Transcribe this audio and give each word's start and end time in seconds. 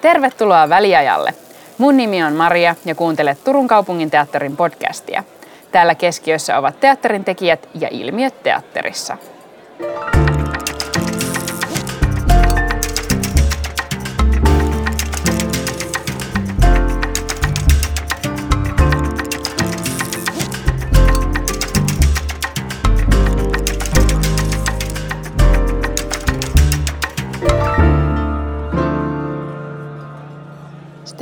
Tervetuloa 0.00 0.68
väliajalle. 0.68 1.34
Mun 1.78 1.96
nimi 1.96 2.22
on 2.22 2.32
Maria 2.32 2.74
ja 2.84 2.94
kuuntelet 2.94 3.44
Turun 3.44 3.68
kaupungin 3.68 4.10
teatterin 4.10 4.56
podcastia. 4.56 5.24
Täällä 5.72 5.94
keskiössä 5.94 6.58
ovat 6.58 6.80
teatterin 6.80 7.24
tekijät 7.24 7.68
ja 7.74 7.88
ilmiöt 7.90 8.42
teatterissa. 8.42 9.16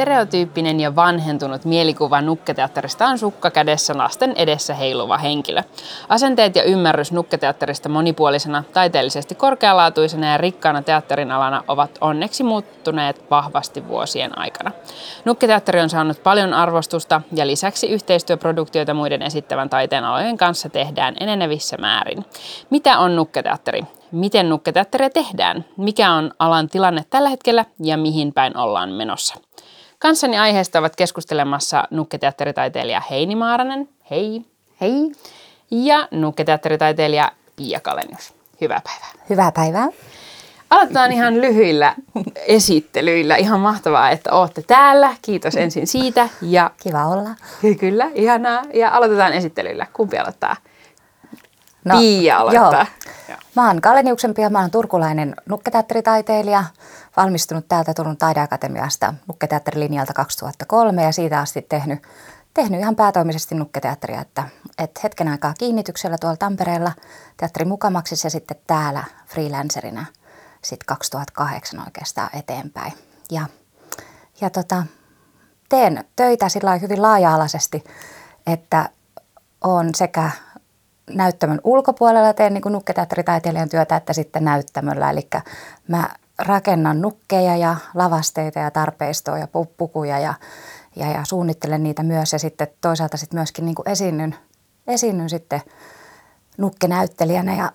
Stereotyyppinen 0.08 0.80
ja 0.80 0.96
vanhentunut 0.96 1.64
mielikuva 1.64 2.20
nukketeatterista 2.20 3.06
on 3.06 3.18
sukka 3.18 3.50
kädessä 3.50 3.98
lasten 3.98 4.32
edessä 4.36 4.74
heiluva 4.74 5.18
henkilö. 5.18 5.62
Asenteet 6.08 6.56
ja 6.56 6.62
ymmärrys 6.62 7.12
nukketeatterista 7.12 7.88
monipuolisena, 7.88 8.64
taiteellisesti 8.72 9.34
korkealaatuisena 9.34 10.26
ja 10.26 10.38
rikkaana 10.38 10.82
teatterin 10.82 11.32
alana 11.32 11.64
ovat 11.68 11.90
onneksi 12.00 12.42
muuttuneet 12.42 13.30
vahvasti 13.30 13.88
vuosien 13.88 14.38
aikana. 14.38 14.70
Nukketeatteri 15.24 15.80
on 15.80 15.90
saanut 15.90 16.22
paljon 16.22 16.54
arvostusta 16.54 17.20
ja 17.34 17.46
lisäksi 17.46 17.88
yhteistyöproduktioita 17.88 18.94
muiden 18.94 19.22
esittävän 19.22 19.70
taiteen 19.70 20.04
alojen 20.04 20.36
kanssa 20.36 20.68
tehdään 20.68 21.14
enenevissä 21.20 21.76
määrin. 21.76 22.24
Mitä 22.70 22.98
on 22.98 23.16
nukketeatteri? 23.16 23.82
Miten 24.12 24.48
nukketeatteria 24.48 25.10
tehdään? 25.10 25.64
Mikä 25.76 26.12
on 26.12 26.32
alan 26.38 26.68
tilanne 26.68 27.04
tällä 27.10 27.28
hetkellä 27.28 27.64
ja 27.82 27.96
mihin 27.96 28.32
päin 28.32 28.56
ollaan 28.56 28.92
menossa? 28.92 29.47
Kanssani 29.98 30.38
aiheesta 30.38 30.78
ovat 30.78 30.96
keskustelemassa 30.96 31.84
nukketeatteritaiteilija 31.90 33.02
Heini 33.10 33.34
Maaranen. 33.36 33.88
Hei. 34.10 34.44
Hei. 34.80 35.12
Ja 35.70 36.08
nukketeatteritaiteilija 36.10 37.32
Pia 37.56 37.80
Kalenius. 37.80 38.34
Hyvää 38.60 38.80
päivää. 38.84 39.24
Hyvää 39.30 39.52
päivää. 39.52 39.88
Aloitetaan 40.70 41.12
ihan 41.12 41.40
lyhyillä 41.40 41.94
esittelyillä. 42.36 43.36
Ihan 43.36 43.60
mahtavaa, 43.60 44.10
että 44.10 44.32
olette 44.32 44.62
täällä. 44.62 45.14
Kiitos 45.22 45.56
ensin 45.56 45.86
siitä. 45.86 46.28
Ja 46.42 46.70
Kiva 46.82 47.06
olla. 47.06 47.30
Kyllä, 47.80 48.10
ihanaa. 48.14 48.62
Ja 48.74 48.90
aloitetaan 48.90 49.32
esittelyillä. 49.32 49.86
Kumpi 49.92 50.18
aloittaa? 50.18 50.56
No, 51.88 51.98
Pia 51.98 52.38
aloittaa. 52.38 52.86
Joo. 53.28 53.38
Mä 53.56 53.66
oon 53.66 53.80
Kaleniuksen 53.80 54.34
Pia, 54.34 54.50
mä 54.50 54.60
oon 54.60 54.70
turkulainen 54.70 55.34
nukketeatteritaiteilija 55.48 56.64
valmistunut 57.16 57.68
täältä 57.68 57.94
Turun 57.94 58.16
taideakatemiasta 58.16 59.14
nukketeatterilinjalta 59.26 60.12
2003 60.12 61.02
ja 61.02 61.12
siitä 61.12 61.40
asti 61.40 61.62
tehnyt, 61.62 62.02
tehnyt 62.54 62.80
ihan 62.80 62.96
päätoimisesti 62.96 63.54
nukketeatteria, 63.54 64.20
että, 64.20 64.44
että 64.78 65.00
hetken 65.04 65.28
aikaa 65.28 65.54
kiinnityksellä 65.58 66.18
tuolla 66.18 66.36
Tampereella 66.36 66.92
teatterin 67.36 67.68
mukamaksissa 67.68 68.26
ja 68.26 68.30
sitten 68.30 68.56
täällä 68.66 69.04
freelancerina 69.26 70.06
sitten 70.62 70.86
2008 70.86 71.80
oikeastaan 71.80 72.28
eteenpäin. 72.32 72.92
Ja, 73.30 73.46
ja 74.40 74.50
tota, 74.50 74.82
teen 75.68 76.04
töitä 76.16 76.48
sillä 76.48 76.76
hyvin 76.76 77.02
laaja-alaisesti, 77.02 77.84
että 78.46 78.88
on 79.60 79.94
sekä 79.94 80.30
näyttämön 81.14 81.60
ulkopuolella 81.64 82.32
teen 82.34 82.54
niin 82.54 82.62
nukketeatteritaiteilijan 82.72 83.68
työtä, 83.68 83.96
että 83.96 84.12
sitten 84.12 84.44
näyttämöllä. 84.44 85.10
Eli 85.10 85.28
mä 85.88 86.08
rakennan 86.38 87.00
nukkeja 87.00 87.56
ja 87.56 87.76
lavasteita 87.94 88.58
ja 88.58 88.70
tarpeistoa 88.70 89.38
ja 89.38 89.48
pukuja 89.76 90.18
ja, 90.18 90.34
ja, 90.96 91.10
ja 91.12 91.24
suunnittelen 91.24 91.82
niitä 91.82 92.02
myös. 92.02 92.32
Ja 92.32 92.38
sitten 92.38 92.68
toisaalta 92.80 93.16
sitten 93.16 93.38
myöskin 93.38 93.64
niin 93.64 93.76
esiinnyn, 93.86 94.34
esiinnyn 94.86 95.30
sitten 95.30 95.60
nukkenäyttelijänä 96.58 97.56
ja 97.56 97.72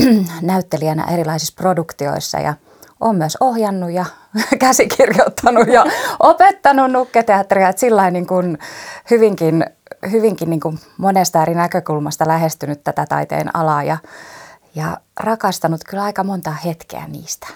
näyttelijänä 0.42 1.04
erilaisissa 1.04 1.54
produktioissa. 1.56 2.38
Ja 2.38 2.54
olen 3.00 3.16
myös 3.16 3.36
ohjannut 3.40 3.90
ja 3.90 4.04
käsikirjoittanut 4.58 5.68
ja 5.68 5.84
opettanut 6.20 6.92
nukketeatteria, 6.92 7.68
että 7.68 7.80
sillä 7.80 8.10
niin 8.10 8.26
kuin 8.26 8.58
hyvinkin, 9.10 9.66
hyvinkin 10.10 10.50
niin 10.50 10.60
kuin 10.60 10.78
monesta 10.96 11.42
eri 11.42 11.54
näkökulmasta 11.54 12.28
lähestynyt 12.28 12.84
tätä 12.84 13.06
taiteen 13.08 13.56
alaa 13.56 13.82
ja, 13.82 13.96
ja 14.74 14.96
rakastanut 15.20 15.80
kyllä 15.88 16.02
aika 16.02 16.24
monta 16.24 16.50
hetkeä 16.50 17.06
niistä. 17.08 17.46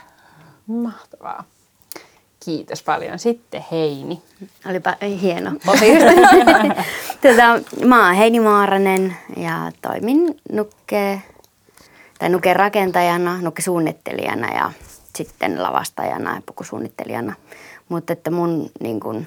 Mahtavaa. 0.67 1.45
Kiitos 2.45 2.83
paljon. 2.83 3.19
Sitten 3.19 3.65
Heini. 3.73 4.23
Olipa 4.71 4.97
hieno 5.21 5.51
Tätä, 7.21 7.61
mä 7.85 8.07
oon 8.07 8.15
Heini 8.15 8.41
Maaranen 8.41 9.17
ja 9.37 9.73
toimin 9.83 10.41
nukke, 10.53 11.23
tai 12.19 12.29
nuke 12.29 12.55
rakentajana, 12.55 13.41
nukke 13.41 13.63
suunnittelijana 13.63 14.55
ja 14.55 14.73
sitten 15.17 15.63
lavastajana 15.63 16.35
ja 16.35 16.43
pukusuunnittelijana. 16.47 17.35
Mutta 17.89 18.13
että 18.13 18.31
mun, 18.31 18.71
niin 18.81 19.01
kun, 19.01 19.27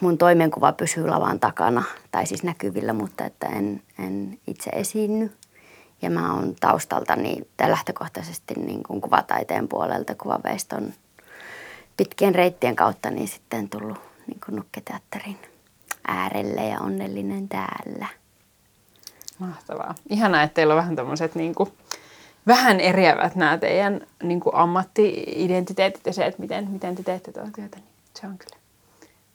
mun 0.00 0.18
toimenkuva 0.18 0.72
pysyy 0.72 1.06
lavan 1.06 1.40
takana, 1.40 1.82
tai 2.10 2.26
siis 2.26 2.42
näkyvillä, 2.42 2.92
mutta 2.92 3.24
että 3.24 3.46
en, 3.46 3.82
en 3.98 4.38
itse 4.46 4.70
esiinny. 4.70 5.32
Ja 6.02 6.10
mä 6.10 6.34
oon 6.34 6.54
taustaltani 6.60 7.36
lähtökohtaisesti 7.66 8.54
niin 8.54 8.82
kuin 8.82 9.00
kuvataiteen 9.00 9.68
puolelta 9.68 10.14
kuvaveiston 10.14 10.92
pitkien 11.96 12.34
reittien 12.34 12.76
kautta 12.76 13.10
niin 13.10 13.28
sitten 13.28 13.68
tullut 13.68 13.98
niin 14.26 14.40
kuin 14.44 14.56
nukketeatterin 14.56 15.38
äärelle 16.08 16.68
ja 16.68 16.80
onnellinen 16.80 17.48
täällä. 17.48 18.06
Mahtavaa. 19.38 19.94
Ihanaa, 20.10 20.42
että 20.42 20.54
teillä 20.54 20.74
on 20.74 20.78
vähän 20.78 20.96
tämmöiset 20.96 21.34
niin 21.34 21.54
kuin, 21.54 21.72
vähän 22.46 22.80
eriävät 22.80 23.34
nämä 23.34 23.58
teidän 23.58 24.06
niin 24.22 24.40
kuin 24.40 24.54
ammatti-identiteetit 24.54 26.06
ja 26.06 26.12
se, 26.12 26.26
että 26.26 26.40
miten, 26.40 26.70
miten 26.70 26.96
te 26.96 27.02
teette 27.02 27.32
tuota 27.32 27.50
työtä. 27.54 27.76
Niin 27.76 27.88
se 28.14 28.26
on 28.26 28.38
kyllä 28.38 28.61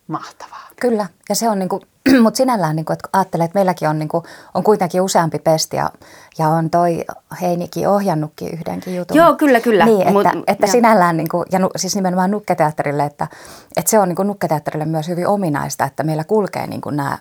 mahtavaa. 0.08 0.68
Kyllä, 0.82 1.06
ja 1.30 1.36
se 1.36 1.50
on 1.50 1.60
niin 1.60 1.70
kuin, 1.70 1.82
mutta 2.24 2.38
sinällään 2.38 2.76
niin 2.76 2.86
kuin, 2.86 2.94
että 2.94 3.10
ajattelee, 3.14 3.46
että 3.46 3.58
meilläkin 3.58 3.90
on, 3.90 4.00
niin 4.00 4.10
kuin, 4.10 4.24
on 4.54 4.64
kuitenkin 4.64 5.02
useampi 5.02 5.40
pesti 5.40 5.78
ja, 5.78 5.90
ja 6.38 6.48
on 6.48 6.70
toi 6.70 7.06
Heinikin 7.42 7.88
ohjannutkin 7.88 8.54
yhdenkin 8.54 8.96
jutun. 8.96 9.18
Joo, 9.18 9.36
kyllä, 9.36 9.60
kyllä. 9.60 9.86
Niin, 9.86 10.02
että, 10.02 10.14
Mut, 10.14 10.44
että 10.48 10.68
sinällään, 10.68 11.18
niin 11.18 11.30
kuin, 11.30 11.46
ja 11.52 11.60
nu, 11.60 11.70
siis 11.76 11.96
nimenomaan 11.96 12.32
nukketeatterille, 12.32 13.06
että, 13.06 13.28
että 13.78 13.92
se 13.92 14.00
on 14.00 14.08
niin 14.08 14.16
kuin 14.16 14.28
nukketeatterille 14.28 14.86
myös 14.86 15.08
hyvin 15.08 15.28
ominaista, 15.28 15.86
että 15.86 16.04
meillä 16.04 16.24
kulkee 16.24 16.68
niin 16.68 16.82
kuin 16.82 16.98
nämä 16.98 17.18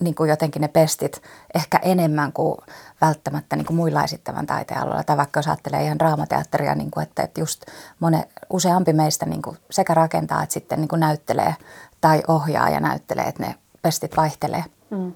niin 0.00 0.14
kuin 0.14 0.30
jotenkin 0.30 0.62
ne 0.62 0.68
pestit 0.68 1.22
ehkä 1.54 1.78
enemmän 1.82 2.32
kuin 2.32 2.58
välttämättä 3.00 3.56
niin 3.56 3.66
kuin 3.66 3.76
muilla 3.76 4.04
esittävän 4.04 4.46
taiteen. 4.46 4.80
Tai 5.06 5.16
vaikka 5.16 5.38
jos 5.38 5.48
ajattelee 5.48 5.84
ihan 5.84 5.98
draamateatteria, 5.98 6.74
niin 6.74 6.90
kuin, 6.90 7.02
että, 7.02 7.22
että 7.22 7.40
just 7.40 7.64
mone, 8.00 8.28
useampi 8.50 8.92
meistä 8.92 9.26
niin 9.26 9.42
kuin 9.42 9.58
sekä 9.70 9.94
rakentaa 9.94 10.42
että 10.42 10.52
sitten 10.52 10.80
niin 10.80 10.88
kuin 10.88 11.00
näyttelee 11.00 11.54
tai 12.02 12.22
ohjaa 12.28 12.68
ja 12.68 12.80
näyttelee, 12.80 13.24
että 13.24 13.42
ne 13.42 13.54
pestit 13.82 14.16
vaihtelee. 14.16 14.64
Mm, 14.90 15.12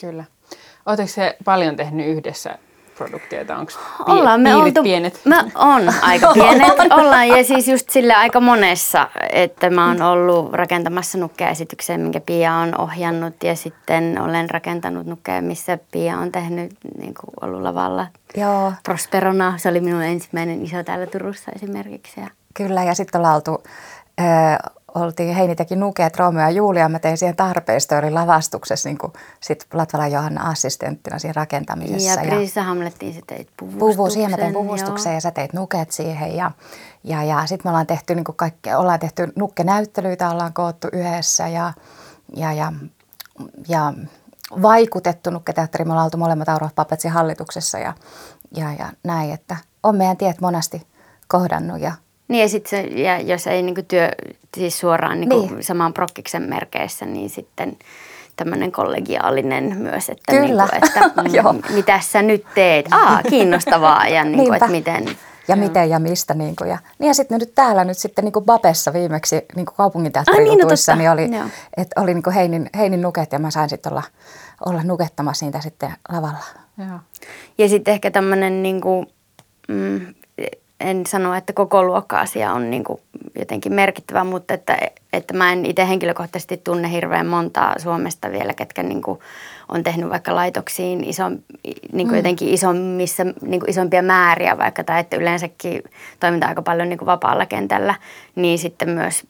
kyllä. 0.00 0.24
Oletteko 0.86 1.08
se 1.08 1.36
paljon 1.44 1.76
tehnyt 1.76 2.06
yhdessä 2.06 2.58
produktioita? 2.98 3.56
Onko 3.56 3.72
Ollaan 4.06 4.40
me 4.40 4.54
oltu, 4.54 4.82
pienet? 4.82 5.20
Mä 5.24 5.44
on 5.54 5.82
aika 6.02 6.32
pienet. 6.34 6.72
Ollaan 6.90 7.28
ja 7.28 7.44
siis 7.44 7.68
just 7.68 7.90
sille 7.90 8.14
aika 8.14 8.40
monessa, 8.40 9.08
että 9.32 9.70
mä 9.70 9.88
oon 9.88 10.02
ollut 10.02 10.52
rakentamassa 10.52 11.18
nukkeesityksen, 11.18 12.00
minkä 12.00 12.20
Pia 12.20 12.54
on 12.54 12.80
ohjannut 12.80 13.42
ja 13.42 13.56
sitten 13.56 14.20
olen 14.20 14.50
rakentanut 14.50 15.06
nukkea, 15.06 15.42
missä 15.42 15.78
Pia 15.92 16.18
on 16.18 16.32
tehnyt 16.32 16.74
niin 16.98 17.14
kuin 17.20 17.30
ollut 17.42 17.62
lavalla 17.62 18.06
Joo. 18.36 18.72
Prosperona. 18.82 19.58
Se 19.58 19.68
oli 19.68 19.80
minun 19.80 20.02
ensimmäinen 20.02 20.64
iso 20.64 20.82
täällä 20.82 21.06
Turussa 21.06 21.50
esimerkiksi. 21.56 22.20
Kyllä 22.54 22.84
ja 22.84 22.94
sitten 22.94 23.18
ollaan 23.18 23.34
oltu 23.34 23.62
oltiin, 24.94 25.34
Heini 25.34 25.56
teki 25.56 25.76
nukeet 25.76 26.16
Romeo 26.16 26.42
ja 26.42 26.50
Julia, 26.50 26.88
mä 26.88 26.98
tein 26.98 27.18
siihen 27.18 27.36
tarpeista, 27.36 27.98
oli 27.98 28.10
lavastuksessa 28.10 28.88
niin 28.88 28.98
sit 29.40 29.66
Latvala 29.72 30.08
Johanna 30.08 30.50
assistenttina 30.50 31.18
siinä 31.18 31.32
rakentamisessa. 31.36 32.20
Ja 32.20 32.34
Priisa 32.34 32.62
Hamlettiin 32.62 33.14
sä 33.14 33.20
teit 33.26 33.48
puvustuksen. 33.56 33.96
Puvu, 33.96 34.10
siihen 34.10 34.30
mä 34.30 34.36
tein 34.36 34.52
puvustuksen 34.52 35.10
joo. 35.10 35.16
ja 35.16 35.20
sä 35.20 35.30
teit 35.30 35.52
nukeet 35.52 35.90
siihen 35.90 36.36
ja, 36.36 36.50
ja, 37.04 37.22
ja 37.22 37.46
sitten 37.46 37.66
me 37.66 37.70
ollaan 37.70 37.86
tehty, 37.86 38.14
niin 38.14 38.24
kaikki, 38.36 38.74
ollaan 38.74 39.00
tehty 39.00 39.32
nukkenäyttelyitä, 39.36 40.30
ollaan 40.30 40.52
koottu 40.52 40.88
yhdessä 40.92 41.48
ja, 41.48 41.72
ja, 42.36 42.52
ja, 42.52 42.72
ja 43.68 43.92
vaikutettu 44.62 45.30
nukketeatteri. 45.30 45.84
Me 45.84 45.90
ollaan 45.92 46.04
oltu 46.04 46.16
molemmat 46.16 46.48
Auro 46.48 46.68
Papetsin 46.74 47.10
hallituksessa 47.10 47.78
ja, 47.78 47.92
ja, 48.56 48.72
ja 48.78 48.92
näin, 49.04 49.30
että 49.30 49.56
on 49.82 49.96
meidän 49.96 50.16
tiet 50.16 50.40
monasti 50.40 50.86
kohdannut 51.28 51.80
ja 51.80 51.92
niin 52.28 52.42
ja 52.42 52.48
sitten 52.48 52.98
ja 52.98 53.20
jos 53.20 53.46
ei 53.46 53.62
niin 53.62 53.86
työ 53.88 54.08
siis 54.56 54.78
suoraan 54.78 55.20
niin 55.20 55.28
niin. 55.28 55.64
saman 55.64 55.92
prokkiksen 55.92 56.42
merkeissä, 56.42 57.06
niin 57.06 57.30
sitten 57.30 57.76
tämmöinen 58.36 58.72
kollegiaalinen 58.72 59.78
myös, 59.78 60.08
että, 60.08 60.32
Kyllä. 60.32 60.68
Niin 60.72 60.80
kuin, 60.82 60.84
että 60.84 61.52
mm, 61.52 61.74
mitä 61.76 62.00
sä 62.00 62.22
nyt 62.22 62.44
teet? 62.54 62.86
Aa, 62.90 63.22
kiinnostavaa 63.22 64.08
ja 64.08 64.24
niin 64.24 64.36
kuin, 64.36 64.54
että 64.54 64.68
miten, 64.68 65.04
ja 65.48 65.56
Joo. 65.56 65.56
miten 65.56 65.90
ja 65.90 65.98
mistä. 65.98 66.34
Niin 66.34 66.56
kuin, 66.56 66.70
ja, 66.70 66.78
niin 66.98 67.08
ja 67.08 67.14
sitten 67.14 67.38
nyt 67.38 67.54
täällä 67.54 67.84
nyt 67.84 67.98
sitten 67.98 68.24
niin 68.24 68.32
kuin 68.32 68.44
Babessa 68.44 68.92
viimeksi 68.92 69.36
niin 69.56 69.66
kuin 69.66 69.76
kaupunginteatterijutuissa, 69.76 70.92
ah, 70.92 70.98
niin, 70.98 71.08
no 71.08 71.14
niin 71.14 71.30
oli, 71.30 71.50
että 71.76 72.00
oli 72.00 72.14
niin 72.14 72.22
kuin 72.22 72.34
Heinin, 72.34 72.70
Heinin 72.76 73.02
nuket 73.02 73.32
ja 73.32 73.38
mä 73.38 73.50
sain 73.50 73.68
sitten 73.68 73.92
olla, 73.92 74.02
olla 74.66 74.82
nukettamassa 74.82 75.46
niitä 75.46 75.60
sitten 75.60 75.92
lavalla. 76.12 76.44
Joo. 76.78 76.98
Ja 77.58 77.68
sitten 77.68 77.94
ehkä 77.94 78.10
tämmöinen 78.10 78.62
niin 78.62 78.80
kuin, 78.80 79.06
mm, 79.68 80.14
en 80.80 81.06
sano, 81.06 81.34
että 81.34 81.52
koko 81.52 81.82
luokka-asia 81.82 82.52
on 82.52 82.70
niin 82.70 82.84
kuin 82.84 83.00
jotenkin 83.38 83.72
merkittävä, 83.72 84.24
mutta 84.24 84.54
että, 84.54 84.78
että 85.12 85.34
mä 85.34 85.52
en 85.52 85.66
itse 85.66 85.88
henkilökohtaisesti 85.88 86.56
tunne 86.56 86.90
hirveän 86.90 87.26
montaa 87.26 87.78
Suomesta 87.78 88.32
vielä, 88.32 88.54
ketkä 88.54 88.82
niin 88.82 89.02
kuin 89.02 89.18
on 89.68 89.82
tehnyt 89.82 90.10
vaikka 90.10 90.34
laitoksiin 90.34 91.04
iso, 91.04 91.28
niin 91.92 91.92
kuin 91.92 92.10
mm. 92.10 92.16
jotenkin 92.16 92.48
isommissa, 92.48 93.24
niin 93.24 93.60
kuin 93.60 93.70
isompia 93.70 94.02
määriä 94.02 94.58
vaikka, 94.58 94.84
tai 94.84 95.00
että 95.00 95.16
yleensäkin 95.16 95.82
toiminta 96.20 96.46
aika 96.46 96.62
paljon 96.62 96.88
niin 96.88 96.98
kuin 96.98 97.06
vapaalla 97.06 97.46
kentällä, 97.46 97.94
niin 98.34 98.58
sitten 98.58 98.90
myös 98.90 99.26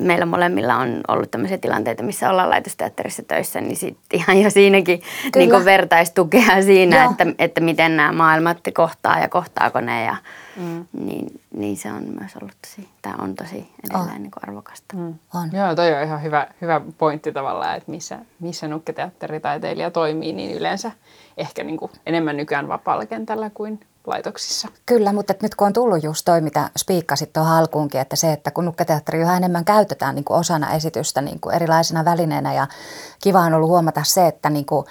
meillä 0.00 0.26
molemmilla 0.26 0.76
on 0.76 1.00
ollut 1.08 1.30
tämmöisiä 1.30 1.58
tilanteita, 1.58 2.02
missä 2.02 2.30
ollaan 2.30 2.50
laitosteatterissa 2.50 3.22
töissä, 3.28 3.60
niin 3.60 3.76
sitten 3.76 4.20
ihan 4.20 4.40
jo 4.42 4.50
siinäkin 4.50 5.02
niin 5.36 5.50
kuin 5.50 5.64
vertaistukea 5.64 6.62
siinä, 6.62 7.04
että, 7.04 7.26
että 7.38 7.60
miten 7.60 7.96
nämä 7.96 8.12
maailmat 8.12 8.58
kohtaa 8.74 9.18
ja 9.18 9.28
kohtaako 9.28 9.80
ne. 9.80 10.04
Ja, 10.04 10.16
mm. 10.56 10.86
niin, 10.92 11.40
niin 11.54 11.76
se 11.76 11.92
on 11.92 12.02
myös 12.20 12.36
ollut 12.42 12.56
tosi, 12.62 12.88
tämä 13.02 13.14
on 13.18 13.34
tosi 13.34 13.68
edelleen 13.84 14.12
oh. 14.12 14.18
niin 14.18 14.30
kuin 14.30 14.48
arvokasta. 14.48 14.96
Mm. 14.96 15.14
On. 15.34 15.50
Joo, 15.52 15.74
toi 15.74 15.94
on 15.94 16.02
ihan 16.02 16.22
hyvä, 16.22 16.46
hyvä 16.60 16.80
pointti 16.98 17.32
tavallaan, 17.32 17.76
että 17.76 17.90
missä, 17.90 18.18
missä 18.40 18.68
nukketeatteritaiteilija 18.68 19.90
toimii, 19.90 20.32
niin 20.32 20.56
yleensä 20.56 20.92
ehkä 21.36 21.64
niin 21.64 21.76
kuin 21.76 21.90
enemmän 22.06 22.36
nykyään 22.36 22.68
vapaalla 22.68 23.06
kentällä 23.06 23.50
kuin 23.54 23.80
laitoksissa. 24.06 24.68
Kyllä, 24.86 25.12
mutta 25.12 25.34
nyt 25.42 25.54
kun 25.54 25.66
on 25.66 25.72
tullut 25.72 26.02
just 26.02 26.24
toi, 26.24 26.40
mitä 26.40 26.70
spiikkasit 26.78 27.32
tuohon 27.32 27.52
alkuunkin, 27.52 28.00
että 28.00 28.16
se, 28.16 28.32
että 28.32 28.50
kun 28.50 28.64
nukketeatteri 28.64 29.20
yhä 29.20 29.36
enemmän 29.36 29.64
käytetään 29.64 30.14
niin 30.14 30.24
kuin 30.24 30.38
osana 30.38 30.72
esitystä 30.72 31.20
niin 31.20 31.40
kuin 31.40 31.54
erilaisena 31.54 32.04
välineenä 32.04 32.54
ja 32.54 32.66
kiva 33.22 33.40
on 33.40 33.54
ollut 33.54 33.68
huomata 33.70 34.04
se, 34.04 34.26
että, 34.26 34.50
niin 34.50 34.66
kuin, 34.66 34.86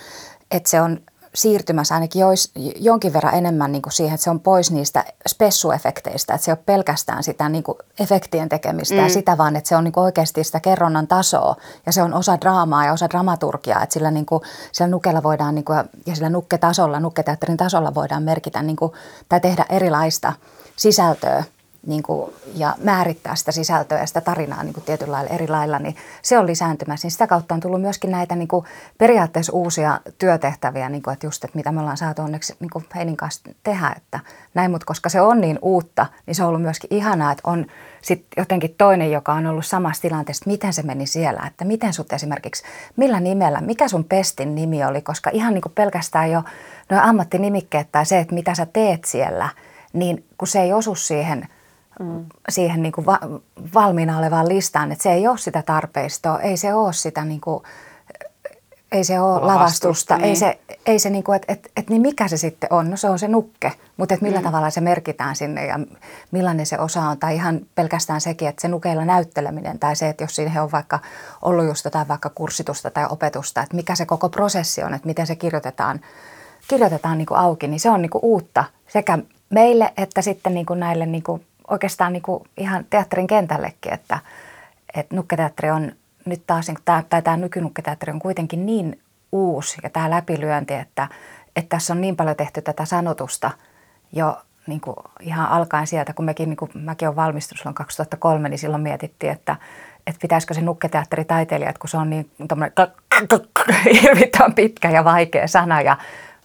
että 0.51 0.69
se 0.69 0.81
on 0.81 0.99
siirtymässä 1.35 1.95
ainakin 1.95 2.19
jois, 2.19 2.51
jonkin 2.75 3.13
verran 3.13 3.35
enemmän 3.35 3.71
niin 3.71 3.81
kuin 3.81 3.93
siihen, 3.93 4.13
että 4.13 4.23
se 4.23 4.29
on 4.29 4.39
pois 4.39 4.71
niistä 4.71 5.05
spessuefekteistä, 5.27 6.33
että 6.33 6.45
se 6.45 6.51
ei 6.51 6.53
ole 6.53 6.63
pelkästään 6.65 7.23
sitä 7.23 7.49
niin 7.49 7.63
kuin 7.63 7.77
efektien 7.99 8.49
tekemistä 8.49 8.95
mm. 8.95 9.01
ja 9.01 9.09
sitä, 9.09 9.37
vaan 9.37 9.55
että 9.55 9.67
se 9.67 9.75
on 9.75 9.83
niin 9.83 9.91
kuin 9.91 10.03
oikeasti 10.03 10.43
sitä 10.43 10.59
kerronnan 10.59 11.07
tasoa 11.07 11.55
ja 11.85 11.91
se 11.91 12.03
on 12.03 12.13
osa 12.13 12.41
draamaa 12.41 12.85
ja 12.85 12.93
osa 12.93 13.09
dramaturgiaa, 13.09 13.83
että 13.83 13.93
sillä, 13.93 14.11
niin 14.11 14.25
kuin, 14.25 14.41
sillä 14.71 14.87
nukella 14.87 15.23
voidaan 15.23 15.55
niin 15.55 15.65
kuin, 15.65 15.83
ja 16.05 16.15
sillä 16.15 16.29
nukketasolla, 16.29 16.99
nukketeatterin 16.99 17.57
tasolla 17.57 17.95
voidaan 17.95 18.23
merkitä 18.23 18.61
niin 18.61 18.75
kuin, 18.75 18.91
tai 19.29 19.39
tehdä 19.39 19.65
erilaista 19.69 20.33
sisältöä 20.75 21.43
niin 21.85 22.03
kuin, 22.03 22.33
ja 22.55 22.75
määrittää 22.83 23.35
sitä 23.35 23.51
sisältöä 23.51 23.99
ja 23.99 24.05
sitä 24.05 24.21
tarinaa 24.21 24.63
niin 24.63 24.73
kuin 24.73 24.83
tietyllä 24.83 25.11
lailla 25.11 25.29
eri 25.29 25.47
lailla, 25.47 25.79
niin 25.79 25.95
se 26.21 26.37
on 26.37 26.47
lisääntymässä. 26.47 27.05
Niin 27.05 27.11
sitä 27.11 27.27
kautta 27.27 27.55
on 27.55 27.59
tullut 27.59 27.81
myöskin 27.81 28.11
näitä 28.11 28.35
niin 28.35 28.47
kuin, 28.47 28.65
periaatteessa 28.97 29.53
uusia 29.53 29.99
työtehtäviä, 30.17 30.89
niin 30.89 31.03
kuin, 31.03 31.13
että 31.13 31.27
just, 31.27 31.43
että 31.43 31.57
mitä 31.57 31.71
me 31.71 31.79
ollaan 31.79 31.97
saatu 31.97 32.21
onneksi 32.21 32.55
niin 32.59 32.69
kuin 32.69 32.85
Heinin 32.95 33.17
kanssa 33.17 33.49
tehdä. 33.63 33.93
Että 33.97 34.19
näin, 34.53 34.71
mutta 34.71 34.85
koska 34.85 35.09
se 35.09 35.21
on 35.21 35.41
niin 35.41 35.59
uutta, 35.61 36.05
niin 36.25 36.35
se 36.35 36.43
on 36.43 36.49
ollut 36.49 36.61
myöskin 36.61 36.93
ihanaa, 36.93 37.31
että 37.31 37.49
on 37.49 37.65
sitten 38.01 38.27
jotenkin 38.37 38.75
toinen, 38.77 39.11
joka 39.11 39.33
on 39.33 39.45
ollut 39.45 39.65
samassa 39.65 40.01
tilanteessa, 40.01 40.43
että 40.43 40.49
miten 40.49 40.73
se 40.73 40.83
meni 40.83 41.07
siellä, 41.07 41.43
että 41.47 41.65
miten 41.65 41.93
sut 41.93 42.13
esimerkiksi, 42.13 42.63
millä 42.95 43.19
nimellä, 43.19 43.61
mikä 43.61 43.87
sun 43.87 44.03
pestin 44.03 44.55
nimi 44.55 44.85
oli, 44.85 45.01
koska 45.01 45.29
ihan 45.33 45.53
niin 45.53 45.61
kuin 45.61 45.73
pelkästään 45.73 46.31
jo 46.31 46.43
nuo 46.89 46.99
ammattinimikkeet 47.03 47.87
tai 47.91 48.05
se, 48.05 48.19
että 48.19 48.35
mitä 48.35 48.55
sä 48.55 48.65
teet 48.65 49.05
siellä, 49.05 49.49
niin 49.93 50.25
kun 50.37 50.47
se 50.47 50.61
ei 50.61 50.73
osu 50.73 50.95
siihen– 50.95 51.47
mm. 51.99 52.25
siihen 52.49 52.81
niin 52.81 52.93
kuin 52.93 53.05
va- 53.05 53.39
valmiina 53.73 54.17
olevaan 54.17 54.49
listaan, 54.49 54.91
että 54.91 55.03
se 55.03 55.11
ei 55.11 55.27
ole 55.27 55.37
sitä 55.37 55.61
tarpeistoa, 55.61 56.39
ei 56.39 56.57
se 56.57 56.73
ole 56.73 56.93
sitä 56.93 57.25
niin 57.25 57.41
kuin, 57.41 57.63
ei 58.91 59.03
se 59.03 59.19
ole 59.19 59.33
lavastusta, 59.33 59.47
lavastusta 59.53 60.17
niin. 60.17 60.25
ei 60.25 60.35
se, 60.35 60.59
ei 60.85 60.99
se 60.99 61.09
niin 61.09 61.23
kuin, 61.23 61.35
että 61.35 61.53
et, 61.53 61.71
et, 61.77 61.89
niin 61.89 62.01
mikä 62.01 62.27
se 62.27 62.37
sitten 62.37 62.73
on? 62.73 62.89
No 62.89 62.97
se 62.97 63.09
on 63.09 63.19
se 63.19 63.27
nukke, 63.27 63.71
mutta 63.97 64.13
että 64.13 64.25
millä 64.25 64.39
mm. 64.39 64.43
tavalla 64.43 64.69
se 64.69 64.81
merkitään 64.81 65.35
sinne 65.35 65.65
ja 65.65 65.79
millainen 66.31 66.65
se 66.65 66.79
osa 66.79 67.01
on. 67.01 67.17
Tai 67.17 67.35
ihan 67.35 67.61
pelkästään 67.75 68.21
sekin, 68.21 68.47
että 68.47 68.61
se 68.61 68.67
nukeilla 68.67 69.05
näytteleminen 69.05 69.79
tai 69.79 69.95
se, 69.95 70.09
että 70.09 70.23
jos 70.23 70.35
siihen 70.35 70.61
on 70.61 70.71
vaikka 70.71 70.99
ollut 71.41 71.65
just 71.65 71.85
jotain 71.85 72.07
vaikka 72.07 72.29
kurssitusta 72.29 72.91
tai 72.91 73.05
opetusta, 73.09 73.61
että 73.61 73.75
mikä 73.75 73.95
se 73.95 74.05
koko 74.05 74.29
prosessi 74.29 74.83
on, 74.83 74.93
että 74.93 75.07
miten 75.07 75.27
se 75.27 75.35
kirjoitetaan, 75.35 76.01
kirjoitetaan 76.67 77.17
niin 77.17 77.25
kuin 77.25 77.37
auki, 77.37 77.67
niin 77.67 77.79
se 77.79 77.89
on 77.89 78.01
niin 78.01 78.09
kuin 78.09 78.25
uutta 78.25 78.63
sekä 78.87 79.19
meille 79.49 79.93
että 79.97 80.21
sitten 80.21 80.53
niin 80.53 80.65
kuin 80.65 80.79
näille 80.79 81.05
niin 81.05 81.23
kuin 81.23 81.45
oikeastaan 81.69 82.13
niin 82.13 82.23
kuin 82.23 82.43
ihan 82.57 82.85
teatterin 82.89 83.27
kentällekin, 83.27 83.93
että, 83.93 84.19
että 84.95 85.15
nukketeatteri 85.15 85.71
on 85.71 85.91
nyt 86.25 86.41
taas, 86.47 86.67
niin 86.67 86.77
tämä, 86.85 87.03
tai 87.09 87.21
tämä 87.21 87.37
nykynukketeatteri 87.37 88.11
on 88.11 88.19
kuitenkin 88.19 88.65
niin 88.65 88.99
uusi 89.31 89.77
ja 89.83 89.89
tämä 89.89 90.09
läpilyönti, 90.09 90.73
että, 90.73 91.07
että 91.55 91.69
tässä 91.69 91.93
on 91.93 92.01
niin 92.01 92.15
paljon 92.15 92.35
tehty 92.35 92.61
tätä 92.61 92.85
sanotusta 92.85 93.51
jo 94.13 94.41
niin 94.67 94.81
kuin 94.81 94.95
ihan 95.19 95.49
alkaen 95.49 95.87
sieltä, 95.87 96.13
kun 96.13 96.25
mekin, 96.25 96.49
niin 96.49 96.57
kuin, 96.57 96.71
mäkin 96.73 97.07
olen 97.07 97.15
valmistunut 97.15 97.59
silloin 97.59 97.75
2003, 97.75 98.49
niin 98.49 98.59
silloin 98.59 98.83
mietittiin, 98.83 99.31
että, 99.31 99.55
että 100.07 100.21
pitäisikö 100.21 100.53
se 100.53 100.61
nukketeatteri 100.61 101.25
taiteilija, 101.25 101.69
että 101.69 101.79
kun 101.79 101.89
se 101.89 101.97
on 101.97 102.09
niin 102.09 102.31
hirvittävän 104.01 104.53
pitkä 104.53 104.89
ja 104.89 105.03
vaikea 105.03 105.47
sana 105.47 105.81
ja 105.81 105.97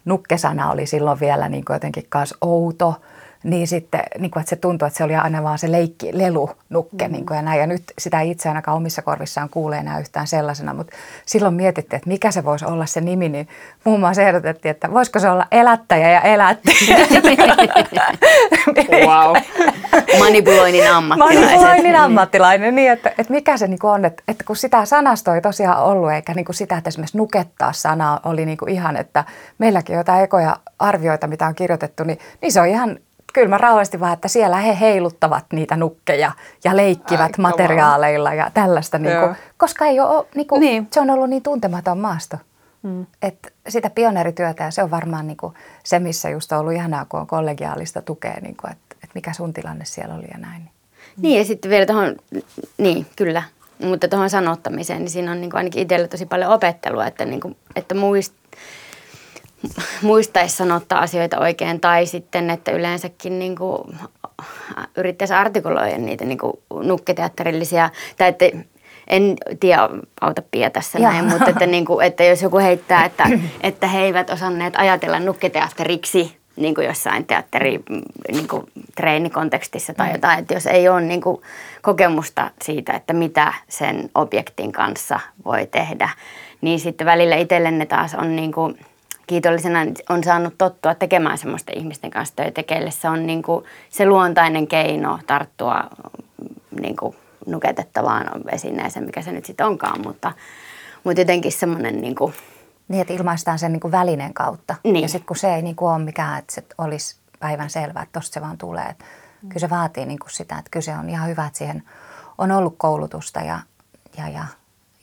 nukkesana 0.05 0.71
oli 0.71 0.87
silloin 0.87 1.21
vielä 1.21 1.49
niin 1.49 1.65
kuin 1.65 1.75
jotenkin 1.75 2.07
kanssa 2.09 2.37
outo– 2.41 2.95
niin 3.45 3.69
sitten, 3.69 4.01
niin 4.19 4.31
kuin, 4.31 4.41
että 4.41 4.51
se 4.51 4.57
tuntui, 4.57 4.87
että 4.87 4.99
se 4.99 5.05
oli 5.05 5.17
aina 5.17 5.43
vaan 5.43 5.59
se 5.59 5.73
leikki, 5.73 6.11
lelu, 6.13 6.51
nukke 6.71 7.09
mm. 7.09 7.13
niin 7.13 7.27
kuin 7.27 7.37
ja 7.37 7.43
näin. 7.43 7.61
Ja 7.61 7.67
nyt 7.67 7.83
sitä 7.99 8.21
itse 8.21 8.49
ainakaan 8.49 8.77
omissa 8.77 9.03
korvissaan 9.03 9.49
kuulee 9.49 9.79
enää 9.79 9.99
yhtään 9.99 10.27
sellaisena, 10.27 10.75
mutta 10.75 10.97
silloin 11.27 11.55
mietittiin, 11.55 11.97
että 11.97 12.09
mikä 12.09 12.31
se 12.31 12.45
voisi 12.45 12.65
olla 12.65 12.87
se 12.87 13.01
nimi, 13.01 13.29
niin 13.29 13.49
muun 13.85 14.01
muassa 14.01 14.23
ehdotettiin, 14.23 14.71
että 14.71 14.93
voisiko 14.93 15.19
se 15.19 15.31
olla 15.31 15.47
elättäjä 15.51 16.11
ja 16.11 16.21
elättäjä. 16.21 16.77
wow. 19.07 19.37
Manipuloinnin 20.19 20.91
ammattilainen. 20.91 21.45
Manipuloinnin 21.45 21.97
ammattilainen, 21.97 22.75
niin 22.75 22.93
että, 22.93 23.13
että 23.19 23.33
mikä 23.33 23.57
se 23.57 23.67
niin 23.67 23.79
on, 23.83 24.05
että, 24.05 24.23
että 24.29 24.45
kun 24.45 24.57
sitä 24.57 24.85
sanastoa 24.85 25.35
ei 25.35 25.41
tosiaan 25.41 25.83
ollut, 25.83 26.13
eikä 26.13 26.35
niin 26.35 26.45
kuin 26.45 26.57
sitä, 26.57 26.77
että 26.77 26.89
esimerkiksi 26.89 27.17
nukettaa 27.17 27.73
sanaa 27.73 28.21
oli 28.25 28.47
niin 28.47 28.59
kuin 28.59 28.73
ihan, 28.73 28.97
että 28.97 29.25
meilläkin 29.59 29.90
on 29.93 29.99
jotain 29.99 30.25
ekoja 30.25 30.57
arvioita, 30.79 31.27
mitä 31.27 31.47
on 31.47 31.55
kirjoitettu, 31.55 32.05
niin, 32.05 32.19
niin 32.43 32.53
se 32.53 32.61
on 32.61 32.67
ihan 32.67 32.99
kyllä 33.33 33.49
mä 33.49 33.59
rauhallisesti 33.59 34.01
vaan, 34.01 34.13
että 34.13 34.29
siellä 34.29 34.57
he 34.57 34.81
heiluttavat 34.81 35.45
niitä 35.53 35.77
nukkeja 35.77 36.33
ja 36.65 36.77
leikkivät 36.77 37.33
Ai, 37.39 37.39
materiaaleilla 37.39 38.35
ja 38.35 38.51
tällaista, 38.55 38.99
niin 38.99 39.19
kuin, 39.21 39.37
koska 39.57 39.87
ei 39.87 40.01
ole, 40.01 40.27
niin 40.35 40.47
kuin, 40.47 40.61
niin. 40.61 40.89
se 40.91 41.01
on 41.01 41.11
ollut 41.11 41.31
niin 41.31 41.43
tuntematon 41.43 41.99
maasto. 41.99 42.37
Hmm. 42.83 43.07
Että 43.23 43.51
sitä 43.69 43.91
pioneerityötä 43.91 44.65
ja 44.65 44.71
se 44.71 44.83
on 44.83 44.91
varmaan 44.91 45.27
niin 45.27 45.37
kuin 45.37 45.55
se, 45.85 45.99
missä 45.99 46.31
just 46.31 46.53
on 46.53 46.59
ollut 46.59 46.73
ihanaa, 46.73 47.05
kun 47.05 47.21
on 47.21 47.27
kollegiaalista 47.27 48.03
tukea, 48.03 48.41
niin 48.43 48.57
kuin, 48.57 48.73
että, 48.73 48.95
että 48.95 49.15
mikä 49.15 49.33
sun 49.33 49.53
tilanne 49.53 49.85
siellä 49.85 50.15
oli 50.15 50.27
ja 50.33 50.39
näin. 50.39 50.63
Niin, 50.63 50.73
niin 51.17 51.39
ja 51.39 51.45
sitten 51.45 51.71
vielä 51.71 51.87
tuohon, 51.87 52.17
niin 52.79 53.07
kyllä, 53.17 53.43
mutta 53.85 54.09
tuohon 54.09 54.31
sanottamiseen, 54.31 54.99
niin 54.99 55.11
siinä 55.11 55.33
on 55.33 55.41
niin 55.41 55.51
kuin 55.51 55.59
ainakin 55.59 55.83
itsellä 55.83 56.09
tosi 56.09 56.27
paljon 56.27 56.51
opettelua, 56.51 57.07
että, 57.07 57.25
niin 57.25 57.41
kuin, 57.41 57.57
että 57.77 57.95
muist, 57.95 58.33
muistaisi 60.03 60.57
sanottaa 60.57 61.01
asioita 61.01 61.39
oikein 61.39 61.81
tai 61.81 62.07
sitten, 62.07 62.51
että 62.51 62.71
yleensäkin 62.71 63.39
niin 63.39 63.57
kuin 63.57 63.99
yrittäisi 64.97 65.35
artikuloida 65.35 65.99
niitä 65.99 66.25
niin 66.25 66.39
kuin 66.39 66.53
nukketeatterillisia, 66.83 67.91
tai 68.19 68.29
että 68.29 68.45
en 69.07 69.37
tiedä, 69.61 69.89
auta 70.21 70.43
Pia 70.51 70.71
tässä 70.71 70.99
ja. 70.99 71.11
näin, 71.11 71.25
mutta 71.25 71.51
että, 71.51 71.67
niin 71.67 71.85
kuin, 71.85 72.07
että 72.07 72.25
jos 72.25 72.43
joku 72.43 72.59
heittää, 72.59 73.05
että, 73.05 73.25
että 73.61 73.87
he 73.87 74.01
eivät 74.01 74.31
osanneet 74.31 74.75
ajatella 74.77 75.21
nukketeatteriksi 75.21 76.37
niin 76.57 76.75
kuin 76.75 76.87
jossain 76.87 77.25
teatteri 77.25 77.81
niin 78.33 78.49
kuin 78.49 78.63
treenikontekstissa 78.97 79.95
tai 79.95 80.07
mm. 80.07 80.13
jotain, 80.13 80.39
että 80.39 80.55
jos 80.55 80.67
ei 80.67 80.89
ole 80.89 81.01
niin 81.01 81.21
kuin 81.21 81.43
kokemusta 81.83 82.51
siitä, 82.63 82.93
että 82.93 83.13
mitä 83.13 83.55
sen 83.69 84.11
objektin 84.15 84.73
kanssa 84.73 85.21
voi 85.45 85.67
tehdä, 85.67 86.09
niin 86.61 86.81
sitten 86.81 87.07
välillä 87.07 87.37
itsellenne 87.37 87.87
taas 87.87 88.15
on 88.15 88.37
niin 88.37 88.53
kuin– 88.53 88.79
kiitollisena 89.31 89.79
on 90.09 90.25
saanut 90.25 90.55
tottua 90.59 90.95
tekemään 90.95 91.39
semmoisten 91.39 91.79
ihmisten 91.79 92.11
kanssa 92.11 92.37
töitä, 92.37 92.63
keille 92.63 92.91
se 92.91 93.09
on 93.09 93.27
niin 93.27 93.43
kuin 93.43 93.65
se 93.91 94.07
luontainen 94.07 94.67
keino 94.67 95.19
tarttua 95.27 95.85
niin 96.81 96.97
kuin 96.97 97.17
nuketettavaan 97.47 98.27
esineeseen, 98.53 99.07
mikä 99.07 99.23
se 99.23 99.33
nyt 99.33 99.45
sitten 99.45 99.67
onkaan, 99.67 100.01
mutta, 100.03 100.33
mutta 101.05 101.21
jotenkin 101.21 101.53
semmoinen 101.53 102.01
niin 102.01 102.15
kuin, 102.15 102.35
niin, 102.89 103.01
että 103.01 103.13
ilmaistaan 103.13 103.59
sen 103.59 103.73
niin 103.73 103.81
kuin 103.81 103.93
välinen 103.93 104.35
kautta. 104.35 104.75
Niin. 104.85 105.03
Ja 105.03 105.09
sitten 105.09 105.27
kun 105.27 105.37
se 105.37 105.55
ei 105.55 105.63
niin 105.63 105.77
kuin 105.77 105.93
ole 105.93 106.05
mikään, 106.05 106.39
että 106.39 106.55
se 106.55 106.65
olisi 106.79 107.17
päivän 107.41 107.71
selvää, 107.71 108.03
että 108.03 108.21
tosta 108.21 108.35
se 108.35 108.41
vaan 108.41 108.59
tulee. 108.59 108.87
Että 108.91 109.05
mm. 109.43 109.49
Kyllä 109.49 109.61
se 109.61 109.71
vaatii 109.71 110.07
niin 110.07 110.19
kuin 110.19 110.31
sitä, 110.31 110.59
että 110.59 110.71
kyse 110.71 110.95
on 110.95 111.11
ihan 111.11 111.29
hyvä, 111.29 111.47
että 111.47 111.59
siihen 111.59 111.83
on 112.39 112.53
ollut 112.53 112.75
koulutusta 112.79 113.41
ja, 113.41 113.61
ja, 114.19 114.29
ja, 114.29 114.45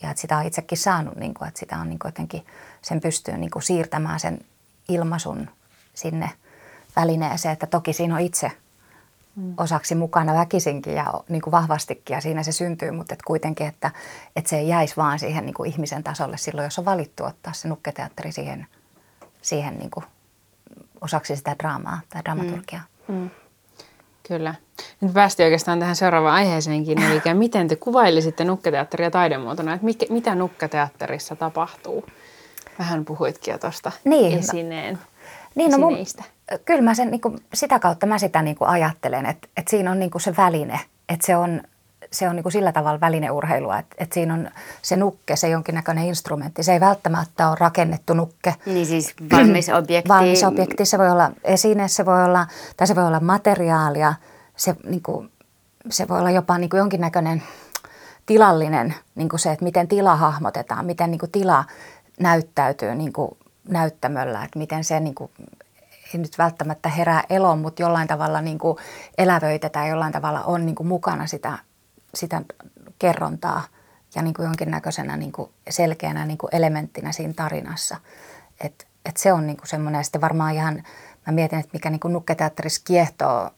ja 0.01 0.09
että 0.09 0.21
sitä 0.21 0.37
on 0.37 0.45
itsekin 0.45 0.77
saanut, 0.77 1.15
niin 1.15 1.33
kuin, 1.33 1.47
että 1.47 1.59
sitä 1.59 1.77
on 1.77 1.89
niin 1.89 1.99
kuin 1.99 2.09
jotenkin– 2.09 2.45
sen 2.87 3.01
pystyy 3.01 3.37
niin 3.37 3.51
kuin 3.51 3.63
siirtämään 3.63 4.19
sen 4.19 4.39
ilmaisun 4.89 5.49
sinne 5.93 6.29
välineeseen. 6.95 7.53
Että 7.53 7.67
toki 7.67 7.93
siinä 7.93 8.15
on 8.15 8.21
itse 8.21 8.51
mm. 9.35 9.53
osaksi 9.57 9.95
mukana 9.95 10.33
väkisinkin 10.33 10.93
ja 10.93 11.13
niin 11.29 11.41
kuin 11.41 11.51
vahvastikin 11.51 12.13
ja 12.13 12.21
siinä 12.21 12.43
se 12.43 12.51
syntyy, 12.51 12.91
mutta 12.91 13.13
et 13.13 13.21
kuitenkin, 13.21 13.67
että, 13.67 13.91
että 14.35 14.49
se 14.49 14.57
ei 14.57 14.67
jäisi 14.67 14.97
vaan 14.97 15.19
siihen 15.19 15.45
niin 15.45 15.53
kuin 15.53 15.69
ihmisen 15.69 16.03
tasolle 16.03 16.37
silloin, 16.37 16.65
jos 16.65 16.79
on 16.79 16.85
valittu 16.85 17.23
ottaa 17.23 17.53
se 17.53 17.67
nukketeatteri 17.67 18.31
siihen, 18.31 18.67
siihen 19.41 19.77
niin 19.77 19.91
kuin 19.91 20.05
osaksi 21.01 21.35
sitä 21.35 21.55
draamaa 21.59 21.99
tai 22.09 22.21
dramaturgiaa. 22.23 22.83
Mm. 23.07 23.15
Mm. 23.15 23.29
Kyllä. 24.27 24.55
Nyt 25.01 25.13
päästiin 25.13 25.45
oikeastaan 25.45 25.79
tähän 25.79 25.95
seuraavaan 25.95 26.35
aiheeseenkin, 26.35 27.01
eli 27.01 27.21
miten 27.33 27.67
te 27.67 27.75
kuvailisitte 27.75 28.43
nukketeatteria 28.43 29.11
taidemuotona, 29.11 29.73
että 29.73 29.85
mikä, 29.85 30.05
mitä 30.09 30.35
nukketeatterissa 30.35 31.35
tapahtuu? 31.35 32.05
Vähän 32.79 33.05
puhuitkin 33.05 33.51
jo 33.51 33.57
tuosta 33.57 33.91
niin, 34.03 34.39
esineen 34.39 34.99
niin, 35.57 35.71
no 35.71 35.77
mun, 35.77 35.93
kyllä 36.65 36.81
mä 36.81 36.93
sen, 36.93 37.11
niin 37.11 37.21
kuin, 37.21 37.39
sitä 37.53 37.79
kautta 37.79 38.05
mä 38.05 38.19
sitä 38.19 38.41
niin 38.41 38.55
kuin 38.55 38.69
ajattelen, 38.69 39.25
että, 39.25 39.47
että 39.57 39.69
siinä 39.69 39.91
on 39.91 39.99
niin 39.99 40.11
kuin 40.11 40.21
se 40.21 40.35
väline, 40.37 40.79
että 41.09 41.25
se 41.25 41.37
on, 41.37 41.61
se 42.11 42.29
on 42.29 42.35
niin 42.35 42.43
kuin 42.43 42.53
sillä 42.53 42.71
tavalla 42.71 42.99
välineurheilua, 42.99 43.79
että, 43.79 43.95
että 43.99 44.13
siinä 44.13 44.33
on 44.33 44.49
se 44.81 44.95
nukke, 44.95 45.35
se 45.35 45.49
jonkinnäköinen 45.49 46.05
instrumentti. 46.05 46.63
Se 46.63 46.73
ei 46.73 46.79
välttämättä 46.79 47.49
ole 47.49 47.57
rakennettu 47.59 48.13
nukke. 48.13 48.55
Niin 48.65 48.85
siis 48.85 49.13
valmis 49.31 49.69
objekti. 49.69 50.09
valmis 50.09 50.43
objekti, 50.43 50.85
se 50.85 50.97
voi 50.97 51.09
olla 51.09 51.31
esine, 51.43 51.87
se 51.87 52.05
voi 52.05 52.23
olla, 52.23 52.47
tai 52.77 52.87
se 52.87 52.95
voi 52.95 53.07
olla 53.07 53.19
materiaalia, 53.19 54.13
se, 54.55 54.75
niin 54.83 55.01
kuin, 55.01 55.31
se 55.89 56.07
voi 56.07 56.19
olla 56.19 56.31
jopa 56.31 56.57
niin 56.57 56.69
kuin 56.69 56.79
jonkinnäköinen 56.79 57.43
tilallinen, 58.25 58.95
niin 59.15 59.29
kuin 59.29 59.39
se, 59.39 59.51
että 59.51 59.65
miten 59.65 59.87
tila 59.87 60.15
hahmotetaan, 60.15 60.85
miten 60.85 61.11
niin 61.11 61.19
kuin 61.19 61.31
tila 61.31 61.63
näyttäytyy 62.19 62.95
niin 62.95 63.13
kuin 63.13 63.31
näyttämöllä, 63.67 64.43
että 64.43 64.59
miten 64.59 64.83
se 64.83 64.99
niin 64.99 65.15
kuin, 65.15 65.31
ei 66.13 66.19
nyt 66.19 66.37
välttämättä 66.37 66.89
herää 66.89 67.23
eloon, 67.29 67.59
mutta 67.59 67.81
jollain 67.81 68.07
tavalla 68.07 68.41
niin 68.41 68.57
kuin 68.57 68.77
elävöitetään, 69.17 69.89
jollain 69.89 70.13
tavalla 70.13 70.43
on 70.43 70.65
niin 70.65 70.75
kuin 70.75 70.87
mukana 70.87 71.27
sitä, 71.27 71.59
sitä 72.13 72.41
kerrontaa 72.99 73.63
ja 74.15 74.21
niin 74.21 74.33
kuin 74.33 74.45
jonkinnäköisenä 74.45 75.17
niin 75.17 75.31
kuin 75.31 75.51
selkeänä 75.69 76.25
niin 76.25 76.37
kuin 76.37 76.55
elementtinä 76.55 77.11
siinä 77.11 77.33
tarinassa. 77.33 77.97
Et, 78.61 78.87
et 79.05 79.17
se 79.17 79.33
on 79.33 79.47
niin 79.47 79.57
kuin 79.57 79.67
semmoinen, 79.67 79.99
ja 79.99 80.03
sitten 80.03 80.21
varmaan 80.21 80.53
ihan, 80.53 80.83
mä 81.27 81.33
mietin, 81.33 81.59
että 81.59 81.71
mikä 81.73 81.89
niin 81.89 81.99
kuin 81.99 82.13
nukketeatterissa 82.13 82.81
kiehtoo 82.85 83.51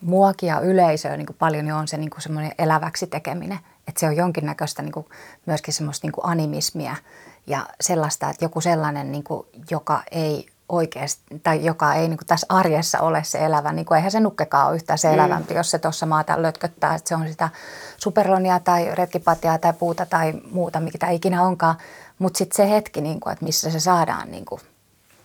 muakin 0.00 0.46
ja 0.46 0.60
yleisöä 0.60 1.16
niin 1.16 1.26
kuin 1.26 1.36
paljon, 1.36 1.64
niin 1.64 1.74
on 1.74 1.88
se 1.88 1.96
niin 1.96 2.10
kuin 2.10 2.22
semmoinen 2.22 2.52
eläväksi 2.58 3.06
tekeminen. 3.06 3.58
Että 3.88 4.00
se 4.00 4.06
on 4.06 4.16
jonkinnäköistä 4.16 4.82
niin 4.82 4.92
kuin, 4.92 5.06
myöskin 5.46 5.74
semmoista 5.74 6.06
niin 6.06 6.12
kuin 6.12 6.26
animismia 6.26 6.96
ja 7.46 7.66
sellaista, 7.80 8.30
että 8.30 8.44
joku 8.44 8.60
sellainen, 8.60 9.12
niin 9.12 9.24
kuin, 9.24 9.46
joka 9.70 10.02
ei 10.10 10.46
oikeasti, 10.68 11.22
tai 11.42 11.64
joka 11.64 11.94
ei 11.94 12.08
niin 12.08 12.18
kuin 12.18 12.26
tässä 12.26 12.46
arjessa 12.48 13.00
ole 13.00 13.24
se 13.24 13.38
elävä, 13.38 13.72
niin 13.72 13.86
kuin 13.86 13.96
eihän 13.96 14.10
se 14.10 14.20
nukkekaan 14.20 14.68
ole 14.68 14.76
yhtään 14.76 14.98
se 14.98 15.08
mm. 15.08 15.14
elävämpi, 15.14 15.54
jos 15.54 15.70
se 15.70 15.78
tuossa 15.78 16.06
maata 16.06 16.42
lötköttää, 16.42 16.94
että 16.94 17.08
se 17.08 17.14
on 17.14 17.28
sitä 17.28 17.48
superlonia 17.96 18.60
tai 18.60 18.94
retkipatiaa 18.94 19.58
tai 19.58 19.72
puuta 19.72 20.06
tai 20.06 20.32
muuta, 20.50 20.80
mikä 20.80 21.10
ikinä 21.10 21.42
onkaan. 21.42 21.74
Mutta 22.18 22.38
sitten 22.38 22.56
se 22.56 22.70
hetki, 22.70 23.00
niin 23.00 23.20
kuin, 23.20 23.32
että 23.32 23.44
missä 23.44 23.70
se 23.70 23.80
saadaan 23.80 24.30
niin 24.30 24.44
kuin, 24.44 24.60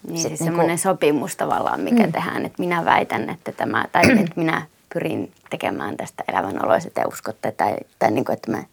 niin, 0.07 0.17
sit, 0.17 0.27
siis 0.27 0.39
niin 0.39 0.47
semmoinen 0.47 0.77
kuin... 0.77 0.83
sopimus 0.83 1.35
tavallaan, 1.35 1.81
mikä 1.81 2.05
mm. 2.05 2.11
tehdään, 2.11 2.45
että 2.45 2.59
minä 2.61 2.85
väitän, 2.85 3.29
että 3.29 3.51
tämä, 3.51 3.85
tai 3.91 4.03
että 4.21 4.33
minä 4.35 4.65
pyrin 4.93 5.31
tekemään 5.49 5.97
tästä 5.97 6.23
elävän 6.27 6.65
oloista, 6.65 6.89
te 6.93 7.05
uskotte, 7.05 7.51
tai, 7.51 7.75
tai 7.99 8.11
niin 8.11 8.25
kuin, 8.25 8.33
että 8.33 8.51
me 8.51 8.65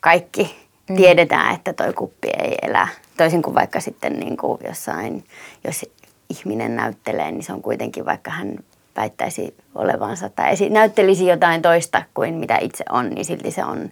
kaikki 0.00 0.65
mm. 0.90 0.96
tiedetään, 0.96 1.54
että 1.54 1.72
toi 1.72 1.92
kuppi 1.92 2.28
ei 2.28 2.58
elä. 2.62 2.88
Toisin 3.16 3.42
kuin 3.42 3.54
vaikka 3.54 3.80
sitten 3.80 4.12
niin 4.12 4.36
kuin 4.36 4.58
jossain, 4.64 5.24
jos 5.64 5.86
ihminen 6.28 6.76
näyttelee, 6.76 7.30
niin 7.30 7.42
se 7.42 7.52
on 7.52 7.62
kuitenkin, 7.62 8.04
vaikka 8.04 8.30
hän 8.30 8.56
väittäisi 8.96 9.54
olevansa 9.74 10.28
tai 10.28 10.52
esi- 10.52 10.70
näyttelisi 10.70 11.26
jotain 11.26 11.62
toista 11.62 12.02
kuin 12.14 12.34
mitä 12.34 12.58
itse 12.60 12.84
on, 12.90 13.10
niin 13.10 13.24
silti 13.24 13.50
se 13.50 13.64
on 13.64 13.90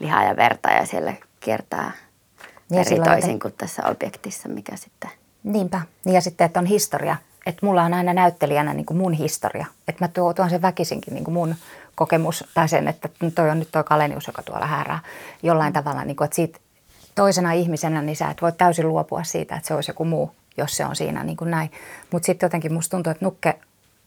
lihaa 0.00 0.24
ja 0.24 0.36
verta 0.36 0.70
ja 0.70 0.86
siellä 0.86 1.12
kiertää 1.40 1.92
ja 2.70 2.80
eri 2.80 3.00
toisin 3.00 3.40
kuin 3.40 3.54
tässä 3.58 3.82
objektissa, 3.86 4.48
mikä 4.48 4.76
sitten... 4.76 5.10
Niinpä. 5.44 5.80
Niin 6.04 6.14
ja 6.14 6.20
sitten, 6.20 6.44
että 6.44 6.60
on 6.60 6.66
historia. 6.66 7.16
Että 7.46 7.66
mulla 7.66 7.82
on 7.82 7.94
aina 7.94 8.14
näyttelijänä 8.14 8.74
niin 8.74 8.86
kuin 8.86 8.96
mun 8.98 9.12
historia. 9.12 9.66
Että 9.88 10.04
mä 10.04 10.08
tuon 10.08 10.50
sen 10.50 10.62
väkisinkin 10.62 11.14
niin 11.14 11.24
kuin 11.24 11.34
mun 11.34 11.54
kokemus 11.94 12.44
tai 12.54 12.68
sen, 12.68 12.88
että 12.88 13.08
toi 13.34 13.50
on 13.50 13.58
nyt 13.58 13.68
toi 13.72 13.84
Kalenius, 13.84 14.26
joka 14.26 14.42
tuolla 14.42 14.66
häärää 14.66 15.00
jollain 15.42 15.72
tavalla, 15.72 16.04
niin 16.04 16.16
kuin, 16.16 16.24
että 16.24 16.34
siitä 16.34 16.58
toisena 17.14 17.52
ihmisenä, 17.52 18.02
niin 18.02 18.16
sä 18.16 18.30
et 18.30 18.42
voi 18.42 18.52
täysin 18.52 18.88
luopua 18.88 19.24
siitä, 19.24 19.56
että 19.56 19.68
se 19.68 19.74
olisi 19.74 19.90
joku 19.90 20.04
muu, 20.04 20.34
jos 20.56 20.76
se 20.76 20.84
on 20.84 20.96
siinä 20.96 21.24
niin 21.24 21.36
kuin 21.36 21.50
näin. 21.50 21.70
Mutta 22.12 22.26
sitten 22.26 22.46
jotenkin 22.46 22.72
musta 22.72 22.90
tuntuu, 22.90 23.10
että 23.10 23.24
nukke 23.24 23.58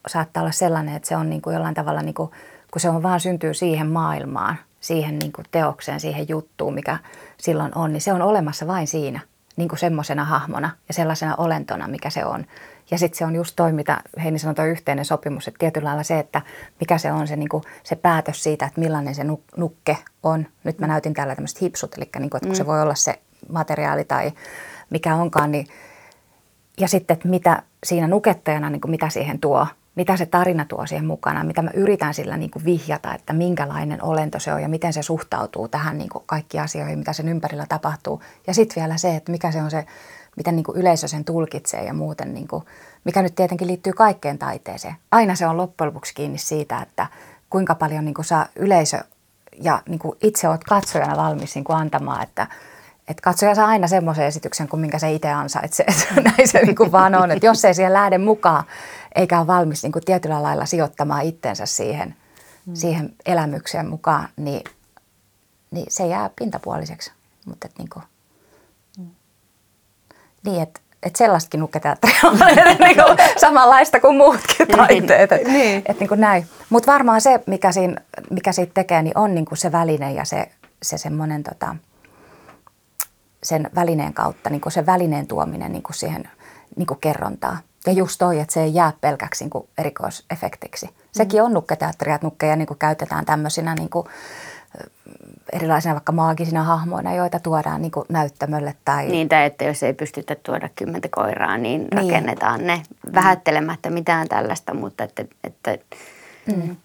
saattaa 0.07 0.41
olla 0.41 0.51
sellainen, 0.51 0.95
että 0.95 1.09
se 1.09 1.15
on 1.15 1.29
niin 1.29 1.41
kuin 1.41 1.53
jollain 1.53 1.75
tavalla, 1.75 2.01
niin 2.01 2.15
kuin, 2.15 2.31
kun 2.71 2.81
se 2.81 2.89
on 2.89 3.03
vaan 3.03 3.19
syntyy 3.19 3.53
siihen 3.53 3.87
maailmaan, 3.87 4.55
siihen 4.79 5.19
niin 5.19 5.31
kuin 5.31 5.45
teokseen, 5.51 5.99
siihen 5.99 6.29
juttuun, 6.29 6.73
mikä 6.73 6.97
silloin 7.37 7.71
on, 7.75 7.93
niin 7.93 8.01
se 8.01 8.13
on 8.13 8.21
olemassa 8.21 8.67
vain 8.67 8.87
siinä 8.87 9.19
niin 9.55 9.69
kuin 9.69 9.79
semmoisena 9.79 10.25
hahmona 10.25 10.69
ja 10.87 10.93
sellaisena 10.93 11.35
olentona, 11.35 11.87
mikä 11.87 12.09
se 12.09 12.25
on. 12.25 12.45
Ja 12.91 12.97
sitten 12.97 13.17
se 13.17 13.25
on 13.25 13.35
just 13.35 13.55
toi, 13.55 13.73
mitä 13.73 14.01
Heini 14.23 14.39
sanoi, 14.39 14.55
toi 14.55 14.69
yhteinen 14.69 15.05
sopimus, 15.05 15.47
että 15.47 15.59
tietyllä 15.59 15.87
lailla 15.87 16.03
se, 16.03 16.19
että 16.19 16.41
mikä 16.79 16.97
se 16.97 17.11
on 17.11 17.27
se, 17.27 17.35
niin 17.35 17.49
kuin, 17.49 17.63
se 17.83 17.95
päätös 17.95 18.43
siitä, 18.43 18.65
että 18.65 18.79
millainen 18.79 19.15
se 19.15 19.23
nukke 19.57 19.97
on. 20.23 20.47
Nyt 20.63 20.79
mä 20.79 20.87
näytin 20.87 21.13
täällä 21.13 21.35
tämmöiset 21.35 21.61
hipsut, 21.61 21.97
eli 21.97 22.09
niin 22.19 22.29
kuin, 22.29 22.39
että 22.39 22.47
kun 22.47 22.55
se 22.55 22.63
mm. 22.63 22.67
voi 22.67 22.81
olla 22.81 22.95
se 22.95 23.19
materiaali 23.49 24.03
tai 24.03 24.31
mikä 24.89 25.15
onkaan, 25.15 25.51
niin 25.51 25.67
ja 26.79 26.87
sitten, 26.87 27.15
että 27.15 27.27
mitä 27.27 27.63
siinä 27.83 28.07
nukettajana, 28.07 28.69
niin 28.69 28.81
kuin 28.81 28.91
mitä 28.91 29.09
siihen 29.09 29.39
tuo, 29.39 29.67
mitä 29.95 30.17
se 30.17 30.25
tarina 30.25 30.65
tuo 30.65 30.85
siihen 30.85 31.05
mukana, 31.05 31.43
mitä 31.43 31.61
mä 31.61 31.71
yritän 31.73 32.13
sillä 32.13 32.37
niin 32.37 32.51
kuin 32.51 32.65
vihjata, 32.65 33.13
että 33.15 33.33
minkälainen 33.33 34.03
olento 34.03 34.39
se 34.39 34.53
on 34.53 34.61
ja 34.61 34.69
miten 34.69 34.93
se 34.93 35.01
suhtautuu 35.01 35.67
tähän 35.67 35.97
niin 35.97 36.09
kuin 36.09 36.23
kaikki 36.25 36.59
asioihin, 36.59 36.99
mitä 36.99 37.13
sen 37.13 37.29
ympärillä 37.29 37.65
tapahtuu. 37.69 38.21
Ja 38.47 38.53
sitten 38.53 38.81
vielä 38.81 38.97
se, 38.97 39.15
että 39.15 39.31
mikä 39.31 39.51
se 39.51 39.61
on 39.61 39.71
se 39.71 39.85
miten 40.37 40.55
niin 40.55 40.63
kuin 40.63 40.77
yleisö 40.77 41.07
sen 41.07 41.25
tulkitsee 41.25 41.83
ja 41.83 41.93
muuten, 41.93 42.33
niin 42.33 42.47
kuin, 42.47 42.63
mikä 43.03 43.21
nyt 43.21 43.35
tietenkin 43.35 43.67
liittyy 43.67 43.93
kaikkeen 43.93 44.37
taiteeseen. 44.37 44.95
Aina 45.11 45.35
se 45.35 45.47
on 45.47 45.57
loppujen 45.57 45.87
lopuksi 45.87 46.13
kiinni 46.15 46.37
siitä, 46.37 46.81
että 46.81 47.07
kuinka 47.49 47.75
paljon 47.75 48.05
niin 48.05 48.13
kuin 48.13 48.25
saa 48.25 48.45
yleisö 48.55 48.99
ja 49.61 49.81
niin 49.89 49.99
kuin 49.99 50.17
itse 50.21 50.49
olet 50.49 50.63
katsojana 50.63 51.17
valmis 51.17 51.55
niin 51.55 51.63
kuin 51.63 51.77
antamaan, 51.77 52.23
että, 52.23 52.47
että 53.07 53.21
katsoja 53.21 53.55
saa 53.55 53.67
aina 53.67 53.87
semmoisen 53.87 54.25
esityksen 54.25 54.67
kuin 54.67 54.79
minkä 54.79 54.99
se 54.99 55.11
itse 55.11 55.31
ansaitsee. 55.31 55.85
Näin 56.23 56.47
se 56.47 56.61
niin 56.61 56.75
kuin 56.75 56.91
vaan 56.91 57.15
on, 57.15 57.31
että 57.31 57.45
jos 57.45 57.65
ei 57.65 57.73
siihen 57.73 57.93
lähde 57.93 58.17
mukaan 58.17 58.63
eikä 59.15 59.39
ole 59.39 59.47
valmis 59.47 59.83
niin 59.83 59.91
kuin 59.91 60.05
tietyllä 60.05 60.43
lailla 60.43 60.65
sijoittamaan 60.65 61.23
itsensä 61.23 61.65
siihen, 61.65 62.15
mm. 62.65 62.75
siihen 62.75 63.13
elämykseen 63.25 63.89
mukaan, 63.89 64.29
niin, 64.35 64.63
niin 65.71 65.85
se 65.89 66.07
jää 66.07 66.29
pintapuoliseksi. 66.39 67.11
Mutta 67.45 67.67
niin 67.77 67.89
kuin, 67.89 68.03
niin, 70.51 70.63
että 70.63 70.81
että 71.03 71.17
sellaistakin 71.17 71.59
nukketeatteria 71.59 72.19
on 72.23 72.37
niin 72.85 72.95
kuin 72.95 73.17
samanlaista 73.37 73.99
kuin 73.99 74.17
muutkin 74.17 74.67
niin. 74.67 74.77
taiteet. 74.77 75.31
Että 75.31 75.51
niin. 75.51 75.83
et 75.85 75.99
niin 75.99 76.09
näin. 76.15 76.47
Mutta 76.69 76.91
varmaan 76.91 77.21
se, 77.21 77.39
mikä, 77.45 77.71
siinä, 77.71 77.95
mikä 78.29 78.51
siitä 78.51 78.73
tekee, 78.73 79.01
niin 79.01 79.17
on 79.17 79.35
niin 79.35 79.45
kuin 79.45 79.57
se 79.57 79.71
väline 79.71 80.13
ja 80.13 80.25
se, 80.25 80.49
se 80.83 80.97
semmoinen 80.97 81.43
tota, 81.43 81.75
sen 83.43 83.69
välineen 83.75 84.13
kautta, 84.13 84.49
niin 84.49 84.61
kuin 84.61 84.73
se 84.73 84.85
välineen 84.85 85.27
tuominen 85.27 85.71
niin 85.71 85.83
kuin 85.83 85.95
siihen 85.95 86.29
niin 86.75 86.87
kuin 86.87 86.99
kerrontaa. 86.99 87.57
Ja 87.85 87.93
just 87.93 88.15
toi, 88.19 88.39
että 88.39 88.53
se 88.53 88.63
ei 88.63 88.73
jää 88.73 88.93
pelkäksi 89.01 89.43
niin 89.43 89.49
kuin 89.49 89.67
erikoisefektiksi. 89.77 90.89
Sekin 91.11 91.39
mm. 91.39 91.45
on 91.45 91.53
nukketeatteria, 91.53 92.15
että 92.15 92.27
nukkeja 92.27 92.55
niin 92.55 92.67
kuin 92.67 92.79
käytetään 92.79 93.25
tämmöisinä 93.25 93.75
niin 93.75 93.89
kuin, 93.89 94.07
erilaisina 95.53 95.93
vaikka 95.93 96.11
maagisina 96.11 96.63
hahmoina, 96.63 97.15
joita 97.15 97.39
tuodaan 97.39 97.81
niin 97.81 97.91
näyttämölle. 98.09 98.75
Tai... 98.85 99.07
Niin, 99.07 99.29
tai 99.29 99.45
että 99.45 99.63
jos 99.65 99.83
ei 99.83 99.93
pystytä 99.93 100.35
tuoda 100.35 100.69
kymmentä 100.75 101.07
koiraa, 101.11 101.57
niin, 101.57 101.81
niin. 101.81 101.89
rakennetaan 101.91 102.67
ne 102.67 102.81
vähättelemättä 103.13 103.89
mitään 103.89 104.27
tällaista, 104.27 104.73
mutta 104.73 105.03
että... 105.03 105.25
että 105.43 105.77
mm. 106.45 106.75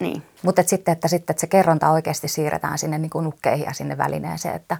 Niin. 0.00 0.22
Mutta 0.42 0.60
et 0.60 0.68
sitten, 0.68 0.92
että, 0.92 1.08
sitten, 1.08 1.32
että 1.32 1.40
se 1.40 1.46
kerronta 1.46 1.90
oikeasti 1.90 2.28
siirretään 2.28 2.78
sinne 2.78 2.98
niin 2.98 3.10
kuin 3.10 3.24
nukkeihin 3.24 3.64
ja 3.64 3.72
sinne 3.72 3.98
välineeseen. 3.98 4.54
Että, 4.54 4.76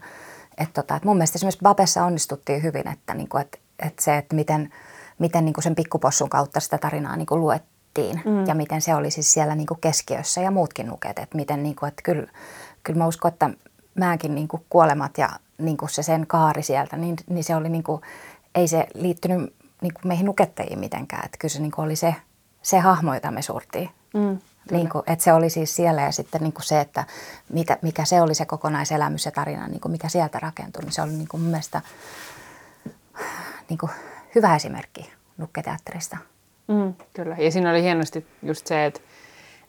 että, 0.59 0.83
tota, 0.83 0.97
että 0.97 1.09
mun 1.09 1.17
mielestä 1.17 1.37
esimerkiksi 1.37 1.63
Babessa 1.63 2.05
onnistuttiin 2.05 2.63
hyvin, 2.63 2.89
että, 2.89 3.15
niin 3.15 3.29
kuin, 3.29 3.41
että, 3.41 3.59
että 3.79 4.03
se, 4.03 4.17
että 4.17 4.37
miten, 4.37 4.73
miten 5.19 5.45
niin 5.45 5.53
kuin 5.53 5.63
sen 5.63 5.75
pikkupossun 5.75 6.29
kautta 6.29 6.61
sitä 6.61 6.79
tarinaa 6.79 7.17
niin 7.17 7.27
kuin 7.27 7.41
luet, 7.41 7.63
mietittiin 7.99 8.35
mm. 8.35 8.47
ja 8.47 8.55
miten 8.55 8.81
se 8.81 8.95
oli 8.95 9.11
siis 9.11 9.33
siellä 9.33 9.55
niin 9.55 9.67
kuin 9.67 9.81
keskiössä 9.81 10.41
ja 10.41 10.51
muutkin 10.51 10.87
nuket. 10.87 11.19
Että 11.19 11.37
miten, 11.37 11.63
niin 11.63 11.77
kuin, 11.77 11.89
että 11.89 12.03
kyllä, 12.03 12.27
kyllä 12.83 12.99
mä 12.99 13.07
uskon, 13.07 13.33
että 13.33 13.51
mäkin 13.95 14.35
niin 14.35 14.49
kuin 14.49 14.65
kuolemat 14.71 15.19
ja 15.19 15.29
niin 15.59 15.77
kuin 15.77 15.91
se 15.91 16.03
sen 16.03 16.27
kaari 16.27 16.63
sieltä, 16.63 16.97
niin, 16.97 17.17
niin 17.29 17.45
se 17.45 17.57
oli 17.57 17.69
niin 17.69 17.83
kuin, 17.83 18.03
ei 18.55 18.69
se 18.69 18.87
liittynyt 18.95 19.55
niin 19.83 19.95
kuin 19.95 20.07
meihin 20.09 20.27
nukettajiin 20.27 20.79
mitenkään. 20.79 21.25
Että 21.25 21.39
kyllä 21.39 21.53
se 21.53 21.61
niin 21.61 21.73
kuin 21.73 21.85
oli 21.85 21.97
se, 21.97 22.15
se 22.63 22.79
hahmo, 22.79 23.15
jota 23.15 23.31
me 23.31 23.43
surtiin. 23.43 23.91
Mm. 24.15 24.39
Niin 24.71 24.89
kuin, 24.89 25.03
että 25.07 25.25
se 25.25 25.33
oli 25.33 25.51
siis 25.51 25.77
siellä 25.77 26.03
ja 26.03 26.13
sitten 26.13 26.41
niin 26.41 26.53
kuin 26.53 26.65
se, 26.65 26.81
että 26.81 27.05
mitä, 27.53 27.79
mikä 27.83 28.05
se 28.05 28.23
oli 28.23 28.35
se 28.35 28.47
kokonaiselämys 28.47 29.25
ja 29.25 29.31
tarina, 29.31 29.69
niin 29.69 29.81
kuin 29.81 29.93
mikä 29.93 30.09
sieltä 30.09 30.39
rakentui, 30.39 30.83
niin 30.83 30.93
se 30.93 31.03
oli 31.03 31.13
niin 31.13 31.29
kuin 31.29 31.41
mun 31.41 31.51
mielestä 31.51 31.83
niin 33.69 33.79
kuin 33.79 33.93
hyvä 34.35 34.57
esimerkki 34.57 35.13
nukketeatterista. 35.39 36.17
Mm, 36.71 36.95
kyllä. 37.15 37.37
Ja 37.39 37.51
siinä 37.51 37.71
oli 37.71 37.83
hienosti 37.83 38.27
just 38.43 38.67
se, 38.67 38.85
että 38.85 39.01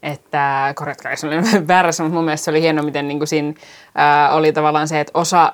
että 0.02 0.72
korjatkaa 0.76 1.12
jos 1.12 1.24
olen 1.24 1.68
väärässä, 1.68 2.02
mutta 2.02 2.14
mun 2.14 2.24
mielestä 2.24 2.44
se 2.44 2.50
oli 2.50 2.62
hieno, 2.62 2.82
miten 2.82 3.08
niin 3.08 3.18
kuin 3.18 3.28
siinä 3.28 3.54
ää, 3.94 4.34
oli 4.34 4.52
tavallaan 4.52 4.88
se, 4.88 5.00
että 5.00 5.18
osa 5.18 5.52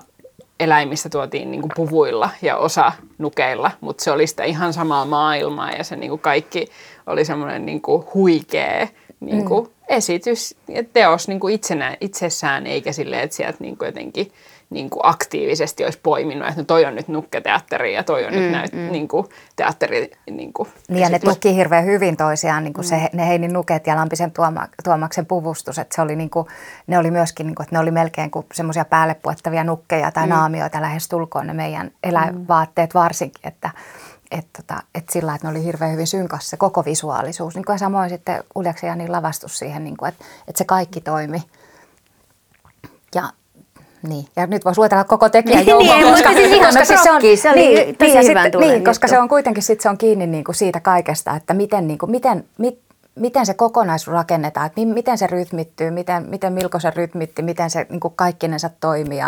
eläimistä 0.60 1.08
tuotiin 1.08 1.50
niin 1.50 1.60
kuin 1.60 1.72
puvuilla 1.76 2.30
ja 2.42 2.56
osa 2.56 2.92
nukeilla, 3.18 3.70
mutta 3.80 4.04
se 4.04 4.10
oli 4.10 4.26
sitä 4.26 4.44
ihan 4.44 4.72
samaa 4.72 5.04
maailmaa 5.04 5.70
ja 5.70 5.84
se 5.84 5.96
niin 5.96 6.10
kuin 6.10 6.20
kaikki 6.20 6.66
oli 7.06 7.24
semmoinen 7.24 7.66
niin 7.66 7.82
kuin 7.82 8.04
huikea 8.14 8.88
niin 9.20 9.44
kuin 9.44 9.64
mm. 9.66 9.72
esitys 9.88 10.56
ja 10.68 10.84
teos 10.84 11.28
niin 11.28 11.40
kuin 11.40 11.54
itsenä, 11.54 11.96
itsessään, 12.00 12.66
eikä 12.66 12.92
silleen, 12.92 13.22
että 13.22 13.36
sieltä 13.36 13.58
niin 13.60 13.76
kuin 13.76 13.86
jotenkin 13.86 14.32
niin 14.70 14.90
kuin 14.90 15.00
aktiivisesti 15.02 15.84
olisi 15.84 15.98
poiminut, 16.02 16.48
että 16.48 16.60
no 16.60 16.64
toi 16.64 16.84
on 16.84 16.94
nyt 16.94 17.08
nukketeatteri 17.08 17.94
ja 17.94 18.04
toi 18.04 18.24
on 18.24 18.32
mm, 18.32 18.38
nyt 18.38 18.52
näyt, 18.52 18.72
mm. 18.72 18.92
niin 18.92 19.08
kuin, 19.08 19.26
teatteri. 19.56 20.10
Niin, 20.30 20.52
kuin, 20.52 20.68
niin 20.88 21.00
ja 21.00 21.08
ne 21.08 21.18
tuki 21.18 21.54
hirveän 21.54 21.84
hyvin 21.84 22.16
toisiaan, 22.16 22.64
niin 22.64 22.74
kuin 22.74 22.84
mm. 22.84 22.88
se, 22.88 23.08
ne 23.12 23.28
Heinin 23.28 23.52
nuket 23.52 23.86
ja 23.86 23.96
Lampisen 23.96 24.32
tuoma, 24.32 24.68
Tuomaksen 24.84 25.26
puvustus, 25.26 25.78
että 25.78 25.94
se 25.94 26.02
oli 26.02 26.16
niin 26.16 26.30
kuin, 26.30 26.46
ne 26.86 26.98
oli 26.98 27.10
myöskin, 27.10 27.46
niin 27.46 27.54
kuin, 27.54 27.64
että 27.64 27.76
ne 27.76 27.80
oli 27.80 27.90
melkein 27.90 28.30
kuin 28.30 28.46
semmoisia 28.54 28.84
päälle 28.84 29.14
puettavia 29.14 29.64
nukkeja 29.64 30.10
tai 30.10 30.26
mm. 30.26 30.30
naamioita 30.30 30.80
lähes 30.80 31.08
tulkoon 31.08 31.46
ne 31.46 31.52
meidän 31.52 31.90
eläinvaatteet 32.04 32.94
varsinkin, 32.94 33.48
että 33.48 33.70
että 34.30 34.62
tota, 34.62 34.82
et 34.94 35.08
sillä, 35.08 35.34
että 35.34 35.46
ne 35.46 35.50
oli 35.50 35.64
hirveän 35.64 35.92
hyvin 35.92 36.06
synkassa 36.06 36.50
se 36.50 36.56
koko 36.56 36.84
visuaalisuus. 36.84 37.54
Niin 37.54 37.64
kuin 37.64 37.74
ja 37.74 37.78
samoin 37.78 38.10
sitten 38.10 38.44
Uljaksen 38.54 38.88
Janin 38.88 39.12
lavastus 39.12 39.58
siihen, 39.58 39.84
niin 39.84 39.96
kuin, 39.96 40.08
että, 40.08 40.24
että 40.48 40.58
se 40.58 40.64
kaikki 40.64 41.00
toimi. 41.00 41.42
Ja 43.14 43.32
niin, 44.02 44.26
ja 44.36 44.46
nyt 44.46 44.64
voisi 44.64 44.78
luetella 44.78 45.04
koko 45.04 45.28
tekijän 45.28 45.64
niin, 45.66 45.78
niin, 45.78 46.04
koska, 46.10 46.32
siis 46.32 46.66
koska 46.66 46.84
siis 46.84 47.02
se 47.02 47.10
on, 47.10 47.20
se 47.36 47.50
oli 47.50 47.58
niin, 47.58 47.96
tosi 47.96 48.10
niin, 48.10 48.28
hyvän 48.28 48.44
sitten, 48.44 48.60
niin, 48.60 48.84
koska 48.84 49.08
se 49.08 49.18
on 49.18 49.28
kuitenkin 49.28 49.62
sit 49.62 49.80
se 49.80 49.88
on 49.88 49.98
kiinni 49.98 50.26
niin 50.26 50.44
kuin 50.44 50.54
siitä 50.54 50.80
kaikesta, 50.80 51.36
että 51.36 51.54
miten, 51.54 51.88
niin 51.88 51.98
kuin, 51.98 52.10
miten, 52.10 52.44
mit, 52.58 52.80
miten 53.18 53.46
se 53.46 53.54
kokonaisuus 53.54 54.14
rakennetaan, 54.14 54.66
että 54.66 54.80
miten 54.80 55.18
se 55.18 55.26
rytmittyy, 55.26 55.90
miten, 55.90 56.26
miten 56.28 56.52
Milko 56.52 56.80
se 56.80 56.90
rytmitti, 56.90 57.42
miten 57.42 57.70
se 57.70 57.86
niin 57.90 58.00
kuin 58.00 58.14
kaikkinensa 58.16 58.70
toimii. 58.80 59.18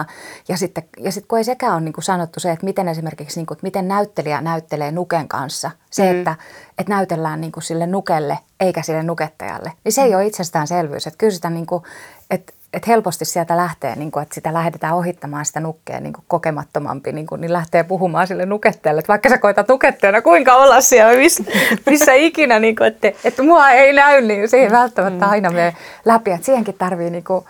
Ja 0.49 0.57
sitten, 0.57 0.85
ja 0.99 1.13
sitten 1.13 1.29
kun 1.29 1.39
ei 1.39 1.45
sekään 1.45 1.73
ole 1.73 1.81
niin 1.81 1.93
kuin 1.93 2.05
sanottu 2.05 2.41
se, 2.41 2.51
että 2.51 2.67
miten 2.67 2.89
esimerkiksi, 2.89 3.41
niin 3.41 3.47
kuin, 3.47 3.57
että 3.57 3.67
miten 3.67 3.89
näyttelijä 3.89 4.41
näyttelee 4.41 4.93
nuken 4.93 5.29
kanssa. 5.29 5.71
Se, 5.91 6.13
mm. 6.13 6.19
että, 6.19 6.37
että 6.79 6.95
näytellään 6.95 7.41
niin 7.41 7.53
kuin 7.53 7.65
sille 7.65 7.87
nukelle 7.87 8.39
eikä 8.61 8.83
sille 8.83 9.03
nukettajalle, 9.03 9.73
niin 9.85 9.93
se 9.93 10.03
ei 10.03 10.11
mm. 10.11 10.17
ole 10.17 10.27
itsestäänselvyys. 10.27 11.07
Että 11.07 11.19
kyllä 11.19 11.35
sitä 11.35 11.51
niin 11.51 11.67
kuin, 11.67 11.83
että 12.31 12.53
että 12.73 12.91
helposti 12.91 13.25
sieltä 13.25 13.57
lähtee, 13.57 13.97
niin 13.97 14.11
kuin, 14.11 14.23
että 14.23 14.35
sitä 14.35 14.53
lähdetään 14.53 14.95
ohittamaan 14.95 15.47
sitä 15.47 15.61
nukkea 15.61 16.01
niin 16.01 16.13
kuin 16.13 16.25
kokemattomampi, 16.29 17.13
niin, 17.13 17.27
kuin, 17.27 17.41
niin 17.41 17.53
lähtee 17.53 17.85
puhumaan 17.85 18.27
sille 18.27 18.47
nukettajalle, 18.47 18.99
että 18.99 19.09
vaikka 19.09 19.29
sä 19.29 19.39
koetat 19.39 19.69
nukettajana 19.69 20.23
kuinka 20.23 20.55
olla 20.55 20.81
siellä 20.81 21.17
missä, 21.17 21.45
missä 21.87 22.13
ikinä, 22.13 22.59
niin 22.59 22.77
kuin, 22.77 22.87
että, 22.87 23.13
että 23.25 23.43
mua 23.43 23.71
ei 23.71 23.93
näy, 23.93 24.21
niin 24.21 24.49
se 24.49 24.57
ei 24.57 24.71
välttämättä 24.71 25.25
mm. 25.25 25.31
aina 25.31 25.51
mene 25.51 25.77
läpi, 26.05 26.31
että 26.31 26.45
siihenkin 26.45 26.75
tarvii 26.75 27.11
niin 27.11 27.25
kuin, 27.25 27.45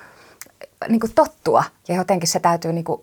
niin 0.88 1.00
kuin 1.00 1.12
tottua 1.14 1.64
ja 1.88 1.94
jotenkin 1.94 2.28
se 2.28 2.40
täytyy 2.40 2.72
niin 2.72 2.84
kuin, 2.84 3.02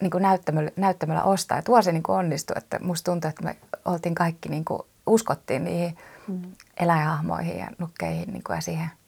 niin 0.00 0.10
kuin 0.10 0.22
näyttämöllä, 0.22 0.70
näyttämöllä 0.76 1.22
ostaa 1.22 1.58
ja 1.58 1.62
tuo 1.62 1.82
se 1.82 1.92
niin 1.92 2.02
kuin 2.02 2.16
onnistui, 2.16 2.56
että 2.58 2.78
musta 2.78 3.10
tuntuu, 3.10 3.28
että 3.28 3.44
me 3.44 3.56
oltiin 3.84 4.14
kaikki, 4.14 4.48
niin 4.48 4.64
kuin, 4.64 4.80
uskottiin 5.06 5.64
niihin 5.64 5.98
mm. 6.28 6.42
eläinhahmoihin 6.80 7.58
ja 7.58 7.66
nukkeihin 7.78 8.32
niin 8.32 8.42
kuin, 8.44 8.56
ja 8.56 8.60
siihen– 8.60 8.90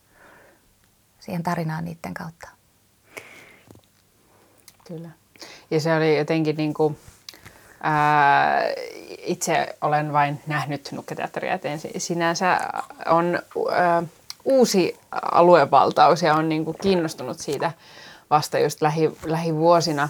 siihen 1.26 1.42
tarinaan 1.42 1.84
niiden 1.84 2.14
kautta. 2.14 2.48
Kyllä. 4.88 5.08
Ja 5.70 5.80
se 5.80 5.94
oli 5.94 6.18
jotenkin 6.18 6.56
niin 6.56 6.74
kuin, 6.74 6.98
ää, 7.80 8.62
itse 9.18 9.76
olen 9.80 10.12
vain 10.12 10.40
nähnyt 10.46 10.88
nukketeatteria, 10.92 11.54
että 11.54 11.68
sinänsä 11.98 12.58
on 13.06 13.38
ää, 13.72 14.02
uusi 14.44 14.98
aluevaltaus 15.32 16.22
ja 16.22 16.34
on 16.34 16.48
niin 16.48 16.64
kuin 16.64 16.76
kiinnostunut 16.82 17.38
siitä 17.38 17.72
vasta 18.30 18.58
just 18.58 18.82
lähi, 18.82 19.10
lähivuosina. 19.24 20.08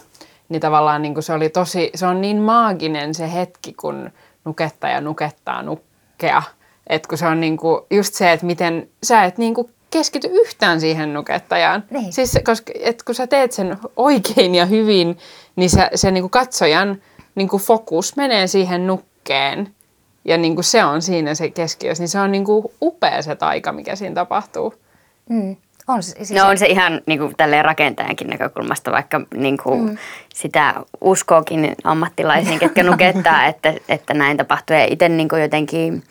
Niin 0.49 0.61
tavallaan 0.61 1.03
niin 1.03 1.15
kuin 1.15 1.25
se 1.25 1.33
oli 1.33 1.49
tosi, 1.49 1.91
se 1.95 2.07
on 2.07 2.21
niin 2.21 2.43
maaginen 2.43 3.15
se 3.15 3.33
hetki, 3.33 3.73
kun 3.73 4.11
nukettaja 4.45 5.01
nukettaa 5.01 5.63
nukkea. 5.63 6.43
Että 6.87 7.09
kun 7.09 7.19
se 7.19 7.27
on 7.27 7.41
niin 7.41 7.57
kuin 7.57 7.81
just 7.91 8.15
se, 8.15 8.33
että 8.33 8.47
miten 8.47 8.89
sä 9.03 9.25
et 9.25 9.39
niin 9.39 9.55
kuin 9.55 9.73
keskity 9.97 10.29
yhtään 10.33 10.81
siihen 10.81 11.15
nukettajaan. 11.15 11.85
Niin. 11.91 12.13
Siis, 12.13 12.39
koska, 12.45 12.73
et 12.81 13.03
kun 13.03 13.15
sä 13.15 13.27
teet 13.27 13.53
sen 13.53 13.77
oikein 13.97 14.55
ja 14.55 14.67
hyvin, 14.67 15.19
niin 15.57 15.71
se, 15.71 15.91
se 15.95 16.11
niin 16.11 16.23
kuin 16.23 16.31
katsojan 16.31 17.03
niin 17.35 17.49
kuin 17.49 17.63
fokus 17.63 18.17
menee 18.17 18.47
siihen 18.47 18.87
nukkeen. 18.87 19.75
Ja 20.25 20.37
niin 20.37 20.55
kuin 20.55 20.65
se 20.65 20.85
on 20.85 21.03
siinä 21.03 21.35
se 21.35 21.51
keskiössä, 21.51 22.03
niin 22.03 22.09
se 22.09 22.21
on 22.21 22.33
niin 22.33 22.45
kuin 22.45 22.67
upea 22.83 23.23
se 23.23 23.35
taika, 23.35 23.73
mikä 23.73 23.97
siinä 23.97 24.15
tapahtuu. 24.15 24.75
Mm. 25.29 25.57
On 25.89 26.03
se, 26.03 26.13
siis 26.25 26.31
no 26.31 26.49
on 26.49 26.59
se 26.59 26.67
ihan 26.67 27.01
niin 27.07 27.19
kuin 27.19 27.35
tälleen 27.37 27.65
rakentajankin 27.65 28.27
näkökulmasta, 28.27 28.93
vaikka 28.93 29.21
niin 29.35 29.59
kuin 29.63 29.81
mm. 29.81 29.97
Sitä 30.37 30.75
uskookin 31.01 31.75
ammattilaisiin, 31.85 32.59
ketkä 32.59 32.83
nukettaa, 32.83 33.47
että, 33.51 33.75
että 33.89 34.15
näin 34.15 34.37
tapahtuu. 34.37 34.77
Ja 34.77 34.85
itse 34.85 35.09
niin 35.09 35.29
jotenkin 35.43 36.03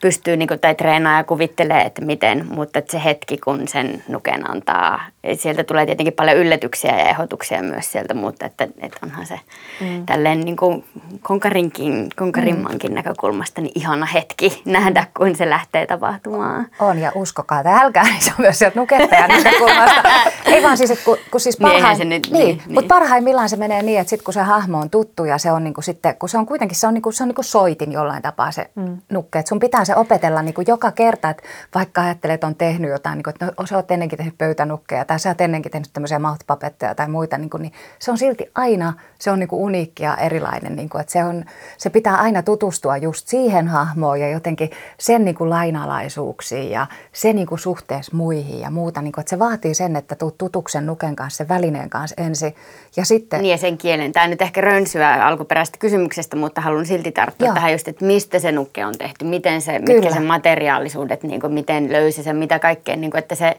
pystyy 0.00 0.36
niin 0.36 0.48
kuin, 0.48 0.60
tai 0.60 0.74
treenaa 0.74 1.16
ja 1.16 1.24
kuvittelee, 1.24 1.82
että 1.82 2.04
miten, 2.04 2.46
mutta 2.50 2.78
että 2.78 2.92
se 2.92 3.04
hetki, 3.04 3.38
kun 3.38 3.68
sen 3.68 4.02
nuken 4.08 4.50
antaa, 4.50 5.00
sieltä 5.34 5.64
tulee 5.64 5.86
tietenkin 5.86 6.12
paljon 6.12 6.36
yllätyksiä 6.36 6.98
ja 6.98 7.08
ehdotuksia 7.08 7.62
myös 7.62 7.92
sieltä, 7.92 8.14
mutta 8.14 8.46
että, 8.46 8.68
että 8.80 8.98
onhan 9.02 9.26
se 9.26 9.40
mm. 9.80 10.06
tälleen 10.06 10.40
niin 10.40 10.56
kuin 10.56 10.84
konkarinkin, 11.22 12.08
konkarimmankin 12.16 12.90
mm. 12.90 12.94
näkökulmasta 12.94 13.60
niin 13.60 13.72
ihana 13.74 14.06
hetki 14.06 14.62
nähdä, 14.64 15.06
kun 15.16 15.36
se 15.36 15.50
lähtee 15.50 15.86
tapahtumaan. 15.86 16.66
On 16.78 16.98
ja 16.98 17.12
uskokaa, 17.14 17.60
että 17.60 17.76
älkää, 17.76 18.04
niin 18.04 18.22
se 18.22 18.30
on 18.30 18.36
myös 18.38 18.58
sieltä 18.58 18.80
nukettajan 18.80 19.30
näkökulmasta. 19.30 20.02
Ei 20.52 20.62
vaan 20.62 20.76
siis, 20.76 20.90
että 20.90 21.04
kun, 21.04 21.18
kun 21.30 21.40
siis 21.40 21.56
parhaim... 21.56 21.98
niin, 21.98 22.08
nyt, 22.08 22.30
niin, 22.30 22.46
niin, 22.46 22.56
niin. 22.56 22.74
mutta 22.74 22.88
parhaimmillaan 22.88 23.48
se 23.48 23.56
menee 23.56 23.67
niin, 23.68 24.00
että 24.00 24.10
sitten 24.10 24.24
kun 24.24 24.34
se 24.34 24.40
hahmo 24.40 24.78
on 24.78 24.90
tuttu 24.90 25.24
ja 25.24 25.38
se 25.38 25.52
on 25.52 25.64
niin 25.64 25.74
kuin 25.74 25.84
sitten, 25.84 26.16
kun 26.16 26.28
se 26.28 26.38
on 26.38 26.46
kuitenkin, 26.46 26.78
se 26.78 26.86
on 26.86 26.94
niin 26.94 27.02
kuin, 27.02 27.12
se 27.12 27.22
on 27.22 27.28
niin 27.28 27.34
kuin 27.34 27.44
soitin 27.44 27.92
jollain 27.92 28.22
tapaa 28.22 28.50
se 28.50 28.70
mm. 28.74 28.98
nukke, 29.12 29.38
että 29.38 29.48
sun 29.48 29.58
pitää 29.58 29.84
se 29.84 29.96
opetella 29.96 30.42
niin 30.42 30.54
kuin 30.54 30.64
joka 30.68 30.90
kerta, 30.90 31.30
että 31.30 31.42
vaikka 31.74 32.00
ajattelet, 32.00 32.34
että 32.34 32.46
on 32.46 32.54
tehnyt 32.54 32.90
jotain, 32.90 33.16
niin 33.16 33.24
kuin, 33.24 33.34
että 33.34 33.52
no, 33.58 33.66
sä 33.66 33.76
oot 33.76 33.90
ennenkin 33.90 34.16
tehnyt 34.16 34.38
pöytänukkeja 34.38 35.04
tai 35.04 35.18
sä 35.18 35.28
oot 35.28 35.40
ennenkin 35.40 35.72
tehnyt 35.72 35.90
tämmöisiä 35.92 36.18
mouthpapetteja 36.18 36.94
tai 36.94 37.08
muita, 37.08 37.38
niin, 37.38 37.50
kuin, 37.50 37.62
niin 37.62 37.72
se 37.98 38.10
on 38.10 38.18
silti 38.18 38.50
aina, 38.54 38.92
se 39.18 39.30
on 39.30 39.38
niin 39.38 39.48
kuin 39.48 39.62
uniikki 39.62 40.02
ja 40.02 40.16
erilainen. 40.16 40.76
Niin 40.76 40.88
kuin, 40.88 41.00
että 41.00 41.12
se, 41.12 41.24
on, 41.24 41.44
se 41.78 41.90
pitää 41.90 42.16
aina 42.16 42.42
tutustua 42.42 42.96
just 42.96 43.28
siihen 43.28 43.68
hahmoon 43.68 44.20
ja 44.20 44.30
jotenkin 44.30 44.70
sen 44.98 45.24
niin 45.24 45.34
kuin 45.34 45.50
lainalaisuuksiin 45.50 46.70
ja 46.70 46.86
se 47.12 47.32
niin 47.32 47.46
kuin 47.46 47.58
suhteessa 47.58 48.16
muihin 48.16 48.60
ja 48.60 48.70
muuta. 48.70 49.02
Niin 49.02 49.12
kuin, 49.12 49.22
että 49.22 49.30
se 49.30 49.38
vaatii 49.38 49.74
sen, 49.74 49.96
että 49.96 50.14
tuut 50.14 50.38
tutuksen 50.38 50.86
nuken 50.86 51.16
kanssa, 51.16 51.36
sen 51.36 51.48
välineen 51.48 51.90
kanssa 51.90 52.14
ensin 52.18 52.54
ja 52.96 53.04
sitten... 53.04 53.42
Niin 53.42 53.57
sen 53.58 53.78
kielen. 53.78 54.12
Tämä 54.12 54.28
nyt 54.28 54.42
ehkä 54.42 54.60
rönsyä 54.60 55.26
alkuperäisestä 55.26 55.78
kysymyksestä, 55.78 56.36
mutta 56.36 56.60
haluan 56.60 56.86
silti 56.86 57.12
tarttua 57.12 57.48
Joo. 57.48 57.54
tähän 57.54 57.72
just, 57.72 57.88
että 57.88 58.04
mistä 58.04 58.38
se 58.38 58.52
nukke 58.52 58.86
on 58.86 58.94
tehty, 58.98 59.24
miten 59.24 59.60
se, 59.60 59.78
Kyllä. 59.78 59.94
mitkä 59.94 60.14
sen 60.14 60.24
materiaalisuudet, 60.24 61.22
niin 61.22 61.40
kuin, 61.40 61.52
miten 61.52 61.92
löysi 61.92 62.22
sen, 62.22 62.36
mitä 62.36 62.58
kaikkea, 62.58 62.96
niin 62.96 63.10
kuin, 63.10 63.18
että 63.18 63.34
se 63.34 63.56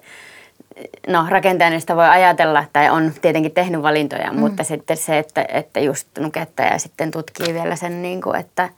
no 1.07 1.25
rakentajana 1.29 1.79
sitä 1.79 1.95
voi 1.95 2.07
ajatella 2.07 2.65
tai 2.73 2.89
on 2.89 3.12
tietenkin 3.21 3.51
tehnyt 3.51 3.81
valintoja, 3.81 4.33
mm. 4.33 4.39
mutta 4.39 4.63
sitten 4.63 4.97
se, 4.97 5.17
että, 5.17 5.45
että 5.47 5.79
just 5.79 6.07
nukettaja 6.19 6.79
sitten 6.79 7.12
tutkii 7.12 7.53
vielä 7.53 7.75
sen, 7.75 8.01
niin 8.01 8.21
kuin, 8.21 8.39
että 8.39 8.69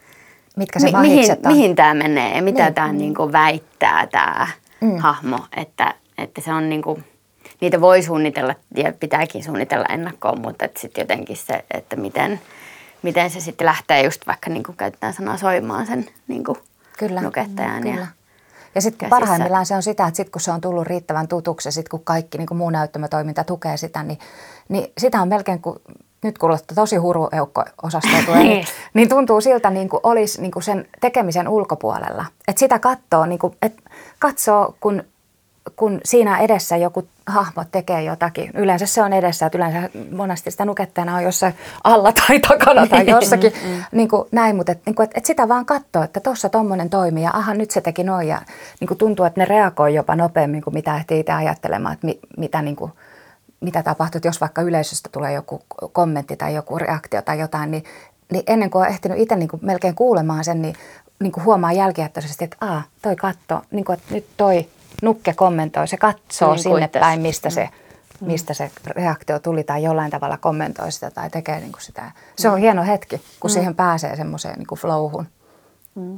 Mitkä 0.57 0.79
se 0.79 0.91
mi- 0.91 0.99
mihin, 0.99 1.37
mihin 1.47 1.75
tämä 1.75 1.93
menee 1.93 2.35
ja 2.35 2.41
mitä 2.41 2.63
niin. 2.63 2.73
tämä 2.73 2.93
niin 2.93 3.13
kuin 3.13 3.31
väittää 3.31 4.07
tämä 4.07 4.47
mm. 4.81 4.97
hahmo, 4.97 5.39
että, 5.57 5.93
että 6.17 6.41
se 6.41 6.53
on 6.53 6.69
niin 6.69 6.81
kuin, 6.81 7.03
niitä 7.61 7.81
voi 7.81 8.03
suunnitella 8.03 8.55
ja 8.75 8.93
pitääkin 8.99 9.43
suunnitella 9.43 9.85
ennakkoon, 9.89 10.41
mutta 10.41 10.65
sitten 10.77 11.01
jotenkin 11.01 11.37
se, 11.37 11.65
että 11.71 11.95
miten, 11.95 12.41
miten 13.01 13.29
se 13.29 13.39
sitten 13.39 13.65
lähtee 13.65 14.03
just 14.03 14.27
vaikka 14.27 14.49
niin 14.49 14.63
kuin 14.63 14.77
käytetään 14.77 15.13
sanaa 15.13 15.37
soimaan 15.37 15.87
sen 15.87 16.07
niin 16.27 16.43
kuin 16.43 16.57
kyllä, 16.97 17.21
nukettajan 17.21 17.81
kyllä. 17.81 18.01
ja 18.01 18.07
ja 18.75 18.81
sitten 18.81 19.09
parhaimmillaan 19.09 19.65
se 19.65 19.75
on 19.75 19.83
sitä, 19.83 20.07
että 20.07 20.17
sitten 20.17 20.31
kun 20.31 20.41
se 20.41 20.51
on 20.51 20.61
tullut 20.61 20.87
riittävän 20.87 21.27
tutuksi 21.27 21.67
ja 21.67 21.71
sitten 21.71 21.89
kun 21.89 22.03
kaikki 22.03 22.37
niin 22.37 22.47
kuin 22.47 22.57
muu 22.57 22.69
näyttämötoiminta 22.69 23.43
tukee 23.43 23.77
sitä, 23.77 24.03
niin, 24.03 24.19
niin 24.69 24.93
sitä 24.97 25.21
on 25.21 25.27
melkein 25.27 25.61
kuin 25.61 25.79
nyt 26.23 26.37
kuulostaa 26.37 26.75
tosi 26.75 26.95
hurueukko 26.95 27.63
osastoa 27.83 28.23
tulee, 28.25 28.43
niin, 28.43 28.65
niin 28.93 29.09
tuntuu 29.09 29.41
siltä 29.41 29.69
niin 29.69 29.89
kuin 29.89 29.99
olisi 30.03 30.41
niin 30.41 30.51
kuin 30.51 30.63
sen 30.63 30.87
tekemisen 31.01 31.47
ulkopuolella. 31.47 32.25
Että 32.47 32.59
sitä 32.59 32.79
katsoo, 32.79 33.25
niin 33.25 33.39
kuin, 33.39 33.55
että 33.61 33.81
katsoo 34.19 34.75
kun 34.79 35.03
kun 35.75 36.01
siinä 36.05 36.37
edessä 36.37 36.77
joku 36.77 37.07
hahmo 37.27 37.63
tekee 37.71 38.03
jotakin, 38.03 38.51
yleensä 38.53 38.85
se 38.85 39.03
on 39.03 39.13
edessä, 39.13 39.45
että 39.45 39.57
yleensä 39.57 39.89
monesti 40.11 40.51
sitä 40.51 40.65
nukettajana 40.65 41.15
on 41.15 41.23
jossain 41.23 41.53
alla 41.83 42.13
tai 42.27 42.39
takana 42.39 42.87
tai 42.87 43.09
jossakin, 43.09 43.53
mm, 43.63 43.69
mm. 43.69 43.83
niin 43.91 44.09
kuin 44.09 44.27
näin, 44.31 44.55
mutta 44.55 44.71
että, 44.71 44.83
niin 44.85 44.95
kuin, 44.95 45.03
että, 45.03 45.17
että 45.17 45.27
sitä 45.27 45.47
vaan 45.47 45.65
katsoo, 45.65 46.03
että 46.03 46.19
tuossa 46.19 46.49
tuommoinen 46.49 46.89
toimii 46.89 47.23
ja 47.23 47.31
aha, 47.33 47.53
nyt 47.53 47.71
se 47.71 47.81
teki 47.81 48.03
noin. 48.03 48.27
Ja 48.27 48.41
niin 48.79 48.87
kuin 48.87 48.97
tuntuu, 48.97 49.25
että 49.25 49.41
ne 49.41 49.45
reagoi 49.45 49.95
jopa 49.95 50.15
nopeammin 50.15 50.61
kuin 50.61 50.73
mitä 50.73 50.97
ehtii 50.97 51.19
itse 51.19 51.31
ajattelemaan, 51.31 51.93
että 51.93 52.05
mi, 52.07 52.19
mitä, 52.37 52.61
niin 52.61 52.75
kuin, 52.75 52.91
mitä 53.59 53.83
tapahtuu, 53.83 54.17
että 54.17 54.27
jos 54.27 54.41
vaikka 54.41 54.61
yleisöstä 54.61 55.09
tulee 55.11 55.33
joku 55.33 55.61
kommentti 55.91 56.37
tai 56.37 56.55
joku 56.55 56.77
reaktio 56.77 57.21
tai 57.21 57.39
jotain, 57.39 57.71
niin, 57.71 57.83
niin 58.31 58.43
ennen 58.47 58.69
kuin 58.69 58.81
on 58.81 58.89
ehtinyt 58.89 59.19
itse 59.19 59.35
niin 59.35 59.49
kuin 59.49 59.59
melkein 59.65 59.95
kuulemaan 59.95 60.43
sen, 60.43 60.61
niin 60.61 60.75
niin 61.21 61.31
kuin 61.31 61.43
huomaa 61.43 61.73
jälkijättöisesti, 61.73 62.43
että 62.43 62.57
Aa, 62.61 62.83
toi 63.01 63.15
katto, 63.15 63.61
niin 63.71 63.85
kuin, 63.85 63.97
että 63.97 64.13
nyt 64.13 64.25
toi 64.37 64.67
nukke 65.01 65.33
kommentoi, 65.33 65.87
se 65.87 65.97
katsoo 65.97 66.53
Niin, 66.53 66.63
sinne 66.63 66.87
päin, 66.87 67.21
mistä 67.21 67.49
se, 67.49 67.69
mistä 68.21 68.53
se 68.53 68.71
reaktio 68.87 69.39
tuli 69.39 69.63
tai 69.63 69.83
jollain 69.83 70.11
tavalla 70.11 70.37
kommentoi 70.37 70.91
sitä 70.91 71.11
tai 71.11 71.29
tekee 71.29 71.59
niin 71.59 71.71
kuin 71.71 71.81
sitä. 71.81 72.11
Se 72.37 72.49
on 72.49 72.57
hieno 72.57 72.83
hetki, 72.83 73.21
kun 73.39 73.49
siihen 73.49 73.75
pääsee 73.75 74.15
semmoiseen 74.15 74.57
niin 74.57 74.79
flowhun. 74.79 75.27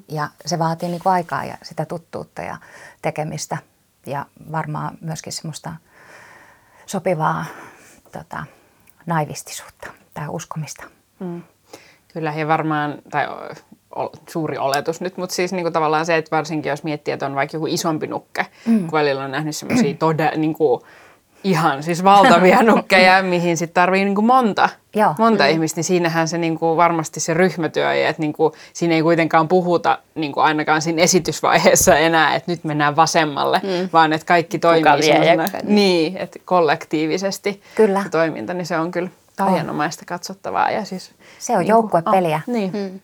Ja 0.07 0.29
se 0.45 0.59
vaatii 0.59 0.89
niin 0.89 1.01
kuin 1.03 1.13
aikaa 1.13 1.45
ja 1.45 1.57
sitä 1.63 1.86
tuttuutta 1.86 2.41
ja 2.41 2.57
tekemistä 3.01 3.57
ja 4.05 4.25
varmaan 4.51 4.97
myöskin 5.01 5.33
semmoista 5.33 5.73
sopivaa 6.86 7.45
tota, 8.12 8.45
naivistisuutta 9.05 9.88
tai 10.13 10.27
uskomista. 10.27 10.83
Kyllä, 12.13 12.33
ja 12.33 12.47
varmaan, 12.47 12.97
tai 13.12 13.27
suuri 14.29 14.58
oletus 14.58 15.01
nyt, 15.01 15.17
mutta 15.17 15.36
siis 15.36 15.53
niinku 15.53 15.71
tavallaan 15.71 16.06
se, 16.06 16.17
että 16.17 16.36
varsinkin 16.36 16.69
jos 16.69 16.84
miettii, 16.84 17.12
että 17.13 17.25
on 17.25 17.36
vaikka 17.36 17.58
joku 17.58 17.67
isompi 17.67 18.08
nukke, 18.08 18.45
mm. 18.65 18.79
kun 18.79 18.91
välillä 18.91 19.23
on 19.23 19.32
nähnyt 19.32 19.56
semmoisia 19.56 19.93
todella 19.93 20.38
niinku, 20.38 20.84
ihan 21.43 21.84
siis 21.84 22.03
valtavia 22.03 22.63
nukkeja, 22.73 23.23
mihin 23.23 23.58
sitten 23.58 23.73
tarvii 23.73 24.06
niinku 24.06 24.21
monta, 24.21 24.69
Joo. 24.95 25.15
monta 25.17 25.45
ihmistä, 25.45 25.77
niin 25.77 25.84
siinähän 25.84 26.27
se 26.27 26.38
niinku 26.38 26.77
varmasti 26.77 27.19
se 27.19 27.34
ryhmätyö, 27.34 27.93
ja 27.93 28.10
että 28.10 28.21
niinku, 28.21 28.53
siinä 28.73 28.95
ei 28.95 29.01
kuitenkaan 29.01 29.47
puhuta 29.47 29.97
niinku 30.15 30.39
ainakaan 30.39 30.82
siinä 30.82 31.01
esitysvaiheessa 31.01 31.97
enää, 31.97 32.36
että 32.36 32.51
nyt 32.51 32.63
mennään 32.63 32.95
vasemmalle, 32.95 33.62
mm. 33.63 33.89
vaan 33.93 34.13
että 34.13 34.25
kaikki 34.25 34.60
toimii 34.60 34.84
niin, 35.63 36.17
että 36.17 36.39
kollektiivisesti 36.45 37.62
Kyllä. 37.75 38.03
se 38.03 38.10
toiminta, 38.10 38.53
niin 38.53 38.65
se 38.65 38.77
on 38.77 38.91
kyllä 38.91 39.10
On. 39.39 39.47
aiheenomaista 39.47 40.03
katsottavaa. 40.08 40.71
Ja 40.71 40.86
siis, 40.86 41.12
Se 41.39 41.53
on 41.53 41.60
niinku- 41.60 41.71
joukkuepeliä. 41.71 42.36
Ah, 42.36 42.43
niin. 42.47 42.71
Mm. 42.73 42.99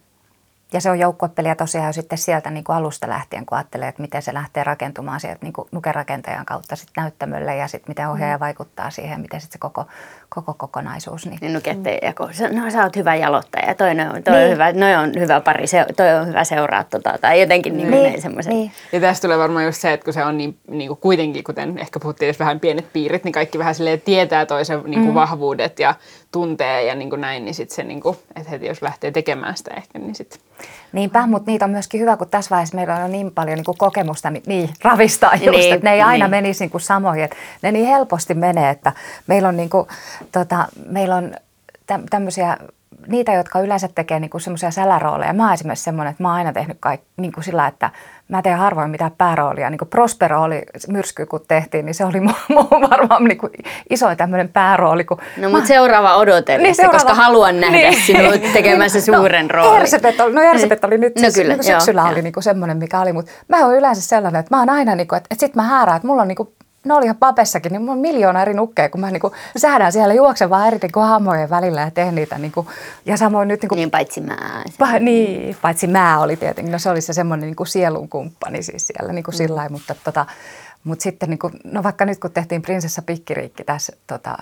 Ja 0.73 0.81
se 0.81 0.89
on 0.89 0.99
joukkuepeliä 0.99 1.55
tosiaan 1.55 1.93
sitten 1.93 2.17
sieltä 2.17 2.49
niin 2.49 2.63
kuin 2.63 2.75
alusta 2.75 3.09
lähtien, 3.09 3.45
kun 3.45 3.57
ajattelee, 3.57 3.87
että 3.87 4.01
miten 4.01 4.21
se 4.21 4.33
lähtee 4.33 4.63
rakentumaan 4.63 5.19
sieltä 5.19 5.39
niin 5.41 5.53
kuin 5.53 5.67
nukerakentajan 5.71 6.45
kautta 6.45 6.75
sitten 6.75 7.03
näyttämölle 7.03 7.55
ja 7.55 7.67
sitten 7.67 7.91
miten 7.91 8.09
ohjaaja 8.09 8.37
mm. 8.37 8.39
vaikuttaa 8.39 8.89
siihen 8.89 9.21
miten 9.21 9.41
sitten 9.41 9.53
se 9.53 9.59
koko, 9.59 9.85
koko 10.29 10.53
kokonaisuus. 10.53 11.25
Niin. 11.25 11.37
Niin 11.41 11.53
nukette 11.53 11.99
ja 12.01 12.13
kun 12.13 12.29
no 12.51 12.69
sä 12.71 12.83
oot 12.83 12.95
hyvä 12.95 13.15
jalottaja, 13.15 13.75
toi, 13.75 13.89
on, 13.89 14.23
toi 14.23 14.33
Niin. 14.33 14.45
on 14.45 14.51
hyvä, 14.51 14.71
noi 14.71 14.95
on 14.95 15.11
hyvä 15.19 15.41
pari, 15.41 15.67
se, 15.67 15.85
toi 15.97 16.13
on 16.13 16.27
hyvä 16.27 16.43
seuraa 16.43 16.83
tota, 16.83 17.17
tai 17.21 17.41
jotenkin 17.41 17.77
niin, 17.77 17.91
niin, 17.91 18.03
niin 18.03 18.21
semmoiset. 18.21 18.53
niin. 18.53 18.71
Ja 18.91 18.99
tästä 18.99 19.21
tulee 19.21 19.37
varmaan 19.37 19.65
just 19.65 19.81
se, 19.81 19.93
että 19.93 20.03
kun 20.03 20.13
se 20.13 20.25
on 20.25 20.37
niin, 20.37 20.57
niin 20.67 20.87
kuin 20.87 20.99
kuitenkin, 20.99 21.43
kuten 21.43 21.77
ehkä 21.77 21.99
puhuttiin 21.99 22.27
edes 22.27 22.39
vähän 22.39 22.59
pienet 22.59 22.93
piirit, 22.93 23.23
niin 23.23 23.31
kaikki 23.31 23.59
vähän 23.59 23.75
silleen 23.75 24.01
tietää 24.01 24.45
toisen 24.45 24.81
niin 24.85 24.99
kuin 24.99 25.07
mm. 25.11 25.13
vahvuudet 25.13 25.79
ja 25.79 25.95
tuntee 26.31 26.83
ja 26.83 26.95
niin 26.95 27.09
kuin 27.09 27.21
näin, 27.21 27.45
niin 27.45 27.55
sitten 27.55 27.75
se, 27.75 27.83
niin 27.83 28.01
kuin, 28.01 28.17
että 28.35 28.49
heti 28.49 28.65
jos 28.65 28.81
lähtee 28.81 29.11
tekemään 29.11 29.57
sitä 29.57 29.73
ehkä, 29.77 29.99
niin 29.99 30.15
sitten 30.15 30.39
Niinpä, 30.91 31.27
mutta 31.27 31.51
niitä 31.51 31.65
on 31.65 31.71
myöskin 31.71 32.01
hyvä, 32.01 32.17
kun 32.17 32.29
tässä 32.29 32.49
vaiheessa 32.49 32.75
meillä 32.75 32.95
on 32.95 33.11
niin 33.11 33.31
paljon 33.31 33.55
niin 33.55 33.65
kuin 33.65 33.77
kokemusta 33.77 34.29
niin, 34.29 34.43
niin 34.47 34.69
ravistaa 34.83 35.35
just, 35.35 35.57
Niin, 35.57 35.73
että 35.73 35.89
ne 35.89 35.93
ei 35.93 36.01
aina 36.01 36.25
niin. 36.25 36.31
menisi 36.31 36.63
niin 36.63 36.69
kuin 36.69 36.81
samoihin. 36.81 37.23
Että 37.23 37.35
ne 37.61 37.71
niin 37.71 37.87
helposti 37.87 38.33
menee, 38.33 38.69
että 38.69 38.91
meillä 39.27 39.47
on, 39.47 39.57
niin 39.57 39.69
kuin, 39.69 39.87
tota, 40.31 40.65
meillä 40.89 41.15
on 41.15 41.33
tä- 41.87 41.99
tämmöisiä, 42.09 42.57
niitä, 43.07 43.33
jotka 43.33 43.59
yleensä 43.59 43.89
tekee 43.95 44.19
niin 44.19 44.41
semmoisia 44.41 44.71
sälärooleja. 44.71 45.33
Mä 45.33 45.43
oon 45.43 45.53
esimerkiksi 45.53 45.83
semmoinen, 45.83 46.11
että 46.11 46.23
mä 46.23 46.29
oon 46.29 46.37
aina 46.37 46.53
tehnyt 46.53 46.77
kaik, 46.79 47.01
niin 47.17 47.31
kuin 47.31 47.43
sillä, 47.43 47.67
että 47.67 47.89
mä 48.29 48.41
teen 48.41 48.57
harvoin 48.57 48.89
mitään 48.89 49.11
pääroolia. 49.17 49.69
Niin 49.69 49.77
kuin 49.77 49.89
Prospero 49.89 50.41
oli 50.43 50.61
myrsky, 50.87 51.25
kun 51.25 51.41
tehtiin, 51.47 51.85
niin 51.85 51.93
se 51.93 52.05
oli 52.05 52.19
mun, 52.19 52.33
mun 52.71 52.89
varmaan 52.89 53.23
niin 53.23 53.37
kuin 53.37 53.51
isoin 53.89 54.17
tämmöinen 54.17 54.49
päärooli. 54.49 55.03
Kun 55.05 55.17
No 55.37 55.49
mutta 55.49 55.67
seuraava 55.67 56.15
odotellessa, 56.15 56.83
Niin, 56.83 56.91
koska 56.91 57.13
haluan 57.13 57.59
nähdä 57.59 57.77
Niin. 57.77 58.01
sinut 58.05 58.53
tekemässä 58.53 59.01
suuren 59.01 59.47
no, 59.47 59.53
roolin. 59.55 59.81
Ersebet 59.81 60.19
oli, 60.19 60.33
no 60.33 60.41
Ersebet 60.41 60.83
oli 60.83 60.97
nyt, 60.97 61.15
No 61.15 61.19
siis, 61.21 61.35
kyllä, 61.35 61.47
niin 61.49 61.57
kuin 61.57 61.65
syksyllä 61.73 62.01
joo, 62.01 62.07
oli 62.09 62.17
joo. 62.17 62.23
niin 62.23 62.33
kuin 62.33 62.43
semmoinen, 62.43 62.77
mikä 62.77 62.99
oli, 63.01 63.13
mutta 63.13 63.31
mä 63.47 63.65
oon 63.65 63.75
yleensä 63.75 64.01
sellainen, 64.01 64.39
että 64.39 64.55
mä 64.55 64.59
oon 64.59 64.69
aina, 64.69 64.95
niin 64.95 65.07
kuin, 65.07 65.17
että, 65.17 65.27
että 65.31 65.39
sit 65.45 65.55
mä 65.55 65.63
häärään, 65.63 65.95
että 65.95 66.07
mulla 66.07 66.21
on 66.21 66.27
niin 66.27 66.35
kuin, 66.83 66.89
ne 66.89 66.93
oli 66.93 67.05
ihan 67.05 67.17
papessakin, 67.17 67.71
niin 67.71 67.81
mulla 67.81 67.93
on 67.93 67.99
miljoona 67.99 68.41
eri 68.41 68.53
nukkeja, 68.53 68.89
kun 68.89 69.01
mä 69.01 69.11
niin 69.11 69.19
kuin, 69.21 69.33
säädän 69.57 69.91
siellä 69.91 70.13
juoksen 70.13 70.49
vaan 70.49 70.67
eri 70.67 70.79
niin 70.81 70.91
kuin 70.91 71.05
hahmojen 71.05 71.49
välillä 71.49 71.81
ja 71.81 71.91
teen 71.91 72.15
niitä. 72.15 72.37
Niin 72.37 72.51
kuin, 72.51 72.67
ja 73.05 73.17
samoin 73.17 73.47
nyt 73.47 73.61
niin 73.61 73.69
kuin, 73.69 73.77
Niin 73.77 73.91
paitsi 73.91 74.21
mä. 74.21 74.63
Pa, 74.77 74.99
niin, 74.99 75.57
paitsi 75.61 75.87
mä 75.87 76.19
oli 76.19 76.35
tietenkin, 76.35 76.71
no 76.71 76.79
se 76.79 76.89
oli 76.89 77.01
se 77.01 77.13
semmoinen 77.13 77.47
niin 77.47 77.55
kuin 77.55 77.67
sielun 77.67 78.09
kumppani 78.09 78.63
siis 78.63 78.87
siellä 78.87 79.13
niin 79.13 79.23
kuin 79.23 79.35
sillä 79.35 79.55
lailla, 79.55 79.71
mutta, 79.73 79.95
tota, 80.03 80.25
mutta 80.83 81.03
sitten 81.03 81.29
niin 81.29 81.39
kuin, 81.39 81.53
no 81.63 81.83
vaikka 81.83 82.05
nyt 82.05 82.19
kun 82.19 82.31
tehtiin 82.31 82.61
Prinsessa 82.61 83.01
Pikkiriikki 83.01 83.63
tässä 83.63 83.93
tota, 84.07 84.37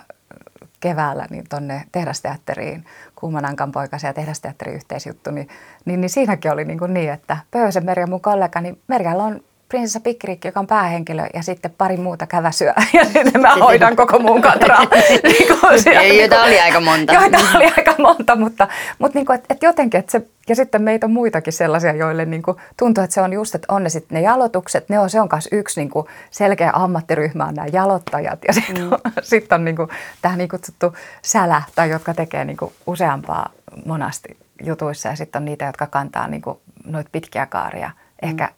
keväällä 0.80 1.26
niin 1.30 1.44
tuonne 1.48 1.84
tehdasteatteriin, 1.92 2.84
Kuumanankan 3.16 3.72
poikasen 3.72 4.08
ja 4.08 4.14
tehdasteatterin 4.14 4.74
yhteisjuttu, 4.74 5.30
niin, 5.30 5.48
niin, 5.84 6.00
niin 6.00 6.10
siinäkin 6.10 6.52
oli 6.52 6.64
niin, 6.64 6.78
kuin 6.78 6.94
niin 6.94 7.12
että 7.12 7.36
Pöysen 7.50 7.84
Merja 7.84 8.06
mun 8.06 8.20
kollega, 8.20 8.60
niin 8.60 8.80
Merjalla 8.88 9.24
on 9.24 9.40
Prinsessa 9.68 10.00
Pikkiriikki, 10.00 10.48
joka 10.48 10.60
on 10.60 10.66
päähenkilö, 10.66 11.26
ja 11.34 11.42
sitten 11.42 11.74
pari 11.78 11.96
muuta 11.96 12.26
käväsyä, 12.26 12.74
ja 12.92 13.04
sitten 13.04 13.40
mä 13.40 13.56
hoidan 13.56 13.96
koko 13.96 14.18
mun 14.18 14.42
katraa. 14.42 14.80
niin 15.22 15.58
kuin 15.60 15.82
siellä, 15.82 16.02
Joita 16.02 16.12
niin 16.12 16.28
kuin- 16.28 16.40
oli 16.40 16.60
aika 16.60 16.80
monta. 16.80 17.12
Joita 17.12 17.38
oli 17.56 17.64
aika 17.76 17.94
monta, 17.98 18.36
mutta, 18.36 18.68
mutta 18.98 19.18
niin 19.18 19.26
kuin, 19.26 19.34
että, 19.34 19.46
että 19.50 19.66
jotenkin, 19.66 19.98
että 19.98 20.12
se, 20.12 20.22
ja 20.48 20.56
sitten 20.56 20.82
meitä 20.82 21.06
on 21.06 21.12
muitakin 21.12 21.52
sellaisia, 21.52 21.92
joille 21.92 22.24
niin 22.24 22.42
kuin 22.42 22.56
tuntuu, 22.76 23.04
että 23.04 23.14
se 23.14 23.20
on 23.20 23.32
just, 23.32 23.54
että 23.54 23.74
on 23.74 23.82
ne 23.82 23.88
sitten 23.88 24.16
ne 24.16 24.20
jalotukset, 24.22 24.88
ne 24.88 24.98
on, 24.98 25.10
se 25.10 25.20
on 25.20 25.28
myös 25.32 25.48
yksi 25.52 25.80
niin 25.80 25.90
kuin 25.90 26.06
selkeä 26.30 26.70
ammattiryhmä 26.74 27.44
on 27.44 27.54
nämä 27.54 27.68
jalottajat, 27.72 28.38
ja 28.46 28.52
sitten 28.52 28.82
on, 28.92 28.98
sit 29.22 29.52
on 29.52 29.64
niin 29.64 29.76
kuin, 29.76 29.88
tämä 30.22 30.36
niin 30.36 30.48
kutsuttu 30.48 30.96
sälä, 31.22 31.62
tai 31.74 31.90
jotka 31.90 32.14
tekee 32.14 32.44
niin 32.44 32.56
kuin 32.56 32.72
useampaa 32.86 33.50
monasti 33.86 34.36
jutuissa, 34.62 35.08
ja 35.08 35.16
sitten 35.16 35.40
on 35.40 35.44
niitä, 35.44 35.64
jotka 35.64 35.86
kantaa 35.86 36.28
niin 36.28 36.42
kuin 36.42 36.58
noita 36.84 37.10
pitkiä 37.12 37.46
kaaria 37.46 37.90
ehkä 38.22 38.48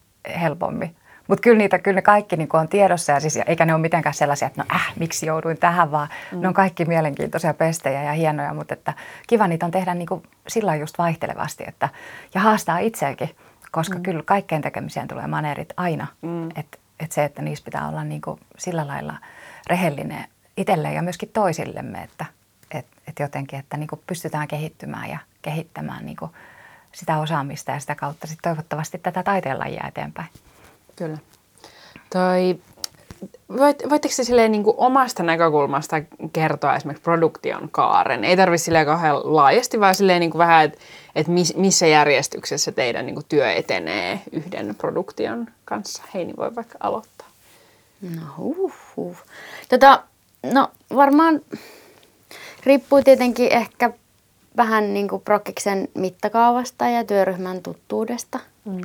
helpommin. 0.41 0.97
Mutta 1.31 1.43
kyllä, 1.43 1.59
niitä, 1.59 1.79
kyllä 1.79 1.95
ne 1.95 2.03
kaikki 2.03 2.37
niin 2.37 2.49
on 2.53 2.69
tiedossa, 2.69 3.13
ja 3.13 3.21
siis, 3.21 3.39
eikä 3.47 3.65
ne 3.65 3.75
ole 3.75 3.81
mitenkään 3.81 4.15
sellaisia, 4.15 4.47
että 4.47 4.63
no 4.63 4.75
äh, 4.75 4.93
miksi 4.99 5.27
jouduin 5.27 5.59
tähän, 5.59 5.91
vaan 5.91 6.09
mm. 6.33 6.41
ne 6.41 6.49
on 6.49 6.55
kaikki 6.55 6.85
mielenkiintoisia 6.85 7.55
pestejä 7.55 8.03
ja 8.03 8.13
hienoja, 8.13 8.55
mutta 8.55 8.75
että 8.75 8.93
kiva 9.27 9.49
niitä 9.49 9.67
on 9.67 9.73
tehdä 9.73 9.95
niin 9.95 10.09
kuin 10.09 10.23
sillä 10.49 10.77
just 10.77 10.99
vaihtelevasti, 10.99 11.65
että, 11.67 11.89
ja 12.35 12.41
haastaa 12.41 12.79
itseäkin, 12.79 13.37
koska 13.71 13.97
mm. 13.97 14.03
kyllä 14.03 14.23
kaikkeen 14.23 14.63
tekemiseen 14.63 15.09
tulee 15.09 15.27
maneerit 15.27 15.73
aina, 15.77 16.07
mm. 16.23 16.51
että 16.51 16.79
et 17.01 17.13
se, 17.13 17.25
että 17.25 17.43
niissä 17.43 17.65
pitää 17.65 17.89
olla 17.89 18.05
niin 18.05 18.21
kuin 18.21 18.41
sillä 18.59 18.87
lailla 18.87 19.15
rehellinen 19.67 20.25
itselleen 20.57 20.95
ja 20.95 21.03
myöskin 21.03 21.31
toisillemme, 21.33 22.03
että 22.03 22.27
et, 22.71 22.87
et 23.09 23.19
jotenkin, 23.21 23.59
että 23.59 23.77
niin 23.77 23.89
kuin 23.89 24.03
pystytään 24.07 24.49
kehittymään 24.49 25.11
ja 25.11 25.19
kehittämään 25.43 26.07
niin 26.07 26.17
kuin 26.17 26.31
sitä 26.93 27.19
osaamista 27.19 27.73
ja 27.73 27.81
sitä 27.81 27.95
kautta 27.95 28.27
sit 28.27 28.39
toivottavasti 28.43 28.99
tätä 28.99 29.23
taiteenlajia 29.23 29.85
eteenpäin. 29.89 30.29
Kyllä. 31.01 31.19
Toi, 32.13 32.59
voit, 33.59 33.83
voitteko 33.91 34.15
se 34.15 34.25
silleen 34.25 34.53
niin 34.53 34.65
kuin 34.65 34.75
omasta 34.79 35.23
näkökulmasta 35.23 35.97
kertoa 36.33 36.77
esimerkiksi 36.77 37.03
produktion 37.03 37.69
kaaren? 37.73 38.25
Ei 38.25 38.37
tarvitse 38.37 38.65
silleen 38.65 38.87
kauhean 38.87 39.37
laajasti, 39.37 39.81
vaan 39.81 39.95
silleen 39.95 40.21
niin 40.21 40.31
kuin 40.31 40.39
vähän, 40.39 40.65
että 40.65 40.79
et 41.15 41.29
miss, 41.29 41.57
missä 41.57 41.87
järjestyksessä 41.87 42.73
teidän 42.73 43.07
niin 43.07 43.15
kuin 43.15 43.27
työ 43.29 43.53
etenee 43.53 44.21
yhden 44.33 44.75
produktion 44.79 45.47
kanssa. 45.65 46.03
Heini 46.15 46.33
voi 46.37 46.55
vaikka 46.55 46.79
aloittaa. 46.81 47.29
No 48.03 48.23
huh, 48.37 48.73
huh. 48.97 49.17
Tota, 49.69 50.03
no 50.53 50.71
varmaan 50.95 51.41
riippuu 52.65 53.03
tietenkin 53.03 53.53
ehkä 53.53 53.93
vähän 54.57 54.95
niin 54.95 55.09
kuin 55.09 55.23
Prokiksen 55.23 55.89
mittakaavasta 55.95 56.89
ja 56.89 57.05
työryhmän 57.05 57.63
tuttuudesta. 57.63 58.41
Mm. 58.65 58.81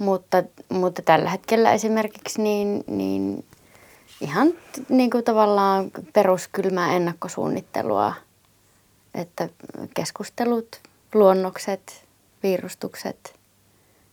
Mutta, 0.00 0.42
mutta 0.68 1.02
tällä 1.02 1.30
hetkellä 1.30 1.72
esimerkiksi 1.72 2.42
niin, 2.42 2.84
niin 2.86 3.44
ihan 4.20 4.52
niin 4.88 5.10
kuin 5.10 5.24
tavallaan 5.24 5.90
peruskylmää 6.12 6.96
ennakkosuunnittelua, 6.96 8.14
että 9.14 9.48
keskustelut, 9.94 10.80
luonnokset, 11.14 12.04
viirustukset. 12.42 13.34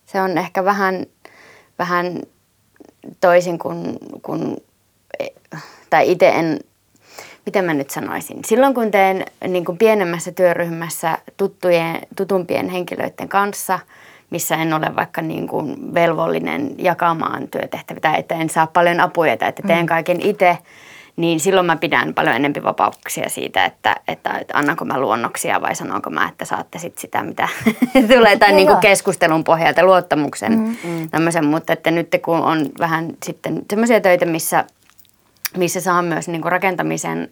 Se 0.05 0.21
on 0.21 0.37
ehkä 0.37 0.65
vähän, 0.65 1.05
vähän 1.79 2.21
toisin 3.21 3.59
kuin, 3.59 3.97
kuin 4.21 4.57
tai 5.89 6.11
itse 6.11 6.29
en, 6.29 6.59
miten 7.45 7.65
mä 7.65 7.73
nyt 7.73 7.89
sanoisin, 7.89 8.45
silloin 8.45 8.73
kun 8.73 8.91
teen 8.91 9.25
niin 9.47 9.65
kuin 9.65 9.77
pienemmässä 9.77 10.31
työryhmässä 10.31 11.17
tuttujen, 11.37 11.99
tutumpien 12.15 12.69
henkilöiden 12.69 13.29
kanssa, 13.29 13.79
missä 14.29 14.55
en 14.55 14.73
ole 14.73 14.95
vaikka 14.95 15.21
niin 15.21 15.47
kuin 15.47 15.93
velvollinen 15.93 16.75
jakamaan 16.77 17.47
työtehtäviä 17.47 18.01
tai 18.01 18.19
että 18.19 18.35
en 18.35 18.49
saa 18.49 18.67
paljon 18.67 18.99
apuja 18.99 19.37
tai 19.37 19.49
että 19.49 19.63
teen 19.67 19.85
kaiken 19.85 20.21
itse, 20.21 20.57
niin 21.15 21.39
silloin 21.39 21.65
mä 21.65 21.75
pidän 21.75 22.13
paljon 22.13 22.35
enempi 22.35 22.63
vapauksia 22.63 23.29
siitä, 23.29 23.65
että, 23.65 23.95
että, 24.07 24.37
että 24.37 24.57
annanko 24.57 24.85
mä 24.85 24.99
luonnoksia 24.99 25.61
vai 25.61 25.75
sanonko 25.75 26.09
mä, 26.09 26.29
että 26.29 26.45
saatte 26.45 26.79
sit 26.79 26.97
sitä, 26.97 27.23
mitä 27.23 27.47
tulee, 28.13 28.37
tai 28.37 28.51
niin 28.51 28.67
kuin 28.67 28.79
keskustelun 28.79 29.43
pohjalta, 29.43 29.83
luottamuksen 29.83 30.59
mm. 30.83 31.09
tämmöisen, 31.09 31.45
mutta 31.45 31.73
että 31.73 31.91
nyt 31.91 32.07
kun 32.25 32.37
on 32.37 32.65
vähän 32.79 33.09
sitten 33.25 33.61
semmoisia 33.69 34.01
töitä, 34.01 34.25
missä, 34.25 34.65
missä 35.57 35.81
saa 35.81 36.01
myös 36.01 36.27
niin 36.27 36.41
kuin 36.41 36.51
rakentamisen 36.51 37.29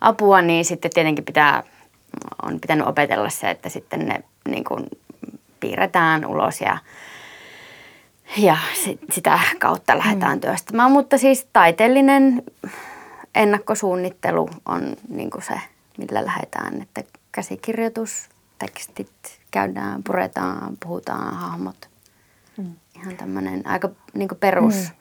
apua, 0.00 0.42
niin 0.42 0.64
sitten 0.64 0.90
tietenkin 0.94 1.24
pitää, 1.24 1.62
on 2.42 2.60
pitänyt 2.60 2.86
opetella 2.86 3.30
se, 3.30 3.50
että 3.50 3.68
sitten 3.68 4.06
ne 4.06 4.20
niin 4.48 4.64
kuin 4.64 4.86
piirretään 5.60 6.26
ulos 6.26 6.60
ja 6.60 6.78
Ja 8.36 8.56
sit, 8.84 9.00
sitä 9.12 9.38
kautta 9.58 9.98
lähdetään 9.98 10.36
mm. 10.36 10.40
työstämään. 10.40 10.92
Mutta 10.92 11.18
siis 11.18 11.48
taiteellinen 11.52 12.42
ennakkosuunnittelu 13.34 14.50
on 14.66 14.96
niin 15.08 15.30
se, 15.40 15.60
millä 15.98 16.24
lähdetään. 16.24 16.82
Että 16.82 17.18
käsikirjoitus, 17.32 18.28
tekstit 18.58 19.40
käydään, 19.50 20.02
puretaan, 20.02 20.76
puhutaan, 20.84 21.34
hahmot. 21.34 21.88
Mm. 22.56 22.72
Ihan 22.96 23.16
tämmöinen 23.16 23.62
aika 23.66 23.88
niin 24.14 24.28
perus. 24.40 24.74
Mm. 24.74 24.94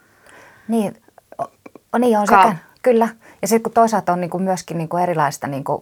Niin, 0.67 1.04
o, 1.41 1.98
niin 1.98 2.17
on 2.17 2.28
sekä, 2.28 2.56
kyllä. 2.82 3.10
Ja 3.41 3.48
sitten 3.48 3.63
kun 3.63 3.74
toisaalta 3.74 4.13
on 4.13 4.22
niin 4.22 4.30
kuin 4.30 4.43
myöskin 4.43 4.78
niin 4.78 4.89
kuin 4.89 5.04
erilaista 5.04 5.48
niin 5.48 5.63
kuin 5.63 5.82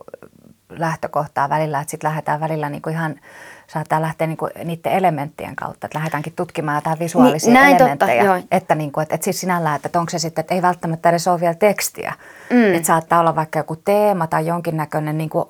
lähtökohtaa 0.69 1.49
välillä, 1.49 1.79
että 1.79 1.91
sitten 1.91 2.07
lähdetään 2.07 2.39
välillä 2.39 2.69
niin 2.69 2.81
kuin 2.81 2.93
ihan, 2.93 3.19
saattaa 3.67 4.01
lähteä 4.01 4.27
niin 4.27 4.37
kuin 4.37 4.51
niiden 4.63 4.91
elementtien 4.91 5.55
kautta, 5.55 5.87
että 5.87 5.97
lähdetäänkin 5.97 6.33
tutkimaan 6.35 6.77
jotain 6.77 6.99
visuaalisia 6.99 7.53
niin, 7.53 7.75
elementtejä. 7.75 8.25
Totta, 8.25 8.47
että, 8.51 8.75
niin 8.75 8.91
kuin, 8.91 9.01
että, 9.01 9.15
että 9.15 9.25
siis 9.25 9.41
sinällään, 9.41 9.79
että 9.85 9.99
onko 9.99 10.09
se 10.09 10.19
sitten, 10.19 10.41
että 10.41 10.55
ei 10.55 10.61
välttämättä 10.61 11.09
edes 11.09 11.27
ole 11.27 11.39
vielä 11.39 11.53
tekstiä. 11.53 12.13
Mm. 12.49 12.73
Että 12.73 12.87
saattaa 12.87 13.19
olla 13.19 13.35
vaikka 13.35 13.59
joku 13.59 13.75
teema 13.75 14.27
tai 14.27 14.47
jonkinnäköinen 14.47 15.17
niin 15.17 15.29
kuin 15.29 15.45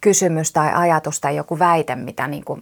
kysymys 0.00 0.52
tai 0.52 0.72
ajatus 0.74 1.20
tai 1.20 1.36
joku 1.36 1.58
väite, 1.58 1.96
mitä, 1.96 2.26
niin 2.26 2.44
kuin, 2.44 2.60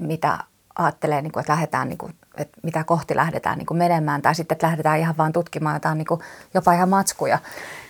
mitä 0.00 0.38
ajattelee, 0.78 1.22
niin 1.22 1.32
kuin, 1.32 1.40
että 1.40 1.52
lähdetään 1.52 1.88
niin 1.88 1.98
kuin 1.98 2.14
että 2.36 2.60
mitä 2.62 2.84
kohti 2.84 3.16
lähdetään 3.16 3.58
niin 3.58 3.66
kuin 3.66 3.78
menemään, 3.78 4.22
tai 4.22 4.34
sitten 4.34 4.54
että 4.54 4.66
lähdetään 4.66 4.98
ihan 4.98 5.16
vaan 5.16 5.32
tutkimaan 5.32 5.76
jotain 5.76 5.98
niin 5.98 6.06
kuin 6.06 6.20
jopa 6.54 6.72
ihan 6.72 6.88
matskuja, 6.88 7.38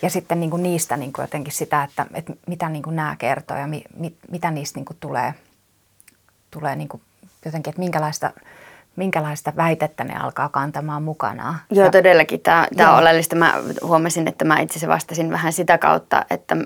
ja 0.02 0.10
sitten 0.10 0.40
niin 0.40 0.50
kuin 0.50 0.62
niistä 0.62 0.96
niin 0.96 1.12
kuin 1.12 1.22
jotenkin 1.22 1.52
sitä, 1.52 1.82
että, 1.82 2.06
että 2.14 2.32
mitä 2.46 2.68
niin 2.68 2.82
kuin 2.82 2.96
nämä 2.96 3.16
kertoo 3.18 3.56
ja 3.56 3.66
mi, 3.66 3.84
mi, 3.96 4.16
mitä 4.30 4.50
niistä 4.50 4.78
niin 4.78 4.84
kuin 4.84 4.96
tulee, 5.00 5.34
tulee 6.52 6.76
niin 6.76 6.88
kuin 6.88 7.02
jotenkin, 7.44 7.70
että 7.70 7.80
minkälaista, 7.80 8.30
minkälaista 8.96 9.52
väitettä 9.56 10.04
ne 10.04 10.14
alkaa 10.14 10.48
kantamaan 10.48 11.02
mukanaan. 11.02 11.56
Joo, 11.70 11.84
ja, 11.84 11.90
todellakin. 11.90 12.40
Tämä, 12.40 12.66
tämä 12.76 12.92
on 12.92 12.98
oleellista. 12.98 13.36
Mä 13.36 13.54
huomasin, 13.82 14.28
että 14.28 14.44
mä 14.44 14.60
itse 14.60 14.72
asiassa 14.78 14.94
vastasin 14.94 15.30
vähän 15.30 15.52
sitä 15.52 15.78
kautta, 15.78 16.24
että 16.30 16.56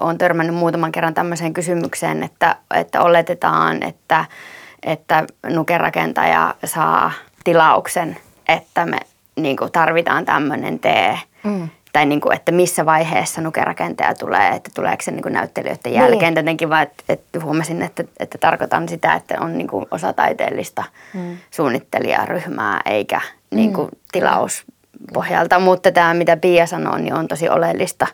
olen 0.00 0.18
törmännyt 0.18 0.56
muutaman 0.56 0.92
kerran 0.92 1.14
tämmöiseen 1.14 1.52
kysymykseen, 1.52 2.22
että, 2.22 2.56
että 2.74 3.02
oletetaan, 3.02 3.82
että– 3.82 4.24
että 4.82 5.24
nukerakentaja 5.48 6.54
saa 6.64 7.12
tilauksen, 7.44 8.16
että 8.48 8.86
me 8.86 8.98
niin 9.36 9.56
kuin 9.56 9.72
tarvitaan 9.72 10.24
tämmöinen 10.24 10.78
tee. 10.78 11.18
Mm. 11.44 11.68
Tai 11.92 12.06
niin 12.06 12.20
kuin, 12.20 12.36
että 12.36 12.52
missä 12.52 12.86
vaiheessa 12.86 13.40
nukerakentaja 13.40 14.14
tulee, 14.14 14.48
että 14.48 14.70
tuleeko 14.74 15.02
se 15.02 15.10
niin 15.10 15.22
kuin 15.22 15.32
näyttelijöiden 15.32 15.92
jälkeen. 15.92 16.20
Niin. 16.20 16.34
Tietenkin 16.34 16.70
vaan, 16.70 16.82
että, 16.82 17.04
että 17.08 17.40
huomasin, 17.40 17.82
että, 17.82 18.04
että 18.20 18.38
tarkoitan 18.38 18.88
sitä, 18.88 19.14
että 19.14 19.36
on 19.40 19.58
niin 19.58 19.68
kuin 19.68 19.86
osa 19.90 20.12
taiteellista 20.12 20.84
mm. 21.14 21.36
suunnittelijaryhmää 21.50 22.80
eikä 22.84 23.20
niin 23.50 23.72
kuin 23.72 23.88
mm. 23.88 23.98
tilauspohjalta. 24.12 25.58
Mutta 25.58 25.92
tämä, 25.92 26.14
mitä 26.14 26.36
Pia 26.36 26.66
sanoo, 26.66 26.98
niin 26.98 27.14
on 27.14 27.28
tosi 27.28 27.48
oleellista 27.48 28.06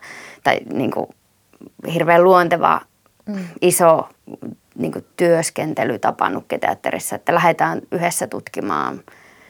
tai 0.43 0.59
niin 0.73 0.91
kuin 0.91 1.09
hirveän 1.93 2.23
luonteva 2.23 2.81
mm. 3.25 3.47
iso 3.61 4.09
niin 4.75 4.91
kuin 4.91 5.05
työskentelytapa 5.17 6.29
nukketeatterissa, 6.29 7.15
että 7.15 7.35
lähdetään 7.35 7.81
yhdessä 7.91 8.27
tutkimaan 8.27 8.99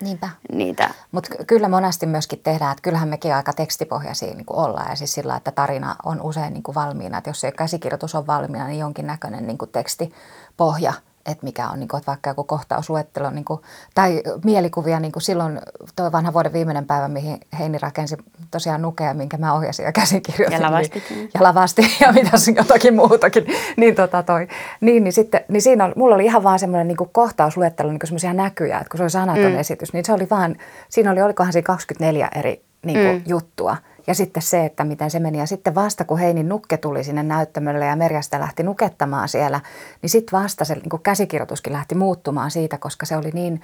Niinpä. 0.01 0.29
niitä. 0.51 0.89
Mutta 1.11 1.29
kyllä 1.47 1.69
monesti 1.69 2.05
myöskin 2.05 2.39
tehdään, 2.39 2.71
että 2.71 2.81
kyllähän 2.81 3.09
mekin 3.09 3.35
aika 3.35 3.53
tekstipohjaisia 3.53 4.33
niin 4.33 4.45
kuin 4.45 4.59
ollaan 4.59 4.89
ja 4.89 4.95
siis 4.95 5.13
sillä, 5.13 5.35
että 5.35 5.51
tarina 5.51 5.95
on 6.05 6.21
usein 6.21 6.53
niin 6.53 6.63
kuin 6.63 6.75
valmiina, 6.75 7.17
että 7.17 7.29
jos 7.29 7.41
se 7.41 7.51
käsikirjoitus 7.51 8.15
on 8.15 8.27
valmiina, 8.27 8.67
niin 8.67 8.79
jonkinnäköinen 8.79 9.47
niin 9.47 9.57
kuin 9.57 9.71
tekstipohja– 9.71 10.93
että 11.27 11.43
mikä 11.43 11.69
on 11.69 11.79
niin 11.79 11.87
kuin, 11.87 11.97
että 11.97 12.11
vaikka 12.11 12.29
joku 12.29 12.43
kohtausluettelo 12.43 13.29
niin 13.29 13.45
kuin, 13.45 13.61
tai 13.95 14.21
mielikuvia 14.43 14.99
niin 14.99 15.11
kuin 15.11 15.23
silloin 15.23 15.61
tuo 15.95 16.11
vanha 16.11 16.33
vuoden 16.33 16.53
viimeinen 16.53 16.85
päivä, 16.85 17.07
mihin 17.07 17.39
Heini 17.59 17.77
rakensi 17.77 18.17
tosiaan 18.51 18.81
nukea, 18.81 19.13
minkä 19.13 19.37
mä 19.37 19.53
ohjasin 19.53 19.85
ja 19.85 19.91
käsikirjoitin. 19.91 20.61
Ja 20.61 20.71
lavasti. 20.71 21.03
Niin, 21.09 21.29
ja 21.33 21.43
lavasti 21.43 21.81
ja 22.01 22.13
mitä 22.13 22.31
jotakin 22.55 22.95
muutakin. 22.95 23.45
niin, 23.77 23.95
tota 23.95 24.23
toi, 24.23 24.47
niin, 24.81 25.03
niin 25.03 25.13
sitten, 25.13 25.41
niin 25.47 25.61
siinä 25.61 25.85
oli, 25.85 25.93
mulla 25.95 26.15
oli 26.15 26.25
ihan 26.25 26.43
vaan 26.43 26.59
semmoinen 26.59 26.87
niin 26.87 26.97
kohtausluettelo, 27.11 27.91
niin 27.91 27.99
semmoisia 28.03 28.33
näkyjä, 28.33 28.77
että 28.77 28.89
kun 28.89 28.97
se 28.97 29.03
oli 29.03 29.09
sanaton 29.09 29.51
mm. 29.51 29.59
esitys, 29.59 29.93
niin 29.93 30.05
se 30.05 30.13
oli 30.13 30.27
vaan, 30.29 30.55
siinä 30.89 31.11
oli, 31.11 31.21
olikohan 31.21 31.53
siinä 31.53 31.65
24 31.65 32.29
eri 32.35 32.61
niin 32.85 32.99
kuin, 33.05 33.15
mm. 33.15 33.23
juttua. 33.27 33.77
Ja 34.07 34.15
sitten 34.15 34.43
se, 34.43 34.65
että 34.65 34.83
miten 34.83 35.11
se 35.11 35.19
meni. 35.19 35.37
Ja 35.37 35.45
sitten 35.45 35.75
vasta 35.75 36.05
kun 36.05 36.19
Heinin 36.19 36.49
nukke 36.49 36.77
tuli 36.77 37.03
sinne 37.03 37.23
näyttämölle 37.23 37.85
ja 37.85 37.95
Merjasta 37.95 38.39
lähti 38.39 38.63
nukettamaan 38.63 39.29
siellä, 39.29 39.61
niin 40.01 40.09
sitten 40.09 40.39
vasta 40.39 40.65
se 40.65 40.75
niin 40.75 41.01
käsikirjoituskin 41.03 41.73
lähti 41.73 41.95
muuttumaan 41.95 42.51
siitä, 42.51 42.77
koska 42.77 43.05
se 43.05 43.17
oli 43.17 43.31
niin 43.33 43.61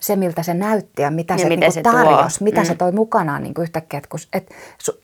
se, 0.00 0.16
miltä 0.16 0.42
se 0.42 0.54
näytti 0.54 1.02
ja 1.02 1.10
mitä 1.10 1.34
ja 1.34 1.38
se, 1.38 1.48
niin 1.48 1.72
se 1.72 1.82
tarjosi, 1.82 2.44
mitä 2.44 2.60
mm. 2.60 2.66
se 2.66 2.74
toi 2.74 2.92
mukanaan 2.92 3.42
niin 3.42 3.54
kuin 3.54 3.62
yhtäkkiä, 3.62 3.98
että, 3.98 4.08
kun, 4.08 4.20
että 4.32 4.54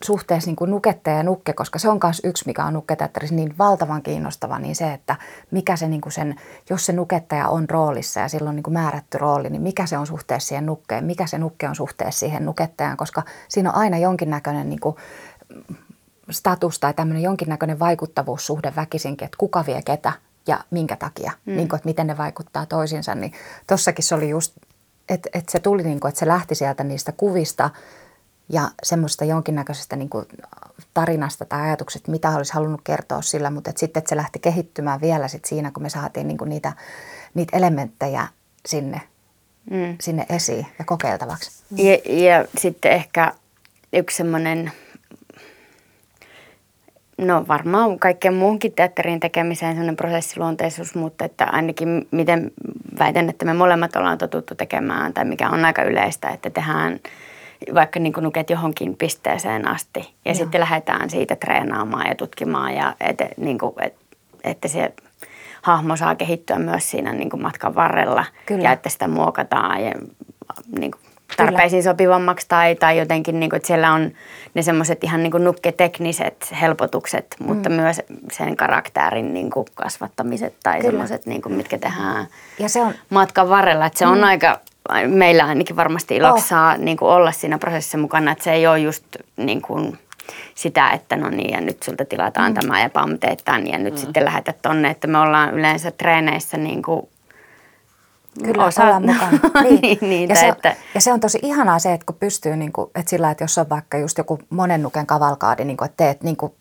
suhteessa 0.05 0.49
niin 0.49 0.57
kuin 0.57 0.71
nukettaja 0.71 1.17
ja 1.17 1.23
nukke, 1.23 1.53
koska 1.53 1.79
se 1.79 1.89
on 1.89 2.01
myös 2.05 2.21
yksi, 2.25 2.45
mikä 2.47 2.65
on 2.65 2.75
nukketeatterissa 2.75 3.37
niin 3.37 3.59
valtavan 3.59 4.03
kiinnostava, 4.03 4.59
niin 4.59 4.77
se, 4.77 4.93
että 4.93 5.17
mikä 5.51 5.77
se 5.77 5.89
niin 5.89 6.01
kuin 6.01 6.13
sen, 6.13 6.37
jos 6.71 6.87
se 6.87 6.93
nukettaja 6.93 7.49
on 7.49 7.71
roolissa 7.71 8.21
ja 8.21 8.29
silloin 8.29 8.57
niin 8.57 8.63
kuin 8.63 8.75
määrätty 8.75 9.19
rooli, 9.19 9.51
niin 9.51 9.63
mikä 9.63 9.87
se 9.87 9.99
on 9.99 10.07
suhteessa 10.07 10.49
siihen 10.49 10.67
nukkeen, 10.67 11.05
mikä 11.05 11.27
se 11.27 11.39
nukke 11.39 11.69
on 11.69 11.75
suhteessa 11.75 12.21
siihen 12.21 12.45
nukettajaan, 12.45 12.97
koska 12.97 13.23
siinä 13.49 13.71
on 13.71 13.77
aina 13.77 13.99
jonkinnäköinen 13.99 14.69
niin 14.69 14.81
kuin 14.81 14.97
status 16.31 16.81
tai 16.81 16.95
tämmöinen 16.95 17.23
jonkinnäköinen 17.23 17.79
vaikuttavuussuhde 17.79 18.73
väkisinkin, 18.77 19.25
että 19.25 19.39
kuka 19.39 19.65
vie 19.67 19.83
ketä 19.83 20.13
ja 20.47 20.65
minkä 20.71 20.97
takia, 20.97 21.33
mm. 21.47 21.57
niin 21.57 21.69
kuin, 21.69 21.77
että 21.77 21.89
miten 21.89 22.07
ne 22.07 22.19
vaikuttaa 22.19 22.67
toisiinsa, 22.67 23.15
niin 23.15 23.33
tossakin 23.67 24.05
se 24.05 24.15
oli 24.15 24.29
just 24.29 24.53
että 25.11 25.31
et 25.33 25.49
se 25.49 25.61
tuli, 25.61 25.83
niin 25.83 26.01
kuin, 26.01 26.09
että 26.09 26.19
se 26.19 26.29
lähti 26.29 26.55
sieltä 26.55 26.85
niistä 26.85 27.13
kuvista 27.13 27.71
ja 28.49 28.71
semmoista 28.83 29.25
jonkinnäköisestä 29.25 29.97
niin 29.97 30.09
kuin 30.09 30.27
tarinasta 30.95 31.45
tai 31.45 31.63
ajatuksesta, 31.63 32.11
mitä 32.11 32.31
olisi 32.31 32.53
halunnut 32.53 32.81
kertoa 32.85 33.23
sillä, 33.23 33.51
mutta 33.51 33.71
että 33.71 33.81
sitten 33.81 34.01
että 34.01 34.09
se 34.09 34.17
lähti 34.17 34.39
kehittymään 34.39 35.01
vielä 35.01 35.29
sit 35.29 35.45
siinä, 35.45 35.71
kun 35.71 35.83
me 35.83 35.91
saatiin 35.91 36.29
niin 36.29 36.39
kuin 36.39 36.49
niitä, 36.49 36.73
niitä 37.35 37.57
elementtejä 37.57 38.29
sinne, 38.67 39.01
mm. 39.71 39.97
sinne 40.01 40.27
esiin 40.29 40.67
ja 40.79 40.85
kokeiltavaksi. 40.85 41.51
Ja, 41.77 41.99
ja 42.29 42.45
sitten 42.59 42.93
ehkä 42.93 43.35
yksi 43.93 44.17
semmoinen 44.17 44.73
No 47.21 47.45
varmaan 47.49 47.99
kaikkeen 47.99 48.35
muuhunkin 48.35 48.73
teatterin 48.73 49.21
tekemiseen 49.21 49.73
sellainen 49.73 49.97
prosessiluonteisuus, 49.97 50.95
mutta 50.95 51.25
että 51.25 51.45
ainakin 51.45 52.09
miten 52.11 52.51
väitän, 52.99 53.29
että 53.29 53.45
me 53.45 53.55
molemmat 53.55 53.97
ollaan 53.97 54.19
totuttu 54.19 54.55
tekemään 54.55 55.15
tai 55.15 55.25
mikä 55.25 55.51
on 55.51 55.65
aika 55.65 55.83
yleistä, 55.83 56.29
että 56.29 56.51
tehdään 56.51 57.01
vaikka 57.75 58.01
niin 58.01 58.13
kuin 58.13 58.25
nuket 58.25 58.51
johonkin 58.51 58.97
pisteeseen 58.97 59.69
asti 59.69 60.01
ja 60.01 60.31
Joo. 60.31 60.35
sitten 60.35 60.61
lähdetään 60.61 61.11
siitä 61.11 61.37
treenaamaan 61.37 62.07
ja 62.07 62.15
tutkimaan 62.15 62.75
ja 62.75 62.95
et, 63.01 63.19
niin 63.37 63.59
kuin, 63.59 63.75
et, 63.83 63.95
että 64.45 64.69
se 64.69 64.93
hahmo 65.63 65.97
saa 65.97 66.15
kehittyä 66.15 66.59
myös 66.59 66.91
siinä 66.91 67.13
niin 67.13 67.31
kuin 67.31 67.43
matkan 67.43 67.75
varrella 67.75 68.25
Kyllä. 68.47 68.65
ja 68.65 68.73
että 68.73 68.89
sitä 68.89 69.09
muokataan 69.09 69.85
ja 69.85 69.93
niin 70.79 70.91
kuin, 70.91 71.01
tarpeisiin 71.37 71.83
sopivammaksi 71.83 72.47
tai, 72.49 72.75
tai 72.75 72.99
jotenkin, 72.99 73.41
niin 73.41 73.51
kuin, 73.51 73.57
että 73.57 73.67
siellä 73.67 73.93
on 73.93 74.11
ne 74.55 74.63
semmoiset 74.63 75.05
ihan 75.05 75.23
niin 75.23 75.31
kuin 75.31 75.45
nukketekniset 75.45 76.55
helpotukset, 76.61 77.37
mutta 77.39 77.69
mm. 77.69 77.75
myös 77.75 78.03
sen 78.33 78.57
karakterin 78.57 79.35
niin 79.35 79.51
kuin 79.51 79.67
kasvattamiset 79.75 80.55
tai 80.63 80.83
semmoiset, 80.83 81.27
niin 81.27 81.43
kuin, 81.43 81.55
mitkä 81.55 81.79
tehdään 81.79 82.27
ja 82.59 82.69
se 82.69 82.81
on, 82.81 82.95
matkan 83.11 83.49
varrella. 83.49 83.87
Että 83.87 83.99
se 83.99 84.05
mm. 84.05 84.13
on 84.13 84.25
aika, 84.25 84.61
meillä 85.07 85.45
ainakin 85.45 85.77
varmasti 85.77 86.17
iloksi 86.17 86.43
oh. 86.43 86.49
saa 86.49 86.77
niin 86.77 86.97
kuin 86.97 87.09
olla 87.09 87.33
siinä 87.33 87.59
prosessissa 87.59 87.99
mukana, 87.99 88.33
että 88.33 88.45
se 88.45 88.53
ei 88.53 88.67
ole 88.67 88.79
just 88.79 89.05
niin 89.37 89.63
kuin, 89.63 89.99
sitä, 90.55 90.91
että 90.91 91.17
no 91.17 91.29
niin 91.29 91.51
ja 91.51 91.61
nyt 91.61 91.83
sulta 91.83 92.05
tilataan 92.05 92.53
mm. 92.53 92.55
tämä 92.55 92.83
ja 92.83 92.91
pam 92.91 93.19
teet 93.19 93.43
tämän 93.45 93.67
ja 93.67 93.79
nyt 93.79 93.95
mm. 93.95 94.01
sitten 94.01 94.25
lähetät 94.25 94.63
tonne, 94.63 94.91
että 94.91 95.07
me 95.07 95.19
ollaan 95.19 95.55
yleensä 95.55 95.91
treeneissä 95.91 96.57
niin 96.57 96.83
kuin 96.83 97.09
Kyllä, 98.45 98.65
osa. 98.65 98.83
ollaan 98.83 99.07
mukana. 99.07 99.39
Niin. 99.63 99.81
niin, 99.81 99.99
niin, 100.01 100.29
ja, 100.29 100.37
se, 100.37 100.49
että... 100.49 100.77
ja 100.95 101.01
se 101.01 101.13
on 101.13 101.21
tosi 101.21 101.39
ihanaa 101.43 101.79
se, 101.79 101.93
että 101.93 102.07
kun 102.07 102.17
pystyy, 102.21 102.57
niin 102.57 102.73
kuin, 102.73 102.91
että 102.95 103.11
sillä 103.11 103.31
että 103.31 103.45
jos 103.45 103.59
on 103.59 103.69
vaikka 103.69 103.99
just 103.99 104.19
joku 104.19 104.39
monen 104.51 104.83
nuken 104.83 105.07
kavalkaadi, 105.07 105.65
niin 105.65 105.77
kuin, 105.77 105.87
että 105.87 106.05
teet 106.05 106.23
niin 106.23 106.37
kuin 106.37 106.53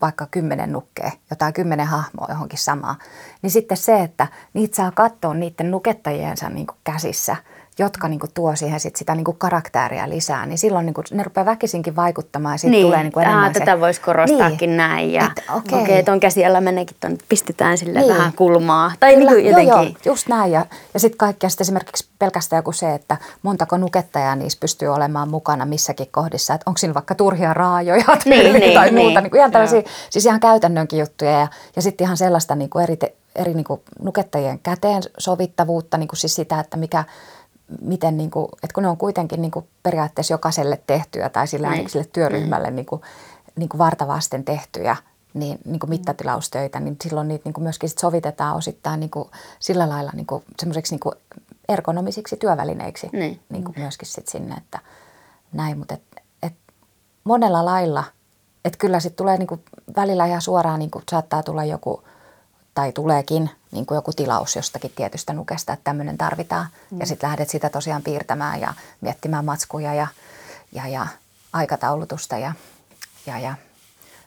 vaikka 0.00 0.26
kymmenen 0.30 0.72
nukkea, 0.72 1.10
jotain 1.30 1.52
kymmenen 1.52 1.86
hahmoa 1.86 2.26
johonkin 2.28 2.58
samaa, 2.58 2.96
niin 3.42 3.50
sitten 3.50 3.76
se, 3.76 4.02
että 4.02 4.26
niitä 4.54 4.76
saa 4.76 4.90
katsoa 4.90 5.34
niiden 5.34 5.70
nukettajiensa 5.70 6.48
niin 6.48 6.66
kuin 6.66 6.78
käsissä– 6.84 7.36
jotka 7.78 8.08
niin 8.08 8.20
kuin, 8.20 8.30
tuo 8.34 8.56
siihen 8.56 8.80
sit 8.80 8.96
sitä 8.96 9.14
niin 9.14 9.24
kuin, 9.24 9.36
karaktääriä 9.38 10.08
lisää, 10.08 10.46
niin 10.46 10.58
silloin 10.58 10.86
niin 10.86 10.94
kuin, 10.94 11.04
ne 11.10 11.22
rupeaa 11.22 11.46
väkisinkin 11.46 11.96
vaikuttamaan 11.96 12.54
ja 12.54 12.58
sitten 12.58 12.70
niin. 12.70 12.86
tulee 12.86 13.02
niin 13.02 13.12
kuin, 13.12 13.22
enemmän 13.24 13.44
Aa, 13.44 13.52
se... 13.52 13.58
tätä 13.58 13.80
voisi 13.80 14.00
korostaakin 14.00 14.70
niin. 14.70 14.76
näin 14.76 15.12
ja 15.12 15.24
että, 15.24 15.52
okei, 15.52 15.82
okay. 15.82 16.02
ton 16.02 16.20
käsi 16.20 16.46
alla 16.46 16.60
meneekin 16.60 16.96
ton, 17.00 17.18
pistetään 17.28 17.78
sille 17.78 18.00
niin. 18.00 18.14
vähän 18.14 18.32
kulmaa. 18.32 18.92
Tai 19.00 19.14
Kyllä, 19.14 19.30
niin 19.30 19.46
jotenkin. 19.46 19.72
Joo, 19.72 19.82
joo, 19.82 19.94
just 20.04 20.28
näin 20.28 20.52
ja, 20.52 20.66
ja 20.94 21.00
sitten 21.00 21.18
kaikkea 21.18 21.50
sitten 21.50 21.64
esimerkiksi 21.64 22.08
pelkästään 22.18 22.58
joku 22.58 22.72
se, 22.72 22.94
että 22.94 23.16
montako 23.42 23.76
nukettajaa 23.76 24.36
niissä 24.36 24.58
pystyy 24.60 24.88
olemaan 24.88 25.28
mukana 25.28 25.66
missäkin 25.66 26.08
kohdissa, 26.10 26.54
että 26.54 26.70
onko 26.70 26.78
siinä 26.78 26.94
vaikka 26.94 27.14
turhia 27.14 27.54
raajoja 27.54 28.04
niin, 28.24 28.52
niin, 28.52 28.74
tai 28.74 28.90
niin, 28.90 29.04
muuta, 29.04 29.20
niin 29.20 29.30
kuin 29.30 29.38
ihan 29.38 29.50
tällaisia, 29.50 29.82
siis 30.10 30.26
ihan 30.26 30.40
käytännönkin 30.40 30.98
juttuja 30.98 31.30
ja, 31.30 31.48
ja 31.76 31.82
sitten 31.82 32.04
ihan 32.04 32.16
sellaista 32.16 32.54
niin 32.54 32.70
kuin 32.70 32.82
eri, 32.82 32.96
eri 33.36 33.54
niin 33.54 33.64
kuin 33.64 33.80
nukettajien 34.02 34.58
käteen 34.58 35.02
sovittavuutta, 35.18 35.98
niin 35.98 36.08
kuin 36.08 36.18
siis 36.18 36.34
sitä, 36.34 36.60
että 36.60 36.76
mikä 36.76 37.04
miten 37.80 38.16
niin 38.16 38.30
kuin, 38.30 38.48
että 38.62 38.74
kun 38.74 38.82
ne 38.82 38.88
on 38.88 38.96
kuitenkin 38.96 39.42
niin 39.42 39.50
kuin 39.50 39.68
periaatteessa 39.82 40.34
jokaiselle 40.34 40.80
tehtyä 40.86 41.28
tai 41.28 41.46
sille, 41.46 41.70
niin. 41.70 41.90
sille 41.90 42.06
työryhmälle 42.12 42.70
mm. 42.70 42.76
niin 42.76 42.86
kuin, 42.86 43.02
niin 43.56 43.68
kuin 43.68 43.78
vartavasten 43.78 44.44
tehtyjä 44.44 44.96
niin, 45.34 45.58
niin 45.64 45.80
kuin 45.80 45.90
mittatilaustöitä, 45.90 46.80
niin 46.80 46.96
silloin 47.02 47.28
niitä 47.28 47.42
niin 47.44 47.52
kuin 47.52 47.62
myöskin 47.62 47.88
sit 47.88 47.98
sovitetaan 47.98 48.56
osittain 48.56 49.00
niin 49.00 49.10
kuin 49.10 49.28
sillä 49.58 49.88
lailla 49.88 50.10
niin 50.14 50.26
kuin 50.26 50.44
semmoiseksi 50.58 50.94
niin 50.94 51.00
kuin 51.00 51.14
ergonomisiksi 51.68 52.36
työvälineiksi 52.36 53.08
niin. 53.12 53.40
Niin 53.48 53.64
kuin 53.64 53.74
myöskin 53.78 54.08
sit 54.08 54.28
sinne, 54.28 54.54
että 54.54 54.78
näin, 55.52 55.78
mutta 55.78 55.94
et, 55.94 56.02
et 56.42 56.54
monella 57.24 57.64
lailla, 57.64 58.04
että 58.64 58.78
kyllä 58.78 59.00
sitten 59.00 59.16
tulee 59.16 59.36
niin 59.36 59.46
kuin 59.46 59.64
välillä 59.96 60.26
ihan 60.26 60.42
suoraan, 60.42 60.78
niin 60.78 60.90
kuin 60.90 61.04
saattaa 61.10 61.42
tulla 61.42 61.64
joku, 61.64 62.02
tai 62.78 62.92
tuleekin 62.92 63.50
niin 63.72 63.86
kuin 63.86 63.96
joku 63.96 64.12
tilaus 64.12 64.56
jostakin 64.56 64.92
tietystä 64.96 65.32
nukesta, 65.32 65.72
että 65.72 65.84
tämmöinen 65.84 66.18
tarvitaan. 66.18 66.66
Mm. 66.90 67.00
Ja 67.00 67.06
sitten 67.06 67.30
lähdet 67.30 67.48
sitä 67.48 67.70
tosiaan 67.70 68.02
piirtämään 68.02 68.60
ja 68.60 68.74
miettimään 69.00 69.44
matskuja 69.44 69.94
ja, 69.94 70.06
ja, 70.72 70.88
ja 70.88 71.06
aikataulutusta 71.52 72.38
ja, 72.38 72.52
ja, 73.26 73.38
ja 73.38 73.54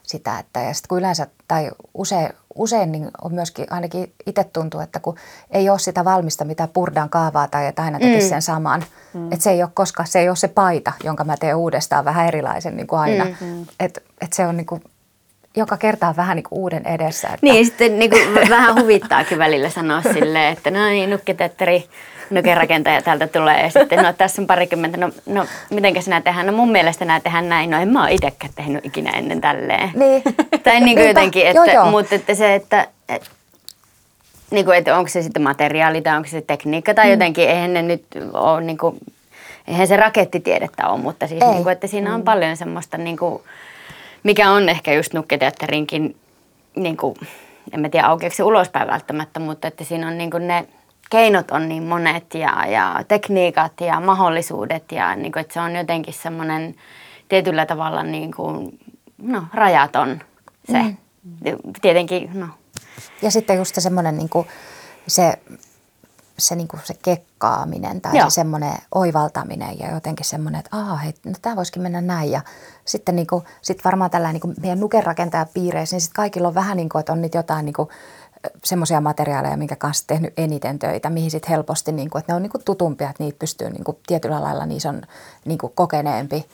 sitä, 0.02 0.38
että 0.38 0.60
ja 0.60 0.74
sitten 0.74 0.88
kun 0.88 0.98
yleensä 0.98 1.26
tai 1.48 1.70
usein, 1.94 2.32
usein 2.54 2.92
niin 2.92 3.10
on 3.22 3.34
myöskin 3.34 3.66
ainakin 3.70 4.12
itse 4.26 4.44
tuntuu, 4.44 4.80
että 4.80 5.00
kun 5.00 5.16
ei 5.50 5.70
ole 5.70 5.78
sitä 5.78 6.04
valmista, 6.04 6.44
mitä 6.44 6.68
purdan 6.68 7.10
kaavaa 7.10 7.48
tai 7.48 7.66
että 7.66 7.82
aina 7.82 7.98
tekisi 7.98 8.26
mm. 8.26 8.30
sen 8.30 8.42
saman, 8.42 8.84
mm. 9.14 9.32
että 9.32 9.42
se 9.42 9.50
ei 9.50 9.62
ole 9.62 9.70
koska 9.74 10.04
se 10.04 10.18
ei 10.20 10.28
ole 10.28 10.36
se 10.36 10.48
paita, 10.48 10.92
jonka 11.04 11.24
mä 11.24 11.36
teen 11.36 11.56
uudestaan 11.56 12.04
vähän 12.04 12.28
erilaisen 12.28 12.76
niin 12.76 12.86
kuin 12.86 13.00
aina, 13.00 13.24
mm. 13.24 13.36
mm. 13.40 13.66
että 13.80 14.00
et 14.20 14.32
se 14.32 14.46
on 14.46 14.56
niin 14.56 14.66
kuin, 14.66 14.82
joka 15.56 15.76
kerta 15.76 16.08
on 16.08 16.16
vähän 16.16 16.36
niin 16.36 16.44
kuin 16.44 16.58
uuden 16.58 16.86
edessä. 16.86 17.28
Että... 17.28 17.38
Niin, 17.42 17.66
sitten 17.66 17.98
niin 17.98 18.10
kuin 18.10 18.48
vähän 18.48 18.80
huvittaakin 18.80 19.38
välillä 19.38 19.70
sanoa 19.70 20.02
silleen, 20.02 20.52
että 20.52 20.70
no 20.70 20.88
niin, 20.88 21.10
nukketetteri 21.10 21.88
nukerakentaja 22.30 23.02
täältä 23.02 23.26
tulee 23.26 23.62
ja 23.62 23.70
sitten 23.70 24.02
no 24.02 24.12
tässä 24.12 24.42
on 24.42 24.46
parikymmentä, 24.46 24.96
no, 24.96 25.10
no 25.26 25.46
mitenkä 25.70 26.00
sinä 26.00 26.20
tehdään? 26.20 26.46
No 26.46 26.52
mun 26.52 26.72
mielestä 26.72 27.04
nämä 27.04 27.20
tehdään 27.20 27.48
näin, 27.48 27.70
no 27.70 27.80
en 27.80 27.88
mä 27.88 28.02
ole 28.02 28.12
itsekään 28.12 28.52
tehnyt 28.54 28.86
ikinä 28.86 29.10
ennen 29.10 29.40
tälleen. 29.40 29.90
Niin. 29.94 30.22
tai 30.64 30.80
niin 30.80 30.96
kuin 30.96 31.08
jotenkin, 31.08 31.46
että, 31.46 31.64
joo, 31.64 31.74
joo. 31.74 31.90
mutta 31.90 32.14
että 32.14 32.34
se, 32.34 32.54
että, 32.54 32.88
että 33.08 33.28
niin 34.50 34.64
kuin, 34.64 34.78
että 34.78 34.98
onko 34.98 35.08
se 35.08 35.22
sitten 35.22 35.42
materiaali 35.42 36.02
tai 36.02 36.16
onko 36.16 36.28
se 36.28 36.40
tekniikka 36.40 36.94
tai 36.94 37.06
mm. 37.06 37.10
jotenkin, 37.10 37.48
eihän 37.48 37.74
ne 37.74 37.82
nyt 37.82 38.04
ole 38.32 38.60
niin 38.60 38.78
kuin, 38.78 38.98
eihän 39.68 39.86
se 39.86 39.96
rakettitiedettä 39.96 40.88
ole, 40.88 41.00
mutta 41.00 41.26
siis 41.26 41.40
niin 41.40 41.62
kuin, 41.62 41.72
että 41.72 41.86
siinä 41.86 42.14
on 42.14 42.20
mm. 42.20 42.24
paljon 42.24 42.56
semmoista 42.56 42.98
niin 42.98 43.16
kuin, 43.16 43.42
mikä 44.22 44.50
on 44.50 44.68
ehkä 44.68 44.92
just 44.92 45.12
nukketeatterinkin, 45.12 46.16
niin 46.76 46.96
kuin, 46.96 47.14
en 47.72 47.80
mä 47.80 47.88
tiedä 47.88 48.06
aukeako 48.06 48.36
se 48.36 48.42
ulospäin 48.42 48.88
välttämättä, 48.88 49.40
mutta 49.40 49.68
että 49.68 49.84
siinä 49.84 50.08
on 50.08 50.18
niin 50.18 50.30
kuin 50.30 50.48
ne 50.48 50.68
keinot 51.10 51.50
on 51.50 51.68
niin 51.68 51.82
monet 51.82 52.34
ja, 52.34 52.66
ja 52.66 53.04
tekniikat 53.08 53.72
ja 53.80 54.00
mahdollisuudet 54.00 54.92
ja 54.92 55.16
niin 55.16 55.32
kuin, 55.32 55.40
että 55.40 55.54
se 55.54 55.60
on 55.60 55.76
jotenkin 55.76 56.14
semmoinen 56.14 56.74
tietyllä 57.28 57.66
tavalla 57.66 58.02
niin 58.02 58.32
kuin, 58.32 58.78
no, 59.18 59.42
rajaton 59.54 60.20
se. 60.72 60.82
Mm. 60.82 60.96
Tietenkin, 61.82 62.30
no. 62.34 62.46
Ja 63.22 63.30
sitten 63.30 63.56
just 63.56 63.74
semmoinen 63.78 64.18
niin 64.18 64.28
kuin, 64.28 64.46
se, 65.06 65.38
se, 66.42 66.56
niin 66.56 66.68
kuin 66.68 66.80
se 66.84 66.94
kekkaaminen 67.02 68.00
tai 68.00 68.18
Joo. 68.18 68.30
se 68.30 68.34
semmoinen 68.34 68.74
oivaltaminen 68.94 69.78
ja 69.78 69.94
jotenkin 69.94 70.26
semmoinen, 70.26 70.58
että 70.58 70.76
aha, 70.76 70.96
hei, 70.96 71.14
no 71.24 71.32
tämä 71.42 71.56
voisikin 71.56 71.82
mennä 71.82 72.00
näin. 72.00 72.30
Ja 72.30 72.40
sitten 72.84 73.16
niin 73.16 73.26
kuin, 73.26 73.44
sit 73.62 73.84
varmaan 73.84 74.10
tällä 74.10 74.32
niin 74.32 74.40
kuin 74.40 74.54
meidän 74.60 74.80
nukerakentajapiireissä, 74.80 75.96
niin 75.96 76.00
sitten 76.00 76.16
kaikilla 76.16 76.48
on 76.48 76.54
vähän 76.54 76.76
niin 76.76 76.88
kuin, 76.88 77.00
että 77.00 77.12
on 77.12 77.22
nyt 77.22 77.34
jotain 77.34 77.64
niin 77.64 77.74
kuin, 77.74 77.88
semmoisia 78.64 79.00
materiaaleja, 79.00 79.56
minkä 79.56 79.76
kanssa 79.76 80.06
tehnyt 80.06 80.32
eniten 80.36 80.78
töitä, 80.78 81.10
mihin 81.10 81.30
sitten 81.30 81.50
helposti, 81.50 81.92
niin 81.92 82.10
kuin, 82.10 82.20
että 82.20 82.32
ne 82.32 82.36
on 82.36 82.42
niin 82.42 82.50
kuin 82.50 82.64
tutumpia, 82.64 83.10
että 83.10 83.22
niitä 83.22 83.38
pystyy 83.38 83.70
niin 83.70 83.84
kuin, 83.84 83.98
tietyllä 84.06 84.42
lailla, 84.42 84.66
niissä 84.66 84.88
on 84.88 85.02
niin 85.44 85.58
kuin, 85.58 85.72
kokeneempi 85.74 86.46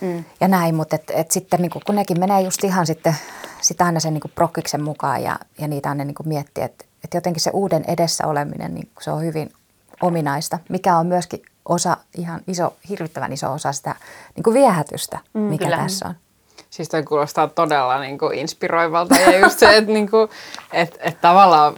mm. 0.00 0.24
ja 0.40 0.48
näin, 0.48 0.74
mutta 0.74 0.96
et, 0.96 1.10
et 1.14 1.30
sitten 1.30 1.62
niin 1.62 1.70
kuin, 1.70 1.82
kun 1.86 1.94
nekin 1.94 2.20
menee 2.20 2.40
just 2.40 2.64
ihan 2.64 2.86
sitten 2.86 3.16
sit 3.60 3.80
aina 3.82 4.00
sen 4.00 4.14
niin 4.14 4.20
kuin 4.20 4.32
prokkiksen 4.34 4.82
mukaan 4.82 5.22
ja, 5.22 5.38
ja 5.58 5.68
niitä 5.68 5.88
aina 5.88 6.04
niin 6.04 6.14
kuin 6.14 6.28
miettii, 6.28 6.64
että, 6.64 6.84
että 7.04 7.16
jotenkin 7.16 7.42
se 7.42 7.50
uuden 7.50 7.84
edessä 7.88 8.26
oleminen, 8.26 8.74
niin 8.74 8.88
se 9.00 9.10
on 9.10 9.22
hyvin 9.22 9.52
ominaista, 10.02 10.58
mikä 10.68 10.96
on 10.96 11.06
myöskin 11.06 11.42
osa, 11.64 11.96
ihan 12.18 12.40
iso, 12.46 12.76
hirvittävän 12.88 13.32
iso 13.32 13.52
osa 13.52 13.72
sitä 13.72 13.94
niin 14.36 14.44
kuin 14.44 14.54
viehätystä, 14.54 15.18
mm, 15.32 15.40
mikä 15.40 15.64
kyllä. 15.64 15.76
tässä 15.76 16.08
on. 16.08 16.14
Siis 16.70 16.88
toi 16.88 17.02
kuulostaa 17.02 17.48
todella 17.48 18.00
niin 18.00 18.18
kuin 18.18 18.38
inspiroivalta 18.38 19.14
ja 19.14 19.38
just 19.38 19.58
se, 19.58 19.76
että 19.76 19.92
niin 19.92 20.10
kuin, 20.10 20.28
et, 20.72 20.98
et 21.00 21.20
tavallaan 21.20 21.74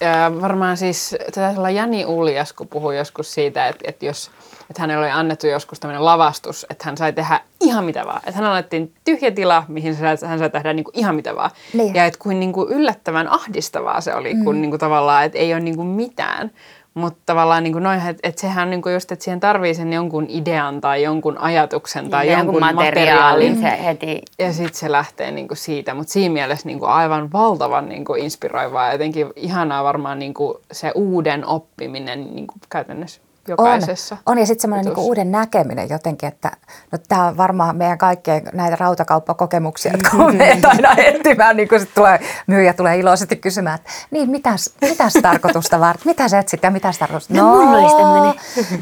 ja 0.00 0.32
varmaan 0.40 0.76
siis 0.76 1.16
tätä 1.34 1.54
olla 1.56 1.70
Jani 1.70 2.06
Uljas, 2.06 2.52
kun 2.52 2.68
puhui 2.68 2.98
joskus 2.98 3.34
siitä, 3.34 3.68
että, 3.68 3.84
että 3.88 4.06
jos 4.06 4.30
että 4.72 4.82
hänelle 4.82 5.06
oli 5.06 5.12
annettu 5.12 5.46
joskus 5.46 5.80
tämmöinen 5.80 6.04
lavastus, 6.04 6.66
että 6.70 6.84
hän 6.84 6.96
sai 6.96 7.12
tehdä 7.12 7.40
ihan 7.60 7.84
mitä 7.84 8.04
vaan. 8.06 8.18
Että 8.26 8.32
hän 8.32 8.44
annettiin 8.44 8.92
tyhjä 9.04 9.30
tila, 9.30 9.64
mihin 9.68 9.96
hän 10.26 10.38
sai 10.38 10.50
tehdä 10.50 10.72
niin 10.72 10.84
kuin 10.84 10.98
ihan 10.98 11.14
mitä 11.14 11.36
vaan. 11.36 11.50
Niin. 11.72 11.94
Ja 11.94 12.04
että 12.04 12.18
kuin, 12.18 12.40
niin 12.40 12.52
kuin 12.52 12.72
yllättävän 12.72 13.28
ahdistavaa 13.28 14.00
se 14.00 14.14
oli, 14.14 14.34
kun 14.34 14.56
mm. 14.56 14.60
niin 14.60 14.70
kuin 14.70 14.80
tavallaan, 14.80 15.24
että 15.24 15.38
ei 15.38 15.52
ole 15.52 15.60
niin 15.60 15.76
kuin 15.76 15.88
mitään. 15.88 16.50
Mutta 16.94 17.20
tavallaan 17.26 17.62
niin 17.62 17.72
kuin 17.72 17.82
noin, 17.82 17.98
että, 17.98 18.28
että 18.28 18.40
sehän 18.40 18.70
niin 18.70 18.82
kuin 18.82 18.92
just, 18.92 19.12
että 19.12 19.24
siihen 19.24 19.40
tarvii 19.40 19.74
sen 19.74 19.92
jonkun 19.92 20.26
idean 20.28 20.80
tai 20.80 21.02
jonkun 21.02 21.38
ajatuksen 21.38 22.10
tai 22.10 22.26
ja 22.26 22.38
jonkun 22.38 22.60
materiaalin. 22.60 23.60
Se 23.60 23.84
heti. 23.84 24.22
Ja 24.38 24.52
sitten 24.52 24.74
se 24.74 24.92
lähtee 24.92 25.30
niin 25.30 25.48
kuin 25.48 25.58
siitä. 25.58 25.94
Mutta 25.94 26.12
siinä 26.12 26.32
mielessä 26.32 26.66
niin 26.66 26.78
kuin 26.78 26.90
aivan 26.90 27.32
valtavan 27.32 27.88
niin 27.88 28.04
kuin 28.04 28.22
inspiroivaa. 28.22 28.92
Jotenkin 28.92 29.26
ihanaa 29.36 29.84
varmaan 29.84 30.18
niin 30.18 30.34
kuin 30.34 30.58
se 30.72 30.92
uuden 30.94 31.46
oppiminen 31.46 32.34
niin 32.34 32.46
kuin 32.46 32.60
käytännössä 32.70 33.20
jokaisessa. 33.48 34.14
On, 34.14 34.32
on. 34.32 34.38
ja 34.38 34.46
sitten 34.46 34.62
semmoinen 34.62 34.84
niinku 34.84 35.06
uuden 35.06 35.32
näkeminen 35.32 35.88
jotenkin, 35.88 36.28
että 36.28 36.50
no 36.92 36.98
tämä 37.08 37.26
on 37.26 37.36
varmaan 37.36 37.76
meidän 37.76 37.98
kaikkien 37.98 38.42
näitä 38.52 38.76
rautakauppakokemuksia, 38.76 39.92
jotka 39.92 40.16
on 40.16 40.36
meitä 40.36 40.68
aina 40.68 40.94
etsimään, 40.96 41.56
niin 41.56 41.68
kun 41.68 41.80
sit 41.80 41.94
tulee, 41.94 42.20
myyjä 42.46 42.72
tulee 42.72 42.98
iloisesti 42.98 43.36
kysymään, 43.36 43.74
että 43.74 43.90
niin 44.10 44.30
mitäs, 44.30 44.70
mitäs 44.80 45.12
tarkoitusta 45.22 45.80
varten, 45.80 46.06
mitä 46.06 46.28
sä 46.28 46.38
etsit 46.38 46.62
ja 46.62 46.70
mitäs 46.70 46.98
tarkoitusta? 46.98 47.34
No, 47.34 47.56
no 47.56 47.66
mulla 47.66 47.98
tämmöinen. 47.98 48.34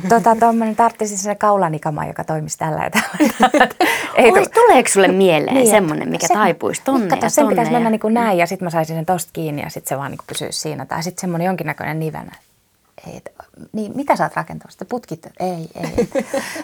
Tota, 0.08 0.36
tuommoinen 0.36 0.76
tarttisi 0.76 1.16
se 1.16 1.34
kaulanikama, 1.34 2.06
joka 2.06 2.24
toimisi 2.24 2.58
tällä 2.58 2.84
ja 2.84 2.90
tällä. 2.90 3.68
Ei, 4.14 4.32
Oi, 4.32 4.46
tuleeko 4.54 4.88
sulle 4.88 5.08
mieleen 5.08 5.56
niin, 5.56 5.70
semmoinen, 5.70 6.08
mikä 6.08 6.26
se, 6.26 6.34
taipuisi 6.34 6.82
tonne 6.84 7.08
kato, 7.08 7.26
ja 7.26 7.30
sen 7.30 7.42
tonne? 7.42 7.52
pitäisi 7.52 7.72
mennä 7.72 7.90
niin 7.90 8.00
kuin 8.00 8.14
näin 8.14 8.38
ja 8.38 8.46
sitten 8.46 8.66
mä 8.66 8.70
saisin 8.70 8.96
sen 8.96 9.06
tosta 9.06 9.30
kiinni 9.32 9.62
ja 9.62 9.70
sitten 9.70 9.88
se 9.88 9.98
vaan 9.98 10.10
niin 10.10 10.20
pysyisi 10.26 10.60
siinä. 10.60 10.86
Tai 10.86 11.02
sitten 11.02 11.20
semmoinen 11.20 11.46
jonkinnäköinen 11.46 11.98
nivenä 11.98 12.32
ei, 13.06 13.22
niin 13.72 13.92
mitä 13.94 14.16
sä 14.16 14.24
oot 14.24 14.36
rakentamassa? 14.36 14.84
Putkit? 14.84 15.26
Ei, 15.40 15.68
ei. 15.74 16.08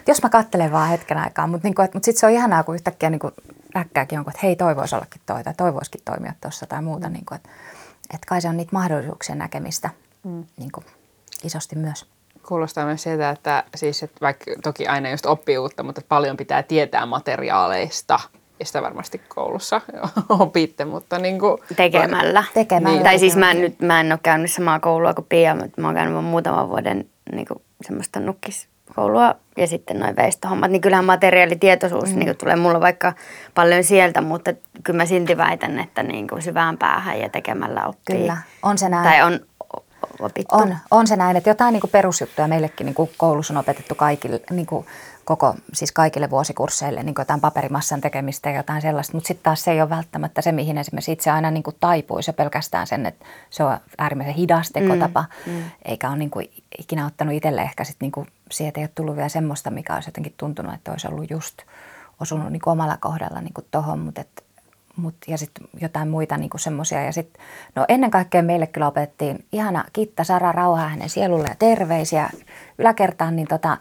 Jos 0.08 0.22
mä 0.22 0.28
katselen 0.28 0.72
vaan 0.72 0.88
hetken 0.88 1.18
aikaa, 1.18 1.46
mutta 1.46 1.66
niinku, 1.68 1.82
mut 1.94 2.04
sitten 2.04 2.20
se 2.20 2.26
on 2.26 2.32
ihanaa, 2.32 2.62
kun 2.62 2.74
yhtäkkiä 2.74 3.10
niinku 3.10 3.30
äkkääkin 3.76 4.16
jonkun, 4.16 4.30
että 4.30 4.46
hei, 4.46 4.56
toi 4.56 4.76
voisi 4.76 4.94
ollakin 4.94 5.20
toi 5.26 5.44
tai 5.44 5.54
toi 5.56 5.74
voisikin 5.74 6.00
toimia 6.04 6.32
tuossa 6.40 6.66
tai 6.66 6.82
muuta. 6.82 7.08
Niinku, 7.08 7.34
että 7.34 7.48
et 8.14 8.24
kai 8.24 8.40
se 8.40 8.48
on 8.48 8.56
niitä 8.56 8.72
mahdollisuuksien 8.72 9.38
näkemistä 9.38 9.90
mm. 10.24 10.44
niinku, 10.56 10.84
isosti 11.44 11.76
myös. 11.76 12.06
Kuulostaa 12.48 12.86
myös 12.86 13.02
siltä, 13.02 13.30
että, 13.30 13.64
siis, 13.74 14.02
että 14.02 14.16
vaikka 14.20 14.44
toki 14.62 14.86
aina 14.86 15.10
just 15.10 15.26
oppii 15.26 15.58
uutta, 15.58 15.82
mutta 15.82 16.00
paljon 16.08 16.36
pitää 16.36 16.62
tietää 16.62 17.06
materiaaleista– 17.06 18.20
ja 18.60 18.66
sitä 18.66 18.82
varmasti 18.82 19.20
koulussa 19.28 19.80
opitte, 20.28 20.84
mutta 20.84 21.18
niin 21.18 21.38
kuin, 21.38 21.58
Tekemällä. 21.76 22.44
Tekemällä. 22.54 22.96
Niin. 22.96 23.04
Tai 23.04 23.18
siis 23.18 23.36
mä, 23.36 23.50
en, 23.50 23.60
nyt, 23.60 23.80
mä 23.80 24.00
en 24.00 24.12
ole 24.12 24.20
käynyt 24.22 24.52
samaa 24.52 24.80
koulua 24.80 25.14
kuin 25.14 25.26
Pia, 25.28 25.54
mutta 25.54 25.80
mä 25.80 25.88
oon 25.88 25.94
käynyt 25.94 26.24
muutaman 26.24 26.68
vuoden 26.68 27.06
niin 27.32 27.46
kuin 27.46 27.62
semmoista 27.86 28.20
nukkiskoulua 28.20 29.34
ja 29.56 29.66
sitten 29.66 29.98
noin 29.98 30.16
veistohommat, 30.16 30.70
niin 30.70 30.80
kyllähän 30.80 31.04
materiaalitietoisuus 31.04 32.10
mm. 32.10 32.18
niin 32.18 32.26
kuin 32.26 32.36
tulee 32.36 32.56
mulla 32.56 32.80
vaikka 32.80 33.12
paljon 33.54 33.84
sieltä, 33.84 34.20
mutta 34.20 34.52
kyllä 34.84 34.96
mä 34.96 35.06
silti 35.06 35.36
väitän, 35.36 35.78
että 35.78 36.02
niin 36.02 36.28
kuin 36.28 36.42
syvään 36.42 36.78
päähän 36.78 37.20
ja 37.20 37.28
tekemällä 37.28 37.86
oppii. 37.86 38.16
Kyllä, 38.16 38.36
on 38.62 38.78
se 38.78 38.88
näin. 38.88 39.04
Tai 39.04 39.22
on 39.22 39.40
opittu. 40.20 40.56
On, 40.56 40.76
on 40.90 41.06
se 41.06 41.16
näin, 41.16 41.36
että 41.36 41.50
jotain 41.50 41.72
niin 41.72 41.80
kuin 41.80 41.90
perusjuttuja 41.90 42.48
meillekin 42.48 42.84
niin 42.84 42.94
kuin 42.94 43.10
koulussa 43.16 43.54
on 43.54 43.58
opetettu 43.58 43.94
kaikille, 43.94 44.40
niin 44.50 44.66
kuin 44.66 44.86
koko, 45.26 45.54
siis 45.72 45.92
kaikille 45.92 46.30
vuosikursseille 46.30 47.02
niin 47.02 47.14
jotain 47.18 47.40
paperimassan 47.40 48.00
tekemistä 48.00 48.50
ja 48.50 48.56
jotain 48.56 48.82
sellaista, 48.82 49.16
mutta 49.16 49.28
sitten 49.28 49.44
taas 49.44 49.64
se 49.64 49.70
ei 49.70 49.80
ole 49.80 49.90
välttämättä 49.90 50.42
se, 50.42 50.52
mihin 50.52 50.78
esimerkiksi 50.78 51.12
itse 51.12 51.30
aina 51.30 51.50
niin 51.50 51.62
kuin 51.62 51.76
taipuisi 51.80 52.32
pelkästään 52.32 52.86
sen, 52.86 53.06
että 53.06 53.26
se 53.50 53.64
on 53.64 53.78
äärimmäisen 53.98 54.34
hidas 54.34 54.70
tekotapa, 54.70 55.24
mm, 55.46 55.52
mm. 55.52 55.62
eikä 55.84 56.08
ole 56.08 56.16
niin 56.16 56.30
kuin 56.30 56.50
ikinä 56.78 57.06
ottanut 57.06 57.34
itselle 57.34 57.62
ehkä 57.62 57.84
sitten 57.84 58.06
niin 58.06 58.12
kuin, 58.12 58.26
sieltä 58.50 58.80
ei 58.80 58.84
ole 58.84 58.90
tullut 58.94 59.16
vielä 59.16 59.28
semmoista, 59.28 59.70
mikä 59.70 59.94
olisi 59.94 60.08
jotenkin 60.08 60.34
tuntunut, 60.36 60.74
että 60.74 60.90
olisi 60.90 61.08
ollut 61.08 61.30
just 61.30 61.58
osunut 62.20 62.52
niin 62.52 62.60
kuin 62.60 62.72
omalla 62.72 62.96
kohdalla 63.00 63.40
niin 63.40 63.54
kuin 63.54 63.66
tohon, 63.70 63.98
mutta 63.98 64.20
et, 64.20 64.44
mut, 64.96 65.14
ja 65.26 65.38
sitten 65.38 65.68
jotain 65.80 66.08
muita 66.08 66.36
niin 66.36 66.50
semmoisia. 66.56 67.02
Ja 67.02 67.12
sitten, 67.12 67.42
no 67.74 67.84
ennen 67.88 68.10
kaikkea 68.10 68.42
meille 68.42 68.66
kyllä 68.66 68.86
opetettiin 68.86 69.44
ihana 69.52 69.84
Kitta 69.92 70.24
Sara 70.24 70.52
Rauha 70.52 70.88
hänen 70.88 71.10
sielulle 71.10 71.48
ja 71.48 71.54
terveisiä. 71.58 72.30
Yläkertaan 72.78 73.36
niin 73.36 73.48
tota, 73.48 73.78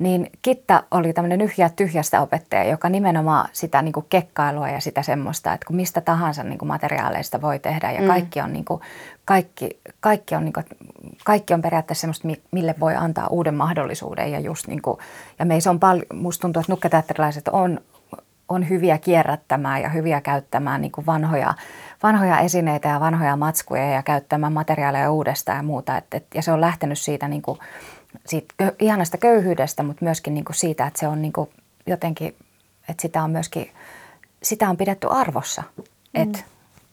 niin 0.00 0.30
Kitta 0.42 0.82
oli 0.90 1.12
tämmöinen 1.12 1.38
nyhjä 1.38 1.70
tyhjästä 1.76 2.20
opettaja, 2.20 2.64
joka 2.64 2.88
nimenomaan 2.88 3.48
sitä 3.52 3.82
niin 3.82 3.92
kuin 3.92 4.06
kekkailua 4.08 4.68
ja 4.68 4.80
sitä 4.80 5.02
semmoista, 5.02 5.52
että 5.52 5.66
kun 5.66 5.76
mistä 5.76 6.00
tahansa 6.00 6.42
niin 6.42 6.58
kuin 6.58 6.68
materiaaleista 6.68 7.40
voi 7.40 7.58
tehdä 7.58 7.92
ja 7.92 8.00
mm. 8.00 8.06
kaikki 8.06 8.40
on, 8.40 8.52
niin 8.52 8.64
kuin, 8.64 8.80
kaikki, 9.24 9.80
kaikki 10.00 10.34
on, 10.34 10.44
niin 10.44 10.52
kuin, 10.52 10.66
kaikki 11.24 11.54
on 11.54 11.62
periaatteessa 11.62 12.00
semmoista, 12.00 12.28
mille 12.50 12.74
voi 12.80 12.96
antaa 12.96 13.26
uuden 13.26 13.54
mahdollisuuden 13.54 14.32
ja 14.32 14.40
just 14.40 14.66
niin 14.66 14.82
kuin, 14.82 14.98
ja 15.38 15.44
meissä 15.44 15.70
on 15.70 15.80
paljon, 15.80 16.06
musta 16.14 16.42
tuntuu, 16.42 16.60
että 16.60 16.72
nukketeatterilaiset 16.72 17.48
on, 17.48 17.80
on 18.48 18.68
hyviä 18.68 18.98
kierrättämään 18.98 19.82
ja 19.82 19.88
hyviä 19.88 20.20
käyttämään 20.20 20.80
niin 20.80 20.92
kuin 20.92 21.06
vanhoja, 21.06 21.54
vanhoja 22.02 22.38
esineitä 22.38 22.88
ja 22.88 23.00
vanhoja 23.00 23.36
matskuja 23.36 23.90
ja 23.90 24.02
käyttämään 24.02 24.52
materiaaleja 24.52 25.12
uudestaan 25.12 25.56
ja 25.56 25.62
muuta. 25.62 25.96
Et, 25.96 26.14
et, 26.14 26.26
ja 26.34 26.42
se 26.42 26.52
on 26.52 26.60
lähtenyt 26.60 26.98
siitä, 26.98 27.28
niin 27.28 27.42
kuin, 27.42 27.58
siitä 28.26 28.54
ihanasta 28.78 29.18
köyhyydestä, 29.18 29.82
mutta 29.82 30.04
myöskin 30.04 30.34
niin 30.34 30.44
kuin 30.44 30.56
siitä, 30.56 30.86
että 30.86 31.00
se 31.00 31.08
on 31.08 31.22
niin 31.22 31.32
kuin 31.32 31.50
jotenkin, 31.86 32.34
että 32.88 33.02
sitä 33.02 33.22
on 33.22 33.30
myöskin, 33.30 33.70
sitä 34.42 34.70
on 34.70 34.76
pidetty 34.76 35.06
arvossa. 35.10 35.62
Mm. 35.76 36.22
Että 36.22 36.38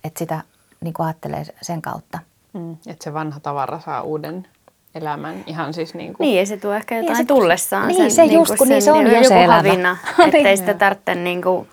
et 0.04 0.18
sitä 0.18 0.42
niin 0.82 0.94
kuin 0.94 1.06
ajattelee 1.06 1.44
sen 1.62 1.82
kautta. 1.82 2.20
Mm, 2.54 2.72
että 2.88 3.04
se 3.04 3.14
vanha 3.14 3.40
tavara 3.40 3.80
saa 3.80 4.02
uuden 4.02 4.48
elämän 4.96 5.44
ihan 5.48 5.74
siis 5.74 5.94
niin 5.94 6.14
kuin... 6.14 6.26
Niin, 6.26 6.40
ja 6.40 6.46
se 6.46 6.58
tuo 6.58 6.74
ehkä 6.74 6.96
jotain 6.96 7.08
niin, 7.08 7.18
se, 7.18 7.26
tullessaan. 7.26 7.88
Niin, 7.88 7.98
sen, 7.98 8.12
se 8.12 8.22
niin 8.22 8.34
just, 8.34 8.56
kun 8.58 8.68
niin 8.68 8.82
se 8.82 8.92
on 8.92 9.12
jo 9.12 9.24
se 9.24 9.44
elämä. 9.44 9.56
Havina, 9.56 9.98
ettei 10.26 10.44
niin. 10.44 10.58
sitä 10.58 10.74
tarvitse 10.74 11.16
niin 11.16 11.42
kuin, 11.42 11.68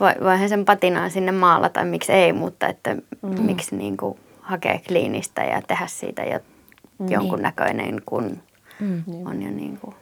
voihan 0.00 0.48
sen 0.48 0.64
patinaan 0.64 1.10
sinne 1.10 1.32
maalla 1.32 1.68
tai 1.68 1.84
miksi 1.84 2.12
ei, 2.12 2.32
mutta 2.32 2.68
että 2.68 2.94
mm. 2.94 3.42
miksi 3.42 3.76
niin 3.76 3.96
kuin 3.96 4.18
hakea 4.40 4.78
kliinistä 4.88 5.44
ja 5.44 5.62
tehdä 5.62 5.86
siitä 5.86 6.22
jo, 6.22 6.40
mm. 6.98 7.10
jonkun 7.10 7.42
näköinen, 7.42 8.02
kun 8.06 8.42
mm. 8.80 9.04
on 9.26 9.42
jo 9.42 9.50
niin 9.50 9.78
kuin 9.78 9.94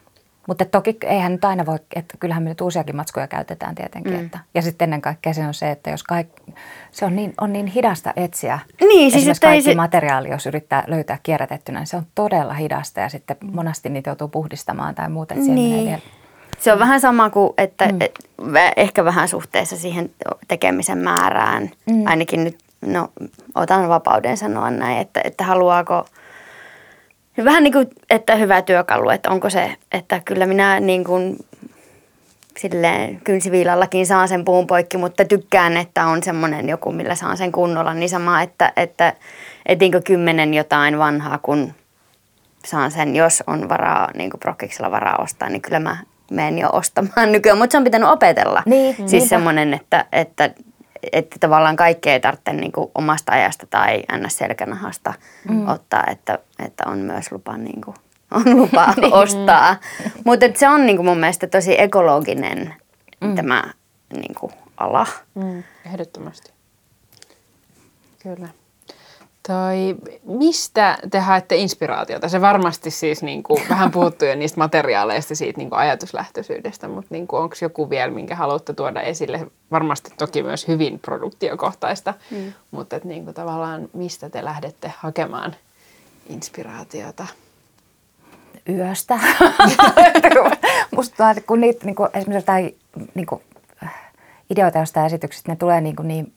mutta 0.51 0.65
toki 0.65 0.97
eihän 1.03 1.33
nyt 1.33 1.45
aina 1.45 1.67
voi, 1.67 1.79
että 1.95 2.17
kyllähän 2.21 2.43
me 2.43 2.49
nyt 2.49 2.61
uusiakin 2.61 2.97
matskuja 2.97 3.27
käytetään 3.27 3.75
tietenkin. 3.75 4.13
Mm. 4.13 4.21
Että, 4.21 4.39
ja 4.55 4.63
sitten 4.63 4.87
ennen 4.87 5.01
kaikkea 5.01 5.33
se 5.33 5.47
on 5.47 5.55
se, 5.55 5.71
että 5.71 5.91
jos 5.91 6.03
kaikki, 6.03 6.43
se 6.91 7.05
on 7.05 7.17
niin, 7.17 7.35
on 7.41 7.53
niin 7.53 7.67
hidasta 7.67 8.13
etsiä 8.17 8.59
niin, 8.81 9.11
siis 9.11 9.29
että 9.29 9.47
kaikki 9.47 9.63
se... 9.63 9.75
materiaali, 9.75 10.29
jos 10.29 10.47
yrittää 10.47 10.85
löytää 10.87 11.19
kierrätettynä, 11.23 11.79
niin 11.79 11.87
se 11.87 11.97
on 11.97 12.07
todella 12.15 12.55
hidasta 12.55 13.01
ja 13.01 13.09
sitten 13.09 13.37
monasti 13.53 13.89
niitä 13.89 14.11
joutuu 14.11 14.29
puhdistamaan 14.29 14.95
tai 14.95 15.09
muuta. 15.09 15.35
Että 15.35 15.51
niin. 15.51 15.85
vielä. 15.87 15.99
Se 16.59 16.73
on 16.73 16.79
vähän 16.79 17.01
sama 17.01 17.31
kuin, 17.31 17.53
että 17.59 17.87
mm. 17.87 18.01
et, 18.01 18.19
ehkä 18.77 19.05
vähän 19.05 19.29
suhteessa 19.29 19.77
siihen 19.77 20.11
tekemisen 20.49 20.99
määrään. 20.99 21.71
Mm. 21.87 22.07
Ainakin 22.07 22.45
nyt, 22.45 22.59
no 22.81 23.09
otan 23.55 23.89
vapauden 23.89 24.37
sanoa 24.37 24.71
näin, 24.71 24.99
että, 24.99 25.21
että 25.25 25.45
haluaako– 25.45 26.05
vähän 27.45 27.63
niin 27.63 27.73
kuin, 27.73 27.89
että 28.11 28.37
hyvä 28.37 28.63
työkalu, 28.63 29.11
että 29.11 29.31
onko 29.31 29.51
se, 29.51 29.77
että 29.93 30.21
kyllä 30.25 30.47
minä 30.47 30.81
niin 30.81 31.05
kuin 31.05 31.37
silleen 32.59 33.21
kynsiviilallakin 33.25 34.07
saan 34.07 34.29
sen 34.29 34.45
puun 34.45 34.67
poikki, 34.67 34.97
mutta 34.97 35.25
tykkään, 35.25 35.77
että 35.77 36.07
on 36.07 36.23
semmoinen 36.23 36.69
joku, 36.69 36.93
millä 36.93 37.15
saan 37.15 37.37
sen 37.37 37.53
kunnolla. 37.53 37.95
Niin 37.95 38.09
sama, 38.09 38.43
että, 38.43 38.73
että 38.77 39.13
etinkö 39.67 40.01
kymmenen 40.05 40.55
jotain 40.55 40.99
vanhaa, 40.99 41.39
kun 41.39 41.73
saan 42.67 42.91
sen, 42.91 43.17
jos 43.17 43.43
on 43.47 43.69
varaa, 43.69 44.09
niin 44.15 44.31
kuin 44.31 44.41
prokkiksella 44.41 44.91
varaa 44.91 45.23
ostaa, 45.23 45.49
niin 45.49 45.63
kyllä 45.63 45.81
mä 45.81 45.97
menen 46.31 46.59
jo 46.59 46.71
ostamaan 46.73 47.33
nykyään. 47.33 47.59
Mutta 47.59 47.73
se 47.73 47.79
on 47.79 47.85
pitänyt 47.85 48.09
opetella. 48.09 48.63
Niin, 48.67 49.09
siis 49.09 49.29
semmoinen, 49.29 49.75
että, 49.75 50.05
että 50.13 50.51
että 51.13 51.37
tavallaan 51.41 51.77
kaikkea 51.77 52.13
ei 52.13 52.21
tarvitse 52.21 52.53
niin 52.53 52.73
kuin 52.73 52.91
omasta 52.95 53.33
ajasta 53.33 53.67
tai 53.71 54.03
ns. 54.19 54.39
selkänahasta 54.39 55.15
mm. 55.49 55.69
ottaa, 55.69 56.05
että, 56.11 56.39
että 56.67 56.85
on 56.87 56.99
myös 56.99 57.33
lupa, 57.33 57.57
niin 57.57 57.81
kuin, 57.81 57.97
on 58.37 58.57
lupa 58.57 58.87
niin. 58.97 59.15
ostaa. 59.15 59.77
Mutta 60.25 60.47
se 60.55 60.69
on 60.69 60.87
niin 60.87 60.97
kuin 60.97 61.07
mun 61.07 61.19
mielestä 61.19 61.47
tosi 61.47 61.81
ekologinen 61.81 62.75
mm. 63.21 63.35
tämä 63.35 63.65
niin 64.13 64.35
kuin, 64.41 64.53
ala. 64.77 65.07
Mm. 65.35 65.63
Ehdottomasti. 65.87 66.53
Kyllä. 68.23 68.49
Toi, 69.47 69.97
mistä 70.25 70.99
te 71.11 71.19
haette 71.19 71.57
inspiraatiota? 71.57 72.29
Se 72.29 72.41
varmasti 72.41 72.91
siis 72.91 73.23
niin 73.23 73.43
kuin, 73.43 73.63
vähän 73.71 73.91
puhuttu 73.91 74.25
jo 74.25 74.35
niistä 74.35 74.59
materiaaleista, 74.59 75.35
siitä 75.35 75.59
niin 75.59 75.71
kuin 75.71 75.79
ajatuslähtöisyydestä, 75.79 76.89
mutta 76.89 77.09
niin 77.11 77.27
onko 77.33 77.55
joku 77.63 77.91
vielä, 77.91 78.13
minkä 78.13 78.35
haluatte 78.35 78.73
tuoda 78.73 79.01
esille? 79.01 79.47
Varmasti 79.71 80.11
toki 80.19 80.43
myös 80.43 80.69
hyvin 80.69 80.99
produktiokohtaista, 80.99 82.15
mm. 82.31 82.53
mutta 82.71 82.97
et, 82.97 83.05
niin 83.05 83.25
kuin, 83.25 83.35
tavallaan 83.35 83.89
mistä 83.93 84.31
te 84.31 84.45
lähdette 84.45 84.93
hakemaan 84.99 85.57
inspiraatiota? 86.29 87.27
Yöstä. 88.69 89.19
Musta 90.97 91.35
kun 91.47 91.61
niitä 91.61 91.87
niin 91.87 91.97
kuin, 91.97 92.09
esimerkiksi 92.15 92.43
jotain 92.43 92.79
niin 93.15 93.27
kuin, 93.27 93.43
ideoita 94.51 94.79
jostain 94.79 95.07
esityksestä, 95.07 95.53
ne 95.53 95.57
tulee 95.57 95.81
niin, 95.81 95.97
kuin 95.97 96.09
niin 96.09 96.33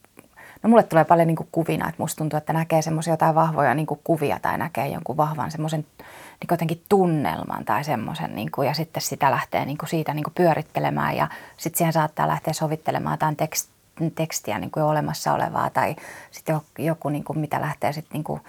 No 0.64 0.70
mulle 0.70 0.84
tulee 0.84 1.06
paljon 1.06 1.28
niin 1.28 1.36
kuin 1.36 1.50
kuvina, 1.52 1.90
että 1.90 2.02
musta 2.04 2.18
tuntuu, 2.18 2.38
että 2.38 2.54
näkee 2.54 2.82
semmoisia 2.82 3.14
jotain 3.14 3.36
vahvoja 3.36 3.74
niin 3.74 3.86
kuin 3.86 4.00
kuvia 4.04 4.40
tai 4.42 4.58
näkee 4.58 4.88
jonkun 4.88 5.18
vahvan 5.18 5.52
semmoisen 5.52 5.86
niin 6.00 6.48
jotenkin 6.52 6.84
tunnelman 6.90 7.66
tai 7.66 7.84
semmoisen 7.84 8.36
niin 8.36 8.50
ja 8.66 8.74
sitten 8.74 9.02
sitä 9.02 9.32
lähtee 9.32 9.66
niin 9.66 9.78
kuin 9.78 9.90
siitä 9.90 10.14
niin 10.14 10.24
kuin 10.24 10.34
pyörittelemään 10.34 11.16
ja 11.16 11.28
sitten 11.58 11.78
siihen 11.78 11.94
saattaa 11.94 12.28
lähteä 12.28 12.54
sovittelemaan 12.54 13.14
jotain 13.14 13.36
tekst, 13.36 13.70
tekstiä 14.16 14.60
niin 14.60 14.72
kuin 14.72 14.82
jo 14.82 14.88
olemassa 14.88 15.34
olevaa 15.34 15.70
tai 15.70 15.96
sitten 16.32 16.62
joku, 16.78 17.10
niin 17.10 17.24
kuin, 17.24 17.40
mitä 17.40 17.62
lähtee 17.62 17.94
sitten 17.94 18.14
niin 18.14 18.24
kuin, 18.24 18.42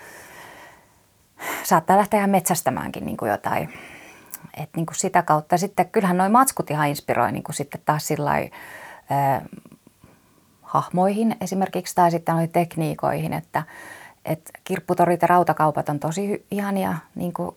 saattaa 1.62 1.96
lähteä 1.96 2.18
ihan 2.18 2.30
metsästämäänkin 2.30 3.06
niin 3.06 3.16
kuin 3.16 3.30
jotain. 3.30 3.74
Et 4.56 4.70
niin 4.76 4.86
kuin 4.86 4.96
sitä 4.96 5.22
kautta 5.22 5.58
sitten 5.58 5.88
kyllähän 5.88 6.16
noin 6.16 6.32
matskut 6.32 6.70
ihan 6.70 6.88
inspiroi 6.88 7.32
niin 7.32 7.42
kuin 7.42 7.56
sitten 7.56 7.80
taas 7.84 8.06
sillä 8.06 8.32
hahmoihin 10.75 11.37
esimerkiksi 11.41 11.95
tai 11.95 12.11
sitten 12.11 12.35
oli 12.35 12.49
tekniikoihin, 12.49 13.33
että, 13.33 13.62
että 14.25 14.51
kirpputorit 14.64 15.22
ja 15.22 15.29
rautakaupat 15.29 15.89
on 15.89 16.01
tosi 16.01 16.47
ihania 16.51 16.95
niin 17.14 17.33
kuin 17.33 17.57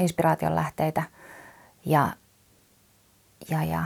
inspiraation 0.00 0.54
lähteitä 0.54 1.02
ja, 1.86 2.08
ja, 3.50 3.64
ja 3.64 3.84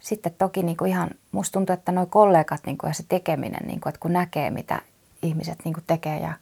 sitten 0.00 0.34
toki 0.38 0.62
niin 0.62 0.76
kuin 0.76 0.90
ihan, 0.90 1.10
musta 1.32 1.52
tuntuu, 1.52 1.74
että 1.74 1.92
nuo 1.92 2.06
kollegat 2.06 2.60
niin 2.66 2.78
kuin, 2.78 2.88
ja 2.88 2.94
se 2.94 3.04
tekeminen, 3.08 3.66
niin 3.66 3.80
kuin, 3.80 3.90
että 3.90 4.00
kun 4.00 4.12
näkee 4.12 4.50
mitä 4.50 4.82
ihmiset 5.22 5.58
niin 5.64 5.74
kuin 5.74 5.84
tekee 5.86 6.18
ja 6.18 6.32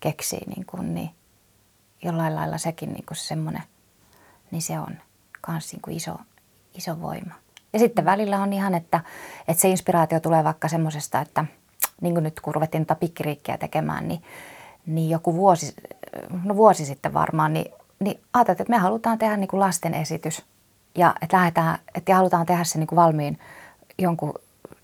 keksii, 0.00 0.44
niin, 0.46 0.66
kuin, 0.66 0.94
niin 0.94 1.10
jollain 2.02 2.34
lailla 2.34 2.58
sekin 2.58 2.92
niin 2.92 3.06
kuin 3.06 3.16
semmoinen, 3.16 3.62
niin 4.50 4.62
se 4.62 4.78
on 4.78 4.98
myös 5.48 5.72
niin 5.72 5.82
kuin 5.82 5.96
iso, 5.96 6.16
iso 6.74 7.00
voima. 7.00 7.34
Ja 7.72 7.78
sitten 7.78 8.04
välillä 8.04 8.42
on 8.42 8.52
ihan, 8.52 8.74
että, 8.74 9.00
että 9.48 9.60
se 9.60 9.68
inspiraatio 9.68 10.20
tulee 10.20 10.44
vaikka 10.44 10.68
semmoisesta, 10.68 11.20
että 11.20 11.44
niin 12.00 12.14
kuin 12.14 12.24
nyt 12.24 12.40
kun 12.40 12.54
ruvettiin 12.54 12.80
noita 12.80 12.94
pikkiriikkiä 12.94 13.58
tekemään, 13.58 14.08
niin, 14.08 14.22
niin 14.86 15.10
joku 15.10 15.34
vuosi, 15.34 15.74
no 16.44 16.56
vuosi 16.56 16.84
sitten 16.84 17.14
varmaan, 17.14 17.52
niin, 17.52 17.72
niin 18.00 18.20
ajateltiin, 18.32 18.62
että 18.62 18.72
me 18.72 18.78
halutaan 18.78 19.18
tehdä 19.18 19.36
niin 19.36 19.48
kuin 19.48 19.60
lasten 19.60 19.94
esitys. 19.94 20.44
Ja 20.94 21.14
että, 21.22 21.36
lähdetään, 21.36 21.78
että 21.94 22.14
halutaan 22.14 22.46
tehdä 22.46 22.64
se 22.64 22.78
niin 22.78 22.86
kuin 22.86 22.96
valmiin 22.96 23.38
jonkun 23.98 24.34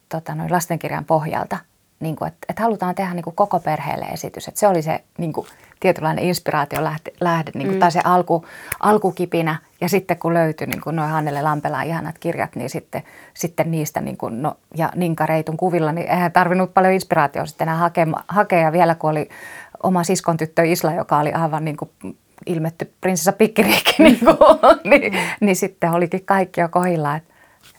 tota, 0.08 0.34
noin 0.34 0.52
lastenkirjan 0.52 1.04
pohjalta– 1.04 1.58
niin 2.00 2.16
kuin, 2.16 2.28
että, 2.28 2.46
että 2.48 2.62
halutaan 2.62 2.94
tehdä 2.94 3.14
niin 3.14 3.24
kuin 3.24 3.36
koko 3.36 3.60
perheelle 3.60 4.04
esitys. 4.04 4.48
Että 4.48 4.60
se 4.60 4.68
oli 4.68 4.82
se 4.82 5.04
niin 5.18 5.32
kuin, 5.32 5.46
tietynlainen 5.80 6.24
inspiraatio 6.24 6.84
lähde, 6.84 7.12
lähde 7.20 7.50
niin 7.54 7.66
kuin, 7.66 7.76
mm. 7.76 7.80
tai 7.80 7.92
se 7.92 8.00
alku, 8.04 8.46
alkukipinä. 8.80 9.58
Ja 9.80 9.88
sitten 9.88 10.18
kun 10.18 10.34
löytyi 10.34 10.66
niin 10.66 10.80
kuin 10.80 10.96
noin 10.96 11.10
Hannele 11.10 11.42
Lampelaan 11.42 11.86
ihanat 11.86 12.18
kirjat, 12.18 12.56
niin 12.56 12.70
sitten, 12.70 13.02
sitten 13.34 13.70
niistä 13.70 14.00
niin 14.00 14.16
kuin, 14.16 14.42
no, 14.42 14.56
ja 14.74 14.92
Ninka 14.94 15.26
Reitun 15.26 15.56
kuvilla, 15.56 15.92
niin 15.92 16.10
eihän 16.10 16.32
tarvinnut 16.32 16.74
paljon 16.74 16.94
inspiraatiota 16.94 17.46
sitten 17.46 17.68
enää 17.68 17.78
hakea, 17.78 18.06
hakea. 18.28 18.72
Vielä 18.72 18.94
kun 18.94 19.10
oli 19.10 19.28
oma 19.82 20.04
siskon 20.04 20.36
tyttö 20.36 20.64
Isla, 20.64 20.92
joka 20.92 21.18
oli 21.18 21.32
aivan 21.32 21.64
niin 21.64 21.76
kuin, 21.76 21.90
ilmetty 22.46 22.92
prinsessa 23.00 23.32
Pikkiriikki, 23.32 23.94
niin, 24.02 24.18
kuin, 24.18 25.00
niin, 25.00 25.18
niin 25.40 25.56
sitten 25.56 25.90
olikin 25.90 26.24
kaikki 26.24 26.60
jo 26.60 26.68
kohilla. 26.68 27.16
Että 27.16 27.34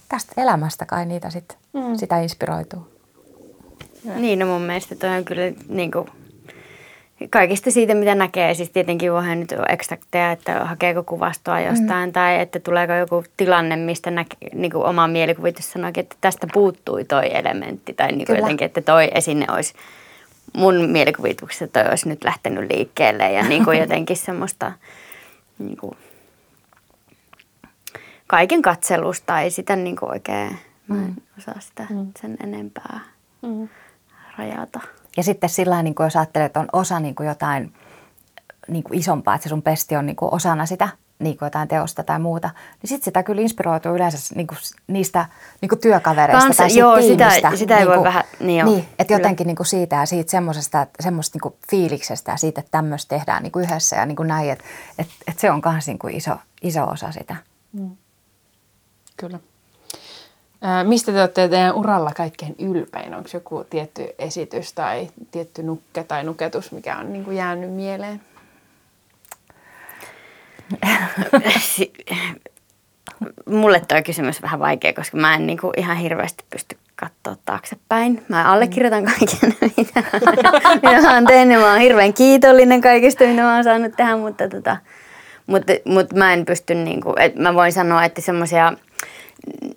tästä 0.10 0.42
elämästä 0.42 0.86
kai 0.86 1.06
niitä 1.06 1.30
sit, 1.30 1.58
mm. 1.74 1.96
sitä 1.96 2.18
inspiroituu. 2.18 2.97
Niin, 4.16 4.40
no 4.40 4.46
mun 4.46 4.62
mielestä 4.62 4.96
toi 4.96 5.10
on 5.10 5.26
kyllä 5.26 5.52
niin 5.70 5.92
kuin, 5.92 6.10
kaikista 7.30 7.72
siitä, 7.72 7.94
mitä 7.94 8.16
näkee. 8.16 8.54
Siis 8.54 8.70
tietenkin 8.70 9.12
voihan 9.12 9.40
nyt 9.40 9.54
ekstrakteja, 9.70 10.32
että 10.32 10.66
hakeeko 10.66 11.04
kuvastoa 11.04 11.60
jostain 11.60 12.10
mm. 12.10 12.14
tai 12.14 12.40
että 12.40 12.60
tuleeko 12.60 12.94
joku 12.94 13.24
tilanne, 13.38 13.76
mistä 13.76 14.12
näkee, 14.12 14.50
niin 14.54 14.72
kuin 14.72 14.86
oma 14.86 15.08
mielikuvitus 15.08 15.72
sanoikin, 15.72 16.02
että 16.02 16.16
tästä 16.22 16.48
puuttui 16.54 17.04
toi 17.04 17.36
elementti. 17.36 17.94
Tai 17.94 18.12
niin 18.12 18.26
kuin 18.26 18.40
jotenkin, 18.40 18.66
että 18.66 18.82
toi 18.82 19.12
esine 19.14 19.46
olisi 19.50 19.74
mun 20.54 20.76
mielikuvituksessa 20.76 21.68
toi 21.68 21.90
olisi 21.90 22.10
nyt 22.10 22.24
lähtenyt 22.24 22.72
liikkeelle 22.72 23.32
ja 23.32 23.44
niin 23.44 23.66
kuin 23.66 23.80
jotenkin 23.84 24.18
semmoista 24.18 24.72
niin 25.60 25.78
kuin, 25.78 25.98
kaiken 28.28 28.62
katselusta 28.62 29.42
ei 29.42 29.52
sitä 29.52 29.76
niin 29.76 29.96
kuin 29.96 30.12
oikein, 30.12 30.58
mä 30.88 30.96
en 30.96 31.02
mm. 31.02 31.16
osaa 31.38 31.60
sitä 31.60 31.88
mm. 31.90 32.08
sen 32.22 32.38
enempää. 32.44 33.00
Mm 33.42 33.68
rajata. 34.38 34.80
Ja 35.18 35.24
sitten 35.24 35.50
sillä 35.50 35.84
niin 35.84 35.96
kuin 35.96 36.06
jos 36.06 36.16
ajattelet, 36.16 36.46
että 36.46 36.60
on 36.60 36.68
osa 36.74 37.00
niin 37.00 37.16
kuin 37.16 37.28
jotain 37.28 37.74
niin 38.68 38.84
kuin 38.84 39.00
isompaa, 39.00 39.36
että 39.36 39.44
se 39.44 39.50
sun 39.50 39.62
pesti 39.62 39.96
on 39.96 40.06
niin 40.06 40.16
kuin 40.16 40.34
osana 40.34 40.66
sitä, 40.66 40.90
niin 41.20 41.38
kuin 41.38 41.46
jotain 41.48 41.68
teosta 41.68 42.04
tai 42.04 42.20
muuta, 42.20 42.50
niin 42.82 42.88
sitten 42.90 43.06
sitä 43.06 43.24
kyllä 43.24 43.42
inspiroituu 43.42 43.96
yleensä 43.96 44.36
niin 44.36 44.48
kuin 44.48 44.58
niistä 44.88 45.26
niin 45.62 45.70
kuin 45.70 45.80
työkavereista 45.80 46.44
Kans, 46.46 46.58
tai 46.58 46.70
siitä 46.70 46.80
joo, 46.80 46.98
tiimistä. 46.98 47.30
sitä- 47.36 47.56
sitä 47.56 47.74
ei 47.74 47.80
niin 47.80 47.88
voi 47.88 47.96
kuin, 47.96 48.04
vähän- 48.04 48.24
niin 48.40 48.60
joo, 48.60 48.70
niin, 48.70 48.88
että 49.00 49.14
jotenkin 49.14 49.48
niin 49.48 49.56
kuin 49.58 49.68
siitä 49.68 49.96
ja 49.96 50.06
siitä 50.06 50.32
semmoisesta, 50.32 50.88
semmoista 51.00 51.36
niin 51.36 51.42
kuin 51.42 51.56
fiiliksestä 51.70 52.32
ja 52.32 52.38
siitä, 52.38 52.60
että 52.60 52.72
tämmöistä 52.72 53.16
tehdään 53.16 53.44
niin 53.44 53.52
kuin 53.52 53.66
yhdessä 53.66 53.96
ja 53.96 54.06
niin 54.06 54.16
kuin 54.16 54.28
näin, 54.28 54.50
että, 54.52 54.66
että, 55.00 55.14
että 55.28 55.42
se 55.42 55.52
on 55.52 55.62
myös 55.66 55.88
niin 55.88 56.00
kuin 56.00 56.16
iso, 56.16 56.36
iso 56.62 56.84
osa 56.86 57.12
sitä. 57.12 57.36
Kyllä. 59.18 59.40
Ää, 60.62 60.84
mistä 60.84 61.12
te 61.12 61.20
olette 61.20 61.48
teidän 61.48 61.76
uralla 61.76 62.12
kaikkein 62.18 62.56
ylpein? 62.60 63.14
Onko 63.14 63.30
joku 63.34 63.66
tietty 63.70 64.08
esitys 64.20 64.74
tai 64.74 65.08
tietty 65.32 65.64
nukke 65.64 66.04
tai 66.04 66.24
nuketus, 66.24 66.72
mikä 66.72 66.98
on 66.98 67.14
niin 67.14 67.26
kuin 67.26 67.38
jäänyt 67.38 67.74
mieleen? 67.74 68.22
Mulle 73.50 73.82
tuo 73.88 73.98
kysymys 74.06 74.42
vähän 74.42 74.60
vaikea, 74.60 74.94
koska 74.94 75.18
mä 75.18 75.36
en 75.36 75.48
niinku 75.48 75.72
ihan 75.78 75.98
hirveästi 75.98 76.44
pysty 76.50 76.78
katsoa 76.96 77.36
taaksepäin. 77.46 78.26
Mä 78.30 78.52
allekirjoitan 78.52 79.06
kaiken, 79.06 79.54
mitä, 79.78 80.04
mitä 80.74 81.02
mä 81.02 81.14
oon 81.14 81.26
tehnyt. 81.26 81.60
Mä 81.60 81.72
oon 81.72 81.82
hirveän 81.82 82.14
kiitollinen 82.14 82.82
kaikista, 82.82 83.24
mitä 83.24 83.42
mä 83.42 83.56
oon 83.56 83.64
saanut 83.64 83.96
tehdä, 83.98 84.18
mutta, 84.18 84.50
tota, 84.50 84.78
mutta, 85.48 85.74
mutta 85.86 86.16
mä 86.16 86.34
en 86.34 86.46
pysty, 86.46 86.76
niinku, 86.76 87.14
et 87.20 87.36
mä 87.36 87.54
voin 87.54 87.72
sanoa, 87.72 88.04
että 88.04 88.22
semmoisia 88.22 88.74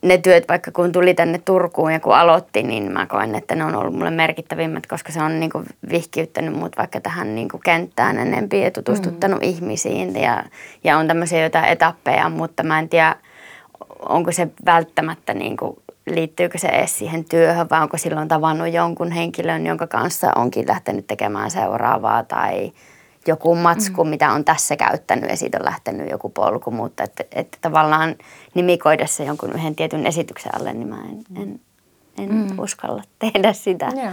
ne 0.03 0.19
työt, 0.19 0.49
vaikka 0.49 0.71
kun 0.71 0.93
tuli 0.93 1.15
tänne 1.15 1.41
Turkuun 1.45 1.93
ja 1.93 2.01
kun 2.01 2.17
aloitti, 2.17 2.63
niin 2.63 2.93
mä 2.93 3.07
koen, 3.07 3.35
että 3.35 3.55
ne 3.55 3.65
on 3.65 3.75
ollut 3.75 3.95
mulle 3.95 4.11
merkittävimmät, 4.11 4.87
koska 4.87 5.13
se 5.13 5.23
on 5.23 5.41
niin 5.41 5.51
kuin 5.51 5.67
vihkiyttänyt 5.91 6.55
mut 6.55 6.77
vaikka 6.79 7.01
tähän 7.01 7.35
niin 7.35 7.49
kuin 7.49 7.61
kenttään 7.65 8.19
enempi 8.19 8.61
ja 8.61 8.71
tutustuttanut 8.71 9.41
mm. 9.41 9.49
ihmisiin 9.49 10.17
ja, 10.17 10.45
ja 10.85 10.99
on 10.99 11.07
tämmöisiä 11.07 11.43
jotain 11.43 11.65
etappeja, 11.65 12.29
mutta 12.29 12.63
mä 12.63 12.79
en 12.79 12.89
tiedä, 12.89 13.17
onko 14.09 14.33
se 14.33 14.49
välttämättä 14.65 15.35
niin 15.35 15.57
kuin, 15.57 15.77
liittyykö 16.07 16.59
se 16.59 16.69
edes 16.69 16.99
siihen 16.99 17.25
työhön 17.25 17.71
vai 17.71 17.83
onko 17.83 17.97
silloin 17.97 18.29
tavannut 18.29 18.73
jonkun 18.73 19.13
henkilön, 19.13 19.67
jonka 19.67 19.87
kanssa 19.87 20.33
onkin 20.37 20.69
lähtenyt 20.69 21.07
tekemään 21.07 21.51
seuraavaa 21.51 22.23
tai 22.23 22.73
joku 23.27 23.55
matsku, 23.55 24.05
mm. 24.05 24.11
mitä 24.11 24.33
on 24.33 24.45
tässä 24.45 24.77
käyttänyt 24.77 25.31
ja 25.31 25.37
siitä 25.37 25.59
on 25.59 25.65
lähtenyt 25.65 26.11
joku 26.11 26.29
polku, 26.29 26.71
mutta 26.71 27.03
että, 27.03 27.25
että 27.33 27.59
tavallaan 27.61 28.15
nimikoida 28.55 29.07
se 29.07 29.25
jonkun 29.25 29.53
yhden 29.53 29.77
tietyn 29.77 30.07
esityksen 30.07 30.55
alle, 30.55 30.73
niin 30.73 30.89
mä 30.89 30.99
en, 31.09 31.43
en, 31.43 31.61
en 32.19 32.35
mm. 32.35 32.59
uskalla 32.59 33.03
tehdä 33.19 33.53
sitä. 33.53 33.89
Joo. 33.97 34.13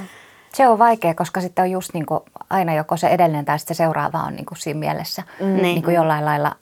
Se 0.53 0.67
on 0.67 0.79
vaikea, 0.79 1.13
koska 1.13 1.41
sitten 1.41 1.63
on 1.63 1.71
just 1.71 1.93
niin 1.93 2.05
kuin 2.05 2.19
aina 2.49 2.73
joko 2.73 2.97
se 2.97 3.07
edellinen 3.07 3.45
tai 3.45 3.59
sitten 3.59 3.75
se 3.75 3.77
seuraava 3.77 4.23
on 4.23 4.35
niin 4.35 4.45
kuin 4.45 4.57
siinä 4.57 4.79
mielessä 4.79 5.23
mm. 5.39 5.45
niin 5.45 5.83
kuin 5.83 5.95
jollain 5.95 6.25
lailla 6.25 6.55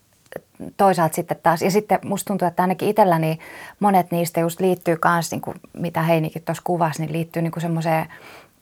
toisaalta 0.77 1.15
sitten 1.15 1.37
taas. 1.43 1.61
Ja 1.61 1.71
sitten 1.71 1.99
musta 2.03 2.27
tuntuu, 2.27 2.47
että 2.47 2.63
ainakin 2.63 2.89
itselläni 2.89 3.39
monet 3.79 4.11
niistä 4.11 4.39
just 4.39 4.59
liittyy 4.59 4.97
myös, 5.05 5.31
niin 5.31 5.41
kuin 5.41 5.61
mitä 5.73 6.01
Heinikin 6.01 6.41
tuossa 6.41 6.63
kuvasi, 6.65 7.01
niin 7.01 7.13
liittyy 7.13 7.41
niin 7.41 7.51
kuin 7.51 7.61
semmoiseen 7.61 8.05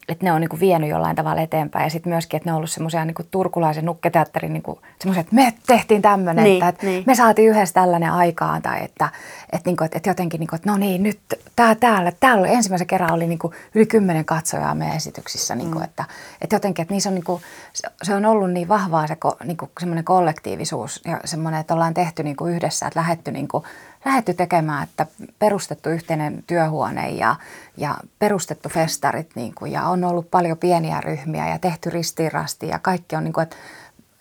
että 0.09 0.25
ne 0.25 0.31
on 0.31 0.41
niinku 0.41 0.59
vienyt 0.59 0.89
jollain 0.89 1.15
tavalla 1.15 1.41
eteenpäin. 1.41 1.83
Ja 1.83 1.89
sitten 1.89 2.13
myöskin, 2.13 2.37
että 2.37 2.49
ne 2.49 2.53
on 2.53 2.57
ollut 2.57 2.71
semmoisia 2.71 3.05
niinku 3.05 3.23
turkulaisen 3.31 3.85
nukketeatterin, 3.85 4.53
niinku, 4.53 4.79
semmoisia, 4.99 5.21
että 5.21 5.35
me 5.35 5.53
tehtiin 5.67 6.01
tämmöinen, 6.01 6.43
Niin, 6.43 6.63
että, 6.63 6.85
niin. 6.85 7.03
me 7.07 7.15
saatiin 7.15 7.49
yhdessä 7.49 7.73
tällainen 7.73 8.11
aikaan. 8.11 8.61
Tai 8.61 8.83
että, 8.83 9.09
että, 9.53 9.69
niinku, 9.69 9.83
että, 9.83 9.97
että 9.97 10.09
jotenkin, 10.09 10.39
niinku, 10.39 10.55
että 10.55 10.69
no 10.69 10.77
niin, 10.77 11.03
nyt 11.03 11.19
tää, 11.55 11.75
täällä, 11.75 12.11
täällä 12.19 12.41
oli 12.41 12.53
ensimmäisen 12.53 12.87
kerran 12.87 13.13
oli 13.13 13.27
niinku 13.27 13.53
yli 13.75 13.85
kymmenen 13.85 14.25
katsojaa 14.25 14.75
meidän 14.75 14.97
esityksissä. 14.97 15.55
Niinku, 15.55 15.77
mm. 15.77 15.83
että, 15.83 16.03
että 16.41 16.55
jotenkin, 16.55 16.83
että 16.83 16.93
niissä 16.93 17.09
on, 17.09 17.15
niinku, 17.15 17.41
se- 17.73 17.87
se 18.03 18.15
on 18.15 18.25
ollut 18.25 18.51
niin 18.51 18.67
vahvaa 18.67 19.07
se 19.07 19.15
ko, 19.15 19.37
niinku, 19.43 19.69
semmoinen 19.79 20.03
kollektiivisuus 20.05 21.01
ja 21.05 21.19
semmoinen, 21.25 21.59
että 21.61 21.73
ollaan 21.73 21.93
tehty 21.93 22.23
niinku 22.23 22.45
yhdessä, 22.45 22.87
että 22.87 22.99
lähetty 22.99 23.31
niinku, 23.31 23.63
lähdetty 24.05 24.33
tekemään, 24.33 24.83
että 24.83 25.05
perustettu 25.39 25.89
yhteinen 25.89 26.43
työhuone 26.47 27.09
ja, 27.09 27.35
ja 27.77 27.95
perustettu 28.19 28.69
festarit 28.69 29.29
niin 29.35 29.55
kuin, 29.55 29.71
ja 29.71 29.83
on 29.83 30.03
ollut 30.03 30.31
paljon 30.31 30.57
pieniä 30.57 31.01
ryhmiä 31.01 31.49
ja 31.49 31.59
tehty 31.59 31.89
ristiin 31.89 32.31
rastiin 32.31 32.69
ja 32.69 32.79
kaikki 32.79 33.15
on 33.15 33.23
niin 33.23 33.33
kuin, 33.33 33.43
että 33.43 33.55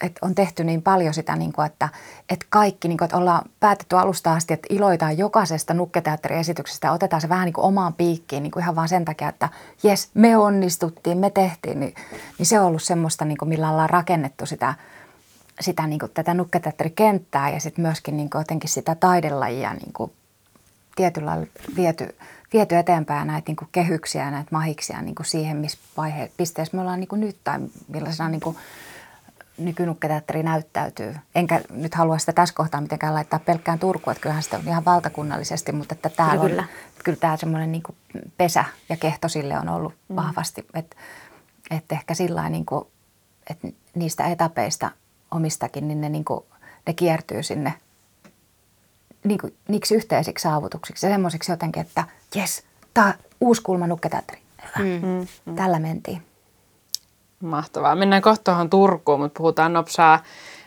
että 0.02 0.26
on 0.26 0.34
tehty 0.34 0.64
niin 0.64 0.82
paljon 0.82 1.14
sitä, 1.14 1.36
niin 1.36 1.52
kuin, 1.52 1.66
että, 1.66 1.88
että 2.30 2.46
kaikki, 2.48 2.88
niin 2.88 2.98
kuin, 2.98 3.06
että 3.06 3.16
ollaan 3.16 3.42
päätetty 3.60 3.96
alusta 3.96 4.32
asti, 4.32 4.54
että 4.54 4.66
iloitaan 4.70 5.18
jokaisesta 5.18 5.74
nukketeatteriesityksestä 5.74 6.86
ja 6.86 6.92
otetaan 6.92 7.22
se 7.22 7.28
vähän 7.28 7.44
niin 7.44 7.52
kuin 7.52 7.64
omaan 7.64 7.94
piikkiin 7.94 8.42
niin 8.42 8.50
kuin 8.50 8.62
ihan 8.62 8.76
vaan 8.76 8.88
sen 8.88 9.04
takia, 9.04 9.28
että 9.28 9.48
jes, 9.82 10.10
me 10.14 10.36
onnistuttiin, 10.36 11.18
me 11.18 11.30
tehtiin, 11.30 11.80
niin, 11.80 11.94
niin 12.38 12.46
se 12.46 12.60
on 12.60 12.66
ollut 12.66 12.82
semmoista, 12.82 13.24
niin 13.24 13.38
kuin, 13.38 13.48
millä 13.48 13.70
ollaan 13.70 13.90
rakennettu 13.90 14.46
sitä, 14.46 14.74
sitä 15.60 15.86
niin 15.86 15.98
kuin, 15.98 16.12
tätä 16.14 16.34
nukketeatterikenttää 16.34 17.50
ja 17.50 17.60
sitten 17.60 17.82
myöskin 17.82 18.16
niin 18.16 18.30
kuin, 18.30 18.40
jotenkin 18.40 18.70
sitä 18.70 18.94
taidelajia 18.94 19.74
niin 19.74 19.92
kuin, 19.92 20.12
tietyllä 20.96 21.26
lailla 21.26 21.46
viety, 21.76 22.16
viety 22.52 22.76
eteenpäin 22.76 23.26
näitä 23.26 23.48
niin 23.48 23.56
kuin 23.56 23.68
kehyksiä 23.72 24.24
ja 24.24 24.30
näitä 24.30 24.48
mahiksia 24.52 25.02
niin 25.02 25.14
kuin 25.14 25.26
siihen, 25.26 25.56
missä 25.56 25.78
vaihe, 25.96 26.30
pisteessä 26.36 26.76
me 26.76 26.80
ollaan 26.80 27.00
niin 27.00 27.08
kuin 27.08 27.20
nyt 27.20 27.36
tai 27.44 27.58
millaisena 27.88 28.28
niin 28.28 28.40
kuin 28.40 28.56
nykynukketeatteri 29.58 30.42
näyttäytyy. 30.42 31.16
Enkä 31.34 31.60
nyt 31.70 31.94
halua 31.94 32.18
sitä 32.18 32.32
tässä 32.32 32.54
kohtaa 32.54 32.80
mitenkään 32.80 33.14
laittaa 33.14 33.38
pelkkään 33.38 33.78
Turkuun, 33.78 34.12
että 34.12 34.22
kyllähän 34.22 34.42
sitä 34.42 34.56
on 34.56 34.68
ihan 34.68 34.84
valtakunnallisesti, 34.84 35.72
mutta 35.72 35.94
että 35.94 36.08
täällä 36.08 36.48
Kyllä. 36.48 36.62
on, 36.62 36.68
kyllä 37.04 37.18
tämä 37.18 37.36
semmoinen 37.36 37.72
niin 37.72 37.82
pesä 38.36 38.64
ja 38.88 38.96
kehto 38.96 39.28
sille 39.28 39.58
on 39.58 39.68
ollut 39.68 39.94
mm. 40.08 40.16
vahvasti, 40.16 40.66
että, 40.74 40.96
että 41.70 41.94
ehkä 41.94 42.14
sillä 42.14 42.48
niin 42.48 42.66
kuin, 42.66 42.84
että 43.50 43.68
niistä 43.94 44.24
etapeista 44.24 44.90
omistakin, 45.34 45.88
niin 45.88 46.00
ne, 46.00 46.08
niin 46.08 46.24
kuin, 46.24 46.44
ne 46.86 46.94
kiertyy 46.94 47.42
sinne 47.42 47.74
niin 49.24 49.38
kuin, 49.38 49.54
niiksi 49.68 49.94
yhteisiksi 49.94 50.42
saavutuksiksi 50.42 51.06
ja 51.06 51.12
semmoisiksi 51.12 51.52
jotenkin, 51.52 51.82
että 51.82 52.04
jes, 52.34 52.64
tämä 52.94 53.14
uusi 53.40 53.62
kulma 53.62 53.86
nukketeatteri. 53.86 54.40
Hyvä. 54.78 54.88
Mm. 54.88 55.26
Mm. 55.46 55.56
Tällä 55.56 55.78
mentiin. 55.78 56.22
Mahtavaa. 57.40 57.94
Mennään 57.94 58.22
kohta 58.22 58.44
tuohon 58.44 58.70
Turkuun, 58.70 59.20
mutta 59.20 59.38
puhutaan 59.38 59.72
nopsaa 59.72 60.22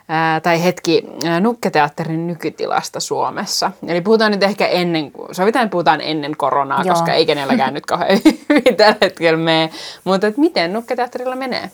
ää, 0.07 0.39
tai 0.39 0.63
hetki 0.63 1.03
ää, 1.25 1.39
nukketeatterin 1.39 2.27
nykytilasta 2.27 2.99
Suomessa. 2.99 3.71
Eli 3.87 4.01
puhutaan 4.01 4.31
nyt 4.31 4.43
ehkä 4.43 4.67
ennen, 4.67 5.11
sovitaan, 5.31 5.69
puhutaan 5.69 6.01
ennen 6.01 6.37
koronaa, 6.37 6.83
Joo. 6.83 6.93
koska 6.93 7.13
ei 7.13 7.25
kenelläkään 7.25 7.73
nyt 7.73 7.85
kauhean 7.85 8.19
hyvin 8.49 8.75
tällä 8.77 8.97
hetkellä 9.01 9.37
mene. 9.37 9.69
Mutta 10.03 10.27
et 10.27 10.37
miten 10.37 10.73
nukketeatterilla 10.73 11.35
menee? 11.35 11.71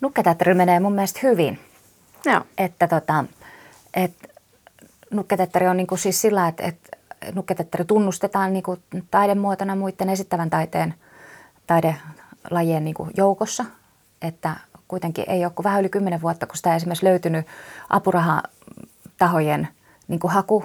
Nukketeatteri 0.00 0.54
menee 0.54 0.80
mun 0.80 0.92
mielestä 0.92 1.20
hyvin. 1.22 1.60
Joo. 2.24 2.40
Että 2.58 2.88
tota, 2.88 3.24
et 3.94 4.12
nukketeatteri 5.10 5.68
on 5.68 5.76
niinku 5.76 5.96
siis 5.96 6.20
sillä, 6.20 6.48
että 6.48 6.62
et 6.62 6.76
nukketeatteri 7.34 7.84
tunnustetaan 7.84 8.52
niinku 8.52 8.78
taidemuotona 9.10 9.76
muiden 9.76 10.10
esittävän 10.10 10.50
taiteen 10.50 10.94
taidelajien 11.66 12.84
niinku 12.84 13.08
joukossa. 13.16 13.64
Että 14.22 14.56
kuitenkin 14.88 15.24
ei 15.28 15.44
ole 15.44 15.52
kuin 15.54 15.64
vähän 15.64 15.80
yli 15.80 15.88
kymmenen 15.88 16.22
vuotta, 16.22 16.46
kun 16.46 16.56
sitä 16.56 16.70
ei 16.70 16.76
esimerkiksi 16.76 17.06
löytynyt 17.06 17.46
apurahatahojen 17.90 19.68
niinku 20.08 20.28
haku, 20.28 20.64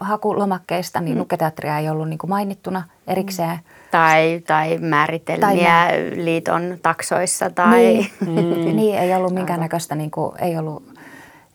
hakulomakkeista, 0.00 1.00
niin 1.00 1.18
nukketeatteria 1.18 1.78
ei 1.78 1.88
ollut 1.88 2.08
niinku 2.08 2.26
mainittuna 2.26 2.82
erikseen. 3.06 3.58
Tai, 3.90 4.42
tai 4.46 4.78
määritelmiä 4.78 5.88
liiton 6.14 6.78
taksoissa 6.82 7.50
tai... 7.50 7.80
Niin, 7.80 8.10
mm. 8.20 8.76
niin 8.76 8.98
ei 8.98 9.14
ollut 9.14 9.34
minkäännäköistä, 9.34 9.94
niin 9.94 10.10
kuin, 10.10 10.32
ei 10.38 10.58
ollut, 10.58 10.98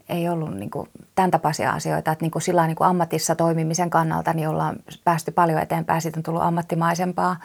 ei 0.09 0.29
ollut 0.29 0.53
niin 0.53 0.69
kuin, 0.69 0.89
tämän 1.15 1.31
tapaisia 1.31 1.71
asioita. 1.71 2.11
Että 2.11 2.23
niin 2.23 2.31
kuin 2.31 2.41
sillä 2.41 2.67
niin 2.67 2.75
kuin 2.75 2.87
ammatissa 2.87 3.35
toimimisen 3.35 3.89
kannalta 3.89 4.33
niin 4.33 4.49
ollaan 4.49 4.75
päästy 5.03 5.31
paljon 5.31 5.59
eteenpäin, 5.59 6.01
siitä 6.01 6.19
on 6.19 6.23
tullut 6.23 6.43
ammattimaisempaa. 6.43 7.35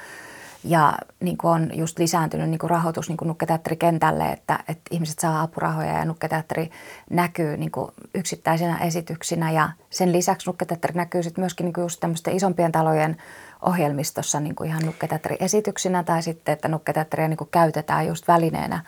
Ja 0.64 0.98
niin 1.20 1.38
kuin 1.38 1.50
on 1.50 1.70
just 1.74 1.98
lisääntynyt 1.98 2.50
niin 2.50 2.58
kuin 2.58 2.70
rahoitus 2.70 3.08
niin 3.08 3.16
kuin 3.16 3.28
nukketeatterikentälle, 3.28 4.32
että, 4.32 4.58
että 4.68 4.82
ihmiset 4.90 5.18
saa 5.18 5.42
apurahoja 5.42 5.92
ja 5.92 6.04
nukketeatteri 6.04 6.70
näkyy 7.10 7.56
niin 7.56 7.70
kuin 7.70 7.90
yksittäisinä 8.14 8.78
esityksinä. 8.78 9.50
Ja 9.50 9.70
sen 9.90 10.12
lisäksi 10.12 10.50
nukketeatteri 10.50 10.94
näkyy 10.94 11.22
sitten 11.22 11.42
myöskin 11.42 11.64
niin 11.64 11.72
kuin 11.72 11.82
just 11.82 12.00
tämmöisten 12.00 12.36
isompien 12.36 12.72
talojen 12.72 13.16
ohjelmistossa 13.62 14.40
niin 14.40 14.54
kuin 14.54 14.68
ihan 14.70 14.86
nukketeatteriesityksinä 14.86 16.02
tai 16.02 16.22
sitten, 16.22 16.52
että 16.52 16.68
nukketeatteria 16.68 17.28
niin 17.28 17.36
kuin 17.36 17.50
käytetään 17.50 18.06
just 18.06 18.28
välineenä, 18.28 18.84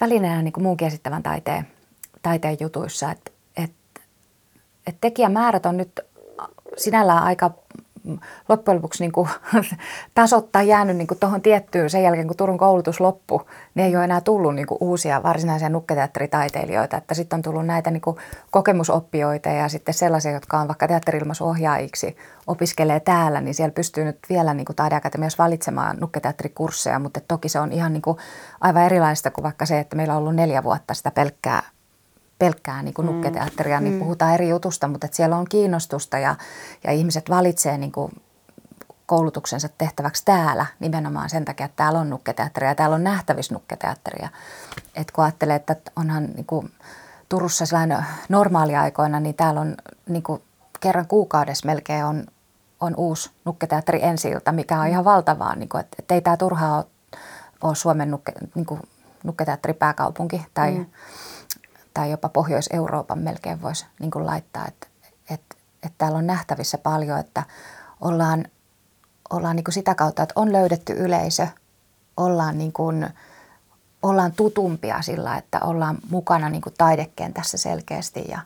välineenä 0.00 0.42
niin 0.42 0.52
kuin 0.52 0.64
muunkin 0.64 0.88
esittävän 0.88 1.22
taiteen, 1.22 1.66
taiteen 2.22 2.56
jutuissa. 2.60 3.10
Että 3.10 3.30
et, 3.56 3.72
et 4.86 4.96
tekijämäärät 5.00 5.66
on 5.66 5.76
nyt 5.76 6.00
sinällään 6.76 7.22
aika 7.22 7.50
loppujen 8.48 8.76
lopuksi 8.76 9.02
niin 9.04 9.12
kuin, 9.12 9.28
tasotta 10.14 10.62
jäänyt 10.62 10.96
niin 10.96 11.08
tuohon 11.20 11.42
tiettyyn 11.42 11.90
sen 11.90 12.02
jälkeen, 12.02 12.26
kun 12.26 12.36
Turun 12.36 12.58
koulutus 12.58 13.00
loppui, 13.00 13.44
niin 13.74 13.86
ei 13.86 13.96
ole 13.96 14.04
enää 14.04 14.20
tullut 14.20 14.54
niin 14.54 14.66
kuin, 14.66 14.78
uusia 14.80 15.22
varsinaisia 15.22 15.68
nukketeatteritaiteilijoita. 15.68 16.96
Että 16.96 17.14
sitten 17.14 17.36
on 17.36 17.42
tullut 17.42 17.66
näitä 17.66 17.90
niin 17.90 18.00
kuin, 18.00 18.16
kokemusoppijoita 18.50 19.48
ja 19.48 19.68
sitten 19.68 19.94
sellaisia, 19.94 20.32
jotka 20.32 20.58
on 20.58 20.68
vaikka 20.68 20.88
teatterilmaisuohjaajiksi, 20.88 22.16
opiskelee 22.46 23.00
täällä, 23.00 23.40
niin 23.40 23.54
siellä 23.54 23.72
pystyy 23.72 24.04
nyt 24.04 24.18
vielä 24.28 24.54
niin 24.54 24.66
kuin 24.66 24.76
taideakatemiassa 24.76 25.42
valitsemaan 25.44 25.96
nukketeatterikursseja, 26.00 26.98
mutta 26.98 27.20
toki 27.28 27.48
se 27.48 27.60
on 27.60 27.72
ihan 27.72 27.92
niin 27.92 28.02
kuin, 28.02 28.16
aivan 28.60 28.82
erilaista 28.82 29.30
kuin 29.30 29.42
vaikka 29.42 29.66
se, 29.66 29.78
että 29.78 29.96
meillä 29.96 30.14
on 30.14 30.18
ollut 30.18 30.34
neljä 30.34 30.62
vuotta 30.62 30.94
sitä 30.94 31.10
pelkkää 31.10 31.62
pelkkää 32.38 32.82
niin 32.82 32.94
kuin 32.94 33.06
nukketeatteria, 33.06 33.80
niin 33.80 33.98
puhutaan 33.98 34.34
eri 34.34 34.48
jutusta, 34.48 34.88
mutta 34.88 35.04
että 35.04 35.16
siellä 35.16 35.36
on 35.36 35.46
kiinnostusta 35.48 36.18
ja, 36.18 36.34
ja 36.84 36.92
ihmiset 36.92 37.30
valitsee 37.30 37.78
niin 37.78 37.92
kuin 37.92 38.12
koulutuksensa 39.06 39.68
tehtäväksi 39.78 40.24
täällä 40.24 40.66
nimenomaan 40.80 41.30
sen 41.30 41.44
takia, 41.44 41.66
että 41.66 41.76
täällä 41.76 41.98
on 41.98 42.10
nukketeatteria 42.10 42.70
ja 42.70 42.74
täällä 42.74 42.96
on 42.96 43.04
nähtävissä 43.04 43.54
nukketeatteria. 43.54 44.28
Et 44.94 45.10
kun 45.10 45.24
ajattelee, 45.24 45.56
että 45.56 45.76
onhan 45.96 46.24
niin 46.24 46.46
kuin 46.46 46.72
Turussa 47.28 47.64
normaaliaikoina, 48.28 49.20
niin 49.20 49.34
täällä 49.34 49.60
on 49.60 49.76
niin 50.08 50.22
kuin 50.22 50.42
kerran 50.80 51.06
kuukaudessa 51.06 51.66
melkein 51.66 52.04
on, 52.04 52.26
on 52.80 52.94
uusi 52.96 53.30
nukketeatteri 53.44 54.04
ensi 54.04 54.28
mikä 54.52 54.80
on 54.80 54.86
ihan 54.86 55.04
valtavaa. 55.04 55.56
Niin 55.56 55.68
kuin, 55.68 55.80
että, 55.80 55.96
että 55.98 56.14
ei 56.14 56.20
tämä 56.20 56.36
turhaa 56.36 56.76
ole, 56.76 56.84
ole 57.62 57.74
Suomen 57.74 58.10
nukke, 58.10 58.32
niin 58.54 58.66
kuin 58.66 58.80
nukketeatteripääkaupunki 59.24 60.46
tai, 60.54 60.70
mm. 60.70 60.86
Tai 61.96 62.10
jopa 62.10 62.28
Pohjois-Euroopan 62.28 63.18
melkein 63.18 63.62
voisi 63.62 63.86
niin 64.00 64.10
kuin 64.10 64.26
laittaa. 64.26 64.66
Että, 64.68 64.86
että, 65.30 65.56
että 65.82 65.94
täällä 65.98 66.18
on 66.18 66.26
nähtävissä 66.26 66.78
paljon, 66.78 67.18
että 67.18 67.42
ollaan– 68.00 68.44
ollaan 69.30 69.56
niin 69.56 69.64
kuin 69.64 69.72
sitä 69.72 69.94
kautta, 69.94 70.22
että 70.22 70.32
on 70.36 70.52
löydetty 70.52 70.92
yleisö, 70.92 71.46
ollaan, 72.16 72.58
niin 72.58 72.72
kuin, 72.72 73.08
ollaan 74.02 74.32
tutumpia 74.32 75.02
sillä, 75.02 75.36
että 75.36 75.60
ollaan 75.60 75.98
mukana 76.10 76.48
niin 76.48 76.62
kuin 76.62 76.74
taidekentässä 76.78 77.58
selkeästi 77.58 78.24
ja, 78.28 78.38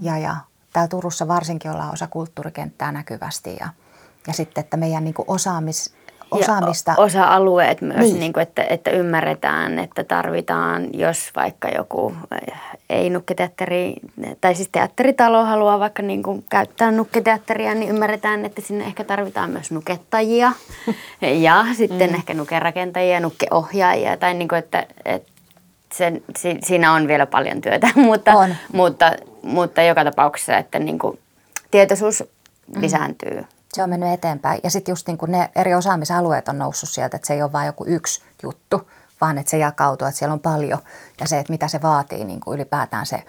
ja, 0.00 0.18
ja 0.18 0.36
täällä 0.72 0.88
Turussa 0.88 1.28
varsinkin 1.28 1.70
ollaan 1.70 1.92
osa 1.92 2.06
kulttuurikenttää 2.06 2.92
näkyvästi 2.92 3.56
ja, 3.60 3.68
ja 4.26 4.32
sitten, 4.32 4.64
että 4.64 4.76
meidän 4.76 5.04
niin 5.04 5.14
kuin 5.14 5.30
osaamis, 5.30 5.94
osaamista. 6.30 6.90
Ja 6.90 7.02
osa-alueet 7.02 7.80
myös, 7.80 8.00
niin. 8.00 8.20
Niin 8.20 8.32
kuin, 8.32 8.42
että, 8.42 8.64
että 8.70 8.90
ymmärretään, 8.90 9.78
että 9.78 10.04
tarvitaan, 10.04 10.88
jos 10.92 11.30
vaikka 11.36 11.68
joku 11.68 12.14
ei 12.90 13.10
nukketeatteri, 13.10 13.94
tai 14.40 14.54
siis 14.54 14.68
teatteritalo 14.72 15.44
haluaa 15.44 15.78
vaikka 15.78 16.02
niin 16.02 16.22
kuin 16.22 16.44
käyttää 16.50 16.90
nukketeatteria, 16.90 17.74
niin 17.74 17.90
ymmärretään, 17.90 18.44
että 18.44 18.60
sinne 18.60 18.84
ehkä 18.84 19.04
tarvitaan 19.04 19.50
myös 19.50 19.70
nukettajia 19.70 20.52
ja 21.46 21.66
sitten 21.72 22.10
mm. 22.10 22.14
ehkä 22.14 22.34
nukerakentajia, 22.34 23.20
nukkeohjaajia, 23.20 24.16
tai 24.16 24.34
niin 24.34 24.48
kuin, 24.48 24.58
että, 24.58 24.86
että 25.04 25.32
sen, 25.94 26.22
si, 26.36 26.58
siinä 26.62 26.92
on 26.92 27.08
vielä 27.08 27.26
paljon 27.26 27.60
työtä, 27.60 27.88
mutta, 28.06 28.32
on. 28.32 28.54
mutta, 28.72 29.12
mutta 29.42 29.82
joka 29.82 30.04
tapauksessa, 30.04 30.56
että 30.56 30.78
niin 30.78 30.98
kuin 30.98 31.18
tietoisuus 31.70 32.24
mm. 32.74 32.82
lisääntyy 32.82 33.44
se 33.72 33.82
on 33.82 33.90
mennyt 33.90 34.12
eteenpäin. 34.12 34.60
Ja 34.64 34.70
sitten 34.70 34.92
just 34.92 35.06
niin 35.06 35.18
kuin 35.18 35.32
ne 35.32 35.50
eri 35.54 35.74
osaamisalueet 35.74 36.48
on 36.48 36.58
noussut 36.58 36.88
sieltä, 36.88 37.16
että 37.16 37.26
se 37.26 37.34
ei 37.34 37.42
ole 37.42 37.52
vain 37.52 37.66
joku 37.66 37.84
yksi 37.86 38.22
juttu, 38.42 38.90
vaan 39.20 39.38
että 39.38 39.50
se 39.50 39.58
jakautuu, 39.58 40.08
että 40.08 40.18
siellä 40.18 40.32
on 40.32 40.40
paljon. 40.40 40.78
Ja 41.20 41.28
se, 41.28 41.38
että 41.38 41.52
mitä 41.52 41.68
se 41.68 41.82
vaatii 41.82 42.24
niin 42.24 42.40
kuin 42.40 42.54
ylipäätään 42.54 43.06
se, 43.06 43.24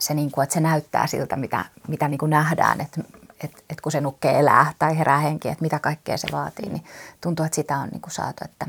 se 0.00 0.14
niin 0.14 0.30
kuin, 0.30 0.42
että 0.42 0.54
se 0.54 0.60
näyttää 0.60 1.06
siltä, 1.06 1.36
mitä, 1.36 1.64
mitä 1.88 2.08
niin 2.08 2.18
kuin 2.18 2.30
nähdään, 2.30 2.80
että, 2.80 3.00
että, 3.44 3.58
että 3.70 3.82
kun 3.82 3.92
se 3.92 4.00
nukkee 4.00 4.38
elää 4.38 4.72
tai 4.78 4.98
herää 4.98 5.18
henki, 5.18 5.48
että 5.48 5.62
mitä 5.62 5.78
kaikkea 5.78 6.16
se 6.16 6.28
vaatii, 6.32 6.68
niin 6.68 6.84
tuntuu, 7.20 7.46
että 7.46 7.56
sitä 7.56 7.78
on 7.78 7.88
niin 7.88 8.00
kuin 8.00 8.12
saatu. 8.12 8.44
Että, 8.44 8.66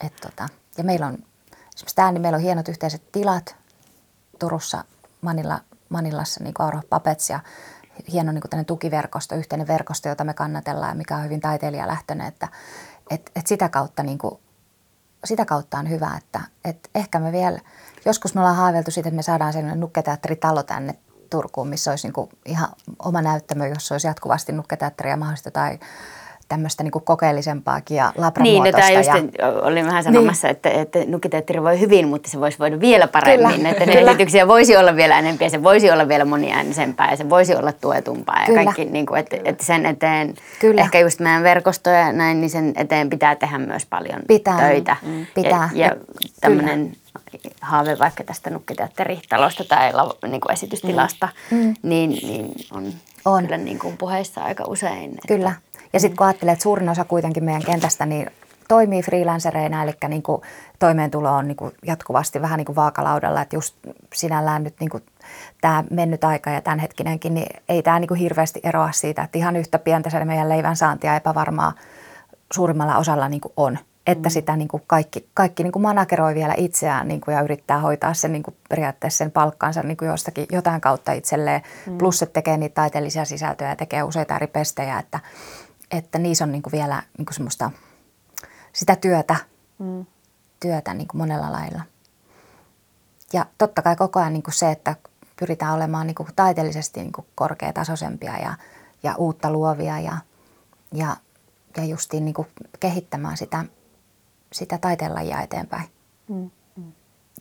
että 0.00 0.28
tota, 0.28 0.48
ja 0.78 0.84
meillä 0.84 1.06
on, 1.06 1.18
esimerkiksi 1.74 1.96
täällä, 1.96 2.12
niin 2.12 2.22
meillä 2.22 2.36
on 2.36 2.42
hienot 2.42 2.68
yhteiset 2.68 3.12
tilat 3.12 3.56
Turussa, 4.38 4.84
Manilla, 5.20 5.60
Manillassa, 5.88 6.44
niin 6.44 6.54
kuin 6.54 6.64
Auro 6.64 6.80
Papets 6.90 7.30
ja 7.30 7.40
hieno 8.12 8.32
niin 8.32 8.42
kuin 8.50 8.66
tukiverkosto, 8.66 9.34
yhteinen 9.34 9.68
verkosto, 9.68 10.08
jota 10.08 10.24
me 10.24 10.34
kannatellaan 10.34 10.90
ja 10.90 10.94
mikä 10.94 11.16
on 11.16 11.24
hyvin 11.24 11.40
taiteilijalähtöinen, 11.40 12.26
että 12.26 12.48
et, 13.10 13.30
et 13.36 13.46
sitä, 13.46 13.68
kautta 13.68 14.02
niin 14.02 14.18
kuin, 14.18 14.40
sitä 15.24 15.44
kautta 15.44 15.78
on 15.78 15.90
hyvä, 15.90 16.16
että 16.16 16.40
et 16.64 16.90
ehkä 16.94 17.18
me 17.18 17.32
vielä, 17.32 17.60
joskus 18.04 18.34
me 18.34 18.40
ollaan 18.40 18.56
haaveiltu 18.56 18.90
siitä, 18.90 19.08
että 19.08 19.16
me 19.16 19.22
saadaan 19.22 19.52
sellainen 19.52 19.80
nukketeatteritalo 19.80 20.62
tänne 20.62 20.94
Turkuun, 21.30 21.68
missä 21.68 21.90
olisi 21.90 22.06
niin 22.06 22.12
kuin 22.12 22.30
ihan 22.44 22.68
oma 22.98 23.22
näyttämö, 23.22 23.66
jossa 23.66 23.94
olisi 23.94 24.06
jatkuvasti 24.06 24.52
nukketeatteria 24.52 25.16
mahdollista 25.16 25.50
tai 25.50 25.78
tämmöistä 26.48 26.82
niin 26.82 26.92
kokeellisempaakin 27.04 27.96
ja 27.96 28.12
labramuotoista. 28.16 28.80
Niin, 28.80 28.96
no 28.98 29.02
tämä 29.04 29.22
just 29.22 29.38
ja... 29.38 29.48
olin 29.48 29.86
vähän 29.86 30.04
sanomassa, 30.04 30.46
niin. 30.46 30.56
että, 30.56 30.70
että 30.70 30.98
nukkiteatteri 31.06 31.62
voi 31.62 31.80
hyvin, 31.80 32.08
mutta 32.08 32.30
se 32.30 32.40
voisi 32.40 32.58
voida 32.58 32.80
vielä 32.80 33.08
paremmin. 33.08 33.56
Kyllä. 33.56 33.70
Että 33.70 33.86
ne 33.86 33.92
esityksiä 33.92 34.48
voisi 34.48 34.76
olla 34.76 34.96
vielä 34.96 35.18
enemmän 35.18 35.40
ja 35.40 35.50
se 35.50 35.62
voisi 35.62 35.90
olla 35.90 36.08
vielä 36.08 36.24
moniäänisempää 36.24 37.10
ja 37.10 37.16
se 37.16 37.30
voisi 37.30 37.56
olla 37.56 37.72
tuetumpaa. 37.72 38.40
Ja 38.40 38.46
Kyllä. 38.46 38.64
kaikki, 38.64 38.84
niin 38.84 39.06
kuin, 39.06 39.20
että, 39.20 39.36
että 39.44 39.64
sen 39.64 39.86
eteen, 39.86 40.34
Kyllä. 40.60 40.80
ehkä 40.80 40.98
just 40.98 41.20
meidän 41.20 41.42
verkostoja 41.42 42.12
näin, 42.12 42.40
niin 42.40 42.50
sen 42.50 42.72
eteen 42.76 43.10
pitää 43.10 43.36
tehdä 43.36 43.58
myös 43.58 43.86
paljon 43.86 44.20
pitää. 44.28 44.58
töitä. 44.58 44.96
Mm. 45.02 45.26
Pitää. 45.34 45.70
Ja, 45.72 45.86
ja 45.86 45.96
tämmöinen 46.40 46.92
haave 47.60 47.98
vaikka 47.98 48.24
tästä 48.24 48.50
nukkiteatteritalosta 48.50 49.64
tai 49.64 49.92
niin 50.28 50.40
kuin 50.40 50.52
esitystilasta, 50.52 51.28
mm. 51.50 51.58
Mm. 51.58 51.74
Niin, 51.82 52.10
niin 52.10 52.52
on, 52.72 52.92
on. 53.24 53.42
kyllä 53.44 53.56
niin 53.56 53.78
kuin 53.78 53.96
puheissa 53.96 54.40
aika 54.40 54.64
usein. 54.66 55.10
Että, 55.10 55.28
Kyllä. 55.28 55.52
Ja 55.92 56.00
sitten 56.00 56.16
kun 56.16 56.26
ajattelee, 56.26 56.52
että 56.52 56.62
suurin 56.62 56.88
osa 56.88 57.04
kuitenkin 57.04 57.44
meidän 57.44 57.62
kentästä 57.62 58.06
niin 58.06 58.30
toimii 58.68 59.02
freelancereina, 59.02 59.82
eli 59.82 59.92
niin 60.08 60.22
kuin 60.22 60.42
toimeentulo 60.78 61.32
on 61.32 61.48
niin 61.48 61.56
kuin 61.56 61.72
jatkuvasti 61.86 62.42
vähän 62.42 62.58
niin 62.58 62.66
kuin 62.66 62.76
vaakalaudalla, 62.76 63.42
että 63.42 63.56
just 63.56 63.76
sinällään 64.14 64.64
nyt 64.64 64.74
niin 64.80 64.90
kuin 64.90 65.02
tämä 65.60 65.84
mennyt 65.90 66.24
aika 66.24 66.50
ja 66.50 66.60
tämänhetkinenkin, 66.60 67.34
niin 67.34 67.56
ei 67.68 67.82
tämä 67.82 67.98
niin 67.98 68.08
kuin 68.08 68.20
hirveästi 68.20 68.60
eroa 68.62 68.92
siitä, 68.92 69.22
että 69.22 69.38
ihan 69.38 69.56
yhtä 69.56 69.78
pientä 69.78 70.10
se 70.10 70.24
meidän 70.24 70.48
leivän 70.48 70.76
saantia 70.76 71.16
epävarmaa 71.16 71.72
suurimmalla 72.52 72.96
osalla 72.96 73.28
niin 73.28 73.40
kuin 73.40 73.52
on. 73.56 73.78
Että 74.06 74.28
mm. 74.28 74.32
sitä 74.32 74.56
niin 74.56 74.68
kuin 74.68 74.82
kaikki, 74.86 75.28
kaikki 75.34 75.62
niin 75.62 75.72
kuin 75.72 75.82
manageroi 75.82 76.34
vielä 76.34 76.54
itseään 76.56 77.08
niin 77.08 77.20
kuin 77.20 77.34
ja 77.34 77.40
yrittää 77.40 77.78
hoitaa 77.78 78.14
sen 78.14 78.32
niin 78.32 78.42
kuin 78.42 78.56
periaatteessa 78.68 79.18
sen 79.18 79.30
palkkansa 79.30 79.82
niin 79.82 79.96
kuin 79.96 80.08
jostakin 80.08 80.46
jotain 80.52 80.80
kautta 80.80 81.12
itselleen. 81.12 81.62
Mm. 81.86 81.98
Plus, 81.98 82.22
että 82.22 82.32
tekee 82.32 82.56
niitä 82.56 82.74
taiteellisia 82.74 83.24
sisältöjä 83.24 83.70
ja 83.70 83.76
tekee 83.76 84.02
useita 84.02 84.36
eri 84.36 84.46
pestejä, 84.46 84.98
että, 84.98 85.20
että 85.90 86.18
niissä 86.18 86.44
on 86.44 86.52
niin 86.52 86.62
kuin 86.62 86.72
vielä 86.72 87.02
niin 87.18 87.26
kuin 87.26 87.34
semmoista 87.34 87.70
sitä 88.72 88.96
työtä, 88.96 89.36
mm. 89.78 90.06
työtä 90.60 90.94
niin 90.94 91.08
kuin 91.08 91.18
monella 91.18 91.52
lailla. 91.52 91.82
Ja 93.32 93.46
totta 93.58 93.82
kai 93.82 93.96
koko 93.96 94.20
ajan 94.20 94.32
niin 94.32 94.42
kuin 94.42 94.54
se, 94.54 94.70
että 94.70 94.96
pyritään 95.38 95.74
olemaan 95.74 96.06
niin 96.06 96.14
kuin 96.14 96.28
taiteellisesti 96.36 97.00
niin 97.00 97.12
kuin 97.12 97.26
korkeatasoisempia 97.34 98.38
ja, 98.38 98.54
ja 99.02 99.14
uutta 99.16 99.50
luovia 99.50 100.00
ja, 100.00 100.18
ja, 100.92 101.16
ja 101.76 101.84
justiin 101.84 102.24
niin 102.24 102.34
kuin 102.34 102.48
kehittämään 102.80 103.36
sitä, 103.36 103.64
sitä 104.52 104.78
taiteenlajia 104.78 105.42
eteenpäin. 105.42 105.88
Mm. 106.28 106.50
Mm. 106.76 106.92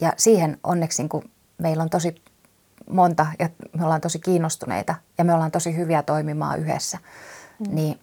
Ja 0.02 0.14
siihen 0.18 0.58
onneksi 0.64 1.04
niin 1.04 1.10
kuin 1.10 1.32
meillä 1.58 1.84
on 1.84 1.90
tosi 1.90 2.16
monta 2.90 3.28
ja 3.40 3.50
me 3.78 3.84
ollaan 3.84 4.02
tosi 4.02 4.20
kiinnostuneita 4.20 4.96
ja 5.18 5.24
me 5.24 5.34
ollaan 5.34 5.52
tosi 5.52 5.76
hyviä 5.76 6.04
toimimaan 6.04 6.60
yhdessä. 6.60 6.98
Mm. 7.60 7.76
Niin 7.76 8.00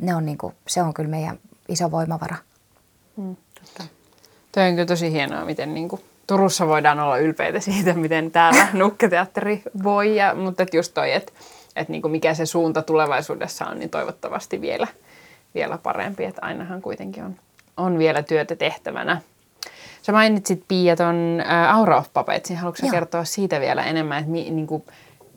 ne 0.00 0.14
on 0.14 0.26
niin 0.26 0.38
kuin, 0.38 0.54
se 0.68 0.82
on 0.82 0.94
kyllä 0.94 1.10
meidän 1.10 1.38
iso 1.68 1.90
voimavara. 1.90 2.36
Mm, 3.16 3.36
totta. 3.54 3.84
On 4.56 4.72
kyllä 4.72 4.86
tosi 4.86 5.12
hienoa, 5.12 5.44
miten 5.44 5.74
niin 5.74 5.88
kuin 5.88 6.02
Turussa 6.26 6.66
voidaan 6.66 7.00
olla 7.00 7.18
ylpeitä 7.18 7.60
siitä, 7.70 7.94
miten 7.94 8.30
täällä 8.30 8.66
nukketeatteri 8.72 9.62
voi. 9.82 10.16
Ja, 10.16 10.34
mutta 10.34 10.62
et 10.62 10.74
just 10.74 10.94
toi, 10.94 11.12
että 11.12 11.32
et 11.76 11.88
niin 11.88 12.02
kuin 12.02 12.12
mikä 12.12 12.34
se 12.34 12.46
suunta 12.46 12.82
tulevaisuudessa 12.82 13.66
on, 13.66 13.78
niin 13.78 13.90
toivottavasti 13.90 14.60
vielä, 14.60 14.86
vielä 15.54 15.78
parempi. 15.78 16.24
Että 16.24 16.40
ainahan 16.44 16.82
kuitenkin 16.82 17.24
on, 17.24 17.36
on 17.76 17.98
vielä 17.98 18.22
työtä 18.22 18.56
tehtävänä. 18.56 19.20
Sä 20.02 20.12
mainitsit 20.12 20.64
Pia 20.68 20.96
ton 20.96 21.42
Aura 21.68 21.98
of 21.98 22.06
Puppetsin. 22.14 22.56
Haluatko 22.56 22.86
kertoa 22.90 23.24
siitä 23.24 23.60
vielä 23.60 23.84
enemmän, 23.84 24.18
että 24.18 24.30
mi, 24.30 24.50
niin 24.50 24.66
kuin, 24.66 24.84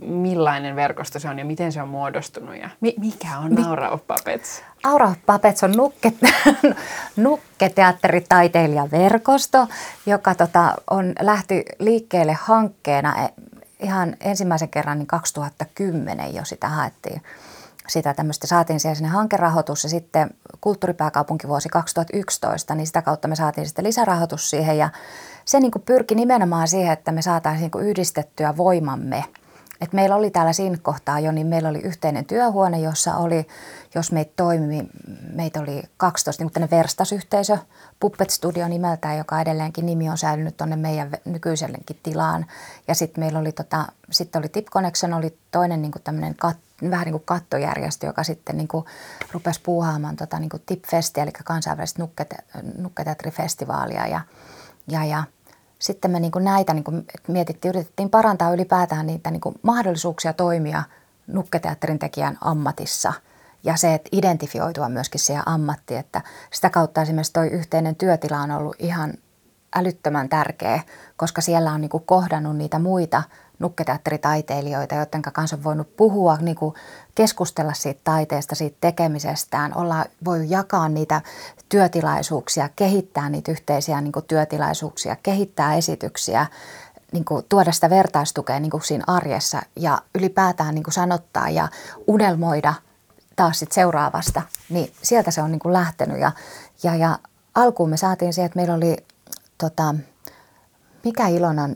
millainen 0.02 0.76
verkosto 0.76 1.20
se 1.20 1.30
on 1.30 1.40
ja 1.40 1.46
miten 1.46 1.72
se 1.72 1.82
on 1.82 1.88
muodostunut 1.88 2.56
ja 2.56 2.70
mi- 2.82 2.96
mikä 3.00 3.38
on 3.38 3.54
Mi- 3.54 3.66
Aura 3.66 3.90
of 3.90 4.02
Puppets? 4.08 4.64
Aura 4.84 5.08
of 5.08 5.18
Puppets 5.26 5.64
on 5.64 5.72
nukke, 5.72 6.14
nukketeatteritaiteilijaverkosto, 7.16 9.68
joka 10.06 10.36
tota, 10.36 10.76
on 10.90 11.14
lähti 11.20 11.66
liikkeelle 11.80 12.38
hankkeena 12.42 13.24
e, 13.24 13.30
ihan 13.80 14.16
ensimmäisen 14.22 14.70
kerran 14.70 15.00
niin 15.00 15.08
2010 15.08 16.36
jo 16.36 16.46
sitä 16.46 16.68
haettiin. 16.68 17.22
Sitä 17.88 18.14
tämmöistä 18.14 18.48
saatiin 18.48 18.80
siellä 18.80 18.96
sinne 18.96 19.10
hankerahoitus 19.10 19.84
ja 19.84 19.90
sitten 19.90 20.30
kulttuuripääkaupunkivuosi 20.62 21.70
2011, 21.70 22.76
niin 22.76 22.88
sitä 22.88 23.02
kautta 23.02 23.28
me 23.28 23.36
saatiin 23.36 23.68
sitten 23.68 23.86
lisärahoitus 23.86 24.50
siihen 24.50 24.78
ja 24.78 24.90
se 25.46 25.60
niin 25.60 25.72
kuin 25.72 25.84
pyrki 25.86 26.16
nimenomaan 26.16 26.68
siihen, 26.68 26.94
että 26.94 27.12
me 27.12 27.22
saataisiin 27.22 27.62
niin 27.62 27.72
kuin 27.72 27.86
yhdistettyä 27.86 28.58
voimamme– 28.58 29.24
et 29.84 29.94
meillä 29.94 30.16
oli 30.16 30.32
täällä 30.32 30.54
siinä 30.54 30.78
kohtaa 30.82 31.20
jo, 31.20 31.32
niin 31.32 31.48
meillä 31.48 31.70
oli 31.70 31.80
yhteinen 31.80 32.26
työhuone, 32.26 32.80
jossa 32.80 33.16
oli, 33.16 33.48
jos 33.96 34.12
meitä 34.12 34.32
toimi, 34.36 34.90
meitä 35.34 35.60
oli 35.60 35.84
12 35.98 36.44
niin 36.44 36.72
verstasyhteisö, 36.72 37.58
Puppet 38.00 38.30
Studio 38.30 38.68
nimeltään, 38.68 39.18
joka 39.18 39.42
edelleenkin 39.42 39.86
nimi 39.86 40.10
on 40.10 40.18
säilynyt 40.18 40.58
tuonne 40.58 40.76
meidän 40.76 41.12
nykyisellekin 41.26 42.00
tilaan. 42.04 42.46
Ja 42.88 42.96
sitten 42.96 43.24
meillä 43.24 43.40
oli, 43.40 43.52
tota, 43.52 43.86
sit 44.12 44.36
oli 44.36 44.50
Tip 44.50 44.66
Connection, 44.66 45.14
oli 45.14 45.38
toinen 45.52 45.82
niin 45.82 45.92
tämmöinen 46.04 46.36
kat, 46.36 46.58
vähän 46.90 47.06
niin 47.06 47.14
kuin 47.14 47.24
kattojärjestö, 47.26 48.06
joka 48.06 48.24
sitten 48.24 48.58
niin 48.58 48.68
kuin 48.68 48.86
rupesi 49.32 49.62
puuhaamaan 49.64 50.16
tota, 50.16 50.40
niin 50.40 50.50
Tip 50.66 50.84
Festi, 50.92 51.22
eli 51.22 51.32
kansainvälistä 51.32 52.04
nukketeatterifestivaalia. 52.78 54.08
Ja, 54.08 54.22
ja, 54.88 55.06
ja 55.06 55.24
sitten 55.84 56.12
me 56.12 56.20
niin 56.20 56.32
kuin 56.32 56.46
näitä 56.46 56.74
niin 56.74 56.84
kuin 56.84 57.06
mietittiin, 57.28 57.70
yritettiin 57.70 58.10
parantaa 58.10 58.54
ylipäätään 58.54 59.08
niitä 59.08 59.32
niin 59.32 59.42
kuin 59.42 59.56
mahdollisuuksia 59.62 60.34
toimia 60.34 60.84
nukketeatterin 61.28 62.00
tekijän 62.00 62.38
ammatissa. 62.42 63.14
Ja 63.64 63.78
se, 63.78 63.94
että 63.94 64.10
identifioitua 64.12 64.90
myöskin 64.90 65.20
siihen 65.20 65.48
ammattiin, 65.48 66.00
että 66.00 66.22
sitä 66.54 66.70
kautta 66.70 67.02
esimerkiksi 67.02 67.34
tuo 67.34 67.44
yhteinen 67.44 67.96
työtila 67.96 68.40
on 68.40 68.52
ollut 68.52 68.76
ihan 68.80 69.14
älyttömän 69.76 70.30
tärkeä, 70.30 70.82
koska 71.18 71.42
siellä 71.42 71.72
on 71.72 71.82
niin 71.82 71.90
kuin 71.90 72.06
kohdannut 72.06 72.58
niitä 72.58 72.80
muita 72.80 73.24
nukketeatteritaiteilijoita, 73.60 74.96
joiden 74.96 75.22
kanssa 75.22 75.56
on 75.56 75.64
voinut 75.64 75.98
puhua, 75.98 76.38
niin 76.42 76.56
kuin 76.56 76.76
keskustella 77.16 77.74
siitä 77.74 78.02
taiteesta, 78.04 78.56
siitä 78.56 78.78
tekemisestään, 78.82 79.78
olla, 79.78 80.06
voi 80.26 80.50
jakaa 80.50 80.90
niitä 80.90 81.22
työtilaisuuksia, 81.70 82.70
kehittää 82.76 83.30
niitä 83.30 83.52
yhteisiä 83.52 84.02
niin 84.02 84.12
kuin 84.12 84.26
työtilaisuuksia, 84.26 85.16
kehittää 85.24 85.76
esityksiä, 85.76 86.46
niin 87.12 87.26
kuin 87.26 87.46
tuoda 87.50 87.72
sitä 87.72 87.90
vertaistukea 87.90 88.60
niin 88.60 88.72
kuin 88.72 88.84
siinä 88.84 89.04
arjessa 89.08 89.62
ja 89.76 90.02
ylipäätään 90.16 90.76
niin 90.76 90.84
kuin 90.84 90.94
sanottaa 90.94 91.50
ja 91.50 91.68
unelmoida 92.08 92.74
taas 93.36 93.60
sit 93.60 93.72
seuraavasta, 93.72 94.42
niin 94.70 94.94
sieltä 95.02 95.32
se 95.32 95.42
on 95.42 95.52
niin 95.52 95.60
kuin 95.60 95.74
lähtenyt. 95.74 96.20
Ja, 96.20 96.32
ja, 96.84 96.96
ja 96.96 97.20
alkuun 97.56 97.90
me 97.90 97.98
saatiin 97.98 98.34
se, 98.34 98.46
että 98.46 98.56
meillä 98.56 98.74
oli, 98.74 98.98
tota, 99.58 99.96
mikä 101.04 101.28
Ilonan 101.28 101.76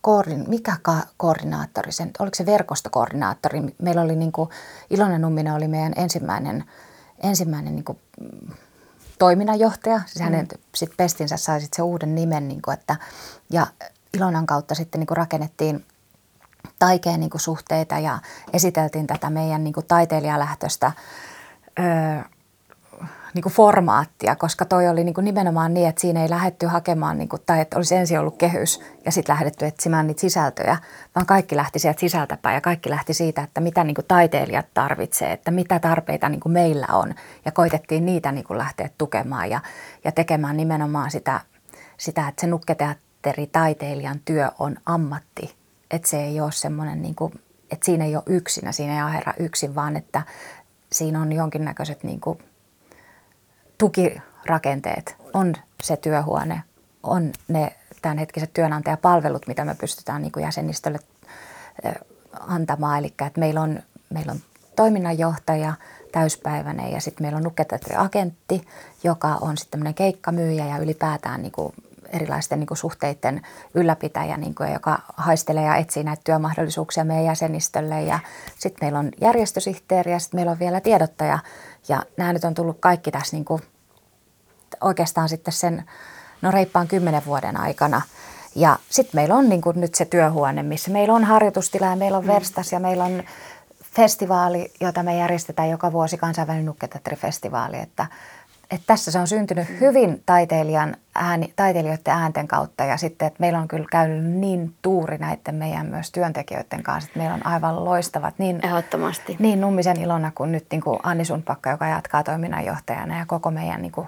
koordin, 0.00 0.44
mikä 0.48 0.76
ka- 0.82 1.06
koordinaattori, 1.16 1.92
sen, 1.92 2.10
oliko 2.18 2.34
se 2.34 2.46
verkostokoordinaattori? 2.46 3.62
Meillä 3.82 4.02
oli 4.02 4.16
niin 4.16 4.32
kuin, 4.32 4.50
Ilonen 4.90 5.20
Numminen 5.20 5.54
oli 5.54 5.68
meidän 5.68 5.92
ensimmäinen, 5.96 6.64
ensimmäinen 7.22 7.74
niin 7.74 7.84
kuin, 7.84 7.98
toiminnanjohtaja. 9.18 10.00
Siis 10.06 10.20
hänen 10.20 10.46
mm. 10.52 10.58
sit 10.74 10.90
pestinsä 10.96 11.36
sai 11.36 11.60
sit 11.60 11.74
se 11.74 11.82
uuden 11.82 12.14
nimen, 12.14 12.48
niin 12.48 12.62
kuin, 12.62 12.74
että, 12.74 12.96
ja 13.50 13.66
Ilonan 14.14 14.46
kautta 14.46 14.74
sitten 14.74 14.98
niin 14.98 15.06
kuin 15.06 15.16
rakennettiin 15.16 15.84
taikeen 16.78 17.20
niin 17.20 17.30
kuin 17.30 17.40
suhteita 17.40 17.98
ja 17.98 18.18
esiteltiin 18.52 19.06
tätä 19.06 19.30
meidän 19.30 19.64
niin 19.64 19.74
kuin 19.74 19.86
taiteilijalähtöistä 19.86 20.92
öö, 21.78 22.22
niin 23.36 23.42
kuin 23.42 23.52
formaattia, 23.52 24.36
koska 24.36 24.64
toi 24.64 24.88
oli 24.88 25.04
niin 25.04 25.14
kuin 25.14 25.24
nimenomaan 25.24 25.74
niin, 25.74 25.88
että 25.88 26.00
siinä 26.00 26.22
ei 26.22 26.30
lähdetty 26.30 26.66
hakemaan, 26.66 27.18
niin 27.18 27.28
kuin, 27.28 27.42
tai 27.46 27.60
että 27.60 27.76
olisi 27.76 27.96
ensin 27.96 28.20
ollut 28.20 28.36
kehys 28.36 28.80
ja 29.04 29.12
sitten 29.12 29.32
lähdetty 29.32 29.66
etsimään 29.66 30.06
niitä 30.06 30.20
sisältöjä, 30.20 30.76
vaan 31.14 31.26
kaikki 31.26 31.56
lähti 31.56 31.78
sieltä 31.78 32.00
sisältäpäin 32.00 32.54
ja 32.54 32.60
kaikki 32.60 32.90
lähti 32.90 33.14
siitä, 33.14 33.42
että 33.42 33.60
mitä 33.60 33.84
niin 33.84 33.94
kuin 33.94 34.04
taiteilijat 34.08 34.66
tarvitsee, 34.74 35.32
että 35.32 35.50
mitä 35.50 35.78
tarpeita 35.78 36.28
niin 36.28 36.40
kuin 36.40 36.52
meillä 36.52 36.86
on. 36.92 37.14
Ja 37.44 37.52
koitettiin 37.52 38.06
niitä 38.06 38.32
niin 38.32 38.44
kuin 38.44 38.58
lähteä 38.58 38.90
tukemaan 38.98 39.50
ja, 39.50 39.60
ja 40.04 40.12
tekemään 40.12 40.56
nimenomaan 40.56 41.10
sitä, 41.10 41.40
sitä, 41.96 42.28
että 42.28 42.40
se 42.40 42.46
nukketeatteritaiteilijan 42.46 44.20
työ 44.24 44.50
on 44.58 44.76
ammatti, 44.86 45.54
että 45.90 46.08
se 46.08 46.24
ei 46.24 46.40
ole 46.40 46.52
semmoinen, 46.52 47.02
niin 47.02 47.14
kuin, 47.14 47.32
että 47.70 47.86
siinä 47.86 48.04
ei 48.04 48.16
ole 48.16 48.24
yksinä, 48.26 48.72
siinä 48.72 48.94
ei 48.94 49.00
aherra 49.00 49.32
yksin, 49.38 49.74
vaan 49.74 49.96
että 49.96 50.22
siinä 50.92 51.22
on 51.22 51.32
jonkinnäköiset 51.32 52.04
niin 52.04 52.20
kuin 52.20 52.38
tukirakenteet, 53.78 55.16
on 55.34 55.54
se 55.82 55.96
työhuone, 55.96 56.62
on 57.02 57.32
ne 57.48 57.76
tämänhetkiset 58.02 58.52
työnantajapalvelut, 58.52 59.46
mitä 59.46 59.64
me 59.64 59.74
pystytään 59.74 60.22
niin 60.22 60.32
kuin 60.32 60.44
jäsenistölle 60.44 60.98
antamaan. 62.40 62.98
Eli 62.98 63.06
että 63.06 63.40
meillä 63.40 63.60
on, 63.60 63.80
meillä 64.10 64.32
on 64.32 64.40
toiminnanjohtaja 64.76 65.72
täyspäiväinen 66.12 66.92
ja 66.92 67.00
sitten 67.00 67.24
meillä 67.24 67.36
on 67.36 67.42
nukketeatteriagentti, 67.42 68.62
joka 69.04 69.28
on 69.28 69.56
sitten 69.56 69.70
tämmöinen 69.70 69.94
keikkamyyjä 69.94 70.66
ja 70.66 70.78
ylipäätään 70.78 71.42
niin 71.42 71.52
kuin 71.52 71.74
erilaisten 72.12 72.58
niin 72.58 72.66
kuin 72.66 72.78
suhteiden 72.78 73.42
ylläpitäjä, 73.74 74.36
niin 74.36 74.54
kuin, 74.54 74.72
joka 74.72 74.98
haistelee 75.16 75.64
ja 75.64 75.76
etsii 75.76 76.04
näitä 76.04 76.22
työmahdollisuuksia 76.24 77.04
meidän 77.04 77.24
jäsenistölle. 77.24 78.02
Ja 78.02 78.18
sitten 78.58 78.84
meillä 78.86 78.98
on 78.98 79.10
järjestösihteeri 79.20 80.12
ja 80.12 80.18
sitten 80.18 80.38
meillä 80.38 80.52
on 80.52 80.58
vielä 80.58 80.80
tiedottaja. 80.80 81.38
Ja 81.88 82.02
nämä 82.16 82.32
nyt 82.32 82.44
on 82.44 82.54
tullut 82.54 82.76
kaikki 82.80 83.10
tässä 83.10 83.36
niin 83.36 83.44
kuin 83.44 83.62
oikeastaan 84.80 85.28
sitten 85.28 85.52
sen 85.52 85.84
no 86.42 86.50
reippaan 86.50 86.88
kymmenen 86.88 87.22
vuoden 87.26 87.60
aikana. 87.60 88.02
Ja 88.54 88.78
sitten 88.90 89.12
meillä 89.14 89.34
on 89.34 89.48
niin 89.48 89.60
kuin 89.60 89.80
nyt 89.80 89.94
se 89.94 90.04
työhuone, 90.04 90.62
missä 90.62 90.90
meillä 90.90 91.14
on 91.14 91.24
harjoitustila 91.24 91.86
ja 91.86 91.96
meillä 91.96 92.18
on 92.18 92.24
mm. 92.24 92.32
verstas 92.32 92.72
ja 92.72 92.80
meillä 92.80 93.04
on 93.04 93.22
festivaali, 93.96 94.72
jota 94.80 95.02
me 95.02 95.18
järjestetään 95.18 95.70
joka 95.70 95.92
vuosi, 95.92 96.18
kansainvälinen 96.18 96.66
nukketeatterifestivaali. 96.66 97.76
Että 97.76 98.06
että 98.70 98.86
tässä 98.86 99.10
se 99.10 99.18
on 99.18 99.26
syntynyt 99.26 99.80
hyvin 99.80 100.22
taiteilijan 100.26 100.96
ääni, 101.14 101.52
taiteilijoiden 101.56 102.14
äänten 102.14 102.48
kautta 102.48 102.84
ja 102.84 102.96
sitten, 102.96 103.26
että 103.28 103.40
meillä 103.40 103.58
on 103.58 103.68
kyllä 103.68 103.86
käynyt 103.90 104.24
niin 104.24 104.74
tuuri 104.82 105.18
näiden 105.18 105.54
meidän 105.54 105.86
myös 105.86 106.12
työntekijöiden 106.12 106.82
kanssa, 106.82 107.08
että 107.08 107.18
meillä 107.18 107.34
on 107.34 107.46
aivan 107.46 107.84
loistavat 107.84 108.34
niin, 108.38 108.66
Ehdottomasti. 108.66 109.36
niin 109.38 109.60
Nummisen 109.60 110.00
Ilona 110.00 110.32
kuin 110.34 110.52
nyt 110.52 110.66
niin 110.70 110.80
kuin 110.80 110.98
Anni 111.02 111.24
Sundpakka, 111.24 111.70
joka 111.70 111.86
jatkaa 111.86 112.22
toiminnanjohtajana 112.24 113.18
ja 113.18 113.26
koko 113.26 113.50
meidän 113.50 113.82
niin 113.82 113.92
kuin 113.92 114.06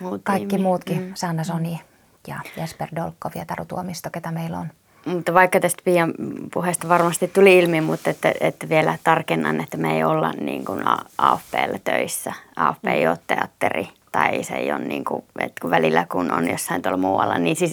Muut 0.00 0.20
kaikki 0.24 0.46
tiimi. 0.48 0.62
muutkin, 0.62 1.00
mm. 1.02 1.12
Sanna 1.14 1.44
Soni 1.44 1.80
ja 2.26 2.40
Jesper 2.56 2.88
Dolkov 2.96 3.32
ja 3.34 3.44
Taru 3.44 3.64
Tuomisto, 3.64 4.10
ketä 4.10 4.30
meillä 4.30 4.58
on. 4.58 4.68
Mutta 5.08 5.34
vaikka 5.34 5.60
tästä 5.60 5.82
Pian 5.84 6.14
puheesta 6.54 6.88
varmasti 6.88 7.28
tuli 7.28 7.58
ilmi, 7.58 7.80
mutta 7.80 8.10
että, 8.10 8.32
että 8.40 8.68
vielä 8.68 8.98
tarkennan, 9.04 9.60
että 9.60 9.76
me 9.76 9.96
ei 9.96 10.04
olla 10.04 10.32
niin 10.40 10.64
kuin 10.64 10.82
AFPllä 11.18 11.78
töissä. 11.84 12.32
AFP 12.56 12.86
ei 12.86 13.08
ole 13.08 13.18
teatteri 13.26 13.88
tai 14.12 14.44
se 14.44 14.54
ei 14.54 14.72
ole 14.72 14.84
niin 14.84 15.04
kuin, 15.04 15.24
että 15.38 15.60
kun 15.60 15.70
välillä 15.70 16.06
kun 16.12 16.32
on 16.32 16.50
jossain 16.50 16.82
tuolla 16.82 16.98
muualla, 16.98 17.38
niin 17.38 17.56
siis 17.56 17.72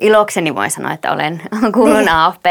ilokseni 0.00 0.54
voi 0.54 0.70
sanoa, 0.70 0.92
että 0.92 1.12
olen 1.12 1.42
kuulun 1.74 1.96
niin. 1.96 2.08
afp 2.08 2.42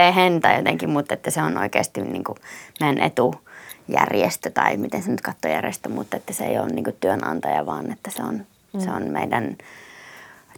tai 0.42 0.58
jotenkin, 0.58 0.90
mutta 0.90 1.14
että 1.14 1.32
se 1.32 1.42
on 1.42 1.58
oikeasti 1.58 2.02
niin 2.02 2.24
kuin 2.24 2.38
meidän 2.80 2.98
etujärjestö 2.98 4.50
tai 4.50 4.78
miten 4.78 5.04
se 5.04 5.12
nyt 5.12 5.22
kattojärjestö, 5.22 5.90
mutta 5.90 6.18
että 6.18 6.34
se 6.34 6.46
ei 6.46 6.60
ole 6.60 6.68
niin 6.68 6.84
kuin 6.84 6.98
työnantaja, 7.00 7.66
vaan 7.66 7.92
että 7.92 8.10
se 8.10 8.24
on, 8.24 8.46
mm. 8.74 8.80
se 8.80 8.92
on 8.92 9.04
meidän, 9.12 9.56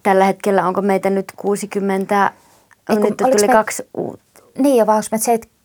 tällä 0.03 0.25
hetkellä 0.25 0.67
onko 0.67 0.81
meitä 0.81 1.09
nyt 1.09 1.33
60 1.35 2.31
ei, 2.89 2.97
kun, 2.97 3.05
nyt 3.05 3.17
tuli 3.17 3.47
me, 3.47 3.53
kaksi 3.53 3.89
uutta. 3.97 4.43
Niin, 4.57 4.77
ja 4.77 4.87
vaan 4.87 5.03
me 5.11 5.17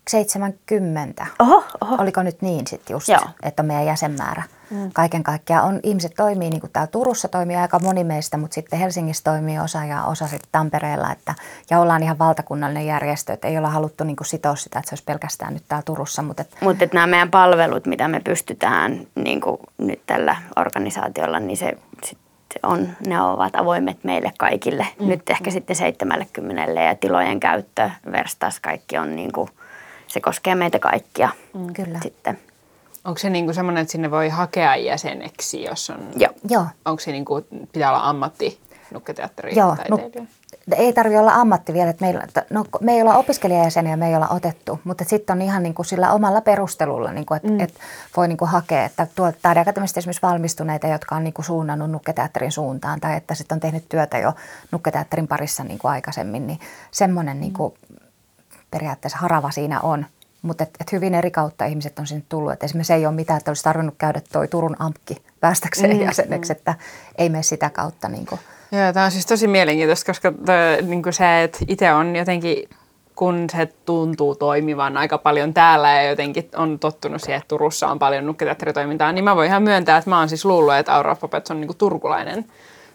70. 0.09 1.27
Oho, 1.39 1.63
oho. 1.81 1.95
Oliko 1.95 2.23
nyt 2.23 2.41
niin 2.41 2.67
sitten 2.67 2.93
just, 2.93 3.07
Joo. 3.07 3.29
että 3.43 3.63
on 3.63 3.67
meidän 3.67 3.85
jäsenmäärä. 3.85 4.43
Mm. 4.69 4.89
Kaiken 4.93 5.23
kaikkiaan 5.23 5.65
on, 5.65 5.79
ihmiset 5.83 6.11
toimii, 6.17 6.49
niin 6.49 6.61
kuin 6.61 6.71
täällä 6.71 6.87
Turussa 6.87 7.27
toimii 7.27 7.55
aika 7.55 7.79
moni 7.79 8.03
meistä, 8.03 8.37
mutta 8.37 8.55
sitten 8.55 8.79
Helsingissä 8.79 9.23
toimii 9.23 9.59
osa 9.59 9.85
ja 9.85 10.03
osa 10.03 10.27
sitten 10.27 10.49
Tampereella. 10.51 11.11
Että, 11.11 11.35
ja 11.69 11.79
ollaan 11.79 12.03
ihan 12.03 12.19
valtakunnallinen 12.19 12.85
järjestö, 12.85 13.33
että 13.33 13.47
ei 13.47 13.57
olla 13.57 13.69
haluttu 13.69 14.03
niin 14.03 14.15
kuin 14.15 14.27
sitoa 14.27 14.55
sitä, 14.55 14.79
että 14.79 14.89
se 14.89 14.93
olisi 14.93 15.03
pelkästään 15.03 15.53
nyt 15.53 15.63
täällä 15.67 15.83
Turussa. 15.85 16.21
Mutta 16.21 16.41
et, 16.41 16.55
Mut 16.61 16.81
et 16.81 16.93
nämä 16.93 17.07
meidän 17.07 17.31
palvelut, 17.31 17.85
mitä 17.85 18.07
me 18.07 18.19
pystytään 18.19 19.07
niin 19.15 19.41
kuin 19.41 19.57
nyt 19.77 20.01
tällä 20.05 20.35
organisaatiolla, 20.55 21.39
niin 21.39 21.57
se 21.57 21.73
sit 22.03 22.17
on, 22.63 22.89
ne 23.07 23.21
ovat 23.21 23.55
avoimet 23.55 24.03
meille 24.03 24.31
kaikille. 24.37 24.87
Mm. 24.99 25.07
Nyt 25.07 25.29
ehkä 25.29 25.51
sitten 25.51 25.75
70 25.75 26.81
ja 26.81 26.95
tilojen 26.95 27.39
käyttö 27.39 27.89
verstas 28.11 28.59
kaikki 28.59 28.97
on 28.97 29.15
niin 29.15 29.31
kuin, 29.31 29.49
se 30.07 30.21
koskee 30.21 30.55
meitä 30.55 30.79
kaikkia. 30.79 31.29
Mm. 31.53 31.73
Kyllä. 31.73 31.99
Sitten. 32.03 32.39
Onko 33.05 33.17
se 33.17 33.29
niinku 33.29 33.53
semmoinen, 33.53 33.81
että 33.81 33.91
sinne 33.91 34.11
voi 34.11 34.29
hakea 34.29 34.75
jäseneksi, 34.75 35.63
jos 35.63 35.89
on... 35.89 36.07
Joo. 36.15 36.33
Joo. 36.49 36.65
Onko 36.85 36.99
se 36.99 37.11
niinku, 37.11 37.45
pitää 37.71 37.89
olla 37.89 38.09
ammatti 38.09 38.59
nukketeatteri 38.91 39.55
Joo, 39.55 39.75
nuk- 39.89 40.27
ei 40.75 40.93
tarvitse 40.93 41.19
olla 41.19 41.33
ammatti 41.33 41.73
vielä. 41.73 41.89
Että 41.89 42.05
meillä, 42.05 42.27
no, 42.49 42.65
me 42.81 42.91
ei 42.91 43.01
olla 43.01 43.17
opiskelijajäseniä, 43.17 43.97
me 43.97 44.07
ei 44.07 44.15
olla 44.15 44.27
otettu, 44.27 44.79
mutta 44.83 45.03
sitten 45.03 45.33
on 45.33 45.41
ihan 45.41 45.63
niin 45.63 45.73
kuin 45.73 45.85
sillä 45.85 46.11
omalla 46.11 46.41
perustelulla, 46.41 47.11
niin 47.11 47.25
kuin, 47.25 47.35
että 47.37 47.49
mm. 47.49 47.59
et 47.59 47.73
voi 48.17 48.27
niin 48.27 48.37
kuin 48.37 48.49
hakea, 48.49 48.85
että 48.85 49.07
tuolta 49.15 49.37
taideakatemista 49.41 49.99
esimerkiksi 49.99 50.21
valmistuneita, 50.21 50.87
jotka 50.87 51.15
on 51.15 51.23
niin 51.23 51.33
kuin 51.33 51.45
suunnannut 51.45 51.91
nukketeatterin 51.91 52.51
suuntaan 52.51 52.99
tai 52.99 53.15
että 53.15 53.35
sitten 53.35 53.55
on 53.55 53.59
tehnyt 53.59 53.89
työtä 53.89 54.17
jo 54.17 54.33
nukketeatterin 54.71 55.27
parissa 55.27 55.63
niin 55.63 55.79
kuin 55.79 55.91
aikaisemmin, 55.91 56.47
niin 56.47 56.59
semmoinen 56.91 57.39
niin 57.39 57.53
kuin 57.53 57.73
periaatteessa 58.71 59.17
harava 59.17 59.51
siinä 59.51 59.81
on. 59.81 60.05
Mutta 60.41 60.63
et, 60.63 60.69
et 60.79 60.91
hyvin 60.91 61.15
eri 61.15 61.31
kautta 61.31 61.65
ihmiset 61.65 61.99
on 61.99 62.07
sinne 62.07 62.23
tullut. 62.29 62.53
Et 62.53 62.63
esimerkiksi 62.63 62.93
ei 62.93 63.05
ole 63.05 63.15
mitään, 63.15 63.37
että 63.37 63.51
olisi 63.51 63.63
tarvinnut 63.63 63.95
käydä 63.97 64.21
tuo 64.31 64.47
Turun 64.47 64.75
ampki 64.79 65.23
päästäkseen 65.39 65.97
mm, 65.97 66.03
jäseneksi, 66.03 66.53
mm. 66.53 66.57
että 66.57 66.75
ei 67.17 67.29
mene 67.29 67.43
sitä 67.43 67.69
kautta. 67.69 68.09
Niin 68.09 68.25
kuin. 68.25 68.39
Joo, 68.71 68.93
tämä 68.93 69.05
on 69.05 69.11
siis 69.11 69.25
tosi 69.25 69.47
mielenkiintoista, 69.47 70.05
koska 70.05 70.31
toi, 70.31 70.81
niin 70.81 71.03
se, 71.09 71.43
että 71.43 71.59
itse 71.67 71.93
on 71.93 72.15
jotenkin, 72.15 72.69
kun 73.15 73.47
se 73.51 73.69
tuntuu 73.85 74.35
toimivan 74.35 74.97
aika 74.97 75.17
paljon 75.17 75.53
täällä 75.53 75.89
ja 75.93 76.09
jotenkin 76.09 76.49
on 76.55 76.79
tottunut 76.79 77.21
siihen, 77.21 77.37
että 77.37 77.47
Turussa 77.47 77.87
on 77.87 77.99
paljon 77.99 78.25
nukketeatteritoimintaa, 78.25 79.11
niin 79.11 79.23
mä 79.23 79.35
voin 79.35 79.47
ihan 79.47 79.63
myöntää, 79.63 79.97
että 79.97 80.09
mä 80.09 80.19
oon 80.19 80.29
siis 80.29 80.45
luullut, 80.45 80.73
että 80.73 80.95
Aura 80.95 81.15
Puppets 81.15 81.51
on 81.51 81.61
niin 81.61 81.77
turkulainen 81.77 82.45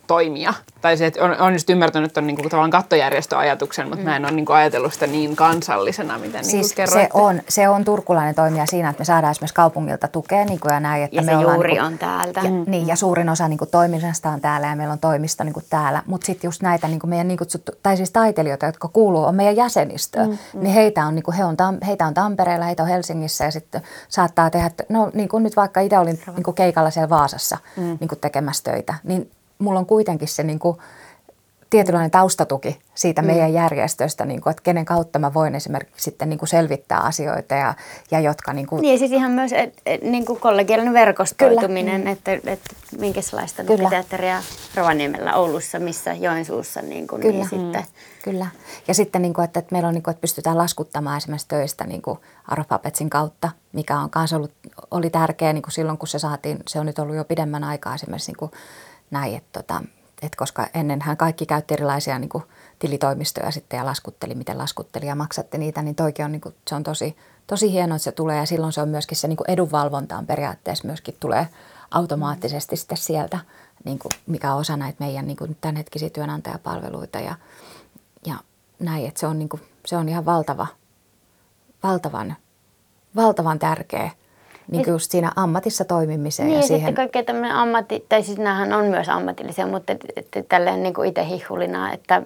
toimia. 0.07 0.55
Tai 0.81 0.97
se, 0.97 1.07
että 1.07 1.25
on, 1.25 1.41
on 1.41 1.53
just 1.53 1.71
ymmärtänyt 1.71 2.13
tuon 2.13 2.27
niin 2.27 2.37
tavallaan 2.37 2.71
kattojärjestöajatuksen, 2.71 3.89
mutta 3.89 4.05
mm. 4.05 4.05
mä 4.05 4.17
en 4.17 4.25
ole 4.25 4.33
niin 4.33 4.47
kuin 4.47 4.57
ajatellut 4.57 4.93
sitä 4.93 5.07
niin 5.07 5.37
kansallisena, 5.37 6.19
miten 6.19 6.45
siis 6.45 6.77
niin 6.77 6.89
se 6.89 7.09
on, 7.13 7.43
se 7.49 7.69
on 7.69 7.85
turkulainen 7.85 8.35
toimija 8.35 8.67
siinä, 8.67 8.91
että 8.91 9.01
me 9.01 9.05
saadaan 9.05 9.31
esimerkiksi 9.31 9.55
kaupungilta 9.55 10.09
tukea 10.09 10.45
niin 10.45 10.61
kuin 10.61 10.73
ja 10.73 10.81
näin. 10.81 11.05
Että 11.05 11.17
ja 11.17 11.23
me 11.23 11.33
se 11.33 11.37
ollaan, 11.37 11.55
juuri 11.55 11.71
niin 11.71 11.81
kuin, 11.81 11.93
on 11.93 11.99
täältä. 11.99 12.41
Ja, 12.41 12.51
mm. 12.51 12.65
niin, 12.67 12.87
ja 12.87 12.97
suurin 12.97 13.29
osa 13.29 13.49
niin 13.49 13.59
kuin, 13.59 13.71
toiminnasta 13.71 14.31
on 14.31 14.41
täällä 14.41 14.67
ja 14.67 14.77
meillä 14.77 14.93
on 14.93 14.99
toimisto 14.99 15.45
niin 15.45 15.55
kuin 15.55 15.67
täällä. 15.71 16.03
Mutta 16.07 16.27
sitten 16.27 16.49
just 16.49 16.63
näitä 16.63 16.89
niin 16.89 17.01
kuin 17.01 17.11
meidän 17.11 17.29
niin 17.29 17.39
kutsuttu, 17.39 17.73
tai 17.83 17.97
siis 17.97 18.11
taiteilijoita, 18.11 18.67
jotka 18.67 18.89
kuuluu, 18.89 19.25
on 19.25 19.35
meidän 19.35 19.57
jäsenistöä. 19.57 20.25
Mm, 20.27 20.31
mm. 20.31 20.61
Niin 20.61 20.75
heitä 20.75 21.07
on, 21.07 21.15
niin 21.15 21.23
kuin, 21.23 21.37
he 21.37 21.45
on, 21.45 21.57
heitä 21.87 22.07
on 22.07 22.15
Tampereella, 22.15 22.65
heitä 22.65 22.83
on 22.83 22.89
Helsingissä 22.89 23.45
ja 23.45 23.51
sitten 23.51 23.83
saattaa 24.09 24.51
tehdä, 24.51 24.71
no 24.89 25.11
niin 25.15 25.29
kuin 25.29 25.43
nyt 25.43 25.57
vaikka 25.57 25.81
itse 25.81 25.99
olin 25.99 26.21
niin 26.35 26.43
kuin 26.43 26.55
keikalla 26.55 26.91
siellä 26.91 27.11
Vaasassa 27.11 27.59
mm. 27.77 27.97
niin 28.01 28.09
kuin 28.09 28.21
tekemässä 28.21 28.63
töitä, 28.65 28.95
niin 29.05 29.31
mulla 29.59 29.79
on 29.79 29.87
kuitenkin 29.87 30.29
se 30.29 30.43
niin 30.43 30.59
kuin, 30.59 30.79
tietynlainen 31.75 32.11
taustatuki 32.11 32.79
siitä 32.95 33.23
mm. 33.23 33.27
meidän 33.27 33.53
järjestöstä, 33.53 34.25
niin 34.25 34.41
kuin, 34.41 34.51
että 34.51 34.63
kenen 34.63 34.85
kautta 34.85 35.19
mä 35.19 35.35
voin 35.35 35.55
esimerkiksi 35.55 36.05
sitten 36.05 36.29
niin 36.29 36.39
kuin 36.39 36.49
selvittää 36.49 37.01
asioita 37.01 37.55
ja, 37.55 37.75
ja 38.11 38.21
jotka... 38.21 38.53
Niin, 38.53 38.67
kuin... 38.67 38.83
niin 38.83 38.99
siis 38.99 39.13
ihan 39.13 39.31
myös 39.31 39.53
et, 39.53 39.75
et, 39.87 40.03
niin 40.03 40.25
kuin 40.25 40.41
kollegiallinen 40.41 40.95
verkostoituminen, 40.95 42.01
Kyllä. 42.01 42.11
että, 42.11 42.33
että 42.33 42.75
minkälaista 42.99 43.65
Kyllä. 43.65 43.91
teatteria 43.91 44.43
Rovaniemellä, 44.75 45.35
Oulussa, 45.35 45.79
missä 45.79 46.13
Joensuussa 46.13 46.83
niin 46.83 47.07
kuin, 47.07 47.23
Kyllä. 47.23 47.35
Niin 47.35 47.49
sitten. 47.49 47.83
Mm. 47.83 48.23
Kyllä. 48.25 48.47
Ja 48.89 48.95
sitten, 48.95 49.23
niin 49.23 49.35
kuin, 49.35 49.45
että, 49.45 49.61
että 49.61 49.73
meillä 49.73 49.89
on, 49.89 49.95
niin 49.95 50.03
kuin, 50.03 50.13
että 50.13 50.21
pystytään 50.21 50.59
laskuttamaan 50.59 51.17
esimerkiksi 51.17 51.49
töistä 51.49 51.85
niin 51.85 52.03
kuin 52.03 52.19
Arofapetsin 52.49 53.11
kautta, 53.11 53.51
mikä 53.73 53.99
on 53.99 54.11
myös 54.15 54.33
ollut, 54.33 54.53
oli 54.91 55.11
tärkeä 55.11 55.53
niin 55.53 55.63
kuin 55.63 55.73
silloin, 55.73 55.99
kun 55.99 56.09
se 56.09 56.19
saatiin, 56.19 56.59
se 56.69 56.81
on 56.81 56.87
nyt 56.87 56.99
ollut 56.99 57.17
jo 57.17 57.25
pidemmän 57.25 57.65
aikaa 57.65 57.95
esimerkiksi 57.95 58.31
niin 58.31 58.39
kuin 58.39 58.51
näin, 59.11 59.37
että 59.37 59.63
tota, 59.63 59.83
et 60.23 60.37
koska 60.37 60.67
ennenhän 60.75 61.17
kaikki 61.17 61.47
käytti 61.47 61.75
erilaisia 61.75 62.19
niin 62.19 62.29
kuin, 62.29 62.45
tilitoimistoja 62.79 63.51
sitten 63.51 63.77
ja 63.77 63.85
laskutteli, 63.85 64.35
miten 64.35 64.59
laskutteli 64.59 65.07
ja 65.07 65.15
maksatte 65.15 65.59
niitä, 65.59 65.83
niin 65.83 65.95
toikin 65.95 66.25
on, 66.25 66.33
niin 66.33 66.41
kuin, 66.41 66.55
se 66.69 66.75
on 66.75 66.83
tosi, 66.83 67.17
tosi 67.47 67.73
hienoa, 67.73 67.97
että 67.97 68.05
se 68.05 68.13
tulee. 68.13 68.37
Ja 68.37 68.47
silloin 68.47 68.73
se 68.73 68.81
on 68.81 68.89
myöskin 68.89 69.19
se 69.19 69.29
niin 69.29 69.37
kuin 69.37 69.51
edunvalvontaan 69.51 70.27
periaatteessa 70.27 70.87
myöskin 70.87 71.17
tulee 71.21 71.49
automaattisesti 71.91 72.77
sitten 72.77 72.99
sieltä, 72.99 73.39
niin 73.85 73.99
kuin, 73.99 74.13
mikä 74.27 74.55
on 74.55 74.61
osa 74.61 74.77
näitä 74.77 75.05
meidän 75.05 75.27
niin 75.27 75.37
kuin 75.37 75.57
tämänhetkisiä 75.61 76.11
työnantajapalveluita 76.11 77.21
ja, 77.21 77.35
ja 78.27 78.35
näin, 78.79 79.07
että 79.07 79.21
se 79.21 79.27
on, 79.27 79.39
niin 79.39 79.49
kuin, 79.49 79.63
se 79.87 79.97
on 79.97 80.09
ihan 80.09 80.25
valtava, 80.25 80.67
valtavan, 81.83 82.37
valtavan 83.17 83.59
tärkeä– 83.59 84.11
niin 84.71 84.85
kuin 84.85 84.93
just 84.93 85.11
siinä 85.11 85.33
ammatissa 85.37 85.85
toimimiseen. 85.85 86.49
Niin 86.49 86.57
ja, 86.57 86.63
siihen... 86.63 86.81
sitten 86.81 86.95
kaikkea 86.95 87.23
tämmöinen 87.23 87.57
ammatti, 87.57 88.07
tai 88.09 88.23
siis 88.23 88.39
näähän 88.39 88.73
on 88.73 88.85
myös 88.85 89.09
ammatillisia, 89.09 89.67
mutta 89.67 89.93
tälleen 90.49 90.83
niin 90.83 90.95
kuin 90.95 91.09
itse 91.09 91.27
hihulina, 91.27 91.93
että 91.93 92.23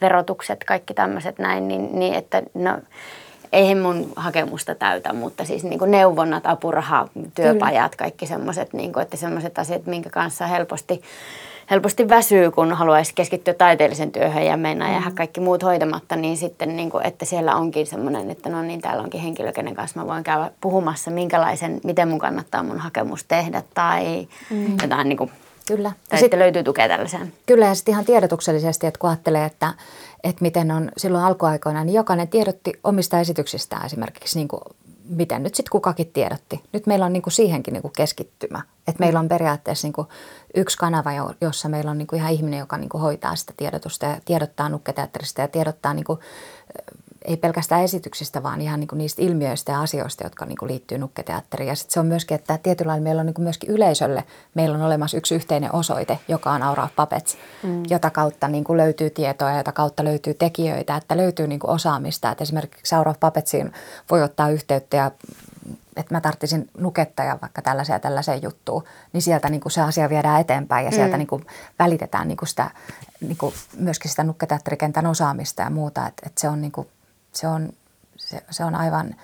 verotukset, 0.00 0.64
kaikki 0.64 0.94
tämmöiset 0.94 1.38
näin, 1.38 1.68
niin, 1.68 1.88
niin 1.98 2.14
että 2.14 2.42
no, 2.54 2.78
eihän 3.52 3.78
mun 3.78 4.12
hakemusta 4.16 4.74
täytä, 4.74 5.12
mutta 5.12 5.44
siis 5.44 5.64
niin 5.64 5.78
kuin 5.78 5.90
neuvonnat, 5.90 6.46
apuraha, 6.46 7.08
työpajat, 7.34 7.96
kaikki 7.96 8.26
semmoiset, 8.26 8.72
niin 8.72 8.92
kuin, 8.92 9.02
että 9.02 9.16
semmoiset 9.16 9.58
asiat, 9.58 9.86
minkä 9.86 10.10
kanssa 10.10 10.46
helposti 10.46 11.02
helposti 11.70 12.08
väsyy, 12.08 12.50
kun 12.50 12.72
haluaisi 12.72 13.14
keskittyä 13.14 13.54
taiteellisen 13.54 14.12
työhön 14.12 14.46
ja 14.46 14.56
mennä 14.56 14.88
mm. 14.88 14.94
ja 14.94 15.02
kaikki 15.14 15.40
muut 15.40 15.62
hoitamatta, 15.62 16.16
niin 16.16 16.36
sitten, 16.36 16.76
niin 16.76 16.90
kuin, 16.90 17.06
että 17.06 17.24
siellä 17.24 17.56
onkin 17.56 17.86
semmoinen, 17.86 18.30
että 18.30 18.48
no 18.48 18.62
niin, 18.62 18.80
täällä 18.80 19.02
onkin 19.02 19.20
henkilö, 19.20 19.52
kenen 19.52 19.74
kanssa 19.74 20.00
mä 20.00 20.06
voin 20.06 20.24
käydä 20.24 20.50
puhumassa, 20.60 21.10
minkälaisen, 21.10 21.80
miten 21.84 22.08
mun 22.08 22.18
kannattaa 22.18 22.62
mun 22.62 22.78
hakemus 22.78 23.24
tehdä 23.24 23.62
tai 23.74 24.28
mm. 24.50 24.76
jotain 24.82 25.08
niin 25.08 25.18
kuin, 25.18 25.30
Kyllä. 25.66 25.92
Tai 26.08 26.18
sitten 26.18 26.38
löytyy 26.38 26.62
tukea 26.62 26.88
tällaiseen. 26.88 27.32
Kyllä 27.46 27.66
ja 27.66 27.74
sitten 27.74 27.92
ihan 27.92 28.04
tiedotuksellisesti, 28.04 28.86
että 28.86 28.98
kun 28.98 29.10
ajattelee, 29.10 29.44
että, 29.44 29.74
että 30.24 30.42
miten 30.42 30.70
on 30.70 30.92
silloin 30.96 31.24
alkuaikoina, 31.24 31.84
niin 31.84 31.94
jokainen 31.94 32.28
tiedotti 32.28 32.72
omista 32.84 33.20
esityksistään 33.20 33.86
esimerkiksi 33.86 34.38
niin 34.38 34.48
kuin 34.48 34.60
miten 35.10 35.42
nyt 35.42 35.54
sitten 35.54 35.70
kukakin 35.70 36.10
tiedotti. 36.12 36.62
Nyt 36.72 36.86
meillä 36.86 37.06
on 37.06 37.12
niin 37.12 37.22
kuin 37.22 37.32
siihenkin 37.32 37.72
niin 37.72 37.82
kuin 37.82 37.92
keskittymä. 37.96 38.62
Et 38.88 38.98
meillä 38.98 39.20
on 39.20 39.28
periaatteessa 39.28 39.86
niin 39.86 39.92
kuin 39.92 40.08
yksi 40.54 40.78
kanava, 40.78 41.10
jossa 41.40 41.68
meillä 41.68 41.90
on 41.90 41.98
niin 41.98 42.06
kuin 42.06 42.20
ihan 42.20 42.32
ihminen, 42.32 42.58
joka 42.58 42.78
niin 42.78 42.88
kuin 42.88 43.02
hoitaa 43.02 43.36
sitä 43.36 43.52
tiedotusta 43.56 44.06
ja 44.06 44.20
tiedottaa 44.24 44.68
nukketeatterista 44.68 45.40
ja 45.40 45.48
tiedottaa 45.48 45.94
niin 45.94 46.04
kuin 46.04 46.18
ei 47.24 47.36
pelkästään 47.36 47.82
esityksistä, 47.82 48.42
vaan 48.42 48.60
ihan 48.60 48.80
niin 48.80 48.88
kuin 48.88 48.98
niistä 48.98 49.22
ilmiöistä 49.22 49.72
ja 49.72 49.80
asioista, 49.80 50.24
jotka 50.24 50.46
niin 50.46 50.58
kuin 50.58 50.70
liittyy 50.70 50.98
nukketeatteriin. 50.98 51.68
Ja 51.68 51.74
sitten 51.74 51.92
se 51.92 52.00
on 52.00 52.06
myöskin, 52.06 52.34
että 52.34 52.58
tietyllä 52.58 52.90
lailla 52.90 53.04
meillä 53.04 53.20
on 53.20 53.26
niin 53.26 53.34
kuin 53.34 53.42
myöskin 53.42 53.70
yleisölle, 53.70 54.24
meillä 54.54 54.76
on 54.76 54.82
olemassa 54.82 55.16
yksi 55.16 55.34
yhteinen 55.34 55.74
osoite, 55.74 56.18
joka 56.28 56.50
on 56.50 56.62
Aura 56.62 56.88
Puppets, 56.96 57.36
mm. 57.62 57.82
jota 57.90 58.10
kautta 58.10 58.48
niin 58.48 58.64
kuin 58.64 58.76
löytyy 58.76 59.10
tietoa 59.10 59.50
ja 59.50 59.56
jota 59.56 59.72
kautta 59.72 60.04
löytyy 60.04 60.34
tekijöitä, 60.34 60.96
että 60.96 61.16
löytyy 61.16 61.46
niin 61.46 61.60
kuin 61.60 61.70
osaamista. 61.70 62.30
Että 62.30 62.44
esimerkiksi 62.44 62.94
Aura 62.94 63.14
Puppetsiin 63.20 63.72
voi 64.10 64.22
ottaa 64.22 64.50
yhteyttä 64.50 64.96
ja 64.96 65.10
että 65.96 66.14
mä 66.14 66.20
tarttisin 66.20 66.70
nukettaja 66.78 67.38
vaikka 67.42 67.62
tällaiseen 67.62 68.00
tällaiseen 68.00 68.42
juttuun, 68.42 68.84
niin 69.12 69.22
sieltä 69.22 69.48
niin 69.48 69.60
kuin 69.60 69.72
se 69.72 69.80
asia 69.80 70.08
viedään 70.08 70.40
eteenpäin 70.40 70.86
ja 70.86 70.92
sieltä 70.92 71.16
mm. 71.16 71.18
niin 71.18 71.26
kuin 71.26 71.46
välitetään 71.78 72.28
niin 72.28 72.36
kuin 72.36 72.48
sitä, 72.48 72.70
niin 73.20 73.36
kuin 73.36 73.54
myöskin 73.76 74.10
sitä 74.10 74.24
nukketeatterikentän 74.24 75.06
osaamista 75.06 75.62
ja 75.62 75.70
muuta. 75.70 76.06
Että, 76.06 76.22
että 76.26 76.40
se 76.40 76.48
on 76.48 76.60
niin 76.60 76.72
kuin 76.72 76.88
se 77.32 77.48
on, 77.48 77.72
se, 78.16 78.42
se 78.50 78.64
on 78.64 78.74
aivan 78.74 79.14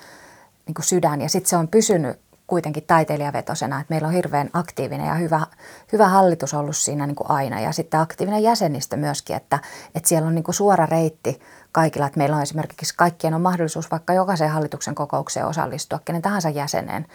niin 0.66 0.74
kuin 0.74 0.84
sydän. 0.84 1.20
Ja 1.20 1.28
sitten 1.28 1.50
se 1.50 1.56
on 1.56 1.68
pysynyt 1.68 2.20
kuitenkin 2.46 2.82
taiteilijavetosena, 2.86 3.80
että 3.80 3.94
meillä 3.94 4.08
on 4.08 4.14
hirveän 4.14 4.50
aktiivinen 4.52 5.06
ja 5.06 5.14
hyvä, 5.14 5.46
hyvä 5.92 6.08
hallitus 6.08 6.54
ollut 6.54 6.76
siinä 6.76 7.06
niin 7.06 7.16
kuin 7.16 7.30
aina. 7.30 7.60
Ja 7.60 7.72
sitten 7.72 8.00
aktiivinen 8.00 8.42
jäsenistö 8.42 8.96
myöskin, 8.96 9.36
että, 9.36 9.58
että 9.94 10.08
siellä 10.08 10.28
on 10.28 10.34
niin 10.34 10.44
kuin 10.44 10.54
suora 10.54 10.86
reitti 10.86 11.40
kaikilla. 11.72 12.06
Että 12.06 12.18
meillä 12.18 12.36
on 12.36 12.42
esimerkiksi 12.42 12.94
kaikkien 12.96 13.34
on 13.34 13.40
mahdollisuus 13.40 13.90
vaikka 13.90 14.12
jokaisen 14.12 14.50
hallituksen 14.50 14.94
kokoukseen 14.94 15.46
osallistua, 15.46 16.00
kenen 16.04 16.22
tahansa 16.22 16.50
jäsenen. 16.50 17.06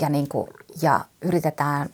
Ja, 0.00 0.08
niin 0.08 0.28
kuin, 0.28 0.48
ja 0.82 1.00
yritetään 1.22 1.88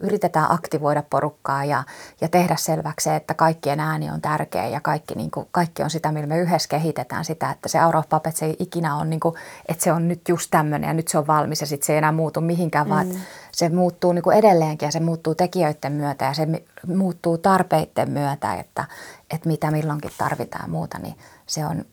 yritetään 0.00 0.52
aktivoida 0.52 1.02
porukkaa 1.10 1.64
ja, 1.64 1.82
ja 2.20 2.28
tehdä 2.28 2.56
selväksi 2.58 3.10
että 3.10 3.34
kaikkien 3.34 3.80
ääni 3.80 4.10
on 4.10 4.20
tärkeä 4.20 4.68
ja 4.68 4.80
kaikki, 4.80 5.14
niin 5.14 5.30
kuin, 5.30 5.48
kaikki 5.50 5.82
on 5.82 5.90
sitä, 5.90 6.12
millä 6.12 6.26
me 6.26 6.38
yhdessä 6.38 6.68
kehitetään 6.68 7.24
sitä, 7.24 7.50
että 7.50 7.68
se 7.68 7.78
Aura 7.78 8.02
Puppets 8.08 8.42
ei 8.42 8.56
ikinä 8.58 8.96
ole, 8.96 9.04
niin 9.04 9.20
kuin, 9.20 9.34
että 9.68 9.84
se 9.84 9.92
on 9.92 10.08
nyt 10.08 10.28
just 10.28 10.50
tämmöinen 10.50 10.88
ja 10.88 10.94
nyt 10.94 11.08
se 11.08 11.18
on 11.18 11.26
valmis 11.26 11.60
ja 11.60 11.66
sitten 11.66 11.86
se 11.86 11.92
ei 11.92 11.98
enää 11.98 12.12
muutu 12.12 12.40
mihinkään, 12.40 12.86
mm. 12.86 12.90
vaan 12.90 13.06
se 13.52 13.68
muuttuu 13.68 14.12
niin 14.12 14.22
kuin 14.22 14.36
edelleenkin 14.36 14.86
ja 14.86 14.92
se 14.92 15.00
muuttuu 15.00 15.34
tekijöiden 15.34 15.92
myötä 15.92 16.24
ja 16.24 16.34
se 16.34 16.46
muuttuu 16.86 17.38
tarpeiden 17.38 18.10
myötä, 18.10 18.54
että, 18.54 18.84
että 19.30 19.48
mitä 19.48 19.70
milloinkin 19.70 20.10
tarvitaan 20.18 20.64
ja 20.64 20.68
muuta, 20.68 20.98
niin 20.98 21.14
se 21.46 21.66
on, 21.66 21.84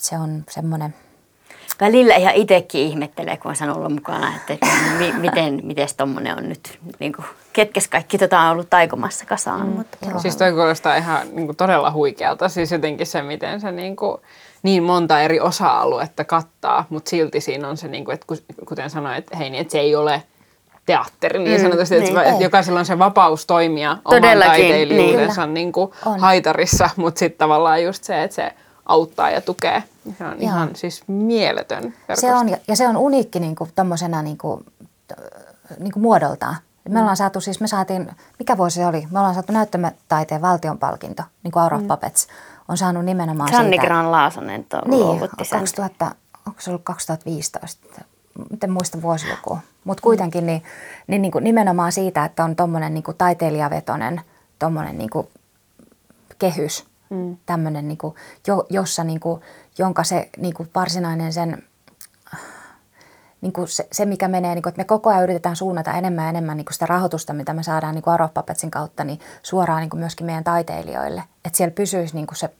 se 0.00 0.18
on 0.18 0.44
semmoinen– 0.48 0.94
välillä 1.80 2.14
ihan 2.14 2.34
itsekin 2.34 2.80
ihmettelee, 2.80 3.36
kun 3.36 3.54
on 3.62 3.76
olla 3.76 3.88
mukana, 3.88 4.32
että 4.36 4.66
mi, 4.98 5.12
miten 5.12 5.60
mites 5.62 5.94
tommonen 5.94 6.38
on 6.38 6.48
nyt, 6.48 6.78
niin 6.98 7.12
kuin, 7.12 7.24
ketkes 7.52 7.88
kaikki 7.88 8.18
tota 8.18 8.40
on 8.40 8.50
ollut 8.52 8.70
taikomassa 8.70 9.26
kasaan. 9.26 9.66
Mm. 9.66 9.72
Mutta 9.76 10.18
siis 10.18 10.36
toi 10.36 10.52
kuulostaa 10.52 10.96
ihan 10.96 11.26
niin 11.32 11.46
kuin 11.46 11.56
todella 11.56 11.92
huikealta, 11.92 12.48
siis 12.48 12.72
jotenkin 12.72 13.06
se, 13.06 13.22
miten 13.22 13.60
se 13.60 13.72
niin, 13.72 13.96
kuin, 13.96 14.16
niin 14.62 14.82
monta 14.82 15.20
eri 15.20 15.40
osa-aluetta 15.40 16.24
kattaa, 16.24 16.84
mutta 16.90 17.10
silti 17.10 17.40
siinä 17.40 17.68
on 17.68 17.76
se, 17.76 17.88
niin 17.88 18.04
kuin, 18.04 18.14
että 18.14 18.26
kuten 18.68 18.90
sanoin, 18.90 19.16
että 19.16 19.36
hei, 19.36 19.50
niin, 19.50 19.60
että 19.60 19.72
se 19.72 19.78
ei 19.78 19.94
ole 19.96 20.22
teatteri 20.86 21.38
niin 21.38 21.60
mm, 21.60 21.62
sanotusti, 21.62 21.96
että, 21.96 22.10
niin, 22.10 22.20
että 22.20 22.44
jokaisella 22.44 22.78
on 22.78 22.86
se 22.86 22.98
vapaus 22.98 23.46
toimia 23.46 23.96
Todellakin, 24.04 24.36
oman 24.36 24.46
taiteilijuudensa 24.46 25.46
niin. 25.46 25.54
Niin 25.54 25.72
kuin 25.72 25.92
haitarissa, 26.18 26.90
mutta 26.96 27.18
sitten 27.18 27.38
tavallaan 27.38 27.82
just 27.82 28.04
se, 28.04 28.22
että 28.22 28.34
se 28.34 28.52
auttaa 28.90 29.30
ja 29.30 29.40
tukee. 29.40 29.82
Se 30.18 30.24
on 30.24 30.30
Joo. 30.30 30.40
ihan 30.40 30.76
siis 30.76 31.02
mieletön 31.06 31.82
verkosto. 31.82 32.20
Se 32.20 32.34
on, 32.34 32.48
ja 32.68 32.76
se 32.76 32.88
on 32.88 32.96
uniikki 32.96 33.40
niin 33.40 33.56
kuin, 33.56 33.70
tommosena 33.74 34.22
niin 34.22 34.38
kuin, 34.38 34.64
niin 35.78 35.92
kuin 35.92 36.02
muodoltaan. 36.02 36.56
Me 36.88 37.00
ollaan 37.00 37.16
saatu 37.16 37.40
siis, 37.40 37.60
me 37.60 37.66
saatiin, 37.66 38.10
mikä 38.38 38.56
vuosi 38.56 38.74
se 38.74 38.86
oli? 38.86 39.06
Me 39.10 39.18
ollaan 39.18 39.34
saatu 39.34 39.52
näyttämätaiteen 39.52 40.42
valtionpalkinto, 40.42 41.22
niin 41.42 41.52
kuin 41.52 41.62
Aura 41.62 41.78
mm. 41.78 41.88
Puppets 41.88 42.28
on 42.68 42.76
saanut 42.76 43.04
nimenomaan 43.04 43.50
Sanni 43.50 43.70
siitä. 43.70 43.86
Gran 43.86 44.12
Laasonen 44.12 44.66
niin, 44.86 45.20
2000, 45.38 46.14
onko 46.46 46.60
se 46.60 46.70
ollut 46.70 46.84
2015? 46.84 47.86
Miten 48.50 48.70
muista 48.70 49.02
vuosilukua? 49.02 49.58
Mutta 49.84 50.02
kuitenkin 50.02 50.46
niin, 50.46 50.62
niin, 51.06 51.22
niin 51.22 51.32
kuin 51.32 51.44
nimenomaan 51.44 51.92
siitä, 51.92 52.24
että 52.24 52.44
on 52.44 52.56
tuommoinen 52.56 52.94
niin 52.94 53.04
taiteilijavetoinen 53.18 54.20
tommonen, 54.58 54.98
niin 54.98 55.10
kuin 55.10 55.28
kehys, 56.38 56.89
Mm. 57.10 57.36
Tämmöinen, 57.46 57.88
niin 57.88 57.98
kuin, 57.98 58.14
jo, 58.46 58.66
jossa, 58.70 59.04
niin 59.04 59.20
kuin, 59.20 59.40
jonka 59.78 60.04
se 60.04 60.30
niin 60.36 60.54
kuin 60.54 60.70
varsinainen 60.74 61.32
sen, 61.32 61.62
niin 63.40 63.52
kuin 63.52 63.68
se, 63.68 63.88
se, 63.92 64.04
mikä 64.04 64.28
menee, 64.28 64.54
niin 64.54 64.62
kuin, 64.62 64.70
että 64.70 64.80
me 64.80 64.84
koko 64.84 65.10
ajan 65.10 65.22
yritetään 65.22 65.56
suunnata 65.56 65.92
enemmän 65.92 66.24
ja 66.24 66.28
enemmän 66.28 66.56
niin 66.56 66.64
kuin 66.64 66.72
sitä 66.72 66.86
rahoitusta, 66.86 67.32
mitä 67.32 67.52
me 67.52 67.62
saadaan 67.62 67.94
niin 67.94 68.08
Aropapetsin 68.08 68.70
kautta, 68.70 69.04
niin 69.04 69.20
suoraan 69.42 69.80
niin 69.80 69.90
kuin 69.90 70.00
myöskin 70.00 70.26
meidän 70.26 70.44
taiteilijoille. 70.44 71.22
Että 71.44 71.56
siellä 71.56 71.74
pysyisi 71.74 72.14
niin 72.14 72.26
kuin 72.26 72.36
se 72.36 72.50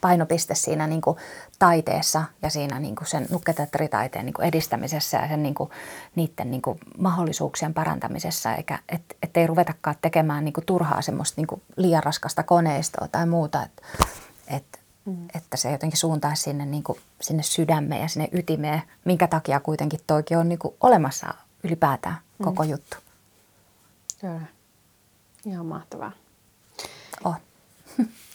painopiste 0.00 0.54
siinä 0.54 0.86
niin 0.86 1.00
kuin 1.00 1.16
taiteessa 1.58 2.24
ja 2.42 2.50
siinä 2.50 2.78
niin 2.78 2.96
kuin 2.96 3.08
sen 3.08 3.26
nukketeatteritaiteen 3.30 4.24
niin 4.24 4.34
kuin 4.34 4.46
edistämisessä 4.46 5.16
ja 5.16 5.28
sen 5.28 5.42
niin 5.42 5.54
kuin, 5.54 5.70
niiden 6.14 6.50
niin 6.50 6.62
kuin 6.62 6.78
mahdollisuuksien 6.98 7.74
parantamisessa, 7.74 8.54
eikä 8.54 8.78
et, 8.88 9.16
ettei 9.22 9.46
ruvetakaan 9.46 9.96
tekemään 10.00 10.44
niin 10.44 10.52
kuin 10.52 10.64
turhaa 10.66 11.02
semmoista 11.02 11.34
niin 11.36 11.46
kuin 11.46 11.62
liian 11.76 12.02
raskasta 12.02 12.42
koneistoa 12.42 13.08
tai 13.08 13.26
muuta, 13.26 13.62
et, 13.62 13.82
et, 14.56 14.80
mm. 15.04 15.28
että 15.34 15.56
se 15.56 15.72
jotenkin 15.72 15.98
suuntaisi 15.98 16.42
sinne, 16.42 16.66
niin 16.66 16.82
kuin, 16.82 16.98
sinne 17.20 17.42
sydämeen 17.42 18.02
ja 18.02 18.08
sinne 18.08 18.28
ytimeen, 18.32 18.82
minkä 19.04 19.26
takia 19.26 19.60
kuitenkin 19.60 20.00
toikin 20.06 20.38
on 20.38 20.48
niin 20.48 20.58
kuin 20.58 20.74
olemassa 20.80 21.34
ylipäätään 21.62 22.16
koko 22.42 22.62
mm. 22.64 22.70
juttu. 22.70 22.96
Kyllä. 24.20 24.40
Ihan 25.46 25.66
mahtavaa. 25.66 26.12
Oh. 27.24 27.36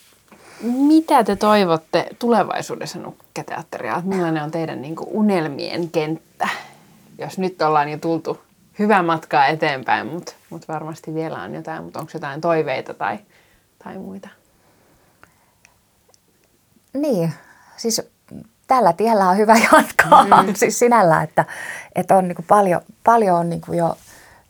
Mitä 0.64 1.24
te 1.24 1.36
toivotte 1.36 2.08
tulevaisuudessa 2.20 3.00
nukketeatteria? 3.00 4.02
Millainen 4.06 4.44
on 4.44 4.52
teidän 4.52 4.82
niin 4.82 4.96
kuin, 4.96 5.10
unelmien 5.12 5.92
kenttä? 5.92 6.50
Jos 7.18 7.38
nyt 7.38 7.62
ollaan 7.62 7.90
jo 7.90 7.98
tultu 7.98 8.40
hyvää 8.80 9.04
matkaa 9.04 9.46
eteenpäin, 9.46 10.08
mutta 10.08 10.34
mut 10.50 10.68
varmasti 10.68 11.14
vielä 11.14 11.42
on 11.42 11.56
jotain, 11.56 11.84
mutta 11.84 12.00
onko 12.00 12.12
jotain 12.14 12.42
toiveita 12.42 12.94
tai, 12.94 13.20
tai 13.84 13.98
muita? 13.98 14.30
Niin, 16.94 17.34
siis 17.78 18.02
tällä 18.68 18.94
tiellä 18.94 19.30
on 19.30 19.38
hyvä 19.38 19.56
jatkaa 19.74 20.24
mm. 20.24 20.54
siis 20.56 20.80
sinällä, 20.80 21.24
että, 21.24 21.46
että 21.96 22.18
on 22.18 22.28
niin 22.28 22.36
kuin 22.36 22.46
paljon, 22.46 22.82
paljon 23.04 23.40
on 23.40 23.50
niin 23.50 23.62
kuin 23.62 23.78
jo 23.78 23.98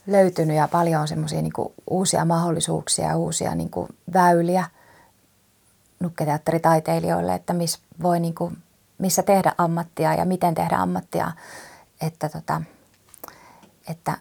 löytynyt 0.07 0.57
ja 0.57 0.67
paljon 0.67 1.01
on 1.01 1.07
semmoisia 1.07 1.41
niin 1.41 1.53
uusia 1.89 2.25
mahdollisuuksia 2.25 3.07
ja 3.07 3.17
uusia 3.17 3.55
niin 3.55 3.69
kuin 3.69 3.87
väyliä 4.13 4.65
nukketeatteritaiteilijoille, 5.99 7.33
että 7.33 7.53
miss 7.53 7.79
voi 8.01 8.19
niin 8.19 8.35
kuin, 8.35 8.57
missä 8.97 9.23
tehdä 9.23 9.53
ammattia 9.57 10.13
ja 10.13 10.25
miten 10.25 10.55
tehdä 10.55 10.77
ammattia. 10.77 11.31
Että, 12.01 12.29
tota, 12.29 12.61
että 13.89 14.17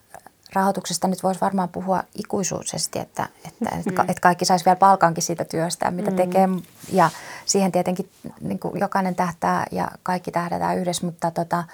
rahoituksesta 0.52 1.08
nyt 1.08 1.22
voisi 1.22 1.40
varmaan 1.40 1.68
puhua 1.68 2.02
ikuisuudesti, 2.14 2.98
että, 2.98 3.28
että, 3.44 3.64
mm. 3.74 3.80
että, 3.86 4.04
että 4.08 4.20
kaikki 4.20 4.44
saisi 4.44 4.64
vielä 4.64 4.76
palkankin 4.76 5.22
siitä 5.22 5.44
työstä, 5.44 5.90
mitä 5.90 6.10
mm. 6.10 6.16
tekee. 6.16 6.48
Ja 6.92 7.10
siihen 7.46 7.72
tietenkin 7.72 8.10
niin 8.40 8.58
kuin 8.58 8.80
jokainen 8.80 9.14
tähtää 9.14 9.66
ja 9.70 9.90
kaikki 10.02 10.30
tähdätään 10.30 10.78
yhdessä, 10.78 11.06
mutta 11.06 11.30
tota, 11.30 11.64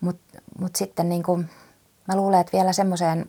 mut, 0.00 0.20
mut 0.58 0.76
sitten 0.76 1.08
niin 1.08 1.22
kuin, 1.22 1.50
mä 2.08 2.16
luulen, 2.16 2.40
että 2.40 2.52
vielä 2.52 2.72
semmoiseen, 2.72 3.26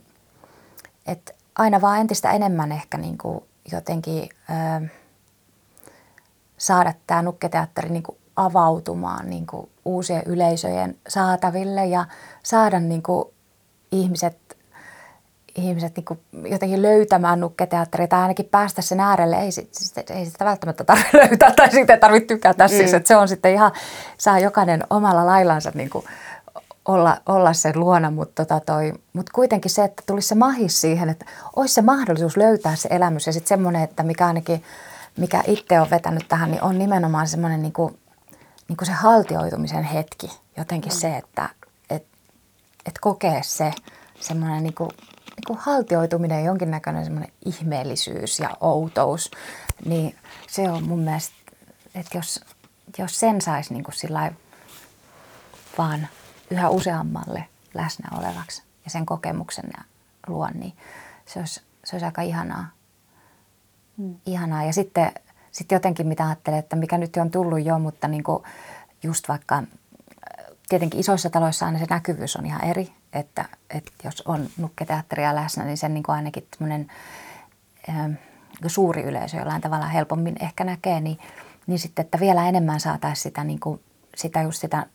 että 1.05 1.33
aina 1.55 1.81
vaan 1.81 1.99
entistä 1.99 2.31
enemmän 2.31 2.71
ehkä 2.71 2.97
niin 2.97 3.17
kuin 3.17 3.43
jotenkin 3.71 4.29
ö, 4.49 4.87
saada 6.57 6.93
tämä 7.07 7.21
nukketeatteri 7.21 7.89
niin 7.89 8.03
kuin 8.03 8.17
avautumaan 8.35 9.29
niin 9.29 9.47
kuin 9.47 9.69
uusien 9.85 10.23
yleisöjen 10.25 10.97
saataville 11.07 11.85
ja 11.85 12.05
saada 12.43 12.79
niin 12.79 13.03
kuin 13.03 13.25
ihmiset 13.91 14.47
ihmiset 15.57 15.95
niin 15.95 16.05
kuin 16.05 16.19
jotenkin 16.51 16.81
löytämään 16.81 17.39
nukketeatteria 17.39 18.07
tai 18.07 18.21
ainakin 18.21 18.45
päästä 18.45 18.81
sen 18.81 18.99
äärelle. 18.99 19.35
Ei, 19.35 19.49
ei 20.09 20.25
sitä 20.25 20.45
välttämättä 20.45 20.83
tarvitse 20.83 21.17
löytää 21.29 21.53
tai 21.55 21.71
siitä 21.71 21.93
ei 21.93 21.99
tarvitse 21.99 22.27
tykätä. 22.27 22.63
Mm. 22.63 22.69
Siis, 22.69 22.93
että 22.93 23.07
se 23.07 23.15
on 23.15 23.27
sitten 23.27 23.53
ihan, 23.53 23.71
saa 24.17 24.39
jokainen 24.39 24.83
omalla 24.89 25.25
laillansa 25.25 25.71
niin 25.73 25.89
kuin 25.89 26.05
olla, 26.85 27.17
olla 27.25 27.53
sen 27.53 27.79
luona, 27.79 28.11
mutta 28.11 28.45
tota 28.45 28.59
toi, 28.65 28.93
mut 29.13 29.29
kuitenkin 29.29 29.71
se, 29.71 29.83
että 29.83 30.03
tulisi 30.05 30.27
se 30.27 30.35
mahis 30.35 30.81
siihen, 30.81 31.09
että 31.09 31.25
olisi 31.55 31.73
se 31.73 31.81
mahdollisuus 31.81 32.37
löytää 32.37 32.75
se 32.75 32.89
elämys 32.91 33.27
ja 33.27 33.33
sitten 33.33 33.47
semmoinen, 33.47 33.83
että 33.83 34.03
mikä 34.03 34.27
ainakin, 34.27 34.63
mikä 35.17 35.43
itse 35.47 35.79
on 35.79 35.89
vetänyt 35.89 36.27
tähän, 36.27 36.51
niin 36.51 36.63
on 36.63 36.79
nimenomaan 36.79 37.27
semmoinen 37.27 37.61
niin 37.61 37.73
kuin, 37.73 37.99
niin 38.67 38.77
kuin 38.77 38.85
se 38.85 38.91
haltioitumisen 38.91 39.83
hetki. 39.83 40.39
Jotenkin 40.57 40.91
mm. 40.91 40.97
se, 40.97 41.17
että 41.17 41.49
et, 41.89 42.05
et 42.85 42.99
kokee 43.01 43.43
se 43.43 43.73
semmoinen 44.19 44.63
niin 44.63 44.75
kuin 44.75 44.89
niin 45.37 45.43
kuin 45.47 45.59
haltioituminen, 45.59 46.45
jonkinnäköinen 46.45 47.03
semmoinen 47.03 47.31
ihmeellisyys 47.45 48.39
ja 48.39 48.57
outous, 48.61 49.31
niin 49.85 50.15
se 50.47 50.71
on 50.71 50.83
mun 50.83 50.99
mielestä, 50.99 51.35
että 51.95 52.17
jos, 52.17 52.41
jos 52.97 53.19
sen 53.19 53.41
saisi 53.41 53.73
niin 53.73 53.83
kuin 53.83 53.95
vaan 55.77 56.07
yhä 56.49 56.69
useammalle 56.69 57.45
läsnä 57.73 58.09
olevaksi 58.17 58.63
ja 58.85 58.91
sen 58.91 59.05
kokemuksen 59.05 59.73
luon, 60.27 60.51
niin 60.53 60.73
se 61.25 61.39
olisi, 61.39 61.61
se 61.85 61.95
olisi 61.95 62.05
aika 62.05 62.21
ihanaa. 62.21 62.76
Mm. 63.97 64.15
ihanaa. 64.25 64.63
Ja 64.63 64.73
sitten, 64.73 65.11
sitten 65.51 65.75
jotenkin 65.75 66.07
mitä 66.07 66.25
ajattelen, 66.25 66.59
että 66.59 66.75
mikä 66.75 66.97
nyt 66.97 67.17
on 67.17 67.31
tullut 67.31 67.65
jo, 67.65 67.79
mutta 67.79 68.07
niin 68.07 68.23
kuin 68.23 68.43
just 69.03 69.29
vaikka 69.29 69.63
tietenkin 70.69 70.99
isoissa 70.99 71.29
taloissa 71.29 71.65
aina 71.65 71.79
se 71.79 71.85
näkyvyys 71.89 72.35
on 72.35 72.45
ihan 72.45 72.63
eri, 72.63 72.91
että, 73.13 73.45
että 73.69 73.91
jos 74.03 74.21
on 74.21 74.47
nukketeatteria 74.57 75.35
läsnä, 75.35 75.65
niin 75.65 75.77
sen 75.77 75.93
niin 75.93 76.03
kuin 76.03 76.15
ainakin 76.15 76.47
semmoinen 76.57 76.91
ähm, 77.89 78.11
suuri 78.67 79.03
yleisö 79.03 79.37
jollain 79.37 79.61
tavalla 79.61 79.87
helpommin 79.87 80.35
ehkä 80.39 80.63
näkee, 80.63 81.01
niin, 81.01 81.17
niin 81.67 81.79
sitten, 81.79 82.05
että 82.05 82.19
vielä 82.19 82.49
enemmän 82.49 82.79
saataisiin 82.79 83.23
sitä, 83.23 83.43
niin 83.43 83.59
kuin, 83.59 83.81
sitä 84.15 84.41
just 84.41 84.61
sitä 84.61 84.85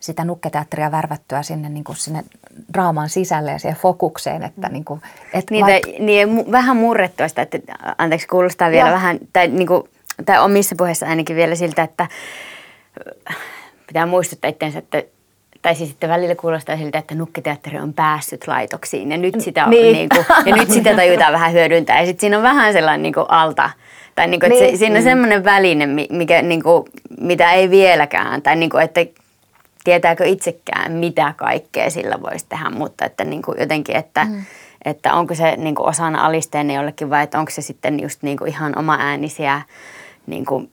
sitä 0.00 0.24
nukketeatteria 0.24 0.90
värvättyä 0.90 1.42
sinne, 1.42 1.68
niin 1.68 1.84
kuin 1.84 1.96
sinne 1.96 2.24
draaman 2.74 3.08
sisälle 3.08 3.50
ja 3.50 3.58
siihen 3.58 3.76
fokukseen. 3.76 4.42
Että 4.42 4.68
niin 4.68 4.84
kuin, 4.84 5.02
et 5.34 5.50
niin, 5.50 5.66
vaik- 5.66 5.80
tai, 5.80 5.96
niin, 5.98 6.52
vähän 6.52 6.76
murrettua 6.76 7.28
sitä, 7.28 7.42
että 7.42 7.58
anteeksi 7.98 8.28
kuulostaa 8.28 8.70
vielä 8.70 8.88
ja. 8.88 8.94
vähän, 8.94 9.18
tai, 9.32 9.48
niin 9.48 9.66
kuin, 9.66 9.82
tai 10.26 10.38
omissa 10.38 10.74
puheissa 10.78 11.06
ainakin 11.06 11.36
vielä 11.36 11.54
siltä, 11.54 11.82
että 11.82 12.08
pitää 13.86 14.06
muistuttaa 14.06 14.50
itseensä, 14.50 14.78
että 14.78 15.02
tai 15.62 15.74
siis 15.74 15.88
sitten 15.88 16.10
välillä 16.10 16.34
kuulostaa 16.34 16.76
siltä, 16.76 16.98
että 16.98 17.14
nukkiteatteri 17.14 17.78
on 17.78 17.94
päässyt 17.94 18.46
laitoksiin 18.46 19.10
ja 19.10 19.16
nyt 19.16 19.40
sitä, 19.40 19.64
on, 19.64 19.70
niin. 19.70 19.92
Niin 19.92 20.08
kuin, 20.08 20.26
ja 20.46 20.56
nyt 20.56 20.70
sitä 20.70 20.96
tajutaan 20.96 21.32
vähän 21.32 21.52
hyödyntää. 21.52 22.00
Ja 22.00 22.06
sitten 22.06 22.20
siinä 22.20 22.36
on 22.36 22.42
vähän 22.42 22.72
sellainen 22.72 23.02
niin 23.02 23.14
kuin 23.14 23.26
alta, 23.28 23.70
tai 24.14 24.26
niin 24.26 24.40
kuin, 24.40 24.52
että 24.52 24.64
niin. 24.64 24.76
se, 24.76 24.78
siinä 24.78 24.96
on 24.96 25.02
semmoinen 25.02 25.44
väline, 25.44 25.86
mikä, 26.10 26.42
niin 26.42 26.62
kuin, 26.62 26.84
mitä 27.20 27.52
ei 27.52 27.70
vieläkään, 27.70 28.42
tai 28.42 28.56
niin 28.56 28.70
kuin, 28.70 28.84
että 28.84 29.00
tietääkö 29.84 30.24
itsekään, 30.24 30.92
mitä 30.92 31.34
kaikkea 31.36 31.90
sillä 31.90 32.22
voisi 32.22 32.46
tehdä, 32.48 32.70
mutta 32.70 33.04
että 33.04 33.24
niin 33.24 33.42
kuin 33.42 33.60
jotenkin, 33.60 33.96
että, 33.96 34.24
mm. 34.24 34.44
että 34.84 35.14
onko 35.14 35.34
se 35.34 35.56
niin 35.56 35.74
kuin 35.74 35.88
osana 35.88 36.26
alisteinen 36.26 36.76
jollekin 36.76 37.10
vai 37.10 37.22
että 37.22 37.38
onko 37.38 37.50
se 37.50 37.62
sitten 37.62 38.00
just 38.00 38.22
niin 38.22 38.36
kuin 38.36 38.48
ihan 38.48 38.78
oma 38.78 38.96
äänisiä 39.00 39.62
niin 40.26 40.44
kuin, 40.44 40.70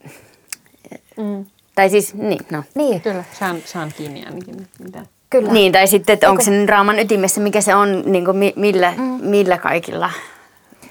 mm 1.18 1.45
tai 1.78 1.89
siis, 1.89 2.14
niin, 2.14 2.39
no. 2.51 2.64
Niin. 2.76 3.01
Kyllä, 3.01 3.24
saan, 3.39 3.58
saan 3.66 3.93
kiinni 3.97 4.26
ainakin. 4.26 4.68
Mitä. 4.84 4.99
Kyllä. 5.30 5.51
Niin, 5.51 5.72
tai 5.72 5.88
sitten, 5.88 6.14
että 6.14 6.30
onko 6.30 6.43
se 6.43 6.66
raaman 6.66 6.99
ytimessä, 6.99 7.41
mikä 7.41 7.62
se 7.62 7.76
on, 7.76 8.03
niin 8.05 8.26
kuin 8.26 8.38
millä, 8.55 8.93
mm. 8.97 9.03
millä 9.03 9.58
kaikilla 9.58 10.12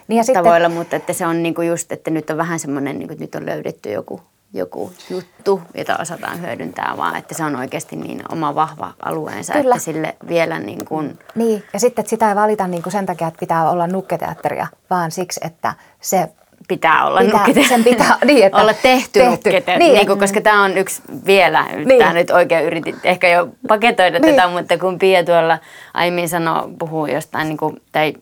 niin 0.09 0.17
ja 0.17 0.35
tavoilla, 0.35 0.69
sitten, 0.69 0.73
mutta 0.73 0.97
että 0.97 1.13
se 1.13 1.27
on 1.27 1.43
niin 1.43 1.55
kuin 1.55 1.69
just, 1.69 1.93
että 1.93 2.11
nyt 2.11 2.31
on 2.31 2.37
vähän 2.37 2.59
semmoinen, 2.59 2.99
niin 2.99 3.09
kuin, 3.09 3.13
että 3.13 3.25
nyt 3.25 3.35
on 3.35 3.47
löydetty 3.47 3.93
joku, 3.93 4.21
joku 4.53 4.93
juttu, 5.11 5.63
jota 5.75 5.97
osataan 6.01 6.41
hyödyntää, 6.41 6.95
vaan 6.97 7.17
että 7.17 7.35
se 7.35 7.45
on 7.45 7.57
oikeasti 7.57 7.97
niin 7.97 8.23
oma 8.33 8.55
vahva 8.55 8.93
alueensa, 9.03 9.53
Kyllä. 9.53 9.75
että 9.75 9.85
sille 9.85 10.17
vielä 10.29 10.59
niin 10.59 10.85
kuin... 10.85 11.19
Niin, 11.35 11.65
ja 11.73 11.81
sitten 11.81 12.03
että 12.03 12.11
sitä 12.11 12.29
ei 12.29 12.37
valita 12.37 12.67
niin 12.67 12.83
kuin 12.83 12.93
sen 12.93 13.07
takia, 13.07 13.29
että 13.29 13.41
pitää 13.41 13.71
olla 13.71 13.87
nukketeatteria, 13.87 14.67
vaan 14.91 15.11
siksi, 15.11 15.41
että 15.45 15.75
se 16.01 16.29
pitää 16.69 17.07
olla 17.07 17.21
pitää, 17.21 17.39
nukkete. 17.39 17.69
Sen 17.69 17.85
pitää 17.85 18.19
niin, 18.25 18.47
että 18.47 18.59
olla 18.59 18.75
tehty, 18.75 19.11
tehty. 19.13 19.31
nukkete. 19.31 19.79
Niin, 19.79 19.95
niin 19.95 20.07
kuin, 20.07 20.19
koska 20.19 20.41
tämä 20.41 20.65
on 20.65 20.79
yksi 20.79 21.03
vielä, 21.27 21.65
niin. 21.85 21.99
tämä 21.99 22.13
nyt 22.13 22.31
oikein 22.31 22.65
yritin 22.65 22.97
ehkä 23.05 23.29
jo 23.29 23.49
paketoida 23.69 24.19
niin. 24.19 24.35
tätä, 24.35 24.49
mutta 24.49 24.79
kun 24.79 24.99
Pia 24.99 25.25
tuolla 25.25 25.59
aiemmin 25.95 26.29
sanoi, 26.29 26.69
puhui 26.79 27.15
jostain, 27.15 27.49
niin 27.49 27.57
kuin, 27.57 27.83
tai 27.93 28.15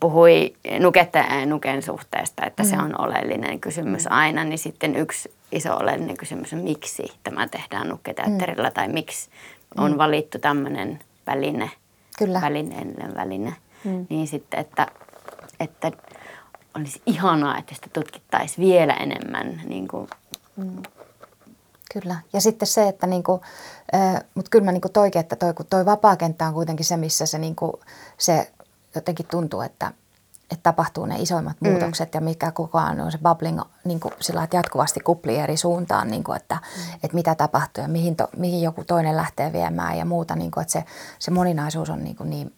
puhui 0.00 0.54
nuketta 0.80 1.18
ja 1.18 1.46
nuken 1.46 1.82
suhteesta, 1.82 2.46
että 2.46 2.62
mm. 2.62 2.68
se 2.68 2.76
on 2.76 3.00
oleellinen 3.00 3.60
kysymys 3.60 4.04
mm. 4.04 4.12
aina, 4.12 4.44
niin 4.44 4.58
sitten 4.58 4.96
yksi 4.96 5.32
iso 5.52 5.76
oleellinen 5.76 6.16
kysymys 6.16 6.52
on, 6.52 6.58
miksi 6.58 7.12
tämä 7.24 7.48
tehdään 7.48 7.88
nukketeatterilla 7.88 8.68
mm. 8.68 8.74
tai 8.74 8.88
miksi 8.88 9.30
on 9.76 9.92
mm. 9.92 9.98
valittu 9.98 10.38
tämmöinen 10.38 10.98
väline, 11.26 11.70
Kyllä. 12.18 12.40
välineellinen 12.40 13.14
väline. 13.14 13.54
Mm. 13.84 14.06
Niin 14.08 14.26
sitten, 14.26 14.60
että, 14.60 14.86
että 15.60 15.92
olisi 16.76 17.02
ihanaa, 17.06 17.58
että 17.58 17.74
sitä 17.74 17.86
tutkittaisiin 17.92 18.68
vielä 18.68 18.92
enemmän. 18.92 19.60
Niin 19.64 19.88
kuin. 19.88 20.08
Mm. 20.56 20.82
Kyllä. 21.92 22.16
Ja 22.32 22.40
sitten 22.40 22.68
se, 22.68 22.88
että 22.88 23.06
niinku, 23.06 23.40
äh, 23.94 24.24
mutta 24.34 24.48
kyllä 24.50 24.64
mä 24.64 24.72
niinku 24.72 24.88
toikin, 24.88 25.20
että 25.20 25.36
toi, 25.36 25.54
kun 25.54 25.66
toi 25.70 25.84
vapaakenttä 25.86 26.46
on 26.46 26.54
kuitenkin 26.54 26.86
se, 26.86 26.96
missä 26.96 27.26
se, 27.26 27.38
niinku, 27.38 27.80
se 28.18 28.50
jotenkin 28.98 29.26
tuntuu, 29.26 29.60
että, 29.60 29.92
että 30.50 30.62
tapahtuu 30.62 31.06
ne 31.06 31.16
isoimmat 31.18 31.56
mm. 31.60 31.70
muutokset 31.70 32.14
ja 32.14 32.20
mikä 32.20 32.50
koko 32.50 32.78
ajan 32.78 33.00
on 33.00 33.12
se 33.12 33.18
bubbling 33.18 33.60
niin 33.84 34.00
kuin 34.00 34.14
sillä 34.20 34.42
että 34.42 34.56
jatkuvasti 34.56 35.00
kupli 35.00 35.36
eri 35.36 35.56
suuntaan, 35.56 36.08
niin 36.08 36.24
kuin, 36.24 36.36
että, 36.36 36.54
mm. 36.54 36.94
että 36.94 37.14
mitä 37.14 37.34
tapahtuu 37.34 37.82
ja 37.82 37.88
mihin, 37.88 38.16
to, 38.16 38.28
mihin 38.36 38.62
joku 38.62 38.84
toinen 38.84 39.16
lähtee 39.16 39.52
viemään 39.52 39.98
ja 39.98 40.04
muuta. 40.04 40.36
Niin 40.36 40.50
kuin, 40.50 40.62
että 40.62 40.72
se, 40.72 40.84
se 41.18 41.30
moninaisuus 41.30 41.90
on 41.90 42.04
niin, 42.04 42.16
kuin 42.16 42.30
niin, 42.30 42.54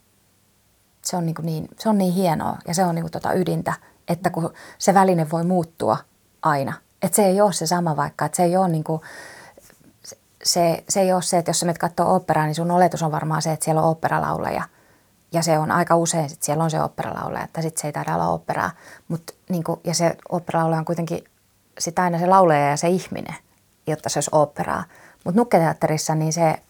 se 1.05 1.17
on 1.17 1.27
niin, 1.27 1.35
kuin 1.35 1.47
niin, 1.47 1.69
se 1.79 1.89
on 1.89 1.99
niin 1.99 2.13
hienoa 2.13 2.59
ja 2.69 2.75
se 2.75 2.85
on 2.85 2.95
niin 2.95 3.03
kuin 3.03 3.13
tota 3.13 3.33
ydintä, 3.33 3.73
että 4.09 4.31
kun 4.31 4.53
se 4.79 4.95
väline 4.95 5.31
voi 5.31 5.45
muuttua 5.45 5.97
aina 6.43 6.73
Että 7.03 7.17
se 7.17 7.25
ei 7.25 7.41
ole 7.41 7.53
se 7.53 7.67
sama 7.67 7.97
vaikka, 7.97 8.25
että 8.25 8.37
se 8.37 8.43
ei 8.43 8.57
ole 8.57 8.69
niin 8.69 8.85
kuin, 8.85 9.01
se, 10.45 10.85
se 10.89 11.01
ei 11.01 11.13
ole 11.13 11.23
se, 11.23 11.39
että 11.39 11.49
jos 11.49 11.61
sä 11.61 11.67
menet 11.67 11.79
katsoa 11.79 12.07
operaa, 12.07 12.47
niin 12.47 12.55
sun 12.55 12.71
oletus 12.71 13.03
on 13.03 13.13
varmaan 13.13 13.43
se, 13.43 13.53
että 13.53 13.65
siellä 13.65 13.83
on 13.83 13.91
operalauleja. 13.91 14.63
Ja 15.33 15.43
se 15.43 15.59
on 15.59 15.71
aika 15.71 15.97
usein, 15.97 16.25
että 16.25 16.45
siellä 16.47 16.65
on 16.65 16.71
se 16.71 16.83
operalauleja, 16.83 17.45
että 17.45 17.63
sitten 17.63 17.81
se 17.81 17.89
ei 17.89 17.93
taida 17.93 18.15
olla 18.15 18.29
operaa. 18.29 18.71
Mut, 19.09 19.31
niin 19.49 19.65
kuin, 19.65 19.81
ja 19.85 19.95
se 19.95 20.17
operalauleja 20.29 20.79
on 20.79 20.85
kuitenkin 20.85 21.25
sit 21.79 21.99
aina 21.99 22.19
se 22.19 22.27
lauleja 22.27 22.71
ja 22.71 22.77
se 22.77 22.89
ihminen, 22.89 23.37
jotta 23.87 24.09
se 24.09 24.17
olisi 24.17 24.31
operaa. 24.33 24.85
Mutta 25.25 25.41
nukketeatterissa 25.41 26.15
niin 26.15 26.33
se 26.33 26.63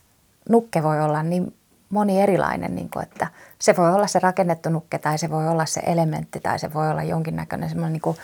nukke 0.48 0.82
voi 0.82 1.00
olla 1.00 1.22
niin 1.22 1.54
moni 1.90 2.22
erilainen, 2.22 2.74
niin 2.74 2.90
kuin, 2.90 3.02
että 3.02 3.26
se 3.58 3.76
voi 3.76 3.94
olla 3.94 4.06
se 4.06 4.18
rakennettu 4.18 4.70
nukke 4.70 4.98
tai 4.98 5.18
se 5.18 5.30
voi 5.30 5.48
olla 5.48 5.66
se 5.66 5.80
elementti 5.80 6.40
tai 6.40 6.58
se 6.58 6.74
voi 6.74 6.90
olla 6.90 7.02
jonkinnäköinen 7.02 7.68
semmoinen 7.68 8.00
niin 8.04 8.16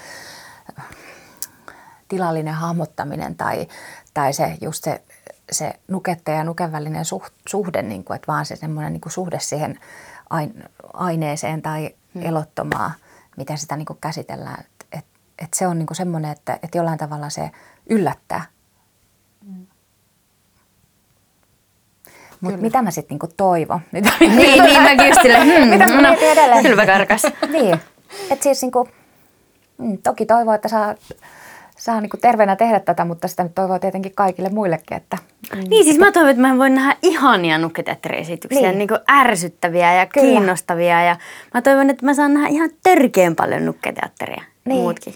tilallinen 2.08 2.54
hahmottaminen 2.54 3.36
tai, 3.36 3.68
tai 4.14 4.32
se 4.32 4.56
just 4.60 4.84
se, 4.84 5.02
se 5.52 5.72
nuketta 5.88 6.30
ja 6.30 6.44
nuken 6.44 6.72
välinen 6.72 7.04
suhde, 7.48 7.82
niin 7.82 8.04
kuin, 8.04 8.14
että 8.14 8.32
vaan 8.32 8.46
se 8.46 8.56
semmoinen 8.56 8.92
niin 8.92 9.02
suhde 9.08 9.40
siihen 9.40 9.80
aineeseen 10.94 11.62
tai 11.62 11.90
hmm. 12.14 12.22
elottomaan, 12.22 12.92
miten 13.36 13.58
sitä 13.58 13.76
niin 13.76 13.86
kuin 13.86 13.98
käsitellään. 14.00 14.60
Et, 14.60 14.86
et, 14.92 15.06
et 15.38 15.54
se 15.54 15.66
on 15.66 15.78
niin 15.78 15.86
kuin 15.86 15.96
semmoinen, 15.96 16.32
että, 16.32 16.58
että 16.62 16.78
jollain 16.78 16.98
tavalla 16.98 17.30
se 17.30 17.50
yllättää. 17.90 18.44
Hmm. 19.44 19.66
Mutta 22.40 22.60
mitä 22.60 22.82
mä 22.82 22.90
sitten 22.90 23.14
niinku 23.14 23.28
toivon? 23.36 23.80
niin, 23.92 24.04
niin 24.64 24.82
mäkin 24.82 25.06
just 25.06 25.22
silleen, 25.22 25.42
hmm, 25.42 25.68
mitä 25.72 25.86
mä 25.86 26.02
no, 26.02 26.16
edelleen? 26.20 26.62
Kylmä 26.62 26.86
karkas. 26.86 27.22
niin, 27.52 27.80
että 28.30 28.42
siis 28.42 28.62
niinku, 28.62 28.88
mm, 29.78 29.98
toki 29.98 30.26
toivoo, 30.26 30.54
että 30.54 30.68
saa 30.68 30.94
saa 31.76 32.00
niin 32.00 32.10
terveenä 32.20 32.56
tehdä 32.56 32.80
tätä, 32.80 33.04
mutta 33.04 33.28
sitä 33.28 33.42
nyt 33.42 33.54
toivoo 33.54 33.78
tietenkin 33.78 34.12
kaikille 34.14 34.48
muillekin. 34.48 34.96
Että, 34.96 35.18
mm. 35.54 35.60
Niin, 35.68 35.84
siis 35.84 35.98
mä 35.98 36.12
toivon, 36.12 36.30
että 36.30 36.42
mä 36.42 36.58
voin 36.58 36.74
nähdä 36.74 36.96
ihania 37.02 37.58
nukketeatteriesityksiä, 37.58 38.72
niin. 38.72 38.78
niin 38.78 38.88
ärsyttäviä 39.10 39.94
ja 39.94 40.06
Kyllä. 40.06 40.26
kiinnostavia. 40.26 41.02
Ja 41.02 41.16
mä 41.54 41.62
toivon, 41.62 41.90
että 41.90 42.06
mä 42.06 42.14
saan 42.14 42.34
nähdä 42.34 42.48
ihan 42.48 42.70
törkeän 42.82 43.36
paljon 43.36 43.66
nukketeatteria. 43.66 44.42
Niin. 44.64 44.80
Muutkin. 44.80 45.14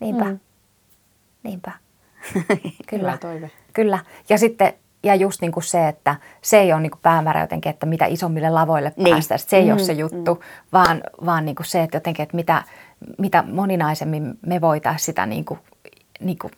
Niinpä. 0.00 0.24
Mm. 0.24 0.38
Niinpä. 1.42 1.72
Kyllä. 2.90 3.18
toive. 3.20 3.50
Kyllä. 3.72 3.98
Ja 4.28 4.38
sitten 4.38 4.72
ja 5.02 5.14
just 5.14 5.40
niin 5.40 5.52
kuin 5.52 5.64
se, 5.64 5.88
että 5.88 6.16
se 6.42 6.58
ei 6.60 6.72
ole 6.72 6.80
niin 6.80 6.90
kuin 6.90 7.00
päämäärä 7.02 7.40
jotenkin, 7.40 7.70
että 7.70 7.86
mitä 7.86 8.06
isommille 8.06 8.50
lavoille 8.50 8.92
niin. 8.96 9.14
päästä. 9.14 9.38
Se 9.38 9.56
ei 9.56 9.64
mm, 9.64 9.72
ole 9.72 9.78
se 9.78 9.92
juttu, 9.92 10.34
mm. 10.34 10.40
vaan, 10.72 11.02
vaan 11.26 11.44
niin 11.44 11.56
kuin 11.56 11.66
se, 11.66 11.82
että 11.82 11.96
jotenkin, 11.96 12.22
että 12.22 12.36
mitä, 12.36 12.62
mitä 13.18 13.42
moninaisemmin 13.42 14.38
me 14.46 14.60
voitaisiin 14.60 15.06
sitä 15.06 15.26
niin 15.26 15.44
kuin 15.44 15.60
niin 16.20 16.38
kuin, 16.38 16.52